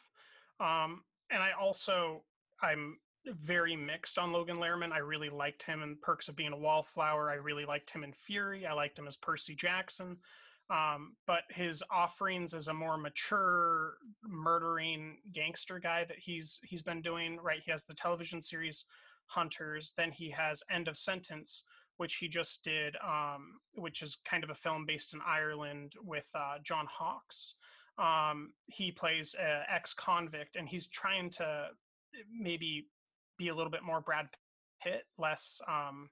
Um, 0.61 1.03
and 1.31 1.43
I 1.43 1.51
also 1.61 2.23
I'm 2.63 2.99
very 3.27 3.77
mixed 3.77 4.19
on 4.19 4.33
Logan 4.33 4.57
Lerman. 4.57 4.93
I 4.93 4.99
really 4.99 5.31
liked 5.31 5.63
him 5.63 5.83
in 5.83 5.97
Perks 6.01 6.29
of 6.29 6.37
Being 6.37 6.53
a 6.53 6.57
Wallflower. 6.57 7.31
I 7.31 7.35
really 7.35 7.65
liked 7.65 7.91
him 7.91 8.05
in 8.05 8.13
Fury. 8.13 8.67
I 8.67 8.73
liked 8.73 8.99
him 8.99 9.07
as 9.07 9.17
Percy 9.17 9.55
Jackson. 9.55 10.19
Um, 10.71 11.17
but 11.27 11.43
his 11.51 11.83
offerings 11.91 12.55
as 12.55 12.69
a 12.69 12.75
more 12.75 12.97
mature 12.97 13.95
murdering 14.23 15.19
gangster 15.33 15.79
guy 15.79 16.05
that 16.05 16.19
he's 16.19 16.61
he's 16.63 16.83
been 16.83 17.03
doing 17.03 17.39
right 17.43 17.61
he 17.63 17.71
has 17.71 17.85
the 17.85 17.95
television 17.95 18.41
series 18.41 18.87
hunters 19.27 19.93
then 19.99 20.13
he 20.13 20.31
has 20.31 20.63
end 20.71 20.89
of 20.89 20.97
sentence 20.97 21.65
which 21.99 22.17
he 22.17 22.29
just 22.29 22.65
did 22.65 22.97
um, 23.07 23.59
which 23.75 24.01
is 24.03 24.17
kind 24.25 24.45
of 24.45 24.51
a 24.51 24.55
film 24.55 24.87
based 24.87 25.13
in 25.13 25.21
ireland 25.27 25.93
with 26.03 26.29
uh, 26.35 26.55
john 26.63 26.87
hawkes 26.91 27.55
um, 27.99 28.53
he 28.67 28.91
plays 28.91 29.35
an 29.39 29.65
ex-convict 29.69 30.57
and 30.57 30.69
he's 30.69 30.87
trying 30.87 31.29
to 31.29 31.67
maybe 32.33 32.87
be 33.39 33.49
a 33.49 33.55
little 33.55 33.71
bit 33.71 33.83
more 33.83 34.01
Brad 34.01 34.29
Pitt, 34.83 35.05
less 35.19 35.61
um, 35.69 36.09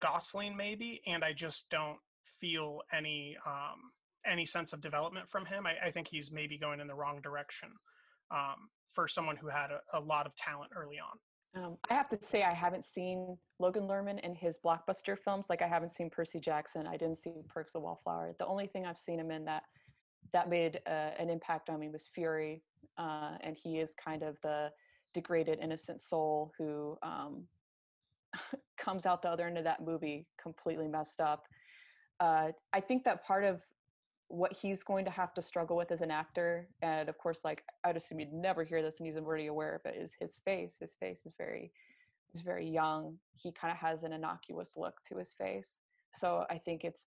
Gosling, 0.00 0.56
maybe. 0.56 1.00
And 1.06 1.24
I 1.24 1.32
just 1.32 1.70
don't 1.70 1.98
feel 2.40 2.80
any 2.92 3.36
um, 3.46 3.92
any 4.30 4.44
sense 4.44 4.72
of 4.72 4.80
development 4.80 5.28
from 5.28 5.46
him. 5.46 5.66
I, 5.66 5.86
I, 5.86 5.90
think 5.90 6.08
he's 6.08 6.32
maybe 6.32 6.58
going 6.58 6.80
in 6.80 6.88
the 6.88 6.94
wrong 6.94 7.20
direction 7.22 7.68
um, 8.32 8.68
for 8.92 9.06
someone 9.06 9.36
who 9.36 9.48
had 9.48 9.70
a, 9.70 9.98
a, 9.98 10.00
lot 10.00 10.26
of 10.26 10.34
talent 10.34 10.72
early 10.76 10.96
on. 10.98 11.62
Um, 11.62 11.76
I 11.88 11.94
have 11.94 12.08
to 12.10 12.18
say, 12.30 12.42
I 12.42 12.52
haven't 12.52 12.84
seen 12.84 13.38
Logan 13.60 13.84
Lerman 13.84 14.20
in 14.20 14.34
his 14.34 14.58
blockbuster 14.64 15.16
films. 15.16 15.46
Like 15.48 15.62
I 15.62 15.68
haven't 15.68 15.94
seen 15.94 16.10
Percy 16.10 16.40
Jackson. 16.40 16.86
I 16.86 16.96
didn't 16.96 17.22
see 17.22 17.32
Perks 17.48 17.72
of 17.74 17.82
Wallflower. 17.82 18.34
The 18.38 18.46
only 18.46 18.66
thing 18.66 18.84
I've 18.84 18.98
seen 18.98 19.20
him 19.20 19.30
in 19.30 19.44
that 19.44 19.62
that 20.32 20.50
made 20.50 20.80
uh, 20.86 21.10
an 21.18 21.30
impact 21.30 21.70
on 21.70 21.78
me 21.78 21.88
was 21.88 22.08
Fury, 22.14 22.62
uh, 22.98 23.36
and 23.40 23.56
he 23.56 23.78
is 23.78 23.90
kind 24.02 24.22
of 24.22 24.36
the 24.42 24.70
degraded 25.16 25.58
innocent 25.62 25.98
soul 25.98 26.52
who 26.58 26.98
um, 27.02 27.44
comes 28.78 29.06
out 29.06 29.22
the 29.22 29.28
other 29.28 29.46
end 29.46 29.56
of 29.56 29.64
that 29.64 29.82
movie 29.82 30.26
completely 30.40 30.86
messed 30.86 31.22
up. 31.22 31.46
Uh, 32.20 32.48
I 32.74 32.80
think 32.80 33.02
that 33.04 33.24
part 33.24 33.42
of 33.42 33.62
what 34.28 34.52
he's 34.52 34.82
going 34.82 35.06
to 35.06 35.10
have 35.10 35.32
to 35.32 35.40
struggle 35.42 35.74
with 35.74 35.90
as 35.90 36.02
an 36.02 36.10
actor, 36.10 36.68
and 36.82 37.08
of 37.08 37.16
course, 37.16 37.38
like 37.44 37.62
I'd 37.82 37.96
assume 37.96 38.20
you'd 38.20 38.32
never 38.34 38.62
hear 38.62 38.82
this, 38.82 38.96
and 38.98 39.06
he's 39.06 39.16
already 39.16 39.46
aware 39.46 39.74
of 39.74 39.80
it, 39.86 39.96
is 39.98 40.10
his 40.20 40.32
face. 40.44 40.72
His 40.80 40.90
face 41.00 41.20
is 41.24 41.32
very, 41.38 41.72
is 42.34 42.42
very 42.42 42.68
young. 42.68 43.16
He 43.34 43.52
kind 43.52 43.72
of 43.72 43.78
has 43.78 44.02
an 44.02 44.12
innocuous 44.12 44.68
look 44.76 44.96
to 45.08 45.16
his 45.16 45.28
face. 45.38 45.76
So 46.20 46.44
I 46.50 46.58
think 46.58 46.84
it's 46.84 47.06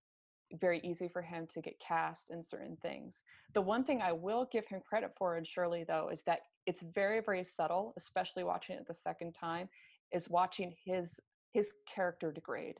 very 0.60 0.80
easy 0.84 1.07
for 1.07 1.22
him 1.22 1.47
to 1.53 1.62
get 1.62 1.80
cast 1.80 2.32
in 2.32 2.43
certain 2.43 2.76
things. 2.82 3.14
The 3.53 3.62
one 3.62 3.84
thing 3.84 4.01
I 4.01 4.14
will 4.14 4.47
give 4.51 4.66
him 4.66 4.82
credit 4.88 5.12
for 5.16 5.38
in 5.38 5.43
Shirley, 5.43 5.84
though, 5.88 6.10
is 6.12 6.22
that 6.26 6.39
it's 6.70 6.84
very, 6.93 7.20
very 7.20 7.43
subtle, 7.43 7.95
especially 7.97 8.43
watching 8.43 8.76
it 8.76 8.88
the 8.88 8.93
second 8.93 9.34
time, 9.34 9.67
is 10.13 10.30
watching 10.30 10.72
his 10.86 11.20
his 11.51 11.65
character 11.91 12.32
degrade. 12.32 12.78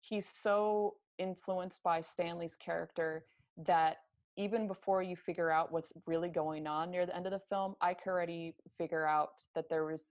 He's 0.00 0.26
so 0.42 0.94
influenced 1.18 1.82
by 1.82 2.02
Stanley's 2.02 2.54
character 2.54 3.24
that 3.66 3.96
even 4.36 4.68
before 4.68 5.02
you 5.02 5.16
figure 5.16 5.50
out 5.50 5.72
what's 5.72 5.92
really 6.06 6.28
going 6.28 6.68
on 6.68 6.92
near 6.92 7.04
the 7.04 7.16
end 7.16 7.26
of 7.26 7.32
the 7.32 7.40
film, 7.50 7.74
I 7.80 7.94
could 7.94 8.10
already 8.10 8.54
figure 8.78 9.04
out 9.04 9.30
that 9.56 9.68
there 9.68 9.84
was 9.84 10.02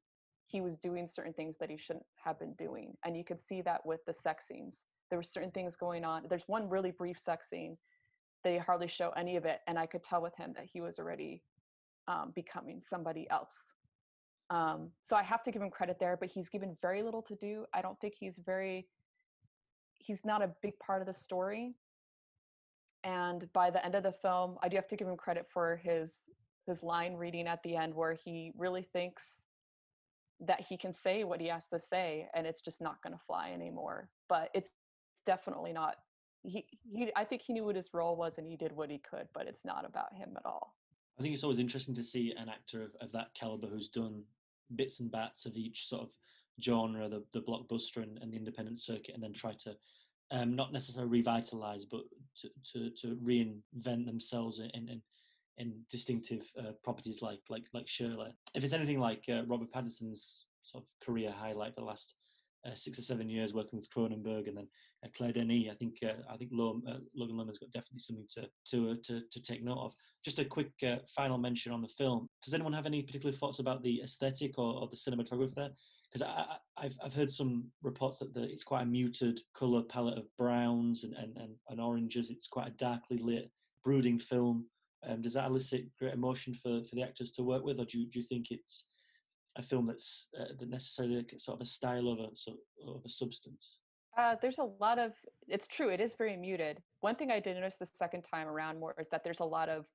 he 0.48 0.60
was 0.60 0.76
doing 0.78 1.08
certain 1.08 1.32
things 1.32 1.56
that 1.62 1.70
he 1.70 1.78
shouldn't 1.78 2.06
have 2.22 2.38
been 2.38 2.54
doing. 2.56 2.98
And 3.06 3.16
you 3.16 3.24
could 3.24 3.42
see 3.42 3.62
that 3.62 3.86
with 3.86 4.02
the 4.06 4.14
sex 4.14 4.46
scenes. 4.50 4.82
There 5.10 5.18
were 5.18 5.24
certain 5.24 5.52
things 5.52 5.78
going 5.80 6.04
on. 6.04 6.24
There's 6.28 6.48
one 6.48 6.68
really 6.68 6.92
brief 6.92 7.16
sex 7.24 7.46
scene. 7.50 7.78
They 8.44 8.58
hardly 8.58 8.90
show 8.90 9.12
any 9.12 9.38
of 9.38 9.46
it, 9.46 9.60
and 9.68 9.80
I 9.80 9.86
could 9.86 10.04
tell 10.04 10.22
with 10.22 10.36
him 10.36 10.52
that 10.58 10.68
he 10.74 10.82
was 10.82 11.00
already 11.00 11.44
um, 12.08 12.32
becoming 12.36 12.82
somebody 12.88 13.28
else. 13.30 13.52
Um, 14.50 14.90
so 15.08 15.16
I 15.16 15.24
have 15.24 15.44
to 15.46 15.52
give 15.52 15.62
him 15.62 15.70
credit 15.70 15.98
there, 16.00 16.18
but 16.18 16.30
he's 16.30 16.50
given 16.50 16.76
very 16.82 17.04
little 17.04 17.22
to 17.24 17.36
do. 17.36 17.66
I 17.74 17.82
don't 17.82 18.00
think 18.02 18.16
he's 18.20 18.36
very, 18.46 18.88
he's 20.00 20.26
not 20.26 20.42
a 20.42 20.52
big 20.62 20.78
part 20.80 21.02
of 21.02 21.08
the 21.08 21.14
story. 21.14 21.74
And 23.04 23.52
by 23.54 23.72
the 23.72 23.84
end 23.84 23.96
of 23.96 24.04
the 24.04 24.12
film, 24.12 24.58
I 24.62 24.70
do 24.70 24.76
have 24.76 24.90
to 24.90 24.96
give 24.96 25.08
him 25.08 25.18
credit 25.18 25.48
for 25.52 25.80
his 25.84 26.12
his 26.68 26.84
line 26.84 27.16
reading 27.16 27.48
at 27.48 27.64
the 27.64 27.76
end, 27.76 27.96
where 27.96 28.14
he 28.14 28.52
really 28.56 28.84
thinks 28.94 29.24
that 30.40 30.62
he 30.62 30.78
can 30.78 30.94
say 30.94 31.24
what 31.24 31.42
he 31.42 31.48
has 31.48 31.64
to 31.74 31.80
say, 31.80 32.28
and 32.36 32.46
it's 32.46 32.62
just 32.62 32.82
not 32.82 33.02
going 33.02 33.14
to 33.14 33.24
fly 33.26 33.52
anymore. 33.52 34.10
But 34.30 34.50
it's 34.54 34.70
definitely 35.26 35.74
not. 35.74 35.96
He, 36.44 36.66
he, 36.94 37.12
I 37.16 37.26
think 37.26 37.42
he 37.42 37.54
knew 37.54 37.66
what 37.66 37.76
his 37.76 37.94
role 37.94 38.16
was, 38.16 38.34
and 38.38 38.48
he 38.48 38.56
did 38.56 38.72
what 38.72 38.92
he 38.92 39.00
could. 39.00 39.28
But 39.34 39.48
it's 39.48 39.66
not 39.66 39.86
about 39.86 40.14
him 40.14 40.34
at 40.38 40.46
all. 40.46 40.76
I 41.22 41.24
think 41.24 41.36
it's 41.36 41.44
always 41.44 41.60
interesting 41.60 41.94
to 41.94 42.04
see 42.04 42.34
an 42.36 42.50
actor 42.50 42.82
of, 42.82 42.96
of 43.00 43.12
that 43.12 43.32
caliber 43.36 43.68
who's 43.68 43.90
done 43.90 44.24
bits 44.76 45.02
and 45.02 45.12
bats 45.12 45.46
of 45.46 45.56
each 45.56 45.88
sort 45.88 46.02
of 46.02 46.10
genre, 46.64 47.08
the, 47.08 47.24
the 47.32 47.42
blockbuster 47.42 47.98
and, 47.98 48.18
and 48.24 48.34
the 48.34 48.38
independent 48.38 48.80
circuit, 48.80 49.14
and 49.14 49.24
then 49.24 49.32
try 49.32 49.54
to 49.60 49.76
um, 50.32 50.56
not 50.56 50.74
necessarily 50.74 51.12
revitalize, 51.12 51.86
but 51.86 52.02
to, 52.42 52.50
to, 52.74 52.90
to 53.02 53.16
reinvent 53.18 54.08
themselves 54.08 54.62
in, 54.62 54.72
in, 54.74 55.00
in 55.60 55.76
distinctive 55.92 56.52
uh, 56.58 56.72
properties 56.84 57.22
like 57.22 57.42
like 57.50 57.66
like 57.72 57.88
Shirley. 57.88 58.32
If 58.56 58.64
it's 58.64 58.74
anything 58.74 59.00
like 59.00 59.26
uh, 59.30 59.44
Robert 59.46 59.72
Pattinson's 59.72 60.48
sort 60.64 60.84
of 60.84 61.06
career 61.06 61.32
highlight 61.32 61.76
the 61.76 61.84
last 61.84 62.16
uh, 62.66 62.76
six 62.76 63.00
or 63.00 63.02
seven 63.02 63.30
years 63.30 63.54
working 63.54 63.78
with 63.78 63.90
Cronenberg 63.90 64.48
and 64.48 64.58
then 64.58 64.68
uh, 65.04 65.08
Claire 65.16 65.34
Denis. 65.34 65.70
I 65.72 65.74
think 65.74 65.98
uh, 66.04 66.22
I 66.30 66.38
think 66.38 66.52
Lo- 66.54 66.82
uh, 66.88 66.98
Logan 67.16 67.38
Lerman's 67.38 67.58
got 67.58 67.72
definitely 67.72 68.00
something 68.00 68.28
to 68.36 68.48
to, 68.72 68.92
uh, 68.92 68.96
to 69.06 69.22
to 69.32 69.42
take 69.42 69.64
note 69.64 69.80
of. 69.80 69.94
Just 70.24 70.40
a 70.40 70.46
quick 70.46 70.72
uh, 70.86 70.98
final 71.16 71.38
mention 71.38 71.72
on 71.72 71.82
the 71.82 71.88
film. 71.88 72.28
Does 72.44 72.54
anyone 72.54 72.74
have 72.74 72.86
any 72.86 73.02
particular 73.02 73.34
thoughts 73.34 73.60
about 73.60 73.84
the 73.84 74.02
aesthetic 74.02 74.58
or, 74.58 74.82
or 74.82 74.88
the 74.88 74.96
cinematography 74.96 75.56
there? 75.56 75.70
Because 76.12 76.28
I've 76.78 76.98
I've 77.04 77.14
heard 77.14 77.32
some 77.32 77.66
reports 77.82 78.20
that 78.20 78.34
the, 78.34 78.44
it's 78.44 78.64
quite 78.64 78.84
a 78.84 78.86
muted 78.86 79.40
color 79.56 79.82
palette 79.84 80.18
of 80.18 80.26
browns 80.38 81.04
and, 81.04 81.14
and, 81.14 81.36
and, 81.38 81.56
and 81.70 81.82
oranges. 81.82 82.30
It's 82.30 82.48
quite 82.48 82.68
a 82.68 82.72
darkly 82.72 83.18
lit, 83.18 83.50
brooding 83.84 84.20
film. 84.20 84.66
Um, 85.08 85.22
does 85.22 85.34
that 85.34 85.50
elicit 85.50 85.86
great 85.98 86.14
emotion 86.14 86.54
for, 86.54 86.84
for 86.84 86.96
the 86.96 87.02
actors 87.02 87.32
to 87.32 87.44
work 87.44 87.64
with, 87.64 87.80
or 87.80 87.86
do 87.86 88.00
you, 88.00 88.08
do 88.08 88.20
you 88.20 88.26
think 88.26 88.52
it's 88.52 88.86
a 89.58 89.62
film 89.62 89.88
that's 89.88 90.30
uh, 90.40 90.54
that 90.58 90.70
necessarily 90.70 91.26
sort 91.38 91.58
of 91.58 91.62
a 91.62 91.70
style 91.70 92.08
of 92.08 92.20
a 92.20 92.28
so, 92.34 92.54
of 92.88 93.02
a 93.06 93.10
substance? 93.10 93.80
Uh, 94.18 94.36
there's 94.42 94.58
a 94.58 94.70
lot 94.80 95.00
of. 95.00 95.12
It's 95.48 95.68
true. 95.68 95.90
It 95.90 96.02
is 96.02 96.14
very 96.18 96.38
muted. 96.38 96.82
One 97.02 97.16
thing 97.16 97.32
I 97.32 97.40
did 97.40 97.56
notice 97.56 97.76
the 97.80 97.88
second 97.98 98.24
time 98.24 98.48
around 98.48 98.80
more 98.80 98.96
is 99.00 99.08
that 99.12 99.24
there's 99.24 99.40
a 99.40 99.46
lot 99.46 99.70
of 99.70 99.86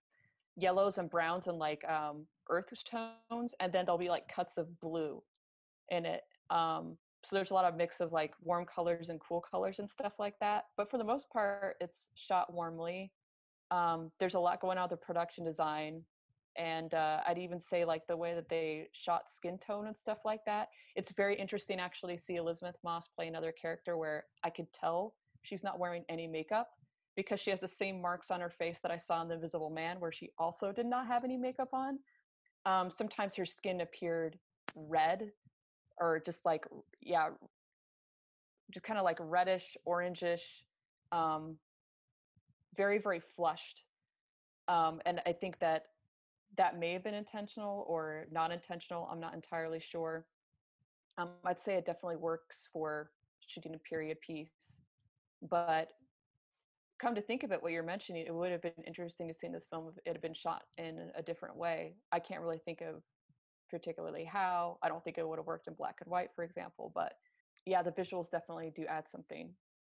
yellows 0.57 0.99
and 0.99 1.11
browns 1.11 1.47
and 1.47 1.59
like 1.59 1.85
um, 1.89 2.27
earth 2.49 2.67
tones, 2.91 3.53
and 3.61 3.73
then 3.73 3.85
there'll 3.85 3.99
be 3.99 4.09
like 4.09 4.25
cuts 4.35 4.55
of 4.57 4.67
blue 4.81 5.23
in 5.91 6.07
it. 6.07 6.23
Um, 6.51 6.97
so 7.25 7.35
there's 7.35 7.51
a 7.51 7.55
lot 7.55 7.65
of 7.65 7.77
mix 7.77 8.01
of 8.01 8.13
like 8.13 8.33
warm 8.43 8.65
colors 8.65 9.09
and 9.09 9.21
cool 9.21 9.43
colors 9.51 9.77
and 9.79 9.91
stuff 9.91 10.13
like 10.19 10.35
that. 10.41 10.65
But 10.77 10.91
for 10.91 10.99
the 10.99 11.05
most 11.05 11.29
part, 11.31 11.77
it's 11.81 12.09
shot 12.15 12.53
warmly. 12.53 13.13
Um, 13.71 14.13
there's 14.21 14.35
a 14.35 14.39
lot 14.39 14.61
going 14.61 14.79
on 14.79 14.89
with 14.89 15.01
the 15.01 15.05
production 15.05 15.45
design 15.45 16.03
and 16.59 16.95
uh, 16.95 17.21
i'd 17.27 17.39
even 17.39 17.61
say 17.61 17.85
like 17.85 18.07
the 18.07 18.17
way 18.17 18.35
that 18.35 18.49
they 18.49 18.89
shot 18.93 19.25
skin 19.35 19.59
tone 19.59 19.87
and 19.87 19.97
stuff 19.97 20.19
like 20.25 20.45
that 20.45 20.69
it's 20.95 21.13
very 21.13 21.37
interesting 21.39 21.81
actually 21.81 22.19
see 22.19 22.37
elisabeth 22.37 22.77
moss 22.85 23.05
play 23.15 23.29
another 23.29 23.53
character 23.53 23.97
where 23.97 24.25
i 24.45 24.51
could 24.51 24.67
tell 24.79 25.15
she's 25.43 25.63
not 25.63 25.79
wearing 25.79 26.05
any 26.09 26.27
makeup 26.27 26.71
because 27.17 27.41
she 27.41 27.51
has 27.51 27.61
the 27.61 27.69
same 27.69 28.01
marks 28.01 28.31
on 28.31 28.41
her 28.41 28.51
face 28.51 28.77
that 28.83 28.91
i 28.91 28.99
saw 28.99 29.23
in 29.23 29.29
the 29.29 29.35
invisible 29.35 29.71
man 29.71 29.99
where 30.01 30.13
she 30.13 30.31
also 30.39 30.73
did 30.73 30.87
not 30.87 31.07
have 31.07 31.25
any 31.25 31.37
makeup 31.37 31.69
on. 31.73 31.99
Um, 32.67 32.91
sometimes 32.91 33.35
her 33.37 33.47
skin 33.47 33.81
appeared 33.81 34.39
red 34.75 35.31
or 35.99 36.21
just 36.27 36.45
like 36.45 36.65
yeah 37.01 37.29
just 38.73 38.85
kind 38.85 38.99
of 38.99 39.05
like 39.05 39.17
reddish 39.21 39.77
orangish 39.89 40.43
um, 41.13 41.57
very 42.77 42.99
very 42.99 43.23
flushed. 43.37 43.83
Um, 44.69 45.01
and 45.07 45.21
i 45.27 45.33
think 45.33 45.59
that 45.61 45.85
that 46.57 46.79
may 46.79 46.93
have 46.93 47.05
been 47.05 47.15
intentional 47.15 47.85
or 47.89 48.27
not 48.31 48.51
intentional. 48.51 49.09
I'm 49.11 49.21
not 49.21 49.35
entirely 49.35 49.81
sure. 49.91 50.27
Um, 51.19 51.31
I'd 51.45 51.61
say 51.61 51.75
it 51.75 51.87
definitely 51.87 52.17
works 52.17 52.57
for 52.73 53.11
shooting 53.49 53.75
a 53.75 53.79
period 53.79 54.19
piece. 54.21 54.77
But 55.51 55.89
come 57.01 57.15
to 57.15 57.23
think 57.23 57.43
of 57.43 57.53
it, 57.53 57.63
what 57.63 57.73
you're 57.73 57.83
mentioning, 57.83 58.25
it 58.27 58.35
would 58.35 58.51
have 58.51 58.63
been 58.63 58.73
interesting 58.87 59.29
to 59.29 59.35
see 59.35 59.47
in 59.47 59.53
this 59.53 59.67
film 59.71 59.89
if 59.89 59.99
it 60.05 60.13
had 60.13 60.23
been 60.23 60.35
shot 60.35 60.63
in 60.79 61.11
a 61.17 61.23
different 61.23 61.57
way. 61.57 61.95
I 62.13 62.19
can't 62.19 62.41
really 62.41 62.61
think 62.65 62.81
of 62.81 63.03
particularly 63.71 64.25
how. 64.25 64.79
I 64.83 64.89
don't 64.89 65.03
think 65.05 65.19
it 65.19 65.27
would 65.27 65.39
have 65.39 65.47
worked 65.47 65.69
in 65.69 65.75
black 65.75 65.97
and 66.01 66.11
white, 66.11 66.31
for 66.35 66.45
example. 66.45 66.93
But 66.95 67.15
yeah, 67.67 67.83
the 67.83 67.91
visuals 67.91 68.31
definitely 68.31 68.73
do 68.75 68.87
add 68.87 69.05
something, 69.11 69.51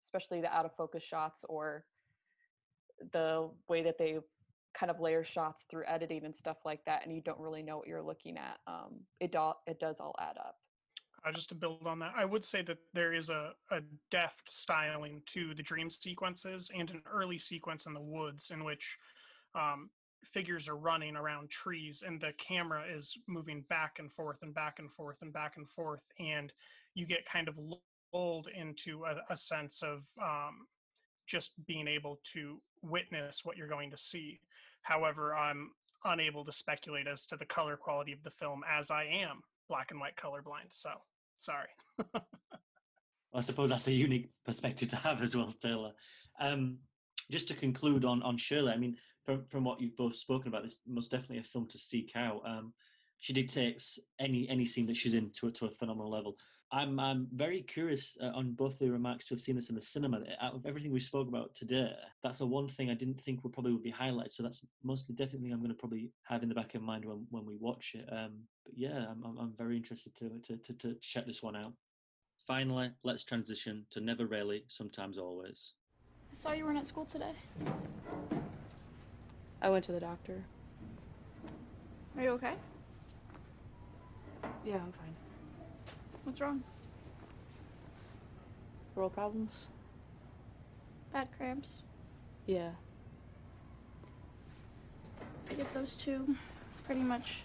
especially 0.06 0.42
the 0.42 0.54
out 0.54 0.66
of 0.66 0.72
focus 0.78 1.04
shots 1.04 1.40
or 1.48 1.86
the 3.14 3.50
way 3.68 3.82
that 3.84 3.98
they 3.98 4.18
kind 4.74 4.90
of 4.90 5.00
layer 5.00 5.24
shots 5.24 5.64
through 5.70 5.84
editing 5.88 6.26
and 6.26 6.36
stuff 6.36 6.58
like 6.66 6.84
that 6.86 7.06
and 7.06 7.14
you 7.14 7.22
don't 7.22 7.40
really 7.40 7.62
know 7.62 7.78
what 7.78 7.88
you're 7.88 8.02
looking 8.02 8.38
at 8.38 8.60
um, 8.68 9.00
it, 9.20 9.32
do- 9.32 9.54
it 9.68 9.80
does 9.80 9.96
all 10.00 10.16
add 10.20 10.38
up. 10.38 10.56
Uh, 11.26 11.32
just 11.32 11.50
to 11.50 11.56
build 11.56 11.86
on 11.86 12.00
that 12.00 12.14
i 12.18 12.26
would 12.26 12.44
say 12.44 12.62
that 12.62 12.78
there 12.94 13.14
is 13.14 13.30
a, 13.30 13.52
a 13.72 13.80
deft 14.10 14.52
styling 14.52 15.22
to 15.26 15.54
the 15.54 15.64
dream 15.64 15.90
sequences 15.90 16.72
and 16.76 16.90
an 16.92 17.02
early 17.12 17.38
sequence 17.38 17.86
in 17.86 17.94
the 17.94 18.02
woods 18.02 18.52
in 18.52 18.64
which 18.64 18.98
um, 19.54 19.90
figures 20.24 20.68
are 20.68 20.78
running 20.78 21.16
around 21.16 21.50
trees 21.50 22.04
and 22.06 22.20
the 22.22 22.32
camera 22.38 22.84
is 22.92 23.18
moving 23.28 23.64
back 23.70 23.98
and 24.00 24.12
forth 24.12 24.42
and 24.42 24.54
back 24.54 24.80
and 24.80 24.92
forth 24.92 25.22
and 25.22 25.34
back 25.34 25.58
and 25.58 25.70
forth 25.70 26.06
and 26.20 26.54
you 26.94 27.06
get 27.06 27.26
kind 27.26 27.48
of 27.48 27.60
lulled 28.14 28.48
into 28.56 29.04
a, 29.06 29.34
a 29.34 29.38
sense 29.38 29.82
of 29.82 30.08
um, 30.22 30.68
just 31.32 31.52
being 31.66 31.88
able 31.88 32.20
to 32.34 32.60
witness 32.82 33.42
what 33.46 33.56
you're 33.56 33.68
going 33.68 33.90
to 33.92 33.98
see. 33.98 34.40
However, 34.82 35.34
I'm 35.34 35.70
unable 36.04 36.44
to 36.44 36.52
speculate 36.52 37.08
as 37.08 37.26
to 37.28 37.38
the 37.38 37.46
color 37.46 37.78
quality 37.78 38.12
of 38.12 38.22
the 38.24 38.32
film 38.32 38.62
as 38.70 38.92
I 38.92 39.04
am 39.06 39.42
black 39.70 39.92
and 39.92 40.00
white 40.00 40.18
colorblind. 40.18 40.70
So 40.70 40.90
sorry. 41.40 41.70
I 43.34 43.40
suppose 43.40 43.70
that's 43.70 43.88
a 43.88 43.94
unique 43.94 44.30
perspective 44.46 44.90
to 44.90 44.98
have 44.98 45.22
as 45.22 45.36
well, 45.36 45.48
Taylor. 45.48 45.94
Um, 46.40 46.78
just 47.30 47.48
to 47.48 47.54
conclude 47.54 48.04
on 48.04 48.22
on 48.24 48.36
Shirley, 48.36 48.74
I 48.74 48.78
mean, 48.78 48.98
from 49.24 49.46
from 49.46 49.64
what 49.64 49.80
you've 49.80 49.96
both 49.96 50.16
spoken 50.16 50.50
about, 50.50 50.64
this 50.64 50.82
most 50.86 51.12
definitely 51.12 51.38
a 51.38 51.44
film 51.44 51.68
to 51.70 51.78
seek 51.78 52.12
out. 52.16 52.42
Um, 52.46 52.74
she 53.20 53.32
dictates 53.32 54.00
any 54.20 54.50
any 54.50 54.66
scene 54.66 54.86
that 54.88 54.98
she's 54.98 55.14
in 55.14 55.32
to 55.40 55.52
to 55.52 55.68
a 55.68 55.72
phenomenal 55.72 56.12
level. 56.12 56.36
I'm 56.74 57.00
I'm 57.00 57.28
very 57.34 57.62
curious 57.62 58.18
uh, 58.22 58.28
on 58.28 58.54
both 58.54 58.80
the 58.80 58.90
remarks 58.90 59.26
to 59.26 59.34
have 59.34 59.42
seen 59.42 59.56
this 59.56 59.70
in 59.70 59.76
the 59.76 59.82
cinema. 59.82 60.22
Out 60.42 60.56
of 60.56 60.66
everything 60.66 60.92
we 60.92 61.02
spoke 61.02 61.28
about 61.28 61.54
today, 61.54 61.92
that's 62.24 62.38
the 62.38 62.46
one 62.46 62.68
thing 62.68 62.90
I 62.90 62.94
didn't 62.94 63.20
think 63.20 63.44
would 63.44 63.52
probably 63.52 63.74
would 63.74 63.84
be 63.84 63.92
highlighted. 63.92 64.32
So 64.32 64.44
that's 64.44 64.62
mostly 64.82 65.14
definitely 65.14 65.52
I'm 65.52 65.60
going 65.60 65.70
to 65.70 65.76
probably 65.76 66.12
have 66.24 66.44
in 66.44 66.50
the 66.50 66.56
back 66.56 66.74
of 66.76 66.82
mind 66.82 67.04
when, 67.04 67.26
when 67.30 67.46
we 67.46 67.58
watch 67.60 67.94
it. 67.96 68.08
Um, 68.10 68.40
but 68.64 68.74
yeah, 68.78 69.06
I'm, 69.10 69.22
I'm 69.26 69.38
I'm 69.38 69.54
very 69.58 69.76
interested 69.76 70.16
to, 70.16 70.30
to 70.30 70.58
to 70.58 70.74
to 70.74 70.96
check 71.02 71.26
this 71.26 71.44
one 71.44 71.58
out. 71.58 71.74
Finally, 72.48 72.92
let's 73.04 73.24
transition 73.24 73.86
to 73.92 74.00
never 74.00 74.26
rarely, 74.26 74.64
sometimes 74.68 75.18
always. 75.18 75.74
I 76.32 76.34
saw 76.34 76.54
you 76.54 76.66
weren't 76.66 76.78
at 76.78 76.88
school 76.88 77.06
today. 77.06 77.34
I 79.62 79.70
went 79.70 79.84
to 79.86 79.92
the 79.92 80.00
doctor. 80.00 80.42
Are 82.18 82.24
you 82.24 82.30
okay? 82.30 82.54
Yeah, 84.66 84.76
I'm 84.76 84.92
fine. 84.92 85.16
What's 86.24 86.40
wrong? 86.40 86.64
Girl 88.96 89.10
problems? 89.10 89.68
Bad 91.12 91.30
cramps. 91.36 91.84
Yeah. 92.46 92.72
I 95.50 95.54
get 95.54 95.74
those 95.74 95.96
too. 95.96 96.36
Pretty 96.86 97.02
much 97.02 97.44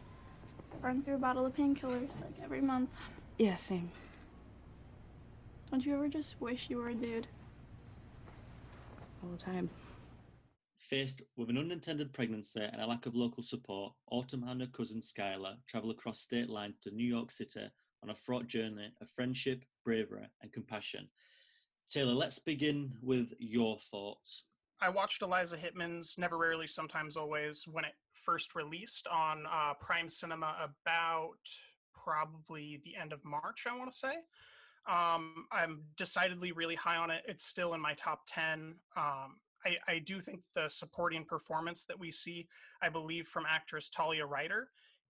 run 0.83 1.03
through 1.03 1.15
a 1.15 1.19
bottle 1.19 1.47
of 1.47 1.55
painkillers 1.55 2.21
like 2.21 2.35
every 2.43 2.61
month. 2.61 2.95
Yeah, 3.39 3.55
same. 3.57 3.91
Don't 5.71 5.85
you 5.85 5.95
ever 5.95 6.09
just 6.09 6.41
wish 6.41 6.71
you 6.71 6.79
were 6.79 6.91
a 6.91 6.95
dude? 6.95 7.27
All 9.23 9.31
the 9.31 9.39
time. 9.39 9.69
Faced 10.79 11.23
with 11.37 11.51
an 11.51 11.59
unintended 11.59 12.13
pregnancy 12.13 12.61
and 12.61 12.81
a 12.81 12.87
lack 12.87 13.07
of 13.07 13.17
local 13.17 13.43
support, 13.43 13.93
Autumn 14.13 14.45
and 14.45 14.61
her 14.61 14.69
cousin 14.69 15.01
Skylar 15.01 15.57
travel 15.67 15.91
across 15.91 16.21
state 16.21 16.49
lines 16.49 16.77
to 16.83 16.93
New 16.93 17.07
York 17.07 17.33
City 17.33 17.69
on 18.03 18.11
a 18.11 18.15
fraught 18.15 18.47
journey 18.47 18.93
of 19.01 19.11
friendship, 19.11 19.65
bravery, 19.85 20.27
and 20.43 20.53
compassion. 20.53 21.09
Taylor, 21.91 22.15
let's 22.15 22.39
begin 22.39 22.93
with 23.03 23.33
your 23.39 23.79
thoughts. 23.91 24.45
I 24.81 24.91
watched 24.91 25.23
Eliza 25.23 25.57
Hittman's 25.57 26.17
Never 26.19 26.37
Rarely, 26.37 26.67
Sometimes 26.67 27.17
Always 27.17 27.65
when 27.67 27.85
it 27.85 27.95
first 28.13 28.55
released 28.55 29.07
on 29.07 29.45
uh, 29.51 29.73
Prime 29.81 30.09
Cinema 30.09 30.55
about 30.63 31.39
probably 31.95 32.81
the 32.85 32.95
end 33.01 33.13
of 33.13 33.25
March, 33.25 33.65
I 33.71 33.77
want 33.77 33.91
to 33.91 33.97
say. 33.97 34.15
Um, 34.89 35.47
I'm 35.51 35.83
decidedly 35.97 36.53
really 36.53 36.77
high 36.77 36.97
on 36.97 37.11
it. 37.11 37.23
It's 37.27 37.45
still 37.45 37.75
in 37.75 37.81
my 37.81 37.95
top 37.95 38.21
10. 38.29 38.75
Um, 38.97 39.37
I, 39.67 39.77
I, 39.89 39.99
do 39.99 40.21
think 40.21 40.43
the 40.55 40.69
supporting 40.69 41.25
performance 41.25 41.85
that 41.87 41.99
we 41.99 42.13
see, 42.13 42.47
I 42.81 42.89
believe, 42.89 43.27
from 43.27 43.45
actress 43.51 43.89
Talia 43.89 44.25
Ryder 44.25 44.69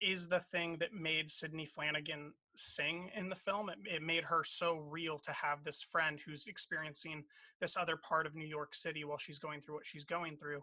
is 0.02 0.28
the 0.28 0.40
thing 0.40 0.78
that 0.80 0.94
made 0.94 1.32
Sidney 1.32 1.68
Flanigan 1.68 2.32
sing 2.56 3.10
in 3.16 3.30
the 3.30 3.36
film. 3.36 3.70
It, 3.70 3.78
it, 3.86 4.02
made 4.02 4.24
her 4.24 4.44
so 4.44 4.78
real 4.78 5.20
to 5.20 5.32
have 5.32 5.64
this 5.64 5.82
friend 5.82 6.20
who's 6.26 6.46
experiencing 6.48 7.24
this 7.60 7.78
other 7.78 7.98
part 7.98 8.26
of 8.26 8.36
New 8.36 8.48
York 8.48 8.76
City 8.76 9.04
while 9.04 9.18
she's 9.18 9.40
going 9.40 9.62
through 9.62 9.76
what 9.76 9.86
she's 9.86 10.04
going 10.04 10.38
through. 10.38 10.62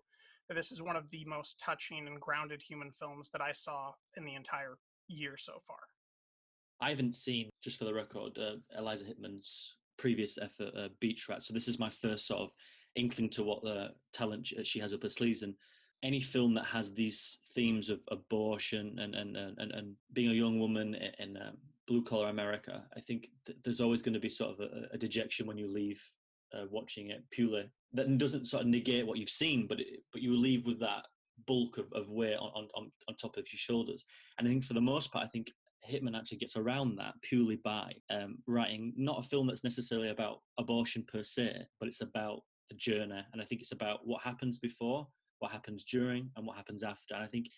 This 0.48 0.70
is 0.70 0.82
one 0.82 0.96
of 0.96 1.10
the 1.10 1.24
most 1.26 1.58
touching 1.58 2.06
and 2.06 2.20
grounded 2.20 2.62
human 2.62 2.92
films 2.92 3.30
that 3.30 3.40
I 3.40 3.52
saw 3.52 3.92
in 4.16 4.24
the 4.24 4.34
entire 4.34 4.78
year 5.08 5.36
so 5.36 5.54
far. 5.66 5.78
I 6.80 6.90
haven't 6.90 7.14
seen, 7.14 7.50
just 7.62 7.78
for 7.78 7.84
the 7.84 7.94
record, 7.94 8.38
uh, 8.38 8.56
Eliza 8.78 9.06
Hittman's 9.06 9.76
previous 9.98 10.38
effort, 10.38 10.70
uh, 10.76 10.88
Beach 11.00 11.28
Rat. 11.28 11.42
So 11.42 11.54
this 11.54 11.68
is 11.68 11.78
my 11.78 11.88
first 11.88 12.26
sort 12.26 12.42
of 12.42 12.50
inkling 12.94 13.30
to 13.30 13.44
what 13.44 13.62
the 13.62 13.88
talent 14.12 14.46
she 14.64 14.78
has 14.78 14.92
up 14.92 15.02
her 15.02 15.08
sleeves. 15.08 15.42
And 15.42 15.54
any 16.02 16.20
film 16.20 16.54
that 16.54 16.64
has 16.64 16.92
these 16.92 17.38
themes 17.54 17.88
of 17.88 18.00
abortion 18.10 18.98
and 18.98 19.14
and 19.14 19.36
and, 19.36 19.72
and 19.72 19.94
being 20.12 20.30
a 20.30 20.34
young 20.34 20.58
woman 20.60 20.96
in 21.18 21.36
um, 21.36 21.56
blue 21.86 22.02
collar 22.02 22.28
America, 22.28 22.84
I 22.96 23.00
think 23.00 23.28
th- 23.46 23.58
there's 23.64 23.80
always 23.80 24.02
going 24.02 24.14
to 24.14 24.20
be 24.20 24.28
sort 24.28 24.52
of 24.52 24.60
a, 24.60 24.88
a 24.92 24.98
dejection 24.98 25.46
when 25.46 25.58
you 25.58 25.68
leave 25.68 26.02
uh, 26.54 26.66
watching 26.70 27.10
it 27.10 27.24
purely. 27.30 27.70
That 27.92 28.18
doesn't 28.18 28.46
sort 28.46 28.62
of 28.62 28.68
negate 28.68 29.06
what 29.06 29.18
you've 29.18 29.30
seen, 29.30 29.66
but 29.66 29.80
it, 29.80 30.02
but 30.12 30.22
you 30.22 30.36
leave 30.36 30.66
with 30.66 30.80
that 30.80 31.04
bulk 31.46 31.78
of, 31.78 31.92
of 31.92 32.10
weight 32.10 32.36
on, 32.36 32.68
on 32.74 32.90
on 33.08 33.14
top 33.16 33.36
of 33.36 33.52
your 33.52 33.58
shoulders. 33.58 34.04
And 34.38 34.46
I 34.46 34.50
think 34.50 34.64
for 34.64 34.74
the 34.74 34.80
most 34.80 35.12
part, 35.12 35.24
I 35.24 35.28
think 35.28 35.50
Hittman 35.88 36.16
actually 36.16 36.38
gets 36.38 36.56
around 36.56 36.96
that 36.96 37.14
purely 37.22 37.56
by 37.56 37.92
um, 38.10 38.38
writing 38.46 38.92
not 38.96 39.18
a 39.18 39.22
film 39.28 39.46
that's 39.46 39.64
necessarily 39.64 40.10
about 40.10 40.40
abortion 40.58 41.04
per 41.06 41.22
se, 41.22 41.66
but 41.78 41.88
it's 41.88 42.00
about 42.00 42.42
the 42.68 42.74
journey. 42.74 43.22
And 43.32 43.40
I 43.40 43.44
think 43.44 43.60
it's 43.60 43.72
about 43.72 44.00
what 44.04 44.22
happens 44.22 44.58
before 44.58 45.06
what 45.38 45.52
happens 45.52 45.84
during 45.84 46.30
and 46.36 46.46
what 46.46 46.56
happens 46.56 46.82
after. 46.82 47.14
And 47.14 47.24
I 47.24 47.26
think 47.26 47.50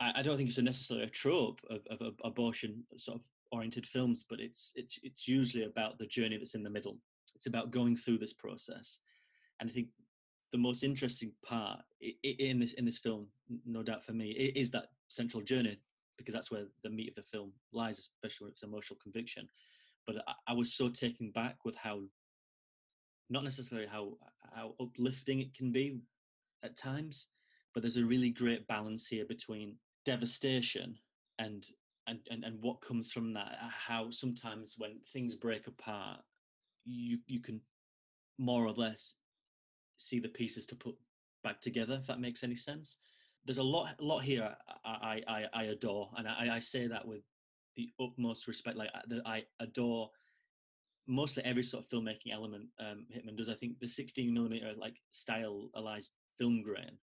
I, 0.00 0.12
I 0.16 0.22
don't 0.22 0.36
think 0.36 0.48
it's 0.48 0.58
a 0.58 0.62
necessarily 0.62 1.06
a 1.06 1.10
trope 1.10 1.60
of, 1.70 1.80
of, 1.90 2.00
of, 2.00 2.14
abortion 2.24 2.84
sort 2.96 3.18
of 3.18 3.26
oriented 3.52 3.86
films, 3.86 4.24
but 4.28 4.40
it's 4.40 4.72
it's 4.74 4.98
it's 5.02 5.28
usually 5.28 5.64
about 5.64 5.98
the 5.98 6.06
journey 6.06 6.36
that's 6.36 6.54
in 6.54 6.62
the 6.62 6.70
middle. 6.70 6.98
It's 7.34 7.46
about 7.46 7.70
going 7.70 7.96
through 7.96 8.18
this 8.18 8.32
process, 8.32 8.98
and 9.60 9.68
I 9.68 9.72
think 9.72 9.88
the 10.52 10.58
most 10.58 10.84
interesting 10.84 11.32
part 11.44 11.80
in 12.22 12.60
this 12.60 12.74
in 12.74 12.84
this 12.84 12.98
film, 12.98 13.28
no 13.66 13.82
doubt 13.82 14.04
for 14.04 14.12
me, 14.12 14.30
is 14.30 14.70
that 14.72 14.90
central 15.08 15.42
journey 15.42 15.78
because 16.16 16.34
that's 16.34 16.50
where 16.50 16.66
the 16.82 16.90
meat 16.90 17.08
of 17.08 17.16
the 17.16 17.22
film 17.22 17.52
lies, 17.72 17.98
especially 17.98 18.46
with 18.46 18.54
its 18.54 18.62
emotional 18.62 18.98
conviction. 19.02 19.48
But 20.06 20.16
I, 20.28 20.34
I 20.48 20.52
was 20.52 20.72
so 20.72 20.88
taken 20.88 21.30
back 21.30 21.64
with 21.64 21.76
how, 21.76 22.02
not 23.30 23.42
necessarily 23.42 23.88
how 23.88 24.16
how 24.54 24.74
uplifting 24.80 25.40
it 25.40 25.54
can 25.54 25.72
be 25.72 25.98
at 26.64 26.76
times, 26.76 27.28
but 27.72 27.82
there's 27.82 27.96
a 27.96 28.04
really 28.04 28.30
great 28.30 28.66
balance 28.66 29.06
here 29.06 29.24
between 29.24 29.76
devastation 30.04 30.96
and 31.38 31.68
and, 32.06 32.18
and, 32.30 32.44
and 32.44 32.60
what 32.60 32.82
comes 32.82 33.10
from 33.10 33.32
that 33.32 33.56
how 33.60 34.10
sometimes 34.10 34.74
when 34.76 34.98
things 35.12 35.34
break 35.34 35.66
apart 35.66 36.20
you 36.84 37.18
you 37.26 37.40
can 37.40 37.60
more 38.38 38.66
or 38.66 38.72
less 38.72 39.14
see 39.96 40.18
the 40.18 40.28
pieces 40.28 40.66
to 40.66 40.76
put 40.76 40.94
back 41.42 41.60
together 41.60 41.94
if 41.94 42.06
that 42.06 42.20
makes 42.20 42.44
any 42.44 42.54
sense 42.54 42.98
there's 43.46 43.58
a 43.58 43.62
lot 43.62 43.98
lot 44.00 44.20
here 44.22 44.54
i 44.84 45.22
i, 45.26 45.46
I 45.54 45.62
adore 45.64 46.10
and 46.18 46.28
I, 46.28 46.56
I 46.56 46.58
say 46.58 46.86
that 46.86 47.06
with 47.06 47.22
the 47.76 47.88
utmost 47.98 48.46
respect 48.46 48.76
like 48.76 48.90
i 49.24 49.42
adore 49.60 50.10
mostly 51.06 51.44
every 51.44 51.62
sort 51.62 51.84
of 51.84 51.90
filmmaking 51.90 52.32
element 52.32 52.66
um, 52.80 53.06
Hittman 53.14 53.36
does. 53.36 53.50
I 53.50 53.54
think 53.54 53.78
the 53.78 53.86
16 53.86 54.32
millimeter 54.32 54.72
like 54.76 54.96
stylized 55.10 56.12
film 56.38 56.62
grain 56.62 56.98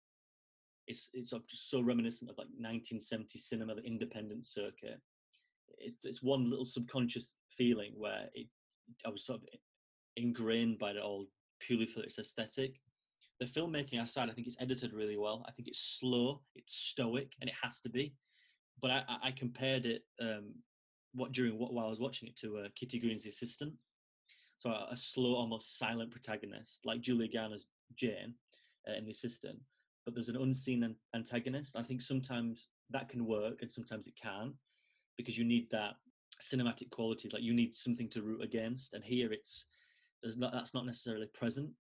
it's 0.88 1.10
it's 1.12 1.34
so 1.52 1.80
reminiscent 1.80 2.30
of 2.30 2.38
like 2.38 2.48
1970 2.48 3.38
cinema, 3.38 3.74
the 3.74 3.82
independent 3.82 4.44
circuit. 4.44 5.00
It's 5.78 6.04
it's 6.04 6.22
one 6.22 6.50
little 6.50 6.64
subconscious 6.64 7.34
feeling 7.50 7.92
where 7.96 8.28
it, 8.34 8.48
I 9.06 9.10
was 9.10 9.24
sort 9.24 9.42
of 9.42 9.48
ingrained 10.16 10.78
by 10.78 10.92
it 10.92 10.96
all 10.96 11.26
purely 11.60 11.86
for 11.86 12.00
its 12.00 12.18
aesthetic. 12.18 12.80
The 13.38 13.46
filmmaking 13.46 14.02
aside, 14.02 14.28
I 14.28 14.32
think 14.32 14.46
it's 14.46 14.56
edited 14.58 14.92
really 14.92 15.16
well. 15.16 15.44
I 15.46 15.52
think 15.52 15.68
it's 15.68 15.98
slow, 16.00 16.40
it's 16.56 16.74
stoic, 16.74 17.34
and 17.40 17.48
it 17.48 17.56
has 17.62 17.80
to 17.82 17.90
be. 17.90 18.14
But 18.80 18.90
I, 18.90 19.02
I 19.24 19.30
compared 19.32 19.86
it 19.86 20.02
um, 20.20 20.54
what 21.14 21.32
during 21.32 21.58
what 21.58 21.74
while 21.74 21.86
I 21.86 21.90
was 21.90 22.00
watching 22.00 22.28
it 22.28 22.36
to 22.38 22.58
uh, 22.58 22.68
Kitty 22.74 22.98
Green's 22.98 23.26
Assistant. 23.26 23.74
So 24.56 24.70
a, 24.70 24.88
a 24.90 24.96
slow, 24.96 25.34
almost 25.34 25.78
silent 25.78 26.10
protagonist 26.10 26.80
like 26.84 27.00
Julia 27.02 27.28
Garner's 27.30 27.66
Jane, 27.94 28.34
uh, 28.88 28.96
in 28.96 29.04
the 29.04 29.10
assistant, 29.10 29.58
but 30.04 30.14
there's 30.14 30.28
an 30.28 30.36
unseen 30.36 30.94
antagonist. 31.14 31.76
I 31.76 31.82
think 31.82 32.02
sometimes 32.02 32.68
that 32.90 33.08
can 33.08 33.26
work 33.26 33.62
and 33.62 33.70
sometimes 33.70 34.06
it 34.06 34.14
can 34.20 34.54
because 35.16 35.36
you 35.36 35.44
need 35.44 35.70
that 35.70 35.94
cinematic 36.42 36.90
qualities. 36.90 37.32
Like 37.32 37.42
you 37.42 37.54
need 37.54 37.74
something 37.74 38.08
to 38.10 38.22
root 38.22 38.42
against, 38.42 38.94
and 38.94 39.04
here 39.04 39.32
it's 39.32 39.66
there's 40.22 40.36
not 40.36 40.52
that's 40.52 40.74
not 40.74 40.86
necessarily 40.86 41.26
present, 41.34 41.70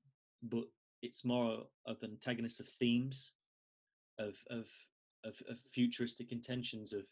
but 0.42 0.64
it's 1.02 1.24
more 1.24 1.62
of 1.86 2.02
an 2.02 2.10
antagonist 2.10 2.60
of 2.60 2.68
themes, 2.68 3.32
of 4.18 4.36
of 4.50 4.68
of, 5.24 5.40
of 5.48 5.58
futuristic 5.58 6.32
intentions 6.32 6.92
of 6.92 7.06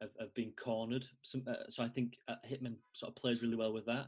of, 0.00 0.10
of 0.18 0.34
being 0.34 0.52
cornered. 0.52 1.06
Uh, 1.46 1.54
so 1.68 1.82
I 1.82 1.88
think 1.88 2.18
uh, 2.28 2.34
Hittman 2.48 2.76
sort 2.92 3.10
of 3.10 3.16
plays 3.16 3.42
really 3.42 3.56
well 3.56 3.72
with 3.72 3.86
that. 3.86 4.06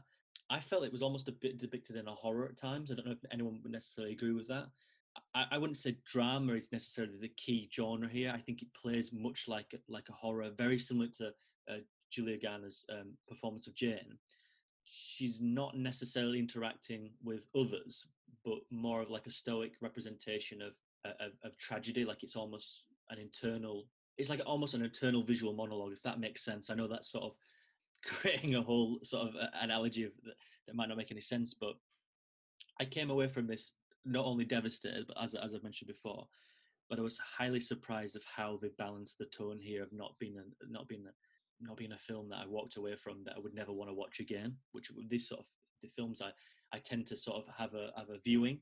I 0.49 0.59
felt 0.59 0.83
it 0.83 0.91
was 0.91 1.01
almost 1.01 1.27
a 1.27 1.31
bit 1.33 1.57
depicted 1.57 1.95
in 1.95 2.07
a 2.07 2.13
horror 2.13 2.45
at 2.45 2.57
times. 2.57 2.91
I 2.91 2.95
don't 2.95 3.05
know 3.05 3.13
if 3.13 3.25
anyone 3.31 3.59
would 3.63 3.71
necessarily 3.71 4.13
agree 4.13 4.33
with 4.33 4.47
that. 4.49 4.67
I, 5.33 5.45
I 5.51 5.57
wouldn't 5.57 5.77
say 5.77 5.97
drama 6.05 6.53
is 6.53 6.71
necessarily 6.71 7.17
the 7.19 7.29
key 7.29 7.69
genre 7.73 8.07
here. 8.07 8.31
I 8.33 8.39
think 8.39 8.61
it 8.61 8.73
plays 8.73 9.11
much 9.13 9.47
like 9.47 9.75
like 9.87 10.09
a 10.09 10.13
horror, 10.13 10.49
very 10.55 10.77
similar 10.77 11.07
to 11.17 11.27
uh, 11.69 11.77
Julia 12.11 12.37
Garner's 12.37 12.85
um, 12.89 13.13
performance 13.27 13.67
of 13.67 13.75
Jane. 13.75 14.17
She's 14.85 15.41
not 15.41 15.77
necessarily 15.77 16.39
interacting 16.39 17.11
with 17.23 17.47
others, 17.55 18.05
but 18.43 18.59
more 18.71 19.01
of 19.01 19.09
like 19.09 19.27
a 19.27 19.31
stoic 19.31 19.73
representation 19.81 20.61
of, 20.61 20.73
uh, 21.05 21.25
of, 21.25 21.31
of 21.43 21.57
tragedy. 21.57 22.05
Like 22.05 22.23
it's 22.23 22.35
almost 22.35 22.85
an 23.09 23.19
internal. 23.19 23.87
It's 24.17 24.29
like 24.29 24.41
almost 24.45 24.73
an 24.73 24.83
internal 24.83 25.23
visual 25.23 25.53
monologue, 25.53 25.91
if 25.91 26.01
that 26.03 26.19
makes 26.19 26.43
sense. 26.43 26.69
I 26.69 26.75
know 26.75 26.87
that's 26.87 27.11
sort 27.11 27.25
of 27.25 27.35
creating 28.05 28.55
a 28.55 28.61
whole 28.61 28.99
sort 29.01 29.29
of 29.29 29.35
uh, 29.35 29.47
analogy 29.61 30.03
of 30.03 30.11
that, 30.23 30.35
that 30.67 30.75
might 30.75 30.89
not 30.89 30.97
make 30.97 31.11
any 31.11 31.21
sense, 31.21 31.53
but 31.53 31.75
I 32.79 32.85
came 32.85 33.09
away 33.09 33.27
from 33.27 33.47
this 33.47 33.73
not 34.05 34.25
only 34.25 34.45
devastated, 34.45 35.05
but 35.07 35.21
as 35.21 35.35
as 35.35 35.53
I 35.53 35.59
mentioned 35.63 35.87
before, 35.87 36.27
but 36.89 36.99
I 36.99 37.01
was 37.01 37.17
highly 37.17 37.59
surprised 37.59 38.15
of 38.15 38.23
how 38.23 38.59
they 38.61 38.69
balanced 38.77 39.17
the 39.17 39.25
tone 39.25 39.59
here 39.59 39.83
of 39.83 39.91
not 39.91 40.17
being 40.19 40.37
a, 40.37 40.71
not 40.71 40.87
being 40.87 41.05
not 41.61 41.77
being 41.77 41.93
a 41.93 41.97
film 41.97 42.29
that 42.29 42.41
I 42.43 42.47
walked 42.47 42.77
away 42.77 42.95
from 42.95 43.23
that 43.23 43.35
I 43.35 43.39
would 43.39 43.55
never 43.55 43.73
want 43.73 43.89
to 43.89 43.95
watch 43.95 44.19
again. 44.19 44.55
Which 44.71 44.91
these 45.09 45.27
sort 45.27 45.41
of 45.41 45.45
the 45.81 45.89
films 45.89 46.21
I 46.21 46.31
I 46.73 46.79
tend 46.79 47.07
to 47.07 47.15
sort 47.15 47.37
of 47.37 47.53
have 47.55 47.73
a 47.73 47.91
have 47.97 48.09
a 48.09 48.19
viewing, 48.19 48.59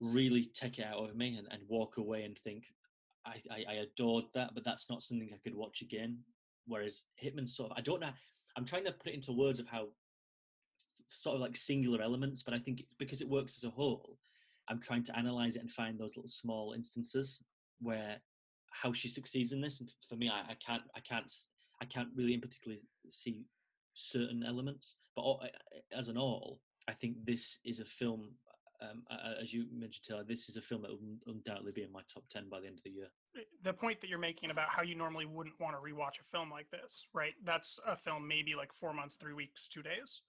really 0.00 0.46
take 0.46 0.78
it 0.78 0.86
out 0.86 1.08
of 1.08 1.16
me 1.16 1.36
and, 1.36 1.48
and 1.50 1.62
walk 1.68 1.96
away 1.96 2.24
and 2.24 2.38
think 2.38 2.66
I, 3.26 3.36
I, 3.50 3.64
I 3.68 3.74
adored 3.74 4.24
that, 4.34 4.54
but 4.54 4.64
that's 4.64 4.90
not 4.90 5.02
something 5.02 5.30
I 5.32 5.38
could 5.42 5.54
watch 5.56 5.82
again. 5.82 6.18
Whereas 6.66 7.04
Hittman 7.22 7.48
sort 7.48 7.70
of 7.70 7.78
I 7.78 7.80
don't 7.80 8.00
know. 8.00 8.12
I'm 8.56 8.64
trying 8.64 8.84
to 8.84 8.92
put 8.92 9.08
it 9.08 9.14
into 9.14 9.32
words 9.32 9.58
of 9.58 9.66
how 9.66 9.88
sort 11.08 11.34
of 11.34 11.40
like 11.40 11.56
singular 11.56 12.00
elements, 12.02 12.42
but 12.42 12.54
I 12.54 12.58
think 12.58 12.84
because 12.98 13.20
it 13.20 13.28
works 13.28 13.58
as 13.58 13.64
a 13.64 13.70
whole, 13.70 14.18
I'm 14.68 14.80
trying 14.80 15.04
to 15.04 15.16
analyze 15.16 15.56
it 15.56 15.62
and 15.62 15.70
find 15.70 15.98
those 15.98 16.16
little 16.16 16.28
small 16.28 16.72
instances 16.72 17.42
where 17.80 18.16
how 18.70 18.92
she 18.92 19.08
succeeds 19.08 19.52
in 19.52 19.60
this. 19.60 19.80
And 19.80 19.90
for 20.08 20.16
me, 20.16 20.28
I, 20.28 20.40
I 20.52 20.56
can't, 20.64 20.82
I 20.96 21.00
can't, 21.00 21.30
I 21.80 21.84
can't 21.84 22.08
really 22.16 22.34
in 22.34 22.40
particularly 22.40 22.82
see 23.08 23.46
certain 23.94 24.42
elements. 24.42 24.96
But 25.14 25.22
all, 25.22 25.42
as 25.96 26.08
an 26.08 26.16
all, 26.16 26.60
I 26.88 26.92
think 26.92 27.16
this 27.24 27.58
is 27.64 27.80
a 27.80 27.84
film. 27.84 28.30
Um, 28.82 29.02
as 29.40 29.54
you 29.54 29.66
mentioned, 29.72 30.04
Taylor, 30.04 30.24
this 30.24 30.48
is 30.48 30.56
a 30.56 30.60
film 30.60 30.82
that 30.82 30.90
will 30.90 30.98
undoubtedly 31.26 31.72
be 31.72 31.84
in 31.84 31.92
my 31.92 32.02
top 32.12 32.24
ten 32.28 32.48
by 32.50 32.60
the 32.60 32.66
end 32.66 32.78
of 32.78 32.82
the 32.84 32.90
year. 32.90 33.06
The 33.62 33.72
point 33.72 34.00
that 34.00 34.10
you're 34.10 34.18
making 34.18 34.50
about 34.50 34.68
how 34.68 34.82
you 34.82 34.94
normally 34.94 35.24
wouldn't 35.24 35.58
want 35.60 35.74
to 35.74 35.80
rewatch 35.80 36.20
a 36.20 36.24
film 36.24 36.50
like 36.50 36.70
this, 36.70 37.06
right? 37.14 37.32
That's 37.44 37.78
a 37.86 37.96
film 37.96 38.28
maybe 38.28 38.54
like 38.54 38.72
four 38.72 38.92
months, 38.92 39.16
three 39.16 39.32
weeks, 39.32 39.68
two 39.68 39.82
days, 39.82 40.22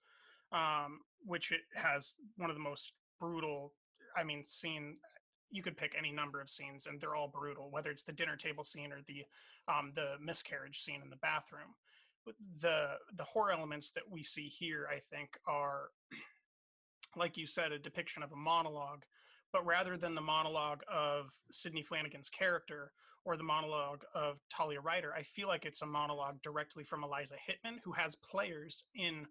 um, 0.52 1.00
which 1.24 1.52
it 1.52 1.62
has 1.74 2.14
one 2.36 2.48
of 2.48 2.56
the 2.56 2.62
most 2.62 2.92
brutal 3.20 3.74
I 4.16 4.24
mean, 4.24 4.44
scene 4.44 4.96
you 5.50 5.62
could 5.62 5.76
pick 5.76 5.94
any 5.96 6.10
number 6.12 6.40
of 6.40 6.50
scenes 6.50 6.86
and 6.86 7.00
they're 7.00 7.14
all 7.14 7.28
brutal 7.28 7.70
whether 7.70 7.90
it's 7.90 8.02
the 8.02 8.12
dinner 8.12 8.36
table 8.36 8.64
scene 8.64 8.92
or 8.92 8.98
the 9.06 9.24
um, 9.68 9.92
the 9.94 10.14
miscarriage 10.20 10.78
scene 10.78 11.00
in 11.02 11.10
the 11.10 11.16
bathroom. 11.16 11.74
The 12.60 12.96
the 13.14 13.24
horror 13.24 13.52
elements 13.52 13.92
that 13.92 14.02
we 14.10 14.24
see 14.24 14.48
here 14.48 14.88
i 14.92 14.98
think 14.98 15.38
are 15.46 15.90
like 17.16 17.36
you 17.36 17.46
said 17.46 17.70
a 17.70 17.78
depiction 17.78 18.22
of 18.24 18.32
a 18.32 18.36
monologue 18.36 19.04
but 19.52 19.64
rather 19.64 19.96
than 19.96 20.16
the 20.16 20.20
monologue 20.20 20.82
of 20.92 21.30
sidney 21.52 21.84
flanigan's 21.84 22.28
character 22.28 22.90
or 23.24 23.36
the 23.36 23.44
monologue 23.44 24.02
of 24.12 24.40
talia 24.54 24.80
ryder 24.80 25.14
i 25.14 25.22
feel 25.22 25.46
like 25.46 25.64
it's 25.64 25.82
a 25.82 25.86
monologue 25.86 26.42
directly 26.42 26.82
from 26.82 27.04
eliza 27.04 27.36
hittman 27.36 27.76
who 27.84 27.92
has 27.92 28.16
players 28.16 28.82
in 28.96 29.26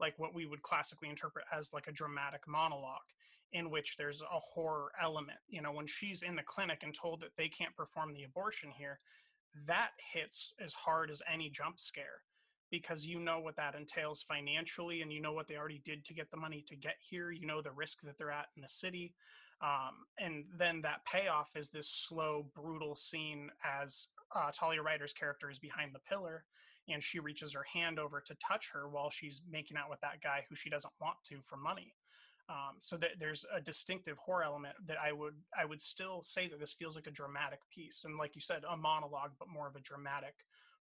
like 0.00 0.18
what 0.18 0.34
we 0.34 0.44
would 0.44 0.62
classically 0.62 1.08
interpret 1.08 1.44
as 1.56 1.72
like 1.72 1.86
a 1.86 1.92
dramatic 1.92 2.40
monologue 2.48 3.06
in 3.52 3.70
which 3.70 3.96
there's 3.96 4.22
a 4.22 4.38
horror 4.54 4.92
element. 5.02 5.38
You 5.48 5.62
know, 5.62 5.72
when 5.72 5.86
she's 5.86 6.22
in 6.22 6.36
the 6.36 6.42
clinic 6.42 6.82
and 6.82 6.94
told 6.94 7.20
that 7.20 7.36
they 7.36 7.48
can't 7.48 7.76
perform 7.76 8.14
the 8.14 8.24
abortion 8.24 8.70
here, 8.70 9.00
that 9.66 9.90
hits 10.12 10.52
as 10.64 10.72
hard 10.72 11.10
as 11.10 11.22
any 11.32 11.50
jump 11.50 11.78
scare 11.78 12.22
because 12.70 13.04
you 13.04 13.18
know 13.18 13.40
what 13.40 13.56
that 13.56 13.74
entails 13.74 14.22
financially 14.22 15.02
and 15.02 15.12
you 15.12 15.20
know 15.20 15.32
what 15.32 15.48
they 15.48 15.56
already 15.56 15.82
did 15.84 16.04
to 16.04 16.14
get 16.14 16.30
the 16.30 16.36
money 16.36 16.64
to 16.68 16.76
get 16.76 16.94
here. 17.00 17.32
You 17.32 17.46
know 17.46 17.60
the 17.60 17.72
risk 17.72 18.00
that 18.02 18.16
they're 18.16 18.30
at 18.30 18.46
in 18.56 18.62
the 18.62 18.68
city. 18.68 19.12
Um, 19.62 20.06
and 20.18 20.44
then 20.56 20.80
that 20.82 21.04
payoff 21.04 21.50
is 21.56 21.68
this 21.68 21.90
slow, 21.90 22.46
brutal 22.54 22.94
scene 22.94 23.50
as 23.64 24.06
uh, 24.34 24.50
Talia 24.58 24.82
Ryder's 24.82 25.12
character 25.12 25.50
is 25.50 25.58
behind 25.58 25.94
the 25.94 25.98
pillar 25.98 26.44
and 26.88 27.02
she 27.02 27.20
reaches 27.20 27.52
her 27.52 27.64
hand 27.72 27.98
over 27.98 28.20
to 28.20 28.34
touch 28.46 28.70
her 28.72 28.88
while 28.88 29.10
she's 29.10 29.42
making 29.50 29.76
out 29.76 29.90
with 29.90 30.00
that 30.00 30.22
guy 30.22 30.44
who 30.48 30.54
she 30.54 30.70
doesn't 30.70 30.92
want 31.00 31.16
to 31.26 31.40
for 31.42 31.56
money. 31.56 31.94
Um, 32.48 32.76
so 32.80 32.96
that 32.96 33.10
there's 33.20 33.44
a 33.54 33.60
distinctive 33.60 34.18
horror 34.18 34.42
element 34.42 34.74
that 34.86 34.96
I 34.98 35.12
would 35.12 35.34
I 35.56 35.64
would 35.64 35.80
still 35.80 36.22
say 36.24 36.48
that 36.48 36.58
this 36.58 36.72
feels 36.72 36.96
like 36.96 37.06
a 37.06 37.12
dramatic 37.12 37.60
piece, 37.72 38.04
and 38.04 38.18
like 38.18 38.34
you 38.34 38.40
said, 38.40 38.64
a 38.68 38.76
monologue, 38.76 39.32
but 39.38 39.48
more 39.48 39.68
of 39.68 39.76
a 39.76 39.80
dramatic 39.80 40.34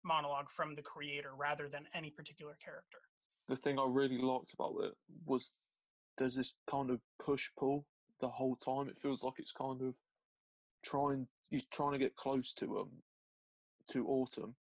monologue 0.02 0.50
from 0.50 0.74
the 0.74 0.82
creator 0.82 1.32
rather 1.36 1.68
than 1.68 1.86
any 1.94 2.10
particular 2.10 2.56
character. 2.64 2.98
The 3.48 3.56
thing 3.56 3.78
I 3.78 3.86
really 3.86 4.18
liked 4.18 4.54
about 4.54 4.74
it 4.84 4.94
was 5.26 5.52
there's 6.16 6.36
this 6.36 6.54
kind 6.70 6.90
of 6.90 7.00
push 7.18 7.48
pull 7.58 7.86
the 8.20 8.28
whole 8.28 8.56
time. 8.56 8.88
It 8.88 8.98
feels 8.98 9.22
like 9.22 9.34
it's 9.38 9.52
kind 9.52 9.82
of 9.82 9.94
trying 10.82 11.26
you're 11.50 11.62
trying 11.70 11.92
to 11.92 11.98
get 11.98 12.16
close 12.16 12.52
to 12.54 12.78
um 12.78 12.90
to 13.90 14.06
autumn, 14.06 14.54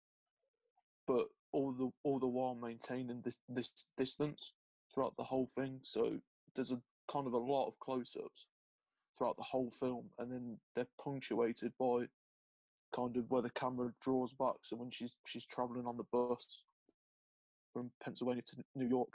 but 1.06 1.26
all 1.52 1.72
the 1.74 1.90
all 2.04 2.20
the 2.20 2.28
while 2.28 2.56
maintaining 2.56 3.22
this 3.22 3.40
this 3.50 3.70
distance 3.98 4.54
throughout 4.94 5.16
the 5.18 5.24
whole 5.24 5.48
thing. 5.48 5.80
So 5.84 6.20
there's 6.58 6.72
a 6.72 6.82
kind 7.10 7.28
of 7.28 7.34
a 7.34 7.38
lot 7.38 7.68
of 7.68 7.80
close-ups 7.80 8.48
throughout 9.18 9.38
the 9.38 9.44
whole 9.44 9.72
film, 9.72 10.10
and 10.20 10.30
then 10.32 10.58
they're 10.76 10.88
punctuated 11.02 11.72
by 11.80 12.08
kind 12.94 13.16
of 13.16 13.30
where 13.30 13.42
the 13.42 13.50
camera 13.52 13.94
draws 14.02 14.34
back. 14.34 14.56
So 14.64 14.76
when 14.76 14.92
she's 14.92 15.16
she's 15.26 15.46
traveling 15.46 15.86
on 15.86 15.96
the 15.96 16.04
bus 16.12 16.64
from 17.72 17.92
Pennsylvania 18.04 18.44
to 18.48 18.58
New 18.76 18.88
York, 18.88 19.14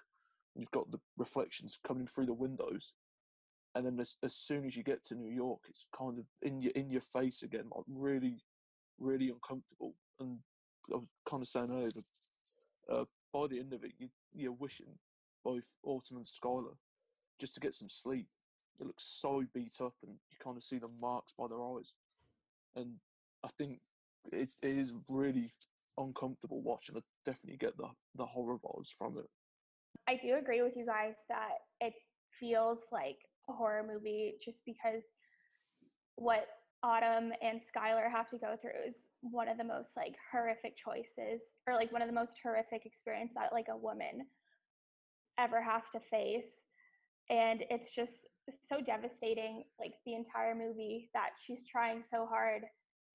you've 0.54 0.70
got 0.70 0.90
the 0.90 1.00
reflections 1.18 1.78
coming 1.86 2.06
through 2.06 2.26
the 2.26 2.32
windows, 2.32 2.94
and 3.74 3.84
then 3.84 3.98
as 4.00 4.16
as 4.22 4.34
soon 4.34 4.64
as 4.64 4.76
you 4.76 4.82
get 4.82 5.04
to 5.04 5.14
New 5.14 5.34
York, 5.34 5.60
it's 5.68 5.86
kind 5.96 6.18
of 6.18 6.24
in 6.40 6.62
your 6.62 6.72
in 6.72 6.90
your 6.90 7.00
face 7.00 7.42
again, 7.42 7.66
like 7.74 7.84
really, 7.88 8.36
really 8.98 9.28
uncomfortable. 9.28 9.94
And 10.20 10.38
I 10.92 10.96
was 10.96 11.08
kind 11.28 11.42
of 11.42 11.48
saying 11.48 11.70
earlier, 11.74 11.90
uh, 12.90 13.04
by 13.32 13.46
the 13.48 13.58
end 13.58 13.72
of 13.72 13.84
it, 13.84 13.92
you, 13.98 14.08
you're 14.34 14.52
wishing 14.52 14.98
both 15.44 15.74
Autumn 15.84 16.18
and 16.18 16.26
Skylar 16.26 16.76
just 17.42 17.54
to 17.54 17.60
get 17.60 17.74
some 17.74 17.88
sleep. 17.88 18.28
It 18.80 18.86
looks 18.86 19.04
so 19.04 19.44
beat 19.52 19.74
up, 19.80 19.94
and 20.06 20.12
you 20.30 20.36
kind 20.42 20.56
of 20.56 20.62
see 20.62 20.78
the 20.78 20.88
marks 21.00 21.34
by 21.36 21.48
their 21.48 21.60
eyes. 21.60 21.92
And 22.76 22.94
I 23.44 23.48
think 23.48 23.80
it's 24.30 24.56
it 24.62 24.78
is 24.78 24.92
really 25.08 25.50
uncomfortable 25.98 26.62
watching. 26.62 26.96
I 26.96 27.00
definitely 27.26 27.58
get 27.58 27.76
the 27.76 27.88
the 28.14 28.26
horror 28.26 28.58
vibes 28.58 28.94
from 28.96 29.18
it. 29.18 29.28
I 30.08 30.20
do 30.24 30.36
agree 30.36 30.62
with 30.62 30.74
you 30.76 30.86
guys 30.86 31.14
that 31.28 31.58
it 31.80 31.94
feels 32.38 32.78
like 32.92 33.18
a 33.48 33.52
horror 33.52 33.84
movie 33.86 34.34
just 34.44 34.58
because 34.64 35.02
what 36.14 36.46
Autumn 36.84 37.32
and 37.42 37.60
Skylar 37.74 38.10
have 38.10 38.30
to 38.30 38.38
go 38.38 38.56
through 38.60 38.88
is 38.88 38.94
one 39.20 39.48
of 39.48 39.58
the 39.58 39.64
most 39.64 39.88
like 39.96 40.14
horrific 40.30 40.74
choices 40.78 41.40
or 41.66 41.74
like 41.74 41.92
one 41.92 42.02
of 42.02 42.08
the 42.08 42.14
most 42.14 42.32
horrific 42.42 42.86
experience 42.86 43.30
that 43.34 43.52
like 43.52 43.66
a 43.70 43.76
woman 43.76 44.26
ever 45.38 45.60
has 45.62 45.82
to 45.92 46.00
face 46.10 46.50
and 47.32 47.64
it's 47.70 47.90
just 47.96 48.12
so 48.68 48.76
devastating 48.84 49.64
like 49.80 49.94
the 50.04 50.14
entire 50.14 50.54
movie 50.54 51.08
that 51.14 51.30
she's 51.46 51.64
trying 51.70 52.04
so 52.12 52.26
hard 52.26 52.62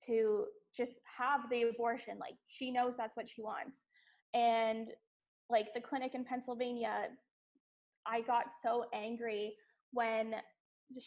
to 0.07 0.45
just 0.75 0.91
have 1.05 1.41
the 1.51 1.63
abortion 1.63 2.17
like 2.19 2.33
she 2.47 2.71
knows 2.71 2.93
that's 2.97 3.15
what 3.15 3.27
she 3.33 3.41
wants. 3.41 3.77
And 4.33 4.87
like 5.49 5.67
the 5.73 5.81
clinic 5.81 6.11
in 6.15 6.25
Pennsylvania 6.25 7.09
I 8.05 8.21
got 8.21 8.45
so 8.63 8.85
angry 8.93 9.53
when 9.93 10.33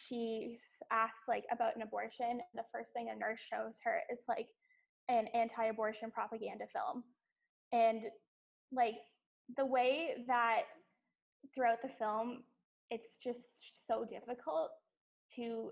she 0.08 0.58
asks 0.92 1.26
like 1.26 1.44
about 1.52 1.74
an 1.76 1.82
abortion 1.82 2.40
the 2.54 2.62
first 2.72 2.88
thing 2.94 3.08
a 3.10 3.18
nurse 3.18 3.40
shows 3.50 3.72
her 3.84 4.00
is 4.10 4.18
like 4.28 4.46
an 5.08 5.26
anti-abortion 5.34 6.12
propaganda 6.12 6.66
film. 6.72 7.02
And 7.72 8.02
like 8.72 8.96
the 9.56 9.66
way 9.66 10.24
that 10.28 10.62
throughout 11.54 11.82
the 11.82 11.90
film 11.98 12.44
it's 12.90 13.06
just 13.22 13.38
so 13.88 14.04
difficult 14.04 14.70
to 15.36 15.70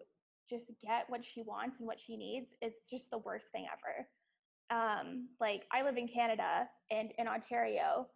just 0.48 0.64
get 0.82 1.04
what 1.08 1.20
she 1.34 1.42
wants 1.42 1.76
and 1.78 1.86
what 1.86 1.98
she 2.06 2.16
needs. 2.16 2.46
It's 2.62 2.76
just 2.90 3.04
the 3.12 3.18
worst 3.18 3.44
thing 3.52 3.66
ever. 3.68 4.06
Um, 4.70 5.28
like 5.40 5.62
I 5.72 5.82
live 5.82 5.96
in 5.96 6.08
Canada 6.08 6.68
and 6.90 7.10
in 7.18 7.26
Ontario. 7.26 8.06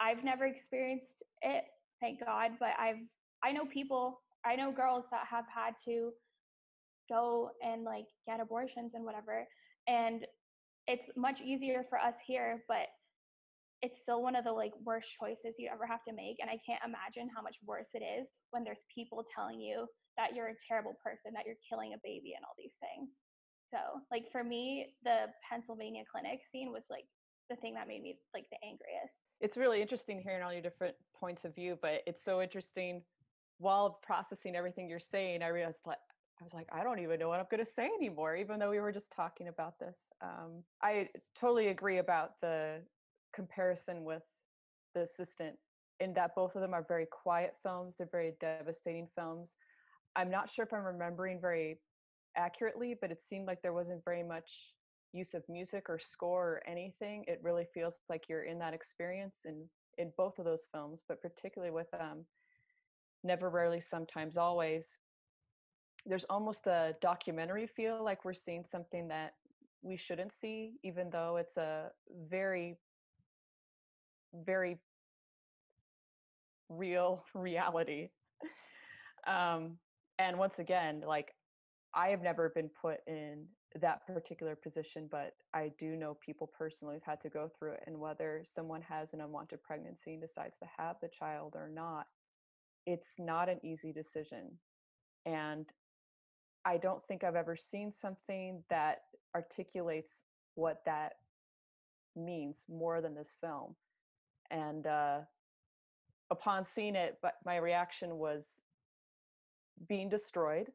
I've 0.00 0.24
never 0.24 0.46
experienced 0.46 1.06
it, 1.42 1.64
thank 2.00 2.24
God, 2.24 2.52
but 2.58 2.70
I've 2.78 3.02
I 3.42 3.52
know 3.52 3.66
people, 3.66 4.20
I 4.44 4.56
know 4.56 4.72
girls 4.72 5.04
that 5.10 5.22
have 5.30 5.44
had 5.54 5.74
to 5.86 6.12
go 7.10 7.50
and 7.62 7.84
like 7.84 8.06
get 8.26 8.40
abortions 8.40 8.92
and 8.94 9.04
whatever. 9.04 9.46
And 9.86 10.24
it's 10.86 11.02
much 11.16 11.36
easier 11.44 11.84
for 11.88 11.98
us 11.98 12.14
here, 12.26 12.62
but 12.68 12.88
it's 13.84 14.00
still 14.00 14.24
one 14.24 14.32
of 14.32 14.48
the 14.48 14.52
like 14.52 14.72
worst 14.80 15.06
choices 15.20 15.52
you 15.60 15.68
ever 15.68 15.84
have 15.84 16.00
to 16.08 16.16
make 16.16 16.40
and 16.40 16.48
i 16.48 16.56
can't 16.64 16.80
imagine 16.80 17.28
how 17.28 17.44
much 17.44 17.54
worse 17.68 17.92
it 17.92 18.00
is 18.00 18.24
when 18.50 18.64
there's 18.64 18.80
people 18.88 19.20
telling 19.36 19.60
you 19.60 19.84
that 20.16 20.32
you're 20.32 20.48
a 20.48 20.60
terrible 20.64 20.96
person 21.04 21.36
that 21.36 21.44
you're 21.44 21.60
killing 21.68 21.92
a 21.92 22.00
baby 22.00 22.32
and 22.32 22.40
all 22.48 22.56
these 22.56 22.72
things 22.80 23.12
so 23.68 24.00
like 24.08 24.24
for 24.32 24.42
me 24.42 24.88
the 25.04 25.28
pennsylvania 25.44 26.02
clinic 26.08 26.40
scene 26.48 26.72
was 26.72 26.82
like 26.88 27.04
the 27.52 27.56
thing 27.60 27.76
that 27.76 27.86
made 27.86 28.00
me 28.00 28.16
like 28.32 28.48
the 28.48 28.60
angriest 28.64 29.12
it's 29.44 29.60
really 29.60 29.84
interesting 29.84 30.16
hearing 30.24 30.40
all 30.40 30.52
your 30.52 30.64
different 30.64 30.96
points 31.12 31.44
of 31.44 31.54
view 31.54 31.76
but 31.84 32.00
it's 32.08 32.24
so 32.24 32.40
interesting 32.40 33.04
while 33.58 34.00
processing 34.02 34.56
everything 34.56 34.88
you're 34.88 35.08
saying 35.12 35.42
i 35.42 35.48
realized 35.48 35.84
like 35.84 36.00
I 36.40 36.42
was 36.42 36.52
like, 36.52 36.66
I 36.72 36.82
don't 36.82 36.98
even 36.98 37.20
know 37.20 37.28
what 37.28 37.38
I'm 37.38 37.46
going 37.48 37.64
to 37.64 37.70
say 37.70 37.88
anymore, 37.96 38.34
even 38.34 38.58
though 38.58 38.70
we 38.70 38.80
were 38.80 38.90
just 38.90 39.06
talking 39.14 39.46
about 39.46 39.78
this. 39.78 39.96
Um, 40.20 40.64
I 40.82 41.08
totally 41.38 41.68
agree 41.68 41.98
about 41.98 42.40
the 42.40 42.80
comparison 43.34 44.04
with 44.04 44.22
the 44.94 45.02
assistant 45.02 45.56
in 46.00 46.12
that 46.14 46.34
both 46.34 46.54
of 46.54 46.60
them 46.60 46.74
are 46.74 46.84
very 46.86 47.06
quiet 47.06 47.54
films 47.62 47.94
they're 47.96 48.08
very 48.10 48.34
devastating 48.40 49.08
films 49.14 49.50
i'm 50.16 50.30
not 50.30 50.50
sure 50.50 50.64
if 50.64 50.72
i'm 50.72 50.84
remembering 50.84 51.40
very 51.40 51.78
accurately 52.36 52.96
but 53.00 53.10
it 53.10 53.20
seemed 53.22 53.46
like 53.46 53.62
there 53.62 53.72
wasn't 53.72 54.04
very 54.04 54.22
much 54.22 54.74
use 55.14 55.32
of 55.32 55.42
music 55.48 55.88
or 55.88 55.98
score 55.98 56.54
or 56.54 56.62
anything, 56.68 57.24
it 57.28 57.40
really 57.42 57.66
feels 57.72 57.94
like 58.08 58.24
you're 58.28 58.42
in 58.42 58.58
that 58.58 58.74
experience 58.74 59.36
in 59.44 59.64
in 59.96 60.12
both 60.16 60.40
of 60.40 60.44
those 60.44 60.66
films, 60.72 61.02
but 61.08 61.22
particularly 61.22 61.72
with 61.72 61.86
um, 62.00 62.24
Never, 63.22 63.48
Rarely, 63.48 63.80
Sometimes, 63.80 64.36
Always. 64.36 64.86
There's 66.04 66.24
almost 66.28 66.66
a 66.66 66.96
documentary 67.00 67.68
feel, 67.68 68.02
like 68.02 68.24
we're 68.24 68.34
seeing 68.34 68.64
something 68.68 69.06
that 69.06 69.34
we 69.82 69.96
shouldn't 69.96 70.32
see, 70.32 70.72
even 70.82 71.10
though 71.10 71.36
it's 71.36 71.56
a 71.56 71.92
very, 72.28 72.76
very 74.44 74.78
real 76.68 77.24
reality. 77.34 78.08
um, 79.26 79.78
and 80.18 80.38
once 80.38 80.58
again, 80.58 81.02
like 81.06 81.34
I 81.94 82.08
have 82.08 82.22
never 82.22 82.50
been 82.50 82.70
put 82.80 82.98
in 83.06 83.46
that 83.80 84.06
particular 84.06 84.56
position, 84.56 85.08
but 85.10 85.34
I 85.52 85.72
do 85.78 85.96
know 85.96 86.16
people 86.24 86.50
personally 86.56 86.94
who've 86.94 87.02
had 87.04 87.20
to 87.22 87.28
go 87.28 87.50
through 87.58 87.72
it. 87.72 87.80
And 87.86 87.98
whether 87.98 88.42
someone 88.44 88.82
has 88.82 89.12
an 89.12 89.20
unwanted 89.20 89.62
pregnancy 89.62 90.12
and 90.12 90.20
decides 90.20 90.56
to 90.58 90.68
have 90.76 90.96
the 91.00 91.08
child 91.08 91.54
or 91.56 91.68
not, 91.68 92.06
it's 92.86 93.14
not 93.18 93.48
an 93.48 93.58
easy 93.64 93.92
decision. 93.92 94.58
And 95.26 95.66
I 96.64 96.76
don't 96.76 97.04
think 97.06 97.24
I've 97.24 97.36
ever 97.36 97.56
seen 97.56 97.92
something 97.92 98.62
that 98.70 99.02
articulates 99.34 100.12
what 100.54 100.82
that 100.86 101.14
means 102.16 102.56
more 102.68 103.00
than 103.00 103.14
this 103.14 103.30
film. 103.40 103.74
And 104.54 104.86
uh, 104.86 105.18
upon 106.30 106.64
seeing 106.64 106.94
it, 106.94 107.18
but 107.20 107.34
my 107.44 107.56
reaction 107.56 108.18
was 108.18 108.44
being 109.88 110.08
destroyed. 110.08 110.70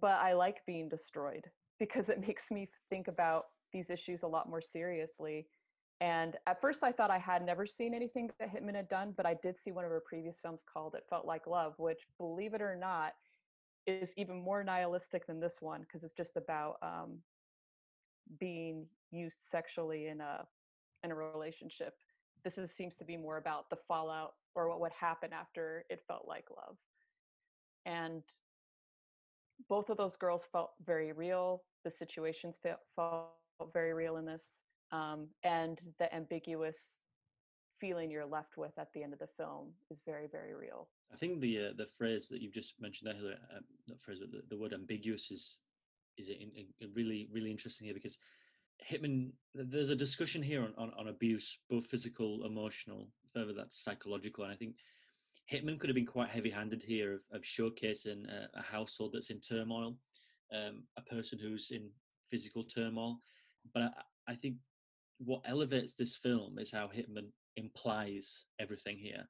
But 0.00 0.18
I 0.20 0.32
like 0.32 0.64
being 0.66 0.88
destroyed 0.88 1.44
because 1.78 2.08
it 2.08 2.20
makes 2.26 2.50
me 2.50 2.70
think 2.88 3.08
about 3.08 3.44
these 3.72 3.90
issues 3.90 4.22
a 4.22 4.26
lot 4.26 4.48
more 4.48 4.62
seriously. 4.62 5.46
And 6.00 6.36
at 6.46 6.60
first, 6.60 6.82
I 6.82 6.90
thought 6.90 7.10
I 7.10 7.18
had 7.18 7.44
never 7.44 7.66
seen 7.66 7.94
anything 7.94 8.30
that 8.40 8.52
Hittman 8.52 8.74
had 8.74 8.88
done, 8.88 9.12
but 9.16 9.26
I 9.26 9.36
did 9.42 9.56
see 9.62 9.70
one 9.70 9.84
of 9.84 9.90
her 9.90 10.02
previous 10.04 10.36
films 10.42 10.62
called 10.72 10.94
It 10.94 11.04
Felt 11.08 11.26
Like 11.26 11.46
Love, 11.46 11.74
which, 11.76 12.00
believe 12.18 12.54
it 12.54 12.62
or 12.62 12.74
not, 12.74 13.12
is 13.86 14.08
even 14.16 14.42
more 14.42 14.64
nihilistic 14.64 15.26
than 15.26 15.38
this 15.38 15.56
one 15.60 15.82
because 15.82 16.02
it's 16.02 16.16
just 16.16 16.36
about 16.36 16.76
um, 16.82 17.18
being 18.40 18.86
used 19.10 19.38
sexually 19.48 20.08
in 20.08 20.20
a 20.20 20.44
in 21.04 21.10
a 21.10 21.14
relationship. 21.14 21.94
This 22.44 22.58
is, 22.58 22.70
seems 22.76 22.94
to 22.96 23.04
be 23.04 23.16
more 23.16 23.36
about 23.36 23.70
the 23.70 23.76
fallout 23.88 24.34
or 24.54 24.68
what 24.68 24.80
would 24.80 24.92
happen 24.92 25.30
after 25.32 25.84
it 25.88 26.02
felt 26.06 26.26
like 26.26 26.44
love. 26.50 26.76
And 27.86 28.22
both 29.68 29.90
of 29.90 29.96
those 29.96 30.16
girls 30.16 30.42
felt 30.50 30.72
very 30.84 31.12
real. 31.12 31.62
The 31.84 31.92
situations 31.98 32.56
felt, 32.62 32.80
felt 32.96 33.30
very 33.72 33.94
real 33.94 34.16
in 34.16 34.24
this, 34.24 34.42
um, 34.90 35.28
and 35.44 35.80
the 35.98 36.12
ambiguous 36.14 36.76
feeling 37.80 38.10
you're 38.10 38.24
left 38.24 38.56
with 38.56 38.70
at 38.78 38.92
the 38.94 39.02
end 39.02 39.12
of 39.12 39.18
the 39.18 39.28
film 39.36 39.68
is 39.90 39.98
very, 40.06 40.28
very 40.30 40.54
real. 40.54 40.88
I 41.12 41.16
think 41.16 41.40
the 41.40 41.58
uh, 41.58 41.72
the 41.76 41.86
phrase 41.86 42.28
that 42.28 42.40
you've 42.40 42.54
just 42.54 42.74
mentioned 42.80 43.10
uh, 43.10 43.58
not 43.88 44.00
phrase, 44.00 44.20
the, 44.20 44.42
the 44.48 44.56
word 44.56 44.72
ambiguous 44.72 45.30
is 45.30 45.58
is 46.16 46.28
in, 46.28 46.50
in, 46.80 46.92
really 46.94 47.28
really 47.32 47.50
interesting 47.50 47.86
here 47.86 47.94
because 47.94 48.18
Hickman, 48.84 49.32
there's 49.54 49.90
a 49.90 49.96
discussion 49.96 50.42
here 50.42 50.62
on, 50.62 50.74
on, 50.76 50.92
on 50.98 51.08
abuse, 51.08 51.58
both 51.68 51.86
physical, 51.86 52.44
emotional, 52.46 53.08
further 53.32 53.52
that's 53.52 53.82
psychological, 53.82 54.44
and 54.44 54.52
I 54.52 54.56
think 54.56 54.76
Hittman 55.50 55.78
could 55.78 55.88
have 55.88 55.94
been 55.94 56.06
quite 56.06 56.28
heavy-handed 56.28 56.82
here 56.82 57.14
of, 57.14 57.20
of 57.32 57.42
showcasing 57.42 58.28
a, 58.28 58.48
a, 58.58 58.62
household 58.62 59.12
that's 59.14 59.30
in 59.30 59.40
turmoil, 59.40 59.96
um, 60.52 60.84
a 60.96 61.02
person 61.02 61.38
who's 61.38 61.70
in 61.70 61.90
physical 62.30 62.62
turmoil. 62.62 63.18
But 63.74 63.82
I, 63.82 64.32
I, 64.32 64.34
think 64.34 64.56
what 65.18 65.42
elevates 65.44 65.94
this 65.94 66.16
film 66.16 66.58
is 66.58 66.70
how 66.70 66.88
Hittman 66.88 67.28
implies 67.56 68.46
everything 68.58 68.98
here, 68.98 69.28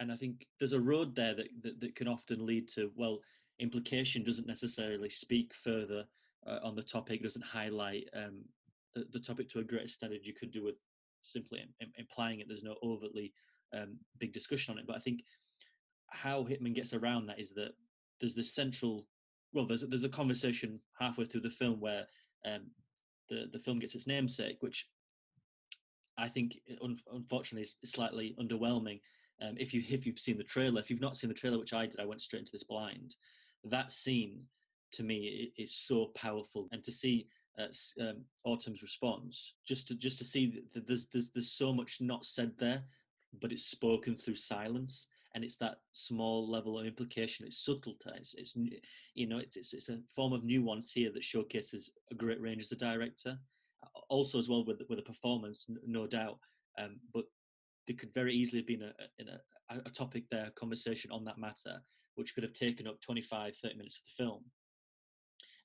and 0.00 0.10
I 0.10 0.16
think 0.16 0.46
there's 0.58 0.72
a 0.72 0.80
road 0.80 1.14
there 1.14 1.34
that 1.34 1.48
that, 1.62 1.80
that 1.80 1.94
can 1.96 2.08
often 2.08 2.46
lead 2.46 2.68
to 2.74 2.90
well, 2.96 3.20
implication 3.58 4.24
doesn't 4.24 4.46
necessarily 4.46 5.08
speak 5.08 5.54
further 5.54 6.04
uh, 6.46 6.58
on 6.62 6.74
the 6.74 6.82
topic, 6.82 7.22
doesn't 7.22 7.44
highlight 7.44 8.08
um, 8.14 8.44
the, 8.94 9.04
the 9.12 9.20
topic 9.20 9.48
to 9.50 9.60
a 9.60 9.64
greater 9.64 9.88
standard 9.88 10.20
you 10.24 10.34
could 10.34 10.50
do 10.50 10.64
with 10.64 10.76
simply 11.20 11.60
Im- 11.80 11.92
implying 11.96 12.40
it. 12.40 12.48
There's 12.48 12.64
no 12.64 12.76
overtly 12.82 13.32
um, 13.72 13.98
big 14.18 14.32
discussion 14.32 14.72
on 14.72 14.78
it, 14.78 14.86
but 14.86 14.96
I 14.96 15.00
think 15.00 15.24
how 16.10 16.44
Hittman 16.44 16.74
gets 16.74 16.94
around 16.94 17.26
that 17.26 17.40
is 17.40 17.52
that 17.54 17.72
there's 18.20 18.34
this 18.34 18.54
central 18.54 19.06
well 19.52 19.66
there's 19.66 19.82
there's 19.82 20.04
a 20.04 20.08
conversation 20.08 20.80
halfway 20.98 21.24
through 21.24 21.40
the 21.40 21.50
film 21.50 21.80
where 21.80 22.06
um, 22.46 22.70
the 23.28 23.46
the 23.52 23.58
film 23.58 23.78
gets 23.78 23.94
its 23.94 24.06
namesake 24.06 24.58
which 24.60 24.88
I 26.16 26.28
think 26.28 26.58
un- 26.82 26.98
unfortunately 27.12 27.62
is 27.62 27.76
slightly 27.84 28.36
underwhelming. 28.40 29.00
Um, 29.42 29.56
if 29.58 29.74
you 29.74 29.82
if 29.88 30.06
you've 30.06 30.18
seen 30.18 30.38
the 30.38 30.44
trailer 30.44 30.80
if 30.80 30.90
you've 30.90 31.00
not 31.00 31.16
seen 31.16 31.28
the 31.28 31.34
trailer 31.34 31.58
which 31.58 31.72
I 31.72 31.86
did 31.86 32.00
I 32.00 32.06
went 32.06 32.22
straight 32.22 32.40
into 32.40 32.52
this 32.52 32.64
blind. 32.64 33.16
That 33.64 33.90
scene 33.90 34.42
to 34.92 35.02
me 35.02 35.52
is 35.56 35.74
so 35.74 36.12
powerful. 36.14 36.68
And 36.70 36.84
to 36.84 36.92
see 36.92 37.26
uh, 37.58 37.66
um, 38.00 38.24
Autumn's 38.44 38.82
response 38.82 39.54
just 39.66 39.88
to 39.88 39.94
just 39.94 40.18
to 40.18 40.24
see 40.24 40.62
that 40.74 40.86
there's 40.86 41.06
there's 41.06 41.30
there's 41.30 41.52
so 41.52 41.72
much 41.72 42.00
not 42.00 42.24
said 42.24 42.52
there 42.58 42.82
but 43.40 43.52
it's 43.52 43.66
spoken 43.66 44.16
through 44.16 44.34
silence 44.34 45.06
and 45.34 45.44
it's 45.44 45.56
that 45.56 45.78
small 45.92 46.48
level 46.48 46.78
of 46.78 46.86
implication 46.86 47.46
it's 47.46 47.64
subtlety 47.64 48.10
it's, 48.16 48.34
it's 48.34 48.56
you 49.14 49.26
know 49.26 49.38
it's, 49.38 49.56
it's, 49.56 49.72
it's 49.72 49.88
a 49.88 50.00
form 50.14 50.32
of 50.32 50.44
nuance 50.44 50.90
here 50.90 51.10
that 51.12 51.24
showcases 51.24 51.90
a 52.10 52.14
great 52.14 52.40
range 52.40 52.62
as 52.62 52.72
a 52.72 52.76
director 52.76 53.38
also 54.08 54.38
as 54.38 54.48
well 54.48 54.64
with 54.64 54.82
with 54.88 54.98
a 54.98 55.02
performance 55.02 55.66
no 55.86 56.06
doubt 56.06 56.38
um, 56.78 56.96
but 57.12 57.24
there 57.86 57.96
could 57.96 58.12
very 58.12 58.34
easily 58.34 58.60
have 58.60 58.66
been 58.66 58.82
a, 58.82 59.74
a, 59.74 59.78
a 59.86 59.90
topic 59.90 60.24
there 60.30 60.46
a 60.46 60.50
conversation 60.52 61.10
on 61.10 61.24
that 61.24 61.38
matter 61.38 61.80
which 62.16 62.34
could 62.34 62.44
have 62.44 62.52
taken 62.52 62.86
up 62.86 63.00
25 63.00 63.56
30 63.56 63.76
minutes 63.76 63.98
of 63.98 64.04
the 64.04 64.24
film 64.24 64.44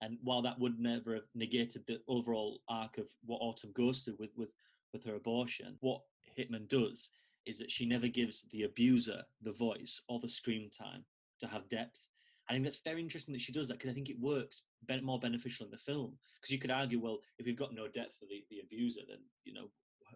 and 0.01 0.17
while 0.23 0.41
that 0.41 0.59
would 0.59 0.79
never 0.79 1.13
have 1.15 1.27
negated 1.35 1.83
the 1.85 1.99
overall 2.07 2.61
arc 2.69 2.97
of 2.97 3.07
what 3.25 3.39
autumn 3.41 3.71
goes 3.73 4.01
through 4.01 4.15
with 4.19 4.31
with 4.35 4.51
with 4.93 5.03
her 5.03 5.15
abortion 5.15 5.77
what 5.81 6.01
Hittman 6.37 6.67
does 6.67 7.09
is 7.45 7.57
that 7.57 7.71
she 7.71 7.85
never 7.85 8.07
gives 8.07 8.45
the 8.51 8.63
abuser 8.63 9.23
the 9.41 9.51
voice 9.51 10.01
or 10.07 10.19
the 10.19 10.29
screen 10.29 10.69
time 10.69 11.03
to 11.39 11.47
have 11.47 11.67
depth. 11.69 11.99
I 12.47 12.53
think 12.53 12.63
that's 12.63 12.81
very 12.83 13.01
interesting 13.01 13.33
that 13.33 13.41
she 13.41 13.51
does 13.51 13.67
that 13.67 13.75
because 13.75 13.91
I 13.91 13.93
think 13.93 14.09
it 14.09 14.19
works 14.19 14.63
more 15.03 15.19
beneficial 15.19 15.65
in 15.65 15.71
the 15.71 15.77
film. 15.77 16.17
Because 16.39 16.51
you 16.51 16.59
could 16.59 16.71
argue, 16.71 16.99
well, 16.99 17.19
if 17.37 17.45
we've 17.45 17.57
got 17.57 17.75
no 17.75 17.87
depth 17.87 18.15
for 18.19 18.25
the, 18.25 18.43
the 18.49 18.59
abuser, 18.59 19.01
then 19.07 19.19
you 19.45 19.53
know 19.53 19.67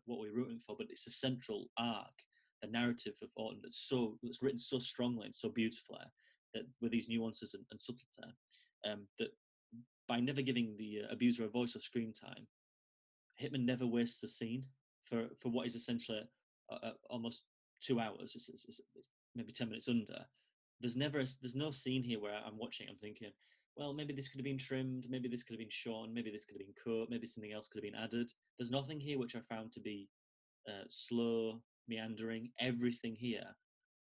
what 0.06 0.20
we're 0.20 0.34
rooting 0.34 0.60
for. 0.60 0.76
But 0.78 0.88
it's 0.90 1.08
a 1.08 1.12
central 1.12 1.70
arc, 1.78 2.14
the 2.62 2.70
narrative 2.70 3.14
of 3.22 3.30
Autumn 3.36 3.60
that's 3.62 3.88
so 3.88 4.18
that's 4.24 4.42
written 4.42 4.60
so 4.60 4.80
strongly 4.80 5.26
and 5.26 5.36
so 5.36 5.50
beautifully 5.50 6.00
that 6.54 6.64
with 6.82 6.92
these 6.92 7.10
nuances 7.10 7.54
and, 7.54 7.64
and 7.72 7.80
subtlety, 7.80 8.34
um, 8.86 9.08
that 9.20 9.30
by 10.08 10.20
never 10.20 10.42
giving 10.42 10.76
the 10.78 11.02
uh, 11.04 11.14
abuser 11.14 11.46
a 11.46 11.50
voice 11.50 11.76
or 11.76 11.80
screen 11.80 12.14
time, 12.14 12.48
Hittman 13.42 13.66
never 13.66 13.86
wastes 13.86 14.24
a 14.24 14.28
scene 14.28 14.66
for 15.04 15.28
for 15.40 15.50
what 15.50 15.68
is 15.68 15.76
essentially 15.76 16.22
uh, 16.70 16.92
almost 17.10 17.44
two 17.82 18.00
hours. 18.00 18.34
It's, 18.36 18.50
it's, 18.50 18.66
it's, 18.96 19.10
maybe 19.36 19.52
ten 19.52 19.70
minutes 19.70 19.90
under. 19.90 20.26
There's 20.80 20.98
never 20.98 21.20
a, 21.20 21.26
there's 21.42 21.56
no 21.56 21.72
scene 21.72 22.04
here 22.04 22.20
where 22.20 22.40
I'm 22.46 22.58
watching. 22.58 22.88
I'm 22.90 22.98
thinking, 22.98 23.32
well, 23.76 23.94
maybe 23.94 24.14
this 24.14 24.28
could 24.28 24.40
have 24.40 24.46
been 24.46 24.58
trimmed. 24.58 25.08
Maybe 25.10 25.28
this 25.28 25.44
could 25.44 25.54
have 25.54 25.60
been 25.60 25.70
shorn. 25.70 26.14
Maybe 26.14 26.32
this 26.32 26.46
could 26.46 26.58
have 26.58 26.66
been 26.68 26.76
cut. 26.84 27.10
Maybe 27.10 27.28
something 27.28 27.54
else 27.54 27.68
could 27.68 27.84
have 27.84 27.92
been 27.92 28.02
added. 28.02 28.32
There's 28.58 28.72
nothing 28.72 29.00
here 29.00 29.18
which 29.18 29.36
I 29.36 29.40
found 29.40 29.72
to 29.74 29.80
be 29.80 30.10
uh, 30.68 30.86
slow, 30.90 31.62
meandering. 31.88 32.50
Everything 32.60 33.16
here 33.16 33.46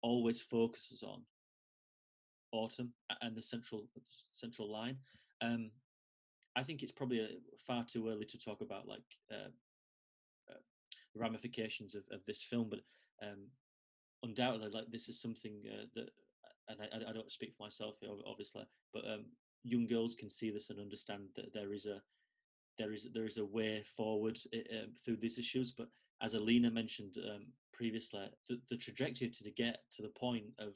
always 0.02 0.42
focuses 0.42 1.04
on 1.04 1.24
autumn 2.52 2.94
and 3.22 3.36
the 3.36 3.42
central 3.42 3.88
central 4.32 4.72
line. 4.72 4.98
Um, 5.42 5.72
I 6.56 6.64
think 6.64 6.82
it's 6.82 6.92
probably 6.92 7.20
a, 7.20 7.26
uh, 7.26 7.58
far 7.60 7.84
too 7.84 8.10
early 8.10 8.26
to 8.26 8.38
talk 8.38 8.62
about 8.62 8.88
like 8.88 9.02
uh, 9.32 9.50
ramifications 11.18 11.96
of, 11.96 12.04
of 12.12 12.22
this 12.26 12.44
film, 12.44 12.70
but 12.70 12.80
um, 13.26 13.48
undoubtedly, 14.24 14.70
like 14.70 14.90
this 14.92 15.10
is 15.10 15.22
something 15.22 15.54
uh, 15.68 15.86
that, 15.96 16.10
and 16.70 16.80
I, 16.82 17.10
I, 17.10 17.14
don't 17.14 17.32
speak 17.32 17.54
for 17.56 17.64
myself 17.64 17.96
here, 18.02 18.10
obviously, 18.26 18.64
but 18.94 19.04
um, 19.06 19.26
young 19.64 19.88
girls 19.88 20.16
can 20.16 20.30
see 20.30 20.52
this 20.52 20.70
and 20.70 20.80
understand 20.80 21.24
that 21.36 21.54
there 21.54 21.74
is 21.74 21.86
a 21.86 22.02
there 22.78 22.94
is 22.94 23.08
there 23.14 23.26
is 23.26 23.38
a 23.38 23.46
way 23.46 23.84
forward 23.84 24.38
uh, 24.54 24.86
through 25.04 25.18
these 25.18 25.40
issues. 25.40 25.72
But 25.72 25.88
as 26.22 26.34
Alina 26.34 26.70
mentioned 26.70 27.16
um, 27.34 27.48
previously, 27.74 28.26
the, 28.48 28.60
the 28.70 28.78
trajectory 28.78 29.30
to, 29.30 29.44
to 29.44 29.52
get 29.52 29.80
to 29.96 30.02
the 30.02 30.10
point 30.10 30.46
of 30.60 30.76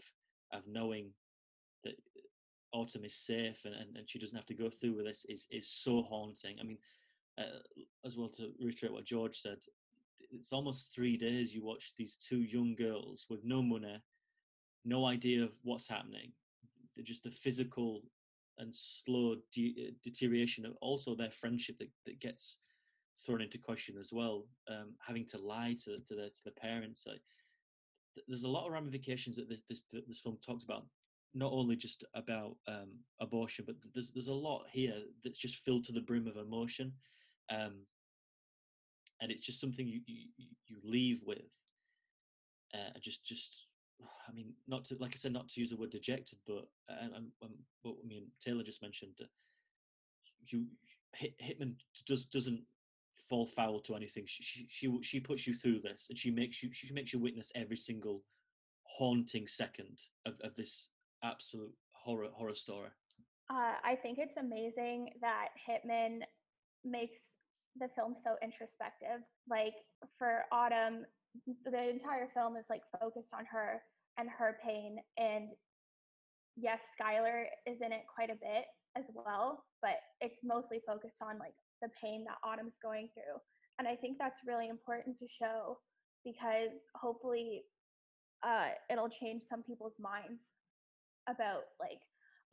of 0.52 0.68
knowing 0.68 1.12
that 1.84 1.96
Autumn 2.74 3.06
is 3.06 3.16
safe 3.16 3.66
and, 3.66 3.76
and, 3.76 3.98
and 3.98 4.10
she 4.10 4.20
doesn't 4.20 4.36
have 4.36 4.46
to 4.46 4.54
go 4.54 4.70
through 4.70 4.96
with 4.96 5.06
this 5.06 5.26
is 5.28 5.48
is 5.52 5.68
so 5.68 6.04
haunting. 6.04 6.58
I 6.60 6.64
mean, 6.64 6.78
uh, 7.38 7.60
as 8.06 8.18
well 8.18 8.30
to 8.30 8.52
reiterate 8.60 8.94
what 8.94 9.06
George 9.06 9.38
said, 9.38 9.60
it's 10.20 10.54
almost 10.54 10.94
three 10.94 11.18
days 11.18 11.54
you 11.54 11.64
watch 11.64 11.94
these 11.98 12.18
two 12.18 12.42
young 12.42 12.76
girls 12.76 13.26
with 13.30 13.44
no 13.44 13.62
money, 13.62 14.02
no 14.86 15.06
idea 15.06 15.44
of 15.44 15.52
what's 15.64 15.88
happening. 15.88 16.32
They're 16.96 17.04
just 17.04 17.24
the 17.24 17.32
physical 17.32 18.04
and 18.58 18.74
slow 18.74 19.38
de- 19.52 19.76
uh, 19.88 19.92
deterioration 20.04 20.66
of 20.66 20.74
also 20.82 21.16
their 21.16 21.32
friendship 21.32 21.78
that, 21.80 21.90
that 22.06 22.20
gets 22.20 22.58
thrown 23.26 23.42
into 23.42 23.58
question 23.58 23.98
as 24.00 24.12
well. 24.14 24.46
Um, 24.70 24.94
having 25.06 25.26
to 25.28 25.38
lie 25.38 25.76
to 25.84 26.00
to 26.00 26.16
the 26.16 26.30
to 26.30 26.42
the 26.46 26.52
parents. 26.52 27.06
Like, 27.08 27.22
there's 28.28 28.44
a 28.44 28.50
lot 28.50 28.66
of 28.66 28.74
ramifications 28.74 29.36
that 29.38 29.50
this 29.50 29.64
this 29.70 29.84
this 30.08 30.20
film 30.20 30.38
talks 30.46 30.64
about. 30.64 30.86
Not 31.34 31.52
only 31.54 31.76
just 31.76 32.04
about 32.14 32.58
um, 32.68 32.90
abortion, 33.20 33.66
but 33.66 33.76
there's 33.94 34.12
there's 34.12 34.28
a 34.28 34.34
lot 34.34 34.66
here 34.72 34.96
that's 35.24 35.40
just 35.40 35.64
filled 35.64 35.86
to 35.86 35.94
the 35.94 36.02
brim 36.02 36.28
of 36.28 36.38
emotion, 36.38 36.92
um, 37.50 37.86
and 39.22 39.32
it's 39.32 39.46
just 39.46 39.62
something 39.62 39.88
you 39.88 40.02
you, 40.06 40.28
you 40.68 40.78
leave 40.84 41.22
with. 41.26 41.50
Uh, 42.74 43.00
just 43.00 43.26
just 43.26 43.68
I 44.30 44.34
mean, 44.34 44.54
not 44.68 44.84
to 44.86 44.96
like 45.00 45.14
I 45.14 45.18
said, 45.18 45.34
not 45.34 45.48
to 45.50 45.60
use 45.62 45.70
the 45.70 45.78
word 45.78 45.92
dejected, 45.92 46.40
but 46.46 46.68
and 46.90 47.32
what 47.84 47.96
I 48.04 48.08
mean, 48.08 48.28
Taylor 48.42 48.64
just 48.64 48.82
mentioned, 48.82 49.14
uh, 49.22 49.26
you 50.48 50.66
Hit, 51.14 51.38
Hittman 51.40 51.76
does 52.06 52.26
doesn't 52.26 52.62
fall 53.16 53.46
foul 53.46 53.80
to 53.82 53.96
anything. 53.96 54.26
She, 54.28 54.44
she 54.44 54.68
she 54.70 55.02
she 55.02 55.20
puts 55.20 55.46
you 55.46 55.54
through 55.54 55.80
this, 55.80 56.08
and 56.10 56.18
she 56.18 56.32
makes 56.32 56.64
you 56.64 56.72
she 56.72 56.94
makes 56.94 57.14
you 57.14 57.20
witness 57.20 57.52
every 57.56 57.78
single 57.78 58.24
haunting 58.84 59.48
second 59.48 60.04
of, 60.26 60.40
of 60.42 60.56
this 60.56 60.90
absolute 61.24 61.74
horror 61.94 62.28
horror 62.34 62.56
story. 62.56 62.90
Uh, 63.50 63.76
I 63.84 63.96
think 64.02 64.18
it's 64.18 64.38
amazing 64.40 65.10
that 65.20 65.50
Hittman 65.68 66.20
makes 66.86 67.18
the 67.80 67.88
film 67.96 68.16
so 68.24 68.36
introspective. 68.42 69.24
Like 69.50 69.76
for 70.18 70.44
Autumn, 70.52 71.06
the 71.46 71.90
entire 71.90 72.30
film 72.34 72.56
is 72.56 72.66
like 72.70 72.82
focused 73.00 73.32
on 73.34 73.46
her 73.52 73.82
and 74.18 74.30
her 74.30 74.58
pain. 74.64 74.98
And 75.18 75.50
yes, 76.56 76.80
Skylar 76.96 77.46
is 77.68 77.78
in 77.84 77.92
it 77.92 78.04
quite 78.14 78.30
a 78.30 78.40
bit 78.40 78.66
as 78.98 79.04
well, 79.14 79.64
but 79.82 80.00
it's 80.20 80.36
mostly 80.44 80.80
focused 80.88 81.20
on 81.22 81.40
like 81.40 81.56
the 81.82 81.90
pain 82.02 82.26
that 82.26 82.40
Autumn's 82.44 82.76
going 82.82 83.10
through. 83.14 83.40
And 83.80 83.88
I 83.88 83.96
think 83.96 84.18
that's 84.18 84.36
really 84.46 84.70
important 84.70 85.18
to 85.20 85.28
show 85.42 85.80
because 86.24 86.72
hopefully 86.96 87.64
uh, 88.44 88.76
it'll 88.92 89.10
change 89.22 89.42
some 89.50 89.64
people's 89.64 89.96
minds 90.00 90.40
about 91.30 91.76
like 91.80 92.00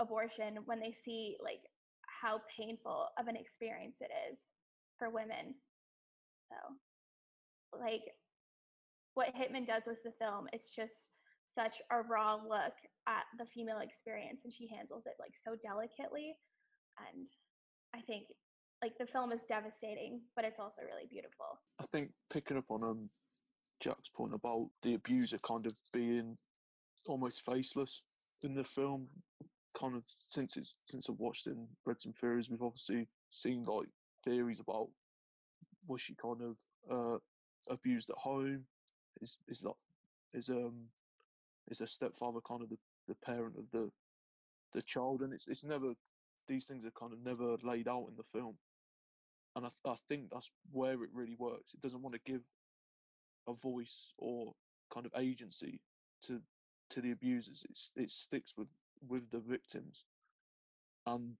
abortion 0.01 0.62
when 0.66 0.81
they 0.81 0.95
see 1.05 1.37
like 1.43 1.62
how 2.05 2.41
painful 2.59 3.09
of 3.19 3.29
an 3.29 3.37
experience 3.37 3.95
it 4.01 4.11
is 4.31 4.37
for 4.99 5.11
women. 5.11 5.55
So, 6.51 6.59
like, 7.79 8.03
what 9.14 9.35
Hittman 9.37 9.66
does 9.66 9.83
with 9.87 10.03
the 10.03 10.16
film, 10.19 10.49
it's 10.53 10.66
just 10.75 10.95
such 11.55 11.75
a 11.91 12.03
raw 12.03 12.37
look 12.37 12.75
at 13.07 13.27
the 13.39 13.47
female 13.55 13.81
experience, 13.81 14.39
and 14.45 14.53
she 14.57 14.69
handles 14.69 15.03
it 15.07 15.14
like 15.19 15.35
so 15.47 15.55
delicately. 15.62 16.35
And 16.99 17.27
I 17.95 18.01
think 18.07 18.27
like 18.83 18.97
the 18.99 19.07
film 19.12 19.33
is 19.33 19.41
devastating, 19.49 20.21
but 20.37 20.45
it's 20.45 20.59
also 20.59 20.83
really 20.87 21.07
beautiful. 21.11 21.59
I 21.81 21.85
think 21.93 22.11
picking 22.33 22.57
up 22.57 22.71
on 22.71 22.83
um 22.85 23.09
Jack's 23.81 24.09
point 24.09 24.35
about 24.35 24.69
the 24.83 24.95
abuser 24.95 25.39
kind 25.39 25.66
of 25.66 25.75
being 25.93 26.37
almost 27.07 27.43
faceless 27.47 28.03
in 28.45 28.55
the 28.55 28.64
film, 28.64 29.09
kind 29.78 29.95
of 29.95 30.03
since 30.05 30.57
it's 30.57 30.76
since 30.86 31.09
I've 31.09 31.18
watched 31.18 31.47
it 31.47 31.57
and 31.57 31.68
read 31.84 32.01
some 32.01 32.12
theories, 32.12 32.51
we've 32.51 32.62
obviously 32.62 33.07
seen 33.30 33.64
like 33.64 33.89
theories 34.24 34.61
about 34.61 34.89
was 35.86 36.01
she 36.01 36.14
kind 36.14 36.43
of 36.43 36.59
uh, 36.91 37.18
abused 37.70 38.11
at 38.11 38.16
home? 38.16 38.64
Is 39.20 39.39
is 39.49 39.61
that 39.61 39.74
is 40.34 40.49
um 40.49 40.89
is 41.68 41.80
her 41.80 41.86
stepfather 41.86 42.41
kind 42.47 42.62
of 42.62 42.68
the, 42.68 42.78
the 43.09 43.14
parent 43.16 43.57
of 43.59 43.64
the 43.72 43.91
the 44.74 44.82
child? 44.82 45.22
And 45.22 45.32
it's 45.32 45.49
it's 45.49 45.64
never 45.64 45.95
these 46.47 46.66
things 46.66 46.84
are 46.84 46.91
kind 46.99 47.12
of 47.12 47.24
never 47.24 47.57
laid 47.62 47.89
out 47.89 48.07
in 48.09 48.16
the 48.16 48.22
film, 48.22 48.57
and 49.57 49.66
I 49.66 49.70
I 49.91 49.97
think 50.09 50.30
that's 50.30 50.51
where 50.72 51.03
it 51.05 51.11
really 51.12 51.36
works. 51.39 51.74
It 51.74 51.80
doesn't 51.80 52.03
want 52.03 52.14
to 52.14 52.30
give 52.32 52.43
a 53.49 53.55
voice 53.55 54.12
or 54.18 54.53
kind 54.93 55.07
of 55.07 55.12
agency 55.16 55.80
to 56.22 56.41
to 56.91 57.01
the 57.01 57.12
abusers. 57.12 57.64
It's 57.68 57.91
it 57.97 58.11
sticks 58.11 58.55
with 58.57 58.68
with 59.09 59.30
the 59.30 59.41
victims, 59.41 60.05
and 61.07 61.36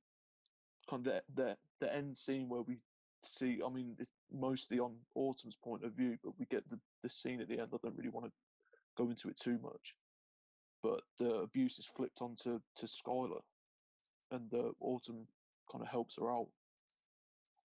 kind 0.89 1.07
of 1.07 1.13
the 1.13 1.23
the, 1.35 1.57
the 1.81 1.95
end 1.95 2.17
scene 2.17 2.49
where 2.49 2.63
we 2.63 2.79
see. 3.25 3.61
I 3.65 3.71
mean, 3.71 3.97
it's 3.99 4.11
mostly 4.33 4.79
on 4.79 4.95
Autumn's 5.15 5.57
point 5.57 5.85
of 5.85 5.93
view, 5.93 6.19
but 6.23 6.39
we 6.39 6.47
get 6.47 6.69
the 6.71 6.79
the 7.03 7.11
scene 7.11 7.41
at 7.41 7.49
the 7.49 7.59
end. 7.59 7.69
I 7.73 7.77
don't 7.83 7.97
really 7.97 8.11
want 8.11 8.27
to 8.27 8.33
go 8.97 9.09
into 9.11 9.29
it 9.29 9.37
too 9.37 9.59
much, 9.63 9.95
but 10.83 11.01
the 11.19 11.35
abuse 11.37 11.79
is 11.79 11.87
flipped 11.87 12.21
onto 12.21 12.61
to 12.77 12.87
Skylar, 12.87 13.43
and 14.31 14.53
uh, 14.53 14.71
Autumn 14.81 15.27
kind 15.71 15.83
of 15.83 15.89
helps 15.89 16.17
her 16.17 16.31
out, 16.31 16.49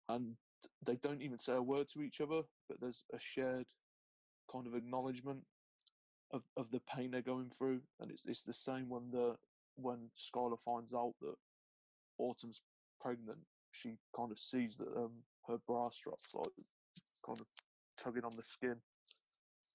and 0.09 0.35
they 0.85 0.95
don't 0.95 1.21
even 1.21 1.39
say 1.39 1.53
a 1.53 1.61
word 1.61 1.87
to 1.89 2.01
each 2.01 2.21
other, 2.21 2.41
but 2.67 2.79
there's 2.79 3.05
a 3.13 3.19
shared 3.19 3.65
kind 4.51 4.67
of 4.67 4.75
acknowledgement 4.75 5.43
of, 6.33 6.41
of 6.57 6.69
the 6.71 6.81
pain 6.93 7.11
they're 7.11 7.21
going 7.21 7.49
through, 7.49 7.79
and 8.01 8.11
it's 8.11 8.25
it's 8.25 8.43
the 8.43 8.53
same 8.53 8.89
when 8.89 9.09
the 9.11 9.35
when 9.75 10.09
Skylar 10.17 10.59
finds 10.59 10.93
out 10.93 11.13
that 11.21 11.35
Autumn's 12.19 12.61
pregnant, 12.99 13.39
she 13.71 13.95
kind 14.15 14.31
of 14.31 14.37
sees 14.37 14.75
that 14.77 14.87
um, 14.97 15.11
her 15.47 15.57
bra 15.67 15.89
strap's 15.89 16.33
like 16.33 16.51
kind 17.25 17.39
of 17.39 17.45
tugging 17.97 18.25
on 18.25 18.35
the 18.35 18.43
skin, 18.43 18.75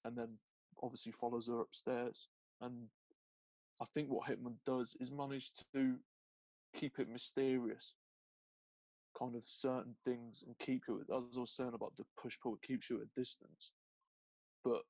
and 0.05 0.17
then 0.17 0.37
obviously 0.83 1.11
follows 1.11 1.47
her 1.47 1.61
upstairs. 1.61 2.27
And 2.61 2.87
I 3.81 3.85
think 3.93 4.09
what 4.09 4.27
Hittman 4.27 4.55
does 4.65 4.95
is 4.99 5.11
manage 5.11 5.51
to 5.73 5.95
keep 6.75 6.99
it 6.99 7.09
mysterious, 7.09 7.95
kind 9.17 9.35
of 9.35 9.43
certain 9.45 9.95
things, 10.03 10.43
and 10.45 10.57
keep 10.59 10.83
you, 10.87 11.01
as 11.15 11.37
I 11.37 11.39
was 11.39 11.51
saying 11.51 11.73
about 11.73 11.93
the 11.97 12.03
push 12.21 12.37
pull, 12.41 12.55
it 12.55 12.67
keeps 12.67 12.89
you 12.89 12.97
at 12.97 13.03
a 13.03 13.19
distance. 13.19 13.71
But 14.63 14.81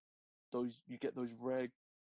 those 0.51 0.81
you 0.87 0.97
get 0.97 1.15
those 1.15 1.33
rare 1.39 1.67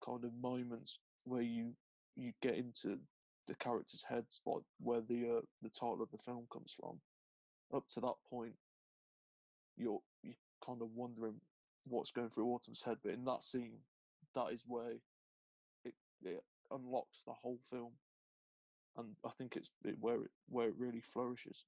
kind 0.05 0.25
of 0.25 0.33
moments 0.41 0.99
where 1.25 1.43
you 1.43 1.73
you 2.17 2.33
get 2.43 2.57
into 2.57 2.99
the 3.47 3.55
characters' 3.57 4.05
heads, 4.09 4.41
like 4.47 4.63
where 4.81 5.01
the 5.01 5.39
uh, 5.39 5.41
the 5.63 5.71
title 5.71 6.03
of 6.03 6.11
the 6.11 6.19
film 6.19 6.47
comes 6.53 6.75
from. 6.79 7.01
Up 7.75 7.85
to 7.89 8.01
that 8.01 8.15
point, 8.31 8.55
you're 9.77 10.01
you 10.23 10.35
kind 10.65 10.83
of 10.83 10.89
wondering 10.95 11.41
what's 11.89 12.11
going 12.13 12.29
through 12.29 12.49
Autumn's 12.49 12.83
head, 12.83 12.99
but 13.03 13.13
in 13.13 13.25
that 13.25 13.43
scene, 13.43 13.79
that 14.35 14.53
is 14.53 14.65
where 14.67 14.93
it 15.85 15.95
it 16.25 16.43
unlocks 16.71 17.23
the 17.27 17.33
whole 17.33 17.59
film, 17.71 17.93
and 18.97 19.09
I 19.25 19.31
think 19.39 19.57
it's 19.57 19.71
it, 19.85 19.97
where 20.01 20.23
it 20.23 20.31
where 20.49 20.69
it 20.69 20.75
really 20.79 21.01
flourishes. 21.01 21.65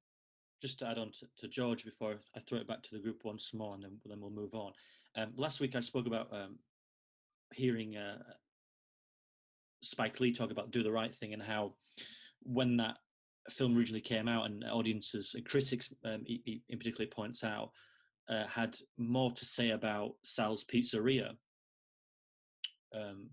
Just 0.64 0.78
to 0.78 0.88
add 0.88 0.96
on 0.96 1.10
to, 1.10 1.26
to 1.36 1.46
George 1.46 1.84
before 1.84 2.14
I 2.34 2.40
throw 2.40 2.58
it 2.58 2.66
back 2.66 2.82
to 2.84 2.94
the 2.94 2.98
group 2.98 3.20
once 3.22 3.52
more, 3.52 3.74
and 3.74 3.82
then, 3.82 3.98
then 4.06 4.18
we'll 4.18 4.30
move 4.30 4.54
on. 4.54 4.72
Um, 5.14 5.32
last 5.36 5.60
week 5.60 5.76
I 5.76 5.80
spoke 5.80 6.06
about 6.06 6.28
um, 6.32 6.58
hearing 7.52 7.98
uh, 7.98 8.16
Spike 9.82 10.20
Lee 10.20 10.32
talk 10.32 10.50
about 10.50 10.70
"Do 10.70 10.82
the 10.82 10.90
Right 10.90 11.14
Thing" 11.14 11.34
and 11.34 11.42
how 11.42 11.74
when 12.44 12.78
that 12.78 12.96
film 13.50 13.76
originally 13.76 14.00
came 14.00 14.26
out 14.26 14.46
and 14.46 14.64
audiences 14.64 15.32
and 15.34 15.44
critics 15.44 15.92
um, 16.06 16.22
he, 16.24 16.62
in 16.70 16.78
particular 16.78 17.10
points 17.10 17.44
out 17.44 17.68
uh, 18.30 18.46
had 18.46 18.74
more 18.96 19.32
to 19.32 19.44
say 19.44 19.72
about 19.72 20.12
Sal's 20.22 20.64
Pizzeria 20.64 21.32
um, 22.94 23.28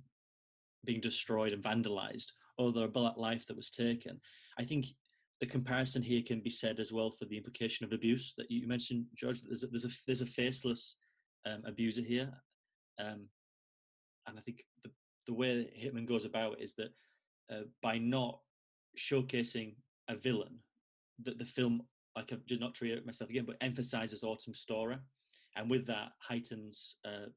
being 0.84 1.00
destroyed 1.00 1.54
and 1.54 1.64
vandalized, 1.64 2.34
or 2.58 2.74
the 2.74 2.90
black 2.90 3.16
life 3.16 3.48
that 3.48 3.56
was 3.56 3.72
taken. 3.72 4.20
I 4.60 4.66
think 4.66 4.88
the 5.42 5.48
comparison 5.48 6.04
here 6.04 6.22
can 6.22 6.40
be 6.40 6.52
said 6.52 6.80
as 6.80 6.94
well 6.94 7.10
for 7.10 7.26
the 7.26 7.36
implication 7.36 7.84
of 7.84 7.92
abuse 7.92 8.36
that 8.38 8.50
you 8.52 8.68
mentioned, 8.68 9.08
George. 9.16 9.42
There's 9.42 9.64
a, 9.64 9.68
there's 9.68 9.86
a 9.86 9.90
there's 10.06 10.22
a 10.22 10.26
faceless 10.26 10.96
um, 11.48 11.64
abuser 11.66 12.04
here, 12.04 12.32
um, 13.00 13.28
and 14.28 14.38
I 14.38 14.42
think 14.42 14.64
the 14.84 14.92
the 15.26 15.34
way 15.34 15.68
Hittman 15.78 16.08
goes 16.08 16.26
about 16.26 16.54
it 16.54 16.64
is 16.64 16.76
that 16.76 16.90
uh, 17.52 17.64
by 17.82 17.98
not 17.98 18.40
showcasing 18.98 19.74
a 20.10 20.16
villain, 20.16 20.60
that 21.24 21.40
the 21.40 21.46
film, 21.46 21.82
like 22.16 22.32
I've 22.32 22.46
just 22.46 22.62
not 22.62 22.76
to 22.76 22.86
reiterate 22.86 23.08
myself 23.08 23.32
again, 23.32 23.46
but 23.48 23.58
emphasizes 23.62 24.24
Autumn 24.24 24.54
story, 24.54 24.98
and 25.56 25.72
with 25.72 25.88
that 25.88 26.12
heightens 26.20 26.98
uh, 27.04 27.30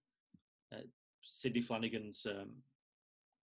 uh, 0.75 0.83
Sidney 1.23 1.63
Flanigan's 1.63 2.27
um, 2.29 2.51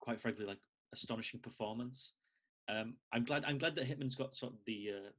quite 0.00 0.20
frankly 0.20 0.46
like 0.46 0.60
astonishing 0.92 1.40
performance. 1.40 2.12
Um, 2.72 2.94
I'm 3.12 3.24
glad 3.24 3.44
I'm 3.44 3.58
glad 3.58 3.74
that 3.76 3.86
Hittman's 3.86 4.14
got 4.14 4.36
sort 4.36 4.52
of 4.54 4.58
the 4.66 4.90
uh, 4.96 5.10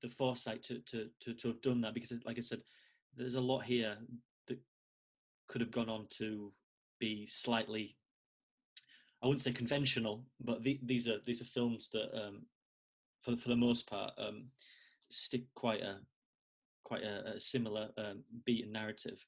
the 0.00 0.08
foresight 0.08 0.62
to, 0.64 0.78
to 0.90 1.08
to 1.20 1.34
to 1.34 1.48
have 1.48 1.60
done 1.60 1.80
that 1.82 1.94
because, 1.94 2.12
like 2.24 2.38
I 2.38 2.40
said, 2.42 2.62
there's 3.16 3.34
a 3.34 3.40
lot 3.40 3.60
here 3.64 3.96
that 4.46 4.58
could 5.48 5.60
have 5.60 5.70
gone 5.70 5.88
on 5.88 6.06
to 6.18 6.52
be 6.98 7.26
slightly 7.26 7.96
I 9.22 9.26
wouldn't 9.26 9.42
say 9.42 9.52
conventional, 9.52 10.24
but 10.40 10.62
the, 10.62 10.78
these 10.82 11.08
are 11.08 11.18
these 11.24 11.42
are 11.42 11.46
films 11.46 11.88
that, 11.92 12.10
um, 12.14 12.42
for 13.20 13.36
for 13.36 13.48
the 13.48 13.56
most 13.56 13.88
part, 13.88 14.12
um, 14.16 14.46
stick 15.10 15.42
quite 15.54 15.80
a 15.80 15.98
quite 16.84 17.02
a, 17.02 17.34
a 17.34 17.40
similar 17.40 17.88
um, 17.98 18.22
beat 18.46 18.64
and 18.64 18.72
narrative. 18.72 19.24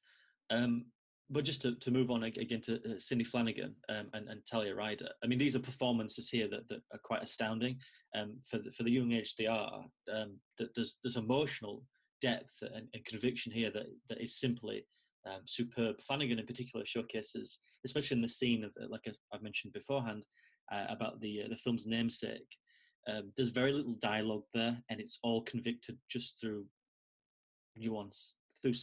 Um, 0.50 0.86
but 1.30 1.44
just 1.44 1.62
to, 1.62 1.76
to 1.76 1.90
move 1.90 2.10
on 2.10 2.24
again 2.24 2.60
to 2.62 2.76
uh, 2.76 2.98
Sidney 2.98 3.24
Flanigan 3.24 3.72
um, 3.88 4.08
and, 4.14 4.28
and 4.28 4.40
Talia 4.44 4.74
Ryder, 4.74 5.08
I 5.22 5.26
mean, 5.28 5.38
these 5.38 5.54
are 5.54 5.60
performances 5.60 6.28
here 6.28 6.48
that, 6.48 6.68
that 6.68 6.80
are 6.92 7.00
quite 7.04 7.22
astounding 7.22 7.78
um, 8.16 8.38
for 8.48 8.58
the, 8.58 8.70
for 8.72 8.82
the 8.82 8.90
young 8.90 9.12
age 9.12 9.36
they 9.36 9.46
are. 9.46 9.84
Um, 10.12 10.38
that 10.58 10.74
there's 10.74 10.98
there's 11.02 11.16
emotional 11.16 11.84
depth 12.20 12.62
and, 12.62 12.88
and 12.92 13.04
conviction 13.04 13.52
here 13.52 13.70
that 13.70 13.86
that 14.08 14.20
is 14.20 14.40
simply 14.40 14.84
um, 15.26 15.40
superb. 15.44 16.00
Flanagan, 16.00 16.40
in 16.40 16.46
particular, 16.46 16.84
showcases, 16.84 17.60
especially 17.84 18.16
in 18.16 18.22
the 18.22 18.28
scene 18.28 18.64
of, 18.64 18.74
like 18.88 19.06
I, 19.06 19.12
have 19.32 19.42
mentioned 19.42 19.72
beforehand, 19.72 20.26
uh, 20.72 20.86
about 20.88 21.20
the 21.20 21.42
uh, 21.44 21.48
the 21.48 21.56
film's 21.56 21.86
namesake. 21.86 22.56
Um, 23.08 23.32
there's 23.36 23.50
very 23.50 23.72
little 23.72 23.96
dialogue 24.00 24.44
there, 24.52 24.76
and 24.90 25.00
it's 25.00 25.18
all 25.22 25.42
convicted 25.42 25.96
just 26.10 26.40
through 26.40 26.66
nuance, 27.76 28.34
through 28.62 28.74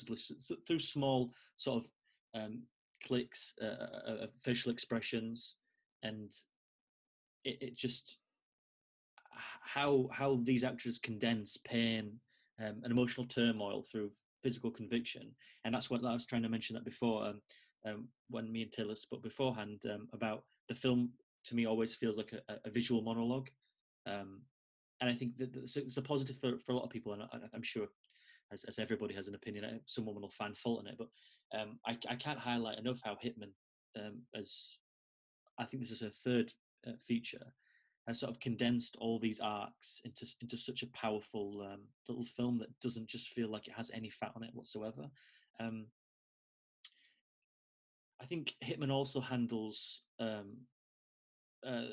through 0.65 0.79
small 0.79 1.33
sort 1.57 1.83
of 1.83 1.89
um, 2.37 2.61
clicks, 3.03 3.53
uh, 3.61 3.65
uh, 3.65 4.11
uh, 4.23 4.27
facial 4.41 4.71
expressions, 4.71 5.55
and 6.03 6.31
it, 7.43 7.57
it, 7.61 7.75
just 7.75 8.17
how 9.61 10.09
how 10.11 10.39
these 10.43 10.63
actors 10.63 10.99
condense 10.99 11.57
pain 11.57 12.19
um, 12.59 12.81
and 12.83 12.91
emotional 12.91 13.27
turmoil 13.27 13.83
through 13.83 14.11
physical 14.43 14.71
conviction, 14.71 15.31
and 15.65 15.73
that's 15.73 15.89
what 15.89 16.03
I 16.03 16.13
was 16.13 16.25
trying 16.25 16.43
to 16.43 16.49
mention 16.49 16.75
that 16.75 16.85
before 16.85 17.25
um, 17.25 17.41
um, 17.85 18.07
when 18.29 18.51
me 18.51 18.63
and 18.63 18.71
Taylor 18.71 18.95
spoke 18.95 19.23
beforehand 19.23 19.81
um, 19.91 20.07
about 20.13 20.43
the 20.69 20.75
film. 20.75 21.11
To 21.45 21.55
me, 21.55 21.65
always 21.65 21.95
feels 21.95 22.17
like 22.17 22.33
a, 22.33 22.59
a 22.65 22.69
visual 22.69 23.01
monologue, 23.01 23.47
um, 24.05 24.41
and 24.99 25.09
I 25.09 25.13
think 25.13 25.37
that 25.37 25.55
it's 25.55 25.95
a 25.95 26.01
positive 26.01 26.37
for, 26.37 26.59
for 26.59 26.73
a 26.73 26.75
lot 26.75 26.83
of 26.83 26.89
people, 26.89 27.13
and 27.13 27.23
I, 27.23 27.39
I'm 27.53 27.63
sure 27.63 27.87
as, 28.51 28.63
as 28.65 28.79
everybody 28.79 29.13
has 29.13 29.27
an 29.27 29.35
opinion, 29.35 29.65
uh, 29.65 29.77
someone 29.85 30.19
will 30.19 30.29
find 30.29 30.57
fault 30.57 30.81
in 30.81 30.87
it. 30.87 30.97
But 30.97 31.09
um, 31.57 31.79
I, 31.85 31.97
I 32.09 32.15
can't 32.15 32.39
highlight 32.39 32.79
enough 32.79 33.01
how 33.03 33.15
Hittman, 33.15 33.51
um, 33.97 34.21
as 34.35 34.77
I 35.57 35.65
think 35.65 35.81
this 35.81 35.91
is 35.91 36.01
her 36.01 36.09
third 36.09 36.53
uh, 36.87 36.93
feature, 36.99 37.53
has 38.07 38.19
sort 38.19 38.31
of 38.31 38.39
condensed 38.39 38.95
all 38.99 39.19
these 39.19 39.39
arcs 39.39 40.01
into 40.05 40.25
into 40.41 40.57
such 40.57 40.81
a 40.81 40.87
powerful 40.87 41.67
um, 41.69 41.81
little 42.07 42.23
film 42.23 42.55
that 42.57 42.79
doesn't 42.79 43.07
just 43.07 43.29
feel 43.29 43.49
like 43.49 43.67
it 43.67 43.73
has 43.73 43.91
any 43.93 44.09
fat 44.09 44.31
on 44.35 44.43
it 44.43 44.51
whatsoever. 44.53 45.09
Um, 45.59 45.87
I 48.21 48.25
think 48.25 48.53
Hittman 48.63 48.91
also 48.91 49.19
handles 49.19 50.03
um, 50.19 50.57
uh, 51.65 51.83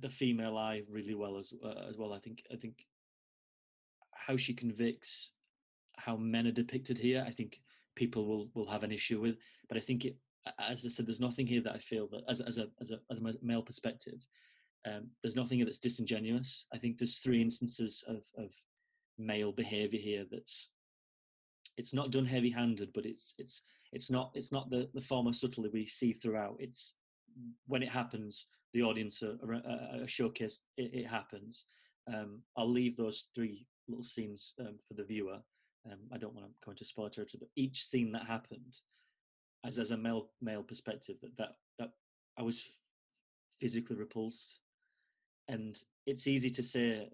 the 0.00 0.08
female 0.08 0.56
eye 0.56 0.82
really 0.88 1.14
well 1.14 1.36
as 1.36 1.52
uh, 1.64 1.88
as 1.88 1.98
well. 1.98 2.12
I 2.12 2.18
think 2.18 2.42
I 2.52 2.56
think 2.56 2.86
how 4.14 4.36
she 4.36 4.54
convicts 4.54 5.32
how 6.04 6.16
men 6.16 6.46
are 6.46 6.52
depicted 6.52 6.98
here, 6.98 7.24
I 7.26 7.30
think 7.30 7.60
people 7.94 8.26
will 8.26 8.50
will 8.54 8.68
have 8.70 8.82
an 8.82 8.92
issue 8.92 9.20
with. 9.20 9.36
But 9.68 9.76
I 9.76 9.80
think 9.80 10.04
it, 10.04 10.16
as 10.58 10.84
I 10.84 10.88
said, 10.88 11.06
there's 11.06 11.20
nothing 11.20 11.46
here 11.46 11.60
that 11.62 11.74
I 11.74 11.78
feel 11.78 12.08
that 12.08 12.22
as 12.28 12.40
as 12.40 12.58
a 12.58 12.68
as 12.80 12.90
a 12.90 13.00
as 13.10 13.18
a 13.18 13.32
male 13.42 13.62
perspective, 13.62 14.26
um, 14.86 15.08
there's 15.22 15.36
nothing 15.36 15.64
that's 15.64 15.78
disingenuous. 15.78 16.66
I 16.72 16.78
think 16.78 16.98
there's 16.98 17.18
three 17.18 17.42
instances 17.42 18.02
of 18.06 18.24
of 18.36 18.52
male 19.18 19.52
behaviour 19.52 20.00
here 20.00 20.24
that's 20.30 20.70
it's 21.76 21.94
not 21.94 22.10
done 22.10 22.26
heavy-handed, 22.26 22.92
but 22.92 23.06
it's 23.06 23.34
it's 23.38 23.62
it's 23.92 24.10
not 24.10 24.30
it's 24.34 24.52
not 24.52 24.70
the 24.70 24.88
the 24.94 25.00
form 25.00 25.26
of 25.26 25.36
subtlety 25.36 25.70
we 25.72 25.86
see 25.86 26.12
throughout. 26.12 26.56
It's 26.58 26.94
when 27.66 27.82
it 27.82 27.88
happens, 27.88 28.46
the 28.72 28.82
audience 28.82 29.22
are, 29.22 29.38
are, 29.42 30.02
are 30.02 30.06
showcased. 30.06 30.60
It, 30.76 30.94
it 30.94 31.06
happens. 31.06 31.64
Um, 32.12 32.42
I'll 32.56 32.68
leave 32.68 32.96
those 32.96 33.28
three 33.34 33.66
little 33.88 34.02
scenes 34.02 34.54
um, 34.60 34.76
for 34.86 34.94
the 34.94 35.04
viewer 35.04 35.38
um, 35.86 35.98
I 36.12 36.18
don't 36.18 36.34
want 36.34 36.46
to 36.46 36.52
go 36.64 36.70
into 36.70 36.84
spoiler 36.84 37.10
territory, 37.10 37.38
but 37.40 37.48
each 37.56 37.84
scene 37.84 38.12
that 38.12 38.26
happened, 38.26 38.78
as 39.64 39.78
as 39.78 39.90
a 39.90 39.96
male 39.96 40.30
male 40.40 40.62
perspective, 40.62 41.16
that 41.20 41.36
that 41.36 41.56
that 41.78 41.90
I 42.38 42.42
was 42.42 42.60
f- 42.60 42.72
physically 43.58 43.96
repulsed, 43.96 44.60
and 45.48 45.76
it's 46.06 46.26
easy 46.26 46.50
to 46.50 46.62
say 46.62 47.08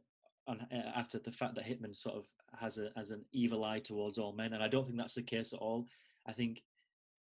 on, 0.49 0.67
uh, 0.73 0.93
after 0.95 1.19
the 1.19 1.31
fact 1.31 1.55
that 1.55 1.65
Hittman 1.65 1.97
sort 1.97 2.17
of 2.17 2.27
has 2.59 2.79
a 2.79 2.91
as 2.97 3.11
an 3.11 3.25
evil 3.33 3.65
eye 3.65 3.81
towards 3.81 4.19
all 4.19 4.33
men, 4.33 4.53
and 4.53 4.63
I 4.63 4.69
don't 4.69 4.85
think 4.85 4.99
that's 4.99 5.15
the 5.15 5.23
case 5.23 5.53
at 5.53 5.61
all. 5.61 5.87
I 6.27 6.33
think 6.33 6.63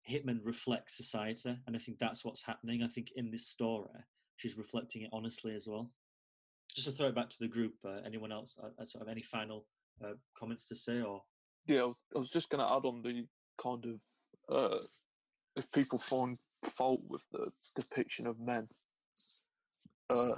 Hittman 0.09 0.45
reflects 0.45 0.95
society, 0.95 1.57
and 1.67 1.75
I 1.75 1.79
think 1.79 1.99
that's 1.99 2.23
what's 2.23 2.43
happening. 2.43 2.83
I 2.83 2.87
think 2.87 3.11
in 3.15 3.31
this 3.31 3.47
story, 3.47 3.89
she's 4.37 4.57
reflecting 4.57 5.03
it 5.03 5.09
honestly 5.11 5.55
as 5.55 5.67
well. 5.67 5.91
Just 6.73 6.87
to 6.87 6.93
throw 6.93 7.07
it 7.07 7.15
back 7.15 7.29
to 7.29 7.39
the 7.39 7.47
group, 7.47 7.75
uh, 7.85 7.99
anyone 8.05 8.31
else 8.31 8.57
uh, 8.61 8.69
uh 8.81 8.85
sort 8.85 9.03
of 9.03 9.09
any 9.09 9.21
final 9.21 9.65
uh, 10.03 10.13
comments 10.35 10.67
to 10.67 10.75
say 10.75 11.01
or 11.01 11.21
yeah, 11.65 11.87
I 12.15 12.19
was 12.19 12.29
just 12.29 12.49
going 12.49 12.65
to 12.65 12.73
add 12.73 12.85
on 12.85 13.01
the 13.01 13.25
kind 13.61 13.85
of 13.85 14.01
uh, 14.53 14.77
if 15.55 15.71
people 15.71 15.97
find 15.97 16.37
fault 16.63 17.01
with 17.07 17.25
the 17.31 17.51
depiction 17.75 18.27
of 18.27 18.39
men. 18.39 18.67
Uh, 20.09 20.33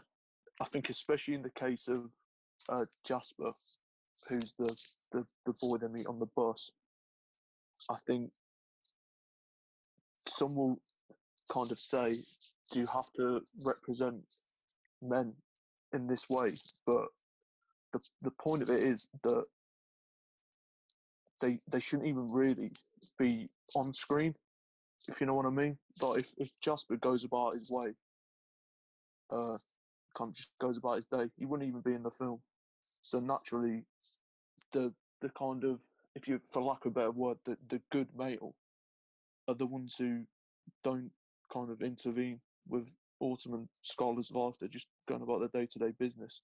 I 0.61 0.65
think 0.65 0.89
especially 0.89 1.34
in 1.34 1.41
the 1.41 1.49
case 1.52 1.88
of 1.88 2.10
uh, 2.69 2.85
Jasper, 3.06 3.52
who's 4.30 4.53
the, 4.57 4.76
the 5.11 5.26
the 5.45 5.53
boy 5.61 5.77
they 5.77 5.88
meet 5.88 6.07
on 6.07 6.19
the 6.19 6.27
bus. 6.35 6.72
I 7.89 7.97
think 8.07 8.31
some 10.27 10.56
will 10.56 10.80
kind 11.52 11.72
of 11.72 11.80
say, 11.80 12.14
"Do 12.72 12.80
you 12.80 12.88
have 12.93 13.11
to 13.18 13.41
represent 13.65 14.22
men 15.02 15.34
in 15.93 16.07
this 16.07 16.30
way?" 16.30 16.53
But 16.85 17.07
the 17.93 18.07
the 18.22 18.31
point 18.31 18.61
of 18.61 18.69
it 18.69 18.84
is 18.84 19.10
that 19.23 19.45
they 21.41 21.59
they 21.69 21.79
shouldn't 21.79 22.07
even 22.07 22.31
really 22.31 22.71
be 23.19 23.49
on 23.75 23.93
screen, 23.93 24.33
if 25.07 25.19
you 25.19 25.27
know 25.27 25.35
what 25.35 25.45
I 25.45 25.49
mean. 25.49 25.77
Like 26.01 26.19
if, 26.19 26.33
if 26.37 26.49
Jasper 26.61 26.97
goes 26.97 27.23
about 27.23 27.53
his 27.53 27.69
way, 27.69 27.93
uh, 29.31 29.57
kind 30.17 30.29
of 30.29 30.33
just 30.33 30.49
goes 30.59 30.77
about 30.77 30.95
his 30.95 31.05
day, 31.05 31.25
he 31.37 31.45
wouldn't 31.45 31.67
even 31.67 31.81
be 31.81 31.93
in 31.93 32.03
the 32.03 32.11
film. 32.11 32.39
So 33.01 33.19
naturally, 33.19 33.83
the 34.73 34.93
the 35.21 35.29
kind 35.29 35.63
of 35.63 35.79
if 36.15 36.27
you, 36.27 36.39
for 36.45 36.61
lack 36.61 36.85
of 36.85 36.91
a 36.91 36.95
better 36.95 37.11
word, 37.11 37.37
the 37.45 37.57
the 37.69 37.81
good 37.91 38.07
male 38.17 38.55
are 39.47 39.55
the 39.55 39.65
ones 39.65 39.95
who 39.97 40.21
don't 40.83 41.11
kind 41.51 41.69
of 41.69 41.81
intervene 41.81 42.39
with 42.67 42.91
Autumn 43.19 43.53
and 43.53 43.67
Skylar's 43.83 44.33
life. 44.33 44.55
They're 44.59 44.69
just 44.69 44.87
going 45.07 45.21
about 45.21 45.39
their 45.39 45.61
day 45.61 45.67
to 45.67 45.79
day 45.79 45.91
business. 45.99 46.41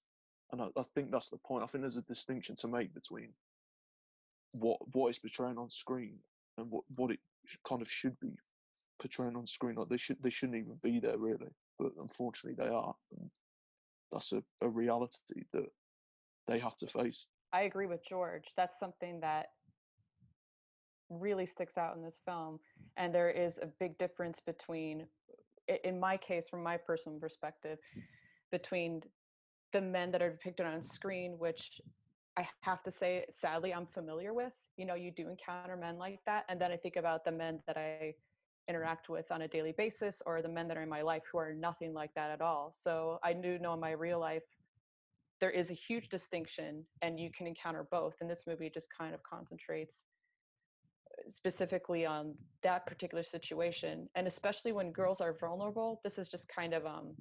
And 0.51 0.61
I, 0.61 0.67
I 0.77 0.83
think 0.93 1.11
that's 1.11 1.29
the 1.29 1.37
point. 1.37 1.63
I 1.63 1.67
think 1.67 1.81
there's 1.81 1.97
a 1.97 2.01
distinction 2.01 2.55
to 2.57 2.67
make 2.67 2.93
between 2.93 3.29
what 4.53 4.77
what 4.93 5.09
is 5.09 5.19
portraying 5.19 5.57
on 5.57 5.69
screen 5.69 6.17
and 6.57 6.69
what 6.69 6.83
what 6.95 7.11
it 7.11 7.19
kind 7.67 7.81
of 7.81 7.89
should 7.89 8.19
be 8.19 8.33
portraying 8.99 9.35
on 9.35 9.45
screen. 9.45 9.75
Like 9.75 9.89
they 9.89 9.97
should 9.97 10.17
they 10.21 10.29
shouldn't 10.29 10.57
even 10.57 10.77
be 10.83 10.99
there 10.99 11.17
really, 11.17 11.51
but 11.79 11.91
unfortunately 11.99 12.63
they 12.63 12.71
are. 12.71 12.95
And 13.17 13.29
that's 14.11 14.33
a, 14.33 14.43
a 14.61 14.69
reality 14.69 15.43
that 15.53 15.65
they 16.47 16.59
have 16.59 16.75
to 16.77 16.87
face. 16.87 17.27
I 17.53 17.63
agree 17.63 17.85
with 17.85 18.01
George. 18.07 18.45
That's 18.55 18.79
something 18.79 19.19
that 19.21 19.47
really 21.09 21.45
sticks 21.45 21.77
out 21.77 21.95
in 21.95 22.03
this 22.03 22.19
film, 22.25 22.59
and 22.97 23.13
there 23.13 23.29
is 23.29 23.53
a 23.61 23.67
big 23.79 23.97
difference 23.97 24.37
between, 24.45 25.05
in 25.83 25.99
my 25.99 26.15
case, 26.15 26.45
from 26.49 26.63
my 26.63 26.77
personal 26.77 27.19
perspective, 27.19 27.77
between 28.51 29.01
the 29.73 29.81
men 29.81 30.11
that 30.11 30.21
are 30.21 30.29
depicted 30.29 30.65
on 30.65 30.81
screen, 30.81 31.35
which 31.37 31.81
I 32.37 32.47
have 32.61 32.83
to 32.83 32.91
say, 32.99 33.25
sadly, 33.41 33.73
I'm 33.73 33.87
familiar 33.93 34.33
with. 34.33 34.53
You 34.77 34.85
know, 34.85 34.95
you 34.95 35.11
do 35.11 35.27
encounter 35.27 35.75
men 35.75 35.97
like 35.97 36.19
that. 36.25 36.45
And 36.49 36.59
then 36.59 36.71
I 36.71 36.77
think 36.77 36.95
about 36.95 37.25
the 37.25 37.31
men 37.31 37.59
that 37.67 37.77
I 37.77 38.13
interact 38.69 39.09
with 39.09 39.25
on 39.31 39.41
a 39.41 39.47
daily 39.47 39.73
basis 39.77 40.15
or 40.25 40.41
the 40.41 40.49
men 40.49 40.67
that 40.67 40.77
are 40.77 40.83
in 40.83 40.89
my 40.89 41.01
life 41.01 41.23
who 41.31 41.37
are 41.37 41.53
nothing 41.53 41.93
like 41.93 42.13
that 42.15 42.31
at 42.31 42.41
all. 42.41 42.73
So 42.83 43.19
I 43.23 43.33
do 43.33 43.59
know 43.59 43.73
in 43.73 43.79
my 43.79 43.91
real 43.91 44.19
life, 44.19 44.43
there 45.41 45.49
is 45.49 45.69
a 45.69 45.73
huge 45.73 46.09
distinction 46.09 46.85
and 47.01 47.19
you 47.19 47.29
can 47.35 47.47
encounter 47.47 47.85
both. 47.91 48.13
And 48.21 48.29
this 48.29 48.43
movie 48.47 48.71
just 48.73 48.87
kind 48.97 49.13
of 49.13 49.21
concentrates 49.23 49.95
uh, 51.17 51.31
specifically 51.31 52.05
on 52.05 52.35
that 52.63 52.85
particular 52.85 53.23
situation. 53.23 54.07
And 54.15 54.27
especially 54.27 54.71
when 54.71 54.91
girls 54.91 55.19
are 55.19 55.35
vulnerable, 55.39 55.99
this 56.03 56.17
is 56.17 56.29
just 56.29 56.45
kind 56.47 56.73
of 56.73 56.85
um, 56.85 57.13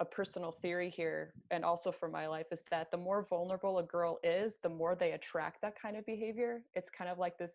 a 0.00 0.04
personal 0.04 0.52
theory 0.52 0.90
here 0.90 1.34
and 1.50 1.64
also 1.64 1.90
for 1.90 2.08
my 2.08 2.26
life 2.26 2.46
is 2.52 2.60
that 2.70 2.90
the 2.90 2.96
more 2.96 3.26
vulnerable 3.28 3.78
a 3.78 3.82
girl 3.82 4.18
is 4.22 4.54
the 4.62 4.68
more 4.68 4.94
they 4.94 5.12
attract 5.12 5.60
that 5.62 5.74
kind 5.80 5.96
of 5.96 6.06
behavior. 6.06 6.62
It's 6.74 6.90
kind 6.96 7.10
of 7.10 7.18
like 7.18 7.36
this 7.38 7.52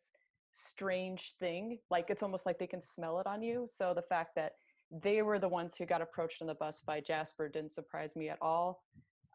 strange 0.52 1.34
thing 1.40 1.80
like 1.90 2.06
it's 2.10 2.22
almost 2.22 2.46
like 2.46 2.60
they 2.60 2.68
can 2.68 2.82
smell 2.82 3.20
it 3.20 3.28
on 3.28 3.42
you. 3.42 3.68
So 3.76 3.94
the 3.96 4.04
fact 4.04 4.36
that 4.36 4.54
they 4.92 5.22
were 5.22 5.40
the 5.40 5.48
ones 5.48 5.74
who 5.78 5.86
got 5.86 6.02
approached 6.02 6.42
on 6.42 6.48
the 6.48 6.54
bus 6.54 6.76
by 6.86 7.02
jasper 7.02 7.50
didn't 7.50 7.74
surprise 7.74 8.12
me 8.16 8.30
at 8.30 8.38
all. 8.42 8.84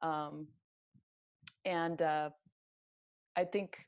Um, 0.02 0.46
and 1.64 2.00
uh, 2.00 2.30
i 3.36 3.44
think 3.44 3.78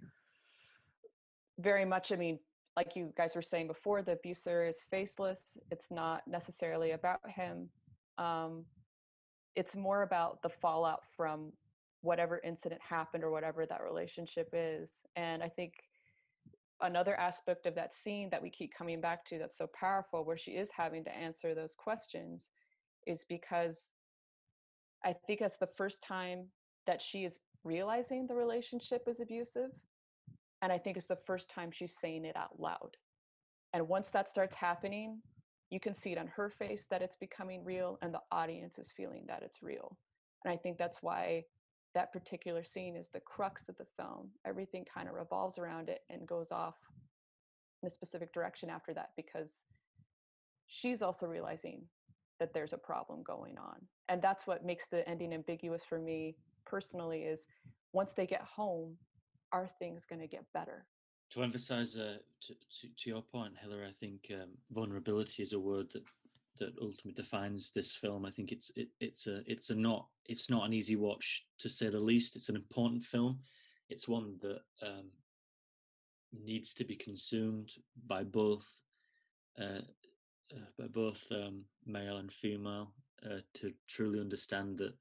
very 1.59 1.85
much 1.85 2.11
i 2.11 2.17
mean 2.17 2.39
like 2.77 2.97
you 2.97 3.13
guys 3.17 3.33
were 3.35 3.43
saying 3.43 3.67
before 3.67 4.03
the 4.03 4.13
abuser 4.13 4.65
is 4.65 4.79
faceless. 4.91 5.41
It's 5.71 5.87
not 5.91 6.23
necessarily 6.27 6.93
about 6.93 7.21
him. 7.29 7.69
Um, 8.19 8.65
it's 9.57 9.75
more 9.75 10.03
about 10.03 10.43
the 10.43 10.49
fallout 10.49 11.03
from 11.17 11.53
whatever 12.03 12.41
incident 12.45 12.81
happened 12.87 13.25
or 13.25 13.31
whatever 13.31 13.67
that 13.67 13.83
relationship 13.83 14.49
is. 14.53 14.89
And 15.17 15.43
I 15.43 15.49
think 15.49 15.75
another 16.81 17.15
aspect 17.17 17.67
of 17.67 17.75
that 17.75 17.95
scene 17.95 18.29
that 18.31 18.43
we 18.43 18.49
keep 18.51 18.73
coming 18.75 19.01
back 19.01 19.25
to 19.27 19.39
that's 19.39 19.59
so 19.59 19.69
powerful, 19.79 20.25
where 20.25 20.39
she 20.39 20.53
is 20.53 20.69
having 20.75 21.05
to 21.05 21.15
answer 21.15 21.55
those 21.55 21.75
questions, 21.77 22.41
is 23.07 23.25
because 23.29 23.77
I 25.05 25.15
think 25.27 25.41
that's 25.41 25.59
the 25.59 25.69
first 25.77 26.03
time 26.03 26.47
that 26.87 27.03
she 27.03 27.25
is 27.25 27.35
realizing 27.65 28.27
the 28.27 28.35
relationship 28.35 29.03
is 29.07 29.21
abusive. 29.21 29.71
And 30.63 30.73
I 30.73 30.79
think 30.79 30.97
it's 30.97 31.07
the 31.07 31.19
first 31.27 31.51
time 31.51 31.71
she's 31.73 31.95
saying 32.01 32.25
it 32.25 32.37
out 32.37 32.59
loud. 32.59 32.97
And 33.73 33.89
once 33.89 34.09
that 34.11 34.31
starts 34.31 34.55
happening, 34.55 35.21
you 35.71 35.81
can 35.81 35.95
see 35.95 36.13
it 36.13 36.19
on 36.19 36.27
her 36.29 36.51
face 36.51 36.83
that 36.91 37.03
it's 37.03 37.17
becoming 37.17 37.65
real, 37.65 37.99
and 38.03 38.13
the 38.13 38.23
audience 38.33 38.79
is 38.79 38.89
feeling 38.97 39.25
that 39.29 39.43
it's 39.43 39.63
real. 39.63 39.97
And 40.45 40.53
I 40.53 40.57
think 40.57 40.79
that's 40.79 40.99
why 41.01 41.45
that 41.95 42.13
particular 42.13 42.65
scene 42.65 42.97
is 42.97 43.07
the 43.13 43.21
crux 43.21 43.63
of 43.69 43.77
the 43.79 43.87
film. 43.97 44.29
Everything 44.47 44.85
kind 44.93 45.09
of 45.09 45.15
revolves 45.15 45.59
around 45.59 45.89
it 45.89 46.01
and 46.09 46.27
goes 46.27 46.49
off 46.51 46.75
in 47.83 47.89
a 47.89 47.93
specific 47.93 48.33
direction 48.33 48.71
after 48.71 48.93
that 48.95 49.11
because 49.17 49.49
she's 50.67 51.03
also 51.03 51.27
realizing 51.27 51.83
that 52.39 52.53
there's 52.55 52.73
a 52.73 52.79
problem 52.79 53.23
going 53.23 53.59
on. 53.59 53.77
And 54.09 54.23
that's 54.23 54.47
what 54.47 54.65
makes 54.65 54.85
the 54.91 55.09
ending 55.09 55.33
ambiguous 55.33 55.83
for 55.89 55.99
me 55.99 56.37
personally 56.65 57.23
is 57.23 57.41
once 57.93 58.11
they 58.17 58.27
get 58.27 58.43
home, 58.43 58.97
are 59.53 59.69
things 59.79 60.03
going 60.09 60.21
to 60.21 60.29
get 60.29 60.45
better? 60.55 60.87
To 61.31 61.43
emphasize 61.45 61.97
uh, 61.97 62.17
to, 62.41 62.55
to, 62.55 62.89
to, 62.97 63.11
your 63.11 63.23
point, 63.23 63.55
Hillary, 63.61 63.87
I 63.87 63.93
think 63.93 64.33
um, 64.35 64.49
vulnerability 64.73 65.43
is 65.43 65.53
a 65.53 65.61
word 65.61 65.89
that 65.93 66.03
that 66.59 66.75
ultimately 66.81 67.13
defines 67.13 67.71
this 67.71 67.95
film. 67.95 68.27
I 68.27 68.31
think 68.31 68.51
it's 68.51 68.73
it, 68.75 68.89
it's 69.01 69.27
a 69.29 69.43
it's 69.47 69.71
a 69.71 69.75
not 69.75 70.07
it's 70.27 70.51
not 70.51 70.67
an 70.67 70.73
easy 70.73 70.97
watch 70.97 71.47
to 71.59 71.69
say 71.69 71.89
the 71.89 72.01
least. 72.01 72.35
It's 72.35 72.49
an 72.49 72.57
important 72.57 73.05
film. 73.05 73.39
It's 73.89 74.09
one 74.09 74.39
that 74.41 74.61
um, 74.83 75.11
needs 76.33 76.75
to 76.75 76.85
be 76.85 76.97
consumed 76.97 77.75
by 78.07 78.25
both 78.25 78.67
uh, 79.59 79.83
uh, 80.53 80.69
by 80.79 80.89
both 80.89 81.25
um, 81.31 81.65
male 81.87 82.17
and 82.17 82.33
female 82.33 82.93
uh, 83.25 83.41
to 83.55 83.73
truly 83.89 84.21
understand 84.21 84.79
that 84.79 84.95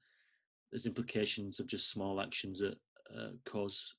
there's 0.70 0.86
implications 0.86 1.58
of 1.58 1.66
just 1.66 1.90
small 1.90 2.20
actions 2.20 2.60
that 2.60 2.78
uh, 3.16 3.30
cause 3.44 3.94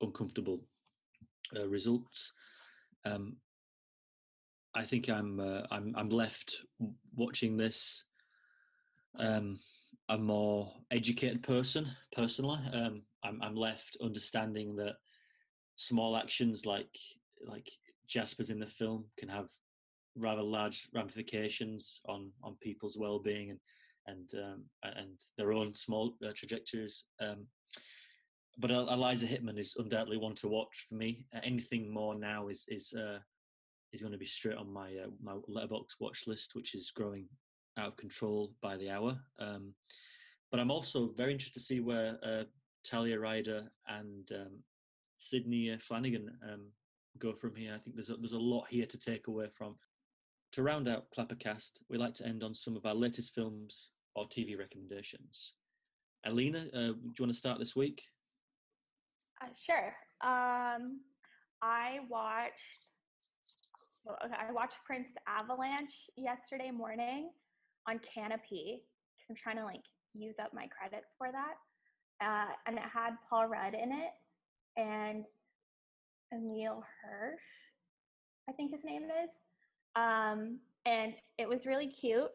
uncomfortable 0.00 0.60
uh, 1.56 1.68
results. 1.68 2.32
Um, 3.04 3.36
I 4.74 4.84
think 4.84 5.08
I'm 5.08 5.40
uh, 5.40 5.62
I'm 5.70 5.94
I'm 5.96 6.10
left 6.10 6.56
watching 7.16 7.56
this 7.56 8.04
um, 9.18 9.58
a 10.08 10.18
more 10.18 10.72
educated 10.90 11.42
person 11.42 11.88
personally. 12.14 12.60
Um, 12.72 13.02
I'm 13.24 13.40
I'm 13.42 13.56
left 13.56 13.96
understanding 14.02 14.76
that 14.76 14.96
small 15.76 16.16
actions 16.16 16.66
like 16.66 16.96
like 17.46 17.68
Jasper's 18.06 18.50
in 18.50 18.60
the 18.60 18.66
film 18.66 19.04
can 19.18 19.28
have 19.28 19.48
rather 20.16 20.42
large 20.42 20.88
ramifications 20.94 22.00
on 22.06 22.30
on 22.42 22.56
people's 22.60 22.96
well-being 22.98 23.50
and 23.50 23.60
and 24.06 24.30
um, 24.34 24.64
and 24.82 25.20
their 25.36 25.52
own 25.52 25.74
small 25.74 26.14
uh, 26.24 26.32
trajectories. 26.34 27.04
Um, 27.20 27.46
but 28.58 28.70
Eliza 28.70 29.26
Hittman 29.26 29.58
is 29.58 29.76
undoubtedly 29.78 30.16
one 30.16 30.34
to 30.36 30.48
watch 30.48 30.86
for 30.88 30.94
me. 30.94 31.26
Uh, 31.34 31.40
anything 31.42 31.92
more 31.92 32.14
now 32.14 32.48
is 32.48 32.66
is 32.68 32.92
uh, 32.94 33.18
is 33.92 34.00
going 34.02 34.12
to 34.12 34.18
be 34.18 34.26
straight 34.26 34.56
on 34.56 34.72
my 34.72 34.88
uh, 34.96 35.10
my 35.22 35.34
Letterboxd 35.48 35.96
watch 36.00 36.26
list, 36.26 36.54
which 36.54 36.74
is 36.74 36.90
growing 36.90 37.26
out 37.78 37.88
of 37.88 37.96
control 37.96 38.52
by 38.60 38.76
the 38.76 38.90
hour. 38.90 39.18
Um, 39.38 39.74
but 40.50 40.60
I'm 40.60 40.70
also 40.70 41.08
very 41.16 41.32
interested 41.32 41.60
to 41.60 41.64
see 41.64 41.80
where 41.80 42.18
uh, 42.22 42.44
Talia 42.84 43.18
Ryder 43.18 43.70
and 43.88 44.30
um, 44.32 44.58
Sidney 45.18 45.70
uh, 45.70 45.76
Flanigan 45.76 46.28
um, 46.42 46.66
go 47.18 47.32
from 47.32 47.54
here. 47.54 47.74
I 47.74 47.78
think 47.78 47.94
there's 47.96 48.10
a, 48.10 48.16
there's 48.16 48.32
a 48.32 48.38
lot 48.38 48.66
here 48.68 48.86
to 48.86 48.98
take 48.98 49.28
away 49.28 49.46
from. 49.56 49.76
To 50.54 50.64
round 50.64 50.88
out 50.88 51.06
Clappercast, 51.16 51.82
we 51.88 51.96
like 51.96 52.14
to 52.14 52.26
end 52.26 52.42
on 52.42 52.54
some 52.54 52.76
of 52.76 52.84
our 52.84 52.94
latest 52.94 53.34
films 53.34 53.92
or 54.16 54.26
TV 54.26 54.58
recommendations. 54.58 55.54
Alina, 56.26 56.66
uh, 56.74 56.78
do 56.88 56.98
you 57.04 57.14
want 57.20 57.32
to 57.32 57.38
start 57.38 57.60
this 57.60 57.76
week? 57.76 58.02
Uh, 59.42 59.48
sure. 59.66 59.94
Um, 60.22 61.00
I 61.62 61.98
watched. 62.08 62.52
Well, 64.04 64.16
okay, 64.24 64.34
I 64.34 64.52
watched 64.52 64.74
Prince 64.86 65.08
Avalanche 65.28 65.92
yesterday 66.16 66.70
morning 66.70 67.30
on 67.88 68.00
because 69.16 69.26
I'm 69.28 69.36
trying 69.42 69.56
to 69.56 69.64
like 69.64 69.84
use 70.14 70.34
up 70.42 70.52
my 70.54 70.66
credits 70.68 71.06
for 71.18 71.28
that, 71.30 71.56
uh, 72.24 72.52
and 72.66 72.76
it 72.76 72.84
had 72.92 73.12
Paul 73.28 73.46
Rudd 73.48 73.74
in 73.74 73.92
it 73.92 74.12
and 74.76 75.24
Emile 76.32 76.82
Hirsch, 77.02 77.40
I 78.48 78.52
think 78.52 78.72
his 78.72 78.80
name 78.84 79.04
is. 79.04 79.30
Um, 79.96 80.58
and 80.86 81.12
it 81.38 81.48
was 81.48 81.60
really 81.66 81.92
cute. 82.00 82.30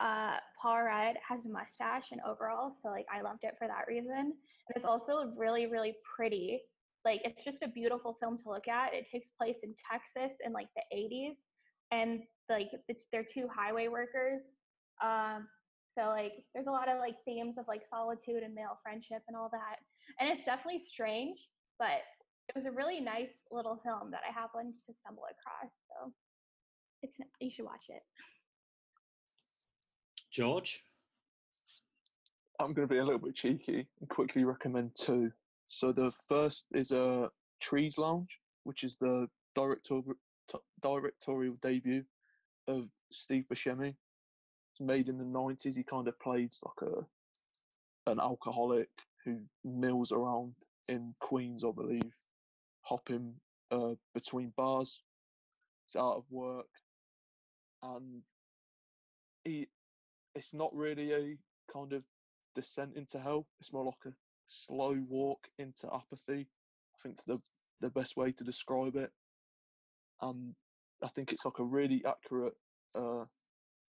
Uh, 0.00 0.36
Paul 0.60 0.82
Rudd 0.82 1.16
has 1.28 1.40
a 1.44 1.48
mustache 1.48 2.08
and 2.10 2.20
overalls, 2.26 2.72
so 2.82 2.88
like 2.88 3.06
I 3.12 3.20
loved 3.20 3.44
it 3.44 3.54
for 3.58 3.68
that 3.68 3.84
reason. 3.86 4.16
And 4.16 4.74
it's 4.74 4.84
also 4.84 5.32
really, 5.36 5.66
really 5.66 5.94
pretty. 6.16 6.60
Like 7.04 7.20
it's 7.24 7.44
just 7.44 7.58
a 7.62 7.68
beautiful 7.68 8.16
film 8.20 8.38
to 8.44 8.48
look 8.48 8.68
at. 8.68 8.94
It 8.94 9.06
takes 9.12 9.28
place 9.38 9.56
in 9.62 9.74
Texas 9.90 10.36
in 10.44 10.52
like 10.52 10.68
the 10.74 10.96
80s, 10.96 11.36
and 11.92 12.20
like 12.48 12.70
they're 13.12 13.26
two 13.34 13.48
highway 13.54 13.88
workers. 13.88 14.40
Um, 15.02 15.48
so 15.98 16.06
like 16.08 16.32
there's 16.54 16.66
a 16.66 16.70
lot 16.70 16.88
of 16.88 16.98
like 16.98 17.16
themes 17.24 17.56
of 17.58 17.66
like 17.68 17.82
solitude 17.90 18.42
and 18.42 18.54
male 18.54 18.78
friendship 18.82 19.22
and 19.28 19.36
all 19.36 19.50
that. 19.52 19.76
And 20.18 20.28
it's 20.28 20.44
definitely 20.46 20.82
strange, 20.92 21.38
but 21.78 22.04
it 22.48 22.56
was 22.56 22.64
a 22.66 22.72
really 22.74 23.00
nice 23.00 23.32
little 23.50 23.80
film 23.84 24.10
that 24.10 24.20
I 24.26 24.32
happened 24.32 24.74
to 24.86 24.94
stumble 25.02 25.24
across. 25.28 25.70
So 25.88 26.12
it's 27.02 27.14
you 27.40 27.50
should 27.54 27.64
watch 27.64 27.84
it. 27.88 28.02
George, 30.30 30.84
I'm 32.60 32.72
going 32.72 32.86
to 32.86 32.92
be 32.92 32.98
a 32.98 33.04
little 33.04 33.18
bit 33.18 33.34
cheeky 33.34 33.86
and 34.00 34.08
quickly 34.08 34.44
recommend 34.44 34.94
two. 34.94 35.32
So 35.66 35.92
the 35.92 36.12
first 36.28 36.66
is 36.72 36.92
a 36.92 37.02
uh, 37.02 37.28
Trees 37.60 37.98
Lounge, 37.98 38.38
which 38.64 38.84
is 38.84 38.96
the 38.96 39.28
director, 39.54 40.00
directorial 40.82 41.56
debut 41.62 42.04
of 42.68 42.88
Steve 43.10 43.44
Buscemi. 43.52 43.88
It's 43.88 44.80
made 44.80 45.08
in 45.08 45.18
the 45.18 45.24
90s. 45.24 45.76
He 45.76 45.82
kind 45.82 46.06
of 46.08 46.18
played 46.20 46.52
like 46.64 46.90
a 46.90 48.10
an 48.10 48.18
alcoholic 48.18 48.88
who 49.24 49.38
mills 49.64 50.12
around 50.12 50.54
in 50.88 51.14
Queens, 51.20 51.64
I 51.64 51.70
believe, 51.70 52.12
hopping 52.82 53.34
uh, 53.70 53.94
between 54.14 54.52
bars. 54.56 55.02
He's 55.86 56.00
out 56.00 56.16
of 56.16 56.24
work, 56.30 56.68
and 57.82 58.22
he. 59.44 59.68
It's 60.34 60.54
not 60.54 60.74
really 60.74 61.12
a 61.12 61.36
kind 61.72 61.92
of 61.92 62.02
descent 62.54 62.96
into 62.96 63.18
hell. 63.18 63.46
It's 63.60 63.72
more 63.72 63.84
like 63.84 64.12
a 64.12 64.16
slow 64.46 64.96
walk 65.08 65.48
into 65.58 65.88
apathy. 65.92 66.46
I 66.94 66.98
think 67.02 67.14
it's 67.14 67.24
the 67.24 67.40
the 67.80 67.90
best 67.90 68.16
way 68.16 68.32
to 68.32 68.44
describe 68.44 68.96
it. 68.96 69.10
And 70.20 70.54
I 71.02 71.08
think 71.08 71.32
it's 71.32 71.44
like 71.44 71.58
a 71.58 71.64
really 71.64 72.04
accurate 72.06 72.54
uh, 72.94 73.24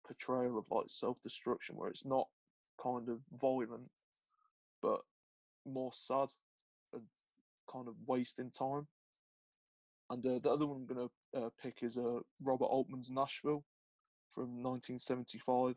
portrayal 0.07 0.59
of 0.59 0.66
like 0.70 0.86
self 0.89 1.16
destruction, 1.23 1.77
where 1.77 1.89
it's 1.89 2.05
not 2.05 2.27
kind 2.82 3.09
of 3.09 3.20
violent, 3.40 3.89
but 4.82 5.01
more 5.66 5.93
sad 5.94 6.28
and 6.93 7.02
kind 7.73 7.89
of 7.89 7.94
wasting 8.07 8.51
time. 8.51 8.86
And 10.11 10.27
uh, 10.27 10.40
the 10.43 10.51
other 10.51 10.66
one 10.66 10.78
I'm 10.78 10.94
going 10.94 11.09
to 11.09 11.40
uh, 11.40 11.51
pick 11.62 11.82
is 11.82 11.97
uh, 11.97 12.20
Robert 12.44 12.66
Altman's 12.66 13.11
Nashville 13.11 13.65
from 14.31 14.62
1975. 14.62 15.77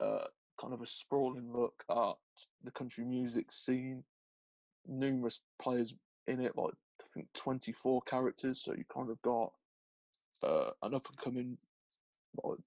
Uh, 0.00 0.26
kind 0.60 0.74
of 0.74 0.82
a 0.82 0.86
sprawling 0.86 1.52
look 1.52 1.84
at 1.90 2.14
the 2.64 2.70
country 2.72 3.04
music 3.04 3.52
scene. 3.52 4.02
Numerous 4.86 5.40
players 5.60 5.94
in 6.26 6.40
it, 6.40 6.56
like 6.56 6.72
I 7.00 7.04
think 7.14 7.28
24 7.34 8.02
characters. 8.02 8.62
So 8.62 8.74
you 8.74 8.84
kind 8.92 9.10
of 9.10 9.20
got 9.22 9.52
uh, 10.42 10.70
an 10.82 10.94
up 10.94 11.06
and 11.08 11.18
coming 11.18 11.58
like, 12.42 12.58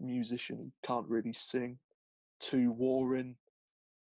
musician 0.00 0.58
who 0.62 0.70
can't 0.82 1.08
really 1.08 1.32
sing, 1.32 1.78
two 2.40 2.70
warring 2.72 3.36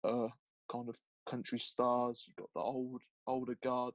uh, 0.04 0.28
kind 0.72 0.90
of 0.90 1.00
country 1.30 1.60
stars. 1.60 2.26
You've 2.28 2.36
got 2.36 2.54
the 2.54 2.62
old 2.62 3.02
older 3.28 3.58
guard, 3.64 3.94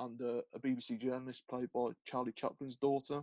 and 0.00 0.20
uh, 0.20 0.42
a 0.54 0.60
BBC 0.60 1.00
journalist 1.00 1.44
played 1.48 1.68
by 1.72 1.90
Charlie 2.04 2.32
Chaplin's 2.32 2.76
daughter. 2.76 3.22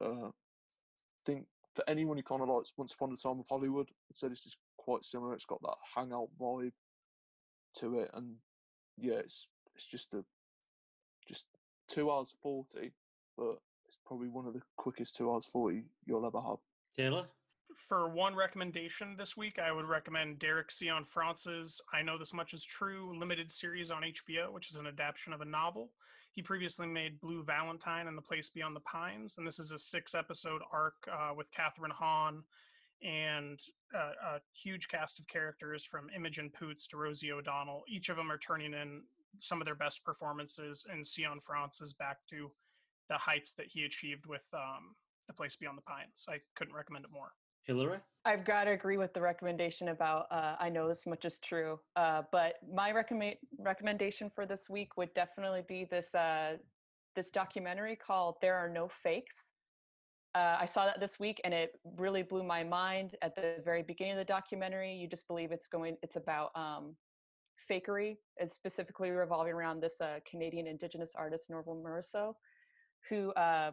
Uh, 0.00 0.28
I 0.28 1.24
think 1.24 1.46
for 1.74 1.84
anyone 1.88 2.16
who 2.16 2.22
kind 2.22 2.42
of 2.42 2.48
likes 2.48 2.72
Once 2.76 2.92
Upon 2.94 3.12
a 3.12 3.16
Time 3.16 3.40
of 3.40 3.46
Hollywood, 3.48 3.88
I'd 4.10 4.16
say 4.16 4.28
this 4.28 4.46
is 4.46 4.56
quite 4.76 5.04
similar. 5.04 5.34
It's 5.34 5.44
got 5.44 5.62
that 5.62 5.76
hangout 5.94 6.28
vibe 6.40 6.72
to 7.78 7.98
it, 8.00 8.10
and 8.14 8.36
yeah, 8.96 9.14
it's 9.14 9.48
it's 9.74 9.86
just 9.86 10.14
a 10.14 10.24
just 11.28 11.46
two 11.88 12.10
hours 12.10 12.34
forty, 12.42 12.92
but 13.36 13.56
it's 13.86 13.98
probably 14.06 14.28
one 14.28 14.46
of 14.46 14.54
the 14.54 14.62
quickest 14.76 15.16
two 15.16 15.30
hours 15.30 15.46
forty 15.46 15.84
you'll 16.06 16.26
ever 16.26 16.40
have. 16.40 16.58
Taylor 16.96 17.26
for 17.74 18.08
one 18.08 18.34
recommendation 18.34 19.16
this 19.16 19.36
week, 19.36 19.58
I 19.58 19.72
would 19.72 19.86
recommend 19.86 20.38
Derek 20.38 20.68
Cianfrance's 20.70 21.80
I 21.92 22.02
Know 22.02 22.18
This 22.18 22.32
Much 22.32 22.54
Is 22.54 22.64
True 22.64 23.18
limited 23.18 23.50
series 23.50 23.90
on 23.90 24.02
HBO, 24.02 24.52
which 24.52 24.70
is 24.70 24.76
an 24.76 24.86
adaptation 24.86 25.32
of 25.32 25.40
a 25.40 25.44
novel. 25.44 25.90
He 26.32 26.42
previously 26.42 26.86
made 26.86 27.20
Blue 27.20 27.42
Valentine 27.42 28.08
and 28.08 28.18
The 28.18 28.22
Place 28.22 28.50
Beyond 28.50 28.74
the 28.74 28.80
Pines, 28.80 29.38
and 29.38 29.46
this 29.46 29.60
is 29.60 29.70
a 29.70 29.78
six 29.78 30.14
episode 30.14 30.62
arc 30.72 30.94
uh, 31.10 31.32
with 31.36 31.52
Kathryn 31.52 31.92
Hahn 31.92 32.42
and 33.02 33.60
a, 33.94 33.98
a 33.98 34.40
huge 34.52 34.88
cast 34.88 35.18
of 35.18 35.28
characters 35.28 35.84
from 35.84 36.08
Imogen 36.14 36.50
Poots 36.50 36.86
to 36.88 36.96
Rosie 36.96 37.30
O'Donnell. 37.30 37.84
Each 37.86 38.08
of 38.08 38.16
them 38.16 38.32
are 38.32 38.38
turning 38.38 38.72
in 38.72 39.02
some 39.38 39.60
of 39.60 39.64
their 39.64 39.74
best 39.74 40.04
performances, 40.04 40.86
and 40.90 41.04
Cianfrance 41.04 41.82
is 41.82 41.92
back 41.92 42.18
to 42.30 42.50
the 43.08 43.18
heights 43.18 43.52
that 43.52 43.66
he 43.66 43.84
achieved 43.84 44.26
with 44.26 44.46
um, 44.54 44.96
The 45.26 45.34
Place 45.34 45.56
Beyond 45.56 45.78
the 45.78 45.82
Pines. 45.82 46.26
I 46.28 46.38
couldn't 46.54 46.74
recommend 46.74 47.04
it 47.04 47.12
more. 47.12 47.32
Hillary? 47.66 47.98
I've 48.26 48.44
got 48.44 48.64
to 48.64 48.70
agree 48.70 48.96
with 48.96 49.12
the 49.12 49.20
recommendation 49.20 49.88
about 49.88 50.26
uh, 50.30 50.56
I 50.58 50.70
know 50.70 50.88
this 50.88 51.06
much 51.06 51.24
is 51.24 51.38
true, 51.46 51.78
uh, 51.96 52.22
but 52.32 52.54
my 52.72 52.90
recommend 52.90 53.36
recommendation 53.58 54.30
for 54.34 54.46
this 54.46 54.60
week 54.70 54.96
would 54.96 55.12
definitely 55.14 55.62
be 55.68 55.86
this 55.90 56.06
uh, 56.14 56.56
this 57.14 57.28
documentary 57.30 57.96
called 57.96 58.36
"There 58.40 58.54
Are 58.54 58.68
No 58.68 58.88
Fakes." 59.02 59.36
Uh, 60.34 60.56
I 60.58 60.66
saw 60.66 60.86
that 60.86 61.00
this 61.00 61.20
week, 61.20 61.40
and 61.44 61.52
it 61.52 61.78
really 61.96 62.22
blew 62.22 62.42
my 62.42 62.64
mind. 62.64 63.14
At 63.22 63.36
the 63.36 63.56
very 63.64 63.82
beginning 63.82 64.14
of 64.14 64.18
the 64.18 64.24
documentary, 64.24 64.94
you 64.94 65.06
just 65.06 65.28
believe 65.28 65.52
it's 65.52 65.68
going. 65.68 65.96
It's 66.02 66.16
about 66.16 66.50
um, 66.54 66.96
fakery, 67.70 68.16
and 68.40 68.50
specifically 68.50 69.10
revolving 69.10 69.52
around 69.52 69.82
this 69.82 69.92
uh, 70.00 70.20
Canadian 70.28 70.66
Indigenous 70.66 71.10
artist 71.14 71.44
Norval 71.50 71.76
Morrisseau, 71.76 72.34
who 73.10 73.32
uh, 73.32 73.72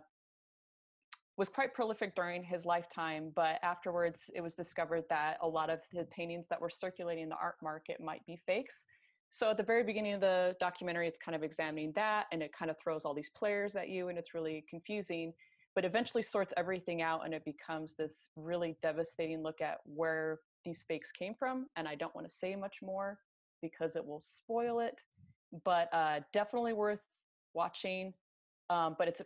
was 1.37 1.49
quite 1.49 1.73
prolific 1.73 2.15
during 2.15 2.43
his 2.43 2.65
lifetime, 2.65 3.31
but 3.35 3.59
afterwards 3.63 4.19
it 4.33 4.41
was 4.41 4.53
discovered 4.53 5.03
that 5.09 5.37
a 5.41 5.47
lot 5.47 5.69
of 5.69 5.79
the 5.93 6.03
paintings 6.05 6.45
that 6.49 6.59
were 6.59 6.69
circulating 6.69 7.23
in 7.23 7.29
the 7.29 7.35
art 7.35 7.55
market 7.63 8.01
might 8.01 8.25
be 8.25 8.39
fakes. 8.45 8.75
So 9.31 9.49
at 9.49 9.57
the 9.57 9.63
very 9.63 9.83
beginning 9.83 10.13
of 10.13 10.21
the 10.21 10.55
documentary, 10.59 11.07
it's 11.07 11.17
kind 11.23 11.35
of 11.35 11.43
examining 11.43 11.93
that 11.95 12.25
and 12.33 12.43
it 12.43 12.51
kind 12.57 12.69
of 12.69 12.77
throws 12.83 13.03
all 13.05 13.13
these 13.13 13.29
players 13.35 13.75
at 13.75 13.87
you 13.87 14.09
and 14.09 14.17
it's 14.17 14.33
really 14.33 14.65
confusing, 14.69 15.33
but 15.73 15.85
eventually 15.85 16.21
sorts 16.21 16.53
everything 16.57 17.01
out 17.01 17.23
and 17.23 17.33
it 17.33 17.45
becomes 17.45 17.91
this 17.97 18.11
really 18.35 18.75
devastating 18.83 19.41
look 19.41 19.61
at 19.61 19.77
where 19.85 20.39
these 20.65 20.79
fakes 20.87 21.09
came 21.17 21.33
from. 21.39 21.67
And 21.77 21.87
I 21.87 21.95
don't 21.95 22.13
want 22.13 22.27
to 22.27 22.33
say 22.41 22.57
much 22.57 22.75
more 22.83 23.19
because 23.61 23.95
it 23.95 24.05
will 24.05 24.21
spoil 24.43 24.81
it, 24.81 24.95
but 25.63 25.87
uh, 25.93 26.19
definitely 26.33 26.73
worth 26.73 26.99
watching. 27.53 28.13
Um, 28.69 28.95
but 28.97 29.07
it's 29.07 29.21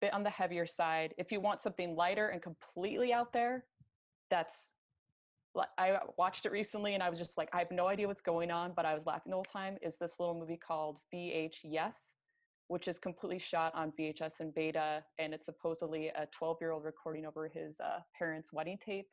bit 0.00 0.12
on 0.12 0.22
the 0.22 0.30
heavier 0.30 0.66
side. 0.66 1.14
If 1.18 1.30
you 1.30 1.40
want 1.40 1.62
something 1.62 1.94
lighter 1.94 2.28
and 2.28 2.42
completely 2.42 3.12
out 3.12 3.32
there, 3.32 3.64
that's 4.30 4.54
I 5.78 5.98
watched 6.16 6.46
it 6.46 6.52
recently 6.52 6.94
and 6.94 7.02
I 7.02 7.10
was 7.10 7.18
just 7.18 7.36
like, 7.36 7.48
I 7.52 7.58
have 7.58 7.70
no 7.72 7.88
idea 7.88 8.06
what's 8.06 8.20
going 8.20 8.50
on, 8.50 8.72
but 8.74 8.84
I 8.84 8.94
was 8.94 9.04
laughing 9.04 9.30
the 9.30 9.36
whole 9.36 9.44
time. 9.44 9.76
Is 9.82 9.94
this 10.00 10.12
little 10.20 10.38
movie 10.38 10.56
called 10.64 10.98
VHYes, 11.12 11.94
which 12.68 12.86
is 12.86 12.98
completely 13.00 13.40
shot 13.40 13.74
on 13.74 13.92
VHS 13.98 14.30
and 14.38 14.54
beta, 14.54 15.02
and 15.18 15.34
it's 15.34 15.46
supposedly 15.46 16.08
a 16.08 16.28
12 16.38 16.58
year 16.60 16.70
old 16.70 16.84
recording 16.84 17.26
over 17.26 17.48
his 17.48 17.74
uh, 17.80 17.98
parents' 18.16 18.50
wedding 18.52 18.78
tape, 18.84 19.08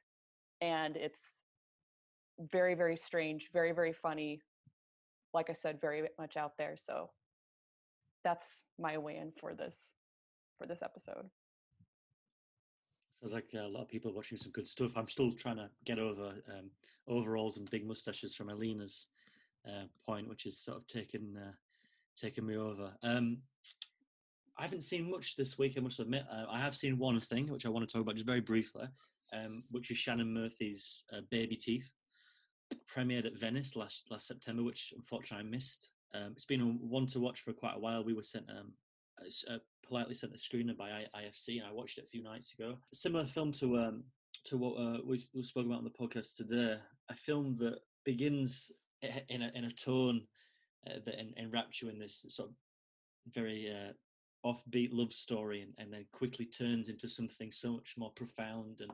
and 0.62 0.96
it's 0.96 1.20
very 2.52 2.76
very 2.76 2.98
strange, 2.98 3.50
very 3.52 3.72
very 3.72 3.94
funny. 3.94 4.40
Like 5.34 5.50
I 5.50 5.56
said, 5.60 5.82
very 5.82 6.08
much 6.20 6.38
out 6.38 6.54
there. 6.60 6.76
So 6.86 7.10
that's 8.24 8.46
my 8.80 8.98
way 9.00 9.18
in 9.18 9.32
for 9.40 9.56
this 9.56 9.74
for 10.58 10.66
this 10.66 10.82
episode. 10.82 11.30
Sounds 13.14 13.34
like 13.34 13.50
a 13.56 13.68
lot 13.68 13.82
of 13.82 13.88
people 13.88 14.14
watching 14.14 14.38
some 14.38 14.52
good 14.52 14.68
stuff. 14.68 14.96
I'm 14.96 15.10
still 15.10 15.32
trying 15.32 15.56
to 15.58 15.70
get 15.86 15.98
over 15.98 16.34
um, 16.50 16.70
overalls 17.08 17.58
and 17.58 17.70
big 17.70 17.88
mustaches 17.88 18.36
from 18.36 18.50
Alina's 18.50 19.08
uh, 19.68 19.86
point, 20.06 20.30
which 20.30 20.46
is 20.46 20.60
sort 20.60 20.78
of 20.78 20.88
taken 20.88 21.36
uh, 21.36 21.52
taken 22.16 22.46
me 22.46 22.58
over. 22.58 22.92
Um, 23.02 23.40
I 24.58 24.64
haven't 24.64 24.82
seen 24.82 25.10
much 25.10 25.36
this 25.36 25.58
week. 25.58 25.74
I 25.78 25.82
must 25.82 26.00
admit. 26.00 26.26
Uh, 26.32 26.46
I 26.50 26.60
have 26.60 26.76
seen 26.76 26.98
one 26.98 27.20
thing 27.20 27.48
which 27.48 27.66
I 27.66 27.70
want 27.70 27.88
to 27.88 27.92
talk 27.92 28.04
about 28.04 28.16
just 28.16 28.28
very 28.28 28.42
briefly, 28.42 28.88
um, 29.36 29.64
which 29.72 29.90
is 29.90 29.98
Shannon 29.98 30.34
Murphy's 30.34 31.04
uh, 31.16 31.22
Babyteeth, 31.32 31.90
premiered 32.88 33.26
at 33.26 33.38
Venice 33.38 33.76
last 33.76 34.06
last 34.12 34.28
September, 34.28 34.64
which 34.64 34.94
unfortunately 34.96 35.48
I 35.48 35.50
missed. 35.50 35.92
Um, 36.14 36.34
it's 36.36 36.46
been 36.46 36.80
one 36.82 37.08
to 37.08 37.20
watch 37.20 37.42
for 37.42 37.52
quite 37.52 37.76
a 37.76 37.80
while. 37.80 38.04
We 38.04 38.14
were 38.14 38.24
sent 38.24 38.48
um, 38.50 38.74
uh, 39.50 39.58
politely 39.88 40.16
sent 40.16 40.34
a 40.34 40.38
screener 40.38 40.78
by 40.78 41.06
IFC, 41.16 41.60
and 41.60 41.68
I 41.68 41.72
watched 41.72 41.98
it 41.98 42.06
a 42.06 42.08
few 42.08 42.24
nights 42.24 42.54
ago. 42.54 42.78
A 42.92 42.96
similar 42.96 43.26
film 43.26 43.52
to 43.54 43.78
um, 43.78 44.04
to 44.46 44.58
what 44.58 44.76
uh, 44.78 45.00
we 45.06 45.24
we 45.34 45.44
spoke 45.44 45.66
about 45.66 45.80
on 45.80 45.84
the 45.84 45.90
podcast 45.90 46.36
today. 46.36 46.78
A 47.10 47.16
film 47.16 47.56
that 47.60 47.80
begins 48.06 48.72
in 49.30 49.42
a 49.42 49.52
in 49.54 49.66
a 49.66 49.72
tone 49.72 50.22
uh, 50.88 51.00
that 51.06 51.16
enwraps 51.38 51.82
you 51.82 51.90
in 51.90 52.00
this 52.00 52.26
sort 52.28 52.50
of 52.50 52.56
very 53.34 53.72
uh, 53.72 53.94
offbeat 54.48 54.90
love 54.92 55.14
story, 55.14 55.62
and, 55.62 55.74
and 55.78 55.94
then 55.94 56.06
quickly 56.12 56.46
turns 56.46 56.90
into 56.90 57.08
something 57.08 57.52
so 57.52 57.74
much 57.74 57.96
more 57.98 58.12
profound 58.12 58.82
and 58.82 58.92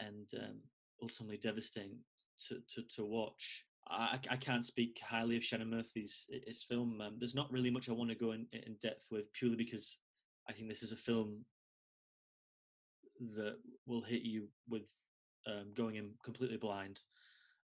and 0.00 0.42
um, 0.42 0.56
ultimately 1.02 1.38
devastating 1.38 1.98
to, 2.48 2.60
to 2.74 2.82
to 2.96 3.04
watch. 3.04 3.64
I, 3.90 4.18
I 4.30 4.36
can't 4.36 4.64
speak 4.64 5.00
highly 5.02 5.36
of 5.36 5.44
Shannon 5.44 5.70
Murphy's 5.70 6.26
his 6.46 6.62
film. 6.62 7.00
Um, 7.00 7.16
there's 7.18 7.34
not 7.34 7.50
really 7.50 7.70
much 7.70 7.88
I 7.88 7.92
want 7.92 8.10
to 8.10 8.16
go 8.16 8.32
in, 8.32 8.46
in 8.52 8.76
depth 8.82 9.08
with, 9.10 9.32
purely 9.32 9.56
because 9.56 9.98
I 10.48 10.52
think 10.52 10.68
this 10.68 10.82
is 10.82 10.92
a 10.92 10.96
film 10.96 11.44
that 13.36 13.56
will 13.86 14.02
hit 14.02 14.22
you 14.22 14.48
with 14.68 14.82
um, 15.46 15.72
going 15.74 15.96
in 15.96 16.10
completely 16.22 16.56
blind. 16.56 17.00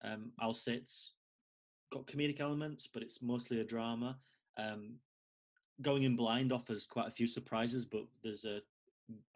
Um, 0.04 0.32
I'll 0.40 0.54
say 0.54 0.74
it's 0.74 1.14
got 1.91 2.08
comedic 2.08 2.40
elements, 2.40 2.88
but 2.91 3.04
it's 3.04 3.22
mostly 3.22 3.60
a 3.60 3.66
drama. 3.66 4.18
Um, 4.58 4.95
going 5.82 6.04
in 6.04 6.16
blind 6.16 6.52
offers 6.52 6.86
quite 6.86 7.08
a 7.08 7.12
few 7.12 7.28
surprises, 7.28 7.86
but 7.86 8.04
there's 8.24 8.45
a, 8.45 8.60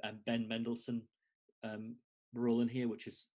a 0.04 0.14
Ben 0.26 0.48
Mendelsohn 0.48 1.02
um, 1.64 1.96
role 2.34 2.62
in 2.62 2.68
here, 2.68 2.88
which 2.88 3.08
is 3.08 3.30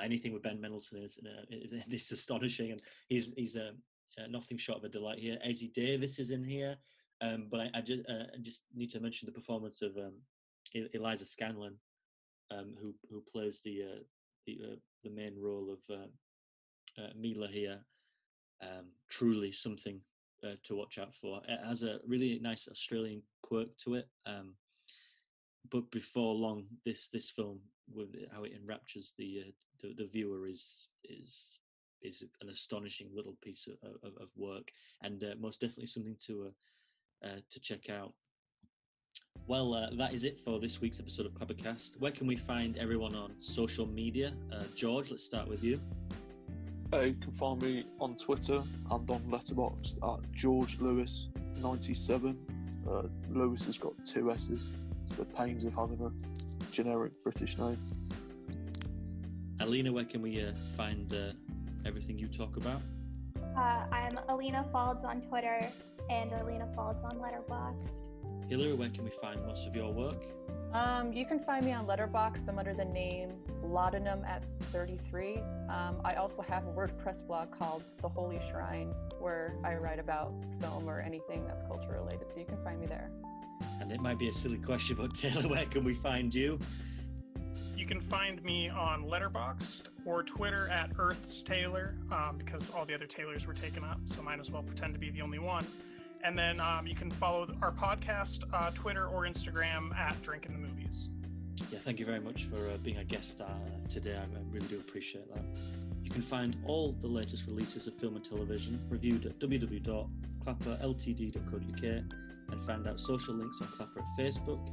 anything 0.00 0.32
with 0.32 0.42
Ben 0.42 0.60
Mendelsohn 0.60 1.02
is, 1.02 1.18
is, 1.50 1.72
is 1.90 2.12
astonishing, 2.12 2.72
and 2.72 2.82
he's 3.08 3.32
he's 3.36 3.56
a, 3.56 3.72
uh, 4.18 4.26
nothing 4.28 4.58
short 4.58 4.78
of 4.78 4.84
a 4.84 4.88
delight 4.88 5.18
here. 5.18 5.38
Essie 5.42 5.72
Davis 5.74 6.18
is 6.18 6.30
in 6.30 6.44
here, 6.44 6.76
um, 7.20 7.48
but 7.50 7.60
I, 7.60 7.70
I 7.74 7.80
just 7.80 8.08
uh, 8.08 8.24
I 8.34 8.40
just 8.40 8.64
need 8.74 8.90
to 8.90 9.00
mention 9.00 9.26
the 9.26 9.32
performance 9.32 9.82
of 9.82 9.96
um, 9.96 10.14
Eliza 10.74 11.24
Scanlen, 11.24 11.74
um, 12.50 12.74
who 12.80 12.94
who 13.10 13.20
plays 13.20 13.60
the 13.62 13.82
uh, 13.82 14.02
the 14.46 14.58
uh, 14.64 14.76
the 15.02 15.10
main 15.10 15.34
role 15.38 15.70
of 15.72 15.78
uh, 15.94 17.08
Milla 17.16 17.48
here. 17.48 17.80
Um, 18.62 18.92
truly 19.10 19.50
something 19.50 20.00
to 20.64 20.76
watch 20.76 20.98
out 20.98 21.14
for. 21.14 21.40
It 21.48 21.58
has 21.64 21.82
a 21.82 21.98
really 22.06 22.38
nice 22.40 22.68
Australian 22.68 23.22
quirk 23.42 23.76
to 23.78 23.94
it. 23.94 24.08
But 25.70 25.90
before 25.90 26.34
long, 26.34 26.64
this 26.84 27.08
this 27.08 27.30
film 27.30 27.60
with 27.94 28.14
how 28.32 28.44
it 28.44 28.52
enraptures 28.52 29.14
the 29.18 29.44
uh, 29.46 29.50
the, 29.80 29.94
the 29.94 30.06
viewer 30.06 30.46
is 30.46 30.88
is 31.04 31.60
is 32.02 32.24
an 32.40 32.48
astonishing 32.48 33.08
little 33.14 33.36
piece 33.42 33.68
of, 33.68 33.76
of, 34.02 34.12
of 34.20 34.28
work, 34.36 34.72
and 35.02 35.22
uh, 35.22 35.34
most 35.38 35.60
definitely 35.60 35.86
something 35.86 36.16
to 36.26 36.52
uh, 37.22 37.26
uh 37.26 37.40
to 37.50 37.60
check 37.60 37.90
out. 37.90 38.12
Well, 39.46 39.74
uh, 39.74 39.90
that 39.98 40.14
is 40.14 40.24
it 40.24 40.38
for 40.38 40.60
this 40.60 40.80
week's 40.80 41.00
episode 41.00 41.26
of 41.26 41.32
Clappercast. 41.34 42.00
Where 42.00 42.12
can 42.12 42.26
we 42.26 42.36
find 42.36 42.78
everyone 42.78 43.14
on 43.14 43.32
social 43.40 43.86
media? 43.86 44.32
Uh, 44.52 44.64
George, 44.74 45.10
let's 45.10 45.24
start 45.24 45.48
with 45.48 45.64
you. 45.64 45.80
you 46.92 47.16
can 47.20 47.32
find 47.32 47.60
me 47.62 47.84
on 48.00 48.16
Twitter 48.16 48.62
and 48.90 49.10
on 49.10 49.22
Letterboxd 49.30 49.96
at 50.02 50.32
George 50.32 50.78
Lewis 50.80 51.30
ninety 51.56 51.94
seven. 51.94 52.38
Lewis 53.30 53.64
has 53.64 53.78
got 53.78 53.92
two 54.04 54.30
S's. 54.32 54.68
It's 55.12 55.18
the 55.18 55.36
pains 55.36 55.64
of 55.64 55.74
having 55.76 56.00
a 56.00 56.72
generic 56.72 57.20
British 57.22 57.58
name. 57.58 57.76
Alina, 59.60 59.92
where 59.92 60.06
can 60.06 60.22
we 60.22 60.42
uh, 60.42 60.52
find 60.74 61.12
uh, 61.12 61.32
everything 61.84 62.18
you 62.18 62.28
talk 62.28 62.56
about? 62.56 62.80
Uh, 63.54 63.84
I'm 63.92 64.18
Alina 64.30 64.64
Falds 64.72 65.04
on 65.04 65.20
Twitter 65.20 65.70
and 66.08 66.32
Alina 66.32 66.66
Falds 66.74 67.04
on 67.04 67.18
Letterboxd. 67.18 67.90
Hillary, 68.48 68.72
where 68.72 68.88
can 68.88 69.04
we 69.04 69.10
find 69.10 69.44
most 69.44 69.66
of 69.66 69.76
your 69.76 69.92
work? 69.92 70.16
Um, 70.72 71.12
you 71.12 71.26
can 71.26 71.38
find 71.38 71.66
me 71.66 71.72
on 71.72 71.86
Letterboxd. 71.86 72.48
I'm 72.48 72.58
under 72.58 72.72
the 72.72 72.86
name 72.86 73.28
Laudanum 73.62 74.24
at 74.24 74.42
33. 74.72 75.36
Um, 75.68 76.00
I 76.06 76.14
also 76.14 76.40
have 76.40 76.66
a 76.66 76.70
WordPress 76.70 77.26
blog 77.26 77.50
called 77.58 77.82
The 77.98 78.08
Holy 78.08 78.40
Shrine, 78.50 78.94
where 79.20 79.52
I 79.62 79.74
write 79.74 79.98
about 79.98 80.32
film 80.58 80.88
or 80.88 81.00
anything 81.00 81.44
that's 81.46 81.62
culture 81.66 82.00
related. 82.00 82.32
So 82.32 82.40
you 82.40 82.46
can 82.46 82.64
find 82.64 82.80
me 82.80 82.86
there 82.86 83.10
and 83.80 83.92
it 83.92 84.00
might 84.00 84.18
be 84.18 84.28
a 84.28 84.32
silly 84.32 84.58
question, 84.58 84.96
but 84.98 85.14
Taylor, 85.14 85.48
where 85.48 85.64
can 85.66 85.84
we 85.84 85.94
find 85.94 86.34
you? 86.34 86.58
You 87.76 87.86
can 87.86 88.00
find 88.00 88.42
me 88.44 88.68
on 88.68 89.04
Letterboxd 89.04 89.82
or 90.04 90.22
Twitter 90.22 90.68
at 90.68 90.90
Earth's 90.98 91.42
Taylor 91.42 91.96
um, 92.10 92.36
because 92.38 92.70
all 92.70 92.84
the 92.84 92.94
other 92.94 93.06
Taylors 93.06 93.46
were 93.46 93.54
taken 93.54 93.82
up, 93.82 93.98
so 94.04 94.22
might 94.22 94.38
as 94.38 94.50
well 94.50 94.62
pretend 94.62 94.94
to 94.94 95.00
be 95.00 95.10
the 95.10 95.20
only 95.20 95.40
one. 95.40 95.66
And 96.22 96.38
then 96.38 96.60
um, 96.60 96.86
you 96.86 96.94
can 96.94 97.10
follow 97.10 97.48
our 97.60 97.72
podcast, 97.72 98.44
uh, 98.52 98.70
Twitter 98.70 99.08
or 99.08 99.22
Instagram 99.22 99.92
at 99.96 100.20
Drinking 100.22 100.52
the 100.52 100.58
Movies. 100.58 101.08
Yeah, 101.70 101.80
thank 101.80 101.98
you 101.98 102.06
very 102.06 102.20
much 102.20 102.44
for 102.44 102.68
uh, 102.68 102.76
being 102.82 102.98
a 102.98 103.04
guest 103.04 103.40
uh, 103.40 103.46
today. 103.88 104.16
I 104.16 104.24
really 104.52 104.68
do 104.68 104.76
appreciate 104.76 105.28
that. 105.34 105.42
You 106.02 106.10
can 106.10 106.22
find 106.22 106.56
all 106.64 106.92
the 106.92 107.08
latest 107.08 107.46
releases 107.46 107.86
of 107.86 107.94
film 107.94 108.16
and 108.16 108.24
television 108.24 108.80
reviewed 108.90 109.24
at 109.26 109.38
www.clapperltd.co.uk 109.38 112.04
and 112.52 112.62
find 112.62 112.86
out 112.86 113.00
social 113.00 113.34
links 113.34 113.60
on 113.60 113.66
Clapper 113.68 114.00
at 114.00 114.06
Facebook 114.18 114.64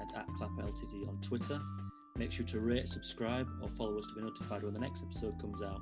and 0.00 0.16
at 0.16 0.26
Clapper 0.38 0.62
Ltd 0.62 1.08
on 1.08 1.18
Twitter. 1.20 1.60
Make 2.16 2.30
sure 2.30 2.44
to 2.46 2.60
rate, 2.60 2.88
subscribe, 2.88 3.48
or 3.62 3.68
follow 3.70 3.98
us 3.98 4.06
to 4.06 4.14
be 4.14 4.20
notified 4.20 4.62
when 4.62 4.74
the 4.74 4.80
next 4.80 5.02
episode 5.02 5.40
comes 5.40 5.62
out. 5.62 5.80